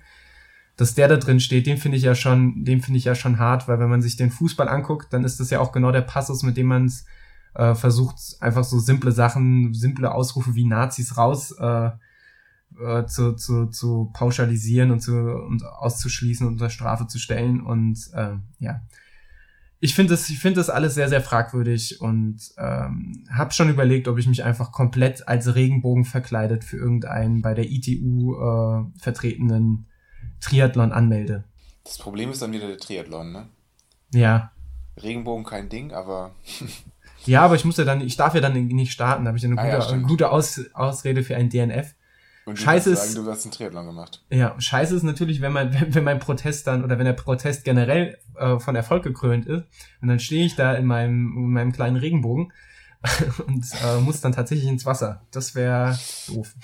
dass 0.80 0.94
der 0.94 1.08
da 1.08 1.18
drin 1.18 1.40
steht, 1.40 1.66
den 1.66 1.76
finde 1.76 1.98
ich 1.98 2.04
ja 2.04 2.14
schon, 2.14 2.64
den 2.64 2.80
finde 2.80 2.96
ich 2.96 3.04
ja 3.04 3.14
schon 3.14 3.38
hart, 3.38 3.68
weil 3.68 3.78
wenn 3.78 3.90
man 3.90 4.00
sich 4.00 4.16
den 4.16 4.30
Fußball 4.30 4.66
anguckt, 4.66 5.12
dann 5.12 5.24
ist 5.24 5.38
das 5.38 5.50
ja 5.50 5.60
auch 5.60 5.72
genau 5.72 5.92
der 5.92 6.00
Passus, 6.00 6.42
mit 6.42 6.56
dem 6.56 6.68
man 6.68 6.86
es 6.86 7.04
äh, 7.54 7.74
versucht, 7.74 8.16
einfach 8.40 8.64
so 8.64 8.78
simple 8.78 9.12
Sachen, 9.12 9.74
simple 9.74 10.10
Ausrufe 10.10 10.54
wie 10.54 10.64
Nazis 10.64 11.18
raus 11.18 11.54
äh, 11.60 11.90
äh, 12.82 13.04
zu, 13.04 13.34
zu, 13.34 13.66
zu 13.66 14.10
pauschalisieren 14.14 14.90
und, 14.90 15.00
zu, 15.00 15.12
und 15.12 15.66
auszuschließen 15.66 16.46
und 16.46 16.54
unter 16.54 16.70
Strafe 16.70 17.06
zu 17.06 17.18
stellen. 17.18 17.60
Und 17.60 17.98
äh, 18.14 18.36
ja, 18.58 18.80
ich 19.80 19.94
finde 19.94 20.14
das, 20.14 20.30
ich 20.30 20.38
finde 20.38 20.60
das 20.60 20.70
alles 20.70 20.94
sehr, 20.94 21.10
sehr 21.10 21.20
fragwürdig 21.20 22.00
und 22.00 22.38
ähm, 22.56 23.24
habe 23.30 23.52
schon 23.52 23.68
überlegt, 23.68 24.08
ob 24.08 24.16
ich 24.16 24.26
mich 24.26 24.44
einfach 24.44 24.72
komplett 24.72 25.28
als 25.28 25.54
Regenbogen 25.54 26.06
verkleidet 26.06 26.64
für 26.64 26.78
irgendeinen 26.78 27.42
bei 27.42 27.52
der 27.52 27.70
ITU 27.70 28.34
äh, 28.34 28.84
vertretenen 28.98 29.89
Triathlon 30.40 30.92
anmelde. 30.92 31.44
Das 31.84 31.98
Problem 31.98 32.30
ist 32.30 32.42
dann 32.42 32.52
wieder 32.52 32.66
der 32.66 32.78
Triathlon, 32.78 33.32
ne? 33.32 33.48
Ja. 34.12 34.52
Regenbogen 35.02 35.44
kein 35.44 35.68
Ding, 35.68 35.92
aber. 35.92 36.34
ja, 37.26 37.42
aber 37.42 37.54
ich 37.54 37.64
muss 37.64 37.76
ja 37.76 37.84
dann, 37.84 38.00
ich 38.00 38.16
darf 38.16 38.34
ja 38.34 38.40
dann 38.40 38.52
nicht 38.52 38.92
starten, 38.92 39.24
da 39.24 39.28
habe 39.28 39.38
ich 39.38 39.44
eine 39.44 39.56
gute, 39.56 39.66
ah, 39.66 39.78
ja, 39.78 39.88
eine 39.88 40.02
gute 40.02 40.30
Aus, 40.30 40.60
Ausrede 40.74 41.22
für 41.22 41.36
ein 41.36 41.48
DNF. 41.48 41.94
Und 42.46 42.58
scheiße 42.58 42.90
ist, 42.90 43.12
sagen, 43.12 43.24
du 43.24 43.30
hast 43.30 43.44
einen 43.44 43.52
Triathlon 43.52 43.86
gemacht. 43.86 44.24
Ja, 44.30 44.58
scheiße 44.58 44.96
ist 44.96 45.02
natürlich, 45.02 45.40
wenn 45.40 45.52
man, 45.52 45.72
wenn, 45.80 45.94
wenn 45.94 46.04
mein 46.04 46.18
Protest 46.18 46.66
dann 46.66 46.84
oder 46.84 46.98
wenn 46.98 47.04
der 47.04 47.12
Protest 47.12 47.64
generell 47.64 48.18
äh, 48.36 48.58
von 48.58 48.74
Erfolg 48.74 49.04
gekrönt 49.04 49.46
ist 49.46 49.64
und 50.00 50.08
dann 50.08 50.18
stehe 50.18 50.44
ich 50.44 50.56
da 50.56 50.74
in 50.74 50.86
meinem, 50.86 51.32
in 51.36 51.52
meinem 51.52 51.72
kleinen 51.72 51.96
Regenbogen 51.96 52.52
und 53.46 53.64
äh, 53.84 54.00
muss 54.00 54.20
dann 54.20 54.32
tatsächlich 54.32 54.68
ins 54.68 54.84
Wasser. 54.84 55.22
Das 55.30 55.54
wäre 55.54 55.98
doof. 56.28 56.54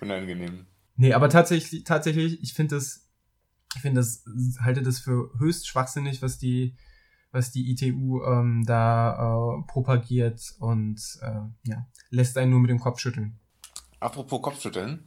Unangenehm. 0.00 0.66
Nee, 0.98 1.12
aber 1.12 1.28
tatsächlich, 1.28 1.84
tatsächlich, 1.84 2.42
ich 2.42 2.54
finde 2.54 2.74
das, 2.74 3.08
ich 3.76 3.80
finde 3.80 4.00
das, 4.00 4.24
halte 4.60 4.82
das 4.82 4.98
für 4.98 5.30
höchst 5.38 5.68
schwachsinnig, 5.68 6.22
was 6.22 6.38
die, 6.38 6.76
was 7.30 7.52
die 7.52 7.70
ITU 7.70 8.24
ähm, 8.24 8.64
da 8.66 9.12
äh, 9.14 9.62
propagiert 9.70 10.40
und 10.58 11.00
äh, 11.22 11.68
ja, 11.70 11.86
lässt 12.10 12.36
einen 12.36 12.50
nur 12.50 12.60
mit 12.60 12.70
dem 12.70 12.80
Kopf 12.80 12.98
schütteln. 12.98 13.38
Apropos 14.00 14.42
Kopfschütteln. 14.42 15.04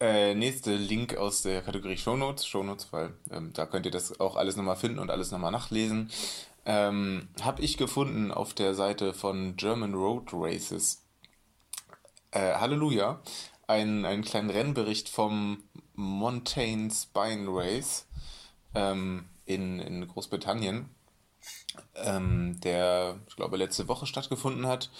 Äh, 0.00 0.34
nächste 0.34 0.74
Link 0.74 1.16
aus 1.16 1.42
der 1.42 1.60
Kategorie 1.62 1.96
Shownotes. 1.96 2.46
Shownotes, 2.46 2.92
weil 2.92 3.14
ähm, 3.30 3.52
da 3.52 3.66
könnt 3.66 3.86
ihr 3.86 3.92
das 3.92 4.18
auch 4.20 4.36
alles 4.36 4.56
nochmal 4.56 4.76
finden 4.76 4.98
und 4.98 5.10
alles 5.10 5.30
nochmal 5.30 5.52
nachlesen. 5.52 6.10
Ähm, 6.64 7.28
Habe 7.42 7.62
ich 7.62 7.76
gefunden 7.76 8.30
auf 8.30 8.54
der 8.54 8.74
Seite 8.74 9.12
von 9.12 9.56
German 9.56 9.94
Road 9.94 10.30
Races. 10.32 11.02
Äh, 12.30 12.54
Halleluja. 12.54 13.22
Ein, 13.66 14.04
einen 14.04 14.22
kleinen 14.22 14.50
Rennbericht 14.50 15.08
vom 15.08 15.62
Montaigne 15.94 16.90
Spine 16.90 17.46
Race 17.48 18.06
ähm, 18.74 19.24
in, 19.44 19.80
in 19.80 20.06
Großbritannien, 20.06 20.88
ähm, 21.96 22.60
der, 22.60 23.18
ich 23.28 23.36
glaube, 23.36 23.56
letzte 23.56 23.88
Woche 23.88 24.06
stattgefunden 24.06 24.66
hat. 24.66 24.90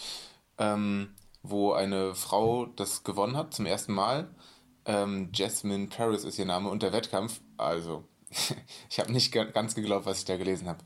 Ähm, 0.59 1.15
wo 1.51 1.73
eine 1.73 2.15
Frau 2.15 2.67
das 2.67 3.05
gewonnen 3.05 3.37
hat 3.37 3.55
zum 3.55 3.67
ersten 3.67 3.93
Mal. 3.93 4.29
Ähm, 4.85 5.31
Jasmine 5.33 5.89
Paris 5.89 6.25
ist 6.25 6.39
ihr 6.39 6.45
Name 6.45 6.69
und 6.69 6.83
der 6.83 6.93
Wettkampf, 6.93 7.41
also 7.57 8.05
ich 8.91 8.99
habe 8.99 9.13
nicht 9.13 9.33
ganz 9.33 9.75
geglaubt, 9.75 10.07
was 10.07 10.21
ich 10.21 10.25
da 10.25 10.37
gelesen 10.37 10.69
habe. 10.69 10.85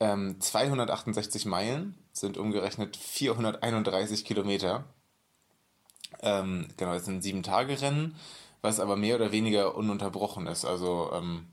Ähm, 0.00 0.40
268 0.40 1.46
Meilen 1.46 1.96
sind 2.12 2.36
umgerechnet 2.36 2.96
431 2.96 4.24
Kilometer. 4.24 4.84
Ähm, 6.24 6.68
genau, 6.78 6.94
es 6.94 7.04
sind 7.04 7.22
sieben 7.22 7.42
Tage 7.42 7.80
Rennen, 7.80 8.16
was 8.62 8.80
aber 8.80 8.96
mehr 8.96 9.16
oder 9.16 9.30
weniger 9.30 9.76
ununterbrochen 9.76 10.46
ist. 10.46 10.64
Also 10.64 11.10
ähm, 11.12 11.48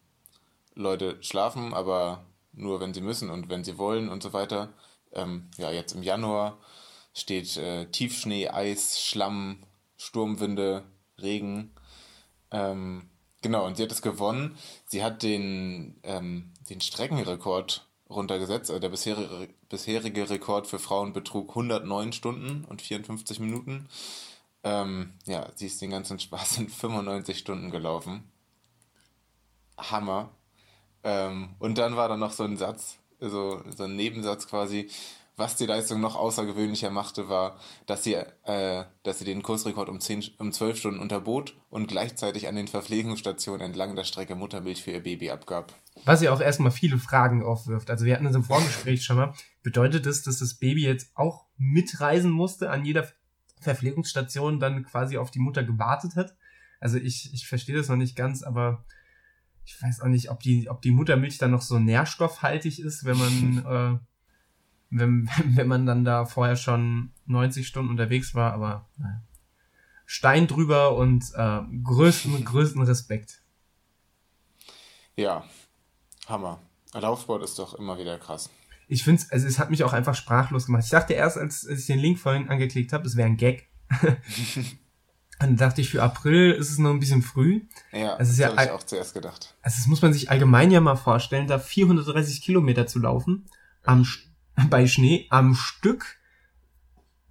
Leute 0.75 1.17
schlafen, 1.21 1.73
aber 1.73 2.25
nur 2.53 2.79
wenn 2.79 2.93
sie 2.93 3.01
müssen 3.01 3.29
und 3.29 3.49
wenn 3.49 3.65
sie 3.65 3.77
wollen 3.77 4.07
und 4.07 4.23
so 4.23 4.31
weiter. 4.31 4.69
Ähm, 5.11 5.49
ja, 5.57 5.71
jetzt 5.71 5.93
im 5.93 6.03
Januar 6.03 6.57
steht 7.13 7.57
äh, 7.57 7.85
Tiefschnee, 7.87 8.47
Eis, 8.47 9.01
Schlamm, 9.01 9.63
Sturmwinde, 9.97 10.85
Regen. 11.21 11.75
Ähm, 12.51 13.09
genau, 13.41 13.65
und 13.65 13.75
sie 13.75 13.83
hat 13.83 13.91
es 13.91 14.01
gewonnen. 14.01 14.57
Sie 14.85 15.03
hat 15.03 15.21
den, 15.21 15.99
ähm, 16.03 16.53
den 16.69 16.79
Streckenrekord 16.79 17.85
runtergesetzt. 18.09 18.69
Also 18.69 18.79
der 18.79 18.89
bisherige, 18.89 19.49
bisherige 19.67 20.29
Rekord 20.29 20.65
für 20.67 20.79
Frauen 20.79 21.11
betrug 21.11 21.49
109 21.49 22.13
Stunden 22.13 22.63
und 22.65 22.81
54 22.81 23.41
Minuten. 23.41 23.89
Ähm, 24.63 25.13
ja, 25.25 25.47
sie 25.55 25.67
ist 25.67 25.81
den 25.81 25.91
ganzen 25.91 26.19
Spaß 26.19 26.59
in 26.59 26.69
95 26.69 27.37
Stunden 27.37 27.71
gelaufen. 27.71 28.23
Hammer. 29.77 30.29
Ähm, 31.03 31.55
und 31.59 31.77
dann 31.77 31.95
war 31.95 32.07
da 32.07 32.17
noch 32.17 32.31
so 32.31 32.43
ein 32.43 32.57
Satz, 32.57 32.97
so, 33.19 33.61
so 33.75 33.83
ein 33.83 33.95
Nebensatz 33.95 34.47
quasi. 34.47 34.89
Was 35.37 35.55
die 35.55 35.65
Leistung 35.65 36.01
noch 36.01 36.15
außergewöhnlicher 36.15 36.91
machte, 36.91 37.29
war, 37.29 37.57
dass 37.87 38.03
sie, 38.03 38.13
äh, 38.13 38.83
dass 39.01 39.17
sie 39.17 39.25
den 39.25 39.41
Kursrekord 39.41 39.89
um, 39.89 39.99
10, 39.99 40.25
um 40.37 40.51
12 40.51 40.77
Stunden 40.77 40.99
unterbot 40.99 41.55
und 41.69 41.87
gleichzeitig 41.87 42.47
an 42.47 42.55
den 42.55 42.67
Verpflegungsstationen 42.67 43.61
entlang 43.61 43.95
der 43.95 44.03
Strecke 44.03 44.35
Muttermilch 44.35 44.83
für 44.83 44.91
ihr 44.91 45.01
Baby 45.01 45.31
abgab. 45.31 45.73
Was 46.05 46.21
ja 46.21 46.31
auch 46.31 46.41
erstmal 46.41 46.71
viele 46.71 46.99
Fragen 46.99 47.43
aufwirft. 47.43 47.89
Also 47.89 48.05
wir 48.05 48.13
hatten 48.13 48.27
es 48.27 48.35
im 48.35 48.43
Vorgespräch 48.43 49.03
schon 49.03 49.15
mal. 49.15 49.33
Bedeutet 49.63 50.05
das, 50.05 50.21
dass 50.21 50.39
das 50.39 50.55
Baby 50.55 50.83
jetzt 50.83 51.11
auch 51.15 51.45
mitreisen 51.57 52.29
musste, 52.29 52.69
an 52.69 52.85
jeder 52.85 53.07
Verpflegungsstation 53.61 54.59
dann 54.59 54.83
quasi 54.83 55.17
auf 55.17 55.31
die 55.31 55.39
Mutter 55.39 55.63
gewartet 55.63 56.15
hat? 56.15 56.35
Also 56.79 56.97
ich, 56.97 57.33
ich 57.33 57.47
verstehe 57.47 57.75
das 57.75 57.89
noch 57.89 57.95
nicht 57.95 58.15
ganz, 58.15 58.43
aber 58.43 58.83
ich 59.65 59.81
weiß 59.81 60.01
auch 60.01 60.07
nicht, 60.07 60.29
ob 60.29 60.39
die, 60.41 60.69
ob 60.69 60.81
die 60.81 60.91
Muttermilch 60.91 61.37
dann 61.37 61.51
noch 61.51 61.61
so 61.61 61.79
nährstoffhaltig 61.79 62.79
ist, 62.79 63.05
wenn 63.05 63.17
man, 63.17 63.65
äh, 63.65 63.99
wenn, 64.89 65.29
wenn 65.45 65.67
man 65.67 65.85
dann 65.85 66.03
da 66.03 66.25
vorher 66.25 66.55
schon 66.55 67.13
90 67.27 67.67
Stunden 67.67 67.91
unterwegs 67.91 68.35
war, 68.35 68.53
aber 68.53 68.89
naja. 68.97 69.21
Stein 70.05 70.45
drüber 70.45 70.97
und 70.97 71.23
äh, 71.35 71.61
größten, 71.83 72.43
größten 72.45 72.81
Respekt. 72.81 73.41
Ja, 75.15 75.45
Hammer. 76.27 76.59
Laufsport 76.93 77.43
ist 77.43 77.57
doch 77.57 77.75
immer 77.75 77.97
wieder 77.97 78.19
krass. 78.19 78.49
Ich 78.91 79.05
finde 79.05 79.23
also 79.29 79.47
es 79.47 79.57
hat 79.57 79.69
mich 79.69 79.85
auch 79.85 79.93
einfach 79.93 80.15
sprachlos 80.15 80.65
gemacht. 80.65 80.83
Ich 80.83 80.89
dachte 80.89 81.13
erst, 81.13 81.37
als, 81.37 81.65
als 81.65 81.79
ich 81.79 81.85
den 81.85 81.99
Link 81.99 82.19
vorhin 82.19 82.49
angeklickt 82.49 82.91
habe, 82.91 83.07
es 83.07 83.15
wäre 83.15 83.29
ein 83.29 83.37
Gag. 83.37 83.69
Dann 85.39 85.55
dachte 85.55 85.79
ich, 85.79 85.89
für 85.89 86.03
April 86.03 86.51
ist 86.51 86.69
es 86.69 86.77
noch 86.77 86.89
ein 86.89 86.99
bisschen 86.99 87.21
früh. 87.21 87.61
Ja, 87.93 88.17
das, 88.17 88.27
das 88.27 88.37
ja 88.37 88.49
habe 88.49 88.63
ich 88.65 88.71
auch 88.71 88.83
zuerst 88.83 89.13
gedacht. 89.13 89.55
Also 89.61 89.77
das 89.77 89.87
muss 89.87 90.01
man 90.01 90.11
sich 90.11 90.29
allgemein 90.29 90.71
ja 90.71 90.81
mal 90.81 90.97
vorstellen, 90.97 91.47
da 91.47 91.57
430 91.57 92.41
Kilometer 92.41 92.85
zu 92.85 92.99
laufen, 92.99 93.45
am, 93.83 94.05
bei 94.69 94.85
Schnee, 94.87 95.25
am 95.29 95.55
Stück, 95.55 96.17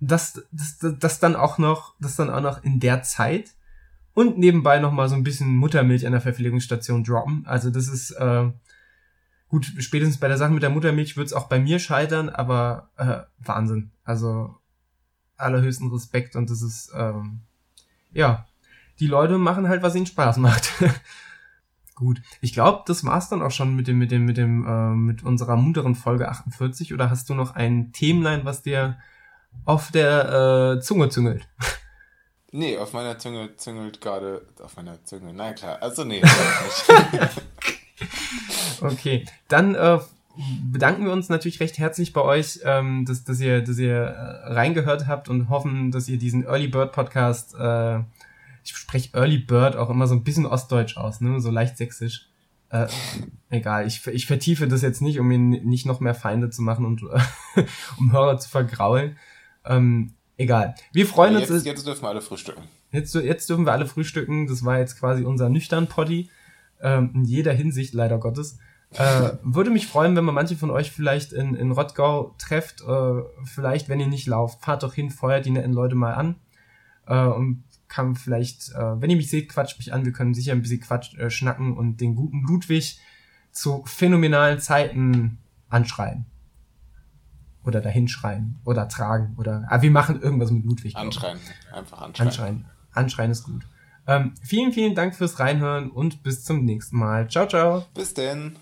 das, 0.01 0.43
das, 0.51 0.79
das, 0.79 0.99
das 0.99 1.21
dann 1.21 1.37
auch 1.37 1.59
noch, 1.59 1.95
das 2.01 2.17
dann 2.17 2.31
auch 2.31 2.41
noch 2.41 2.65
in 2.65 2.81
der 2.81 3.03
Zeit 3.03 3.51
und 4.15 4.39
nebenbei 4.39 4.79
noch 4.79 4.93
mal 4.93 5.11
so 5.11 5.15
ein 5.15 5.25
bisschen 5.25 5.55
Muttermilch 5.57 6.07
an 6.07 6.13
der 6.13 6.23
Verpflegungsstation 6.23 7.05
droppen. 7.05 7.45
Also 7.47 7.69
das 7.69 7.87
ist, 7.87 8.13
äh, 8.13 8.51
gut, 9.51 9.67
spätestens 9.79 10.19
bei 10.19 10.29
der 10.29 10.39
Sache 10.39 10.53
mit 10.53 10.63
der 10.63 10.71
Muttermilch 10.71 11.17
wird 11.17 11.27
es 11.27 11.33
auch 11.33 11.49
bei 11.49 11.59
mir 11.59 11.79
scheitern, 11.79 12.31
aber 12.31 12.91
äh, 12.97 13.19
Wahnsinn. 13.45 13.91
Also 14.05 14.57
allerhöchsten 15.37 15.91
Respekt 15.91 16.37
und 16.37 16.51
das 16.51 16.63
ist, 16.63 16.93
ähm, 16.95 17.41
ja, 18.13 18.47
die 19.01 19.09
Leute 19.09 19.39
machen 19.39 19.69
halt, 19.69 19.83
was 19.83 19.97
ihnen 19.97 20.07
Spaß 20.07 20.37
macht. 20.37 20.73
Gut, 21.95 22.23
ich 22.41 22.53
glaube, 22.53 22.85
das 22.87 23.05
war's 23.05 23.29
dann 23.29 23.43
auch 23.43 23.51
schon 23.51 23.75
mit 23.75 23.89
dem, 23.89 23.99
mit 23.99 24.11
dem, 24.11 24.25
mit 24.25 24.37
dem, 24.37 24.67
äh, 24.67 24.95
mit 24.95 25.23
unserer 25.23 25.57
munteren 25.57 25.95
Folge 25.95 26.29
48. 26.29 26.95
Oder 26.95 27.11
hast 27.11 27.29
du 27.29 27.35
noch 27.35 27.55
ein 27.55 27.93
Themenlein, 27.93 28.45
was 28.45 28.63
dir 28.63 28.99
auf 29.65 29.91
der 29.91 30.77
äh, 30.79 30.81
Zunge 30.81 31.11
züngelt? 31.11 31.47
Nee, 32.53 32.79
auf 32.79 32.93
meiner 32.93 33.17
Zunge 33.17 33.55
züngelt 33.55 34.01
gerade, 34.01 34.45
auf 34.61 34.75
meiner 34.75 35.05
Zunge, 35.05 35.33
na 35.33 35.53
klar, 35.53 35.81
also 35.81 36.03
nee. 36.03 36.21
okay, 38.83 39.25
dann 39.49 39.75
äh, 39.75 39.99
bedanken 40.71 41.05
wir 41.05 41.13
uns 41.13 41.29
natürlich 41.29 41.61
recht 41.61 41.79
herzlich 41.79 42.13
bei 42.13 42.23
euch, 42.23 42.61
ähm, 42.65 43.05
dass, 43.05 43.25
dass 43.25 43.41
ihr, 43.41 43.63
dass 43.63 43.79
ihr 43.79 43.95
äh, 43.95 44.53
reingehört 44.53 45.07
habt 45.07 45.29
und 45.29 45.49
hoffen, 45.49 45.91
dass 45.91 46.09
ihr 46.09 46.19
diesen 46.19 46.45
Early 46.45 46.69
Bird 46.69 46.93
Podcast, 46.93 47.55
äh, 47.59 47.99
ich 48.65 48.77
spreche 48.77 49.17
Early 49.17 49.39
Bird 49.39 49.77
auch 49.77 49.91
immer 49.91 50.07
so 50.07 50.15
ein 50.15 50.25
bisschen 50.25 50.47
ostdeutsch 50.47 50.97
aus, 50.97 51.21
ne, 51.21 51.41
so 51.41 51.51
leicht 51.51 51.77
sächsisch. 51.77 52.27
Äh, 52.71 52.87
egal, 53.49 53.87
ich, 53.87 54.07
ich 54.07 54.27
vertiefe 54.27 54.69
das 54.69 54.83
jetzt 54.83 55.03
nicht, 55.03 55.19
um 55.19 55.27
mir 55.27 55.39
nicht 55.39 55.87
noch 55.87 55.99
mehr 55.99 56.15
Feinde 56.15 56.51
zu 56.51 56.63
machen 56.63 56.85
und 56.85 57.03
äh, 57.03 57.65
um 57.99 58.13
Hörer 58.13 58.39
zu 58.39 58.49
vergraulen. 58.49 59.17
Ähm, 59.65 60.15
egal. 60.37 60.75
Wir 60.93 61.07
freuen 61.07 61.37
jetzt, 61.39 61.51
uns. 61.51 61.65
Jetzt 61.65 61.87
dürfen 61.87 62.03
wir 62.03 62.09
alle 62.09 62.21
frühstücken. 62.21 62.63
Jetzt, 62.93 63.15
jetzt 63.15 63.51
dürfen 63.51 63.67
wir 63.67 63.73
alle 63.73 63.87
frühstücken. 63.87 64.47
Das 64.47 64.65
war 64.65 64.79
jetzt 64.79 64.99
quasi 64.99 65.25
unser 65.25 65.49
nüchtern 65.49 65.89
Poddy. 65.89 66.31
Ähm, 66.81 67.11
in 67.15 67.25
jeder 67.25 67.53
Hinsicht, 67.53 67.93
leider 67.93 68.19
Gottes. 68.19 68.59
Äh, 68.95 69.33
würde 69.43 69.71
mich 69.71 69.87
freuen, 69.87 70.17
wenn 70.17 70.25
man 70.25 70.35
manche 70.35 70.57
von 70.57 70.71
euch 70.71 70.91
vielleicht 70.91 71.33
in, 71.33 71.55
in 71.55 71.71
Rottgau 71.71 72.35
trefft. 72.39 72.83
Äh, 72.83 73.23
vielleicht, 73.45 73.89
wenn 73.89 74.01
ihr 74.01 74.09
nicht 74.09 74.27
lauft, 74.27 74.65
fahrt 74.65 74.83
doch 74.83 74.95
hin, 74.95 75.11
feuert 75.11 75.47
die 75.47 75.51
netten 75.51 75.73
Leute 75.73 75.95
mal 75.95 76.15
an. 76.15 76.37
Äh, 77.07 77.27
und 77.27 77.65
kann 77.89 78.15
vielleicht, 78.15 78.71
äh, 78.71 79.01
wenn 79.01 79.11
ihr 79.11 79.17
mich 79.17 79.31
seht, 79.31 79.49
quatscht 79.49 79.79
mich 79.79 79.93
an. 79.93 80.05
Wir 80.05 80.13
können 80.13 80.35
sicher 80.35 80.53
ein 80.53 80.63
bisschen 80.63 80.81
Quatsch 80.81 81.17
äh, 81.19 81.31
schnacken 81.31 81.77
und 81.77 82.01
den 82.01 82.15
guten 82.15 82.43
Ludwig 82.43 82.99
zu 83.53 83.83
phänomenalen 83.85 84.61
Zeiten 84.61 85.39
anschreien. 85.69 86.27
Oder 87.65 87.81
dahinschreien. 87.81 88.61
Oder 88.65 88.89
tragen. 88.89 89.35
Oder. 89.37 89.67
Ah, 89.69 89.83
wir 89.83 89.91
machen 89.91 90.23
irgendwas 90.23 90.51
mit 90.51 90.65
Ludwig. 90.65 90.97
Anschreien. 90.97 91.39
Einfach 91.73 92.01
anschreien. 92.01 92.29
Anschreien. 92.29 92.65
Anschreien 92.93 93.31
ist 93.31 93.43
gut. 93.45 93.67
Ähm, 94.07 94.35
vielen, 94.43 94.73
vielen 94.73 94.95
Dank 94.95 95.15
fürs 95.15 95.39
Reinhören 95.39 95.91
und 95.91 96.23
bis 96.23 96.45
zum 96.45 96.65
nächsten 96.65 96.97
Mal. 96.97 97.29
Ciao, 97.29 97.47
ciao. 97.47 97.85
Bis 97.95 98.15
denn. 98.15 98.57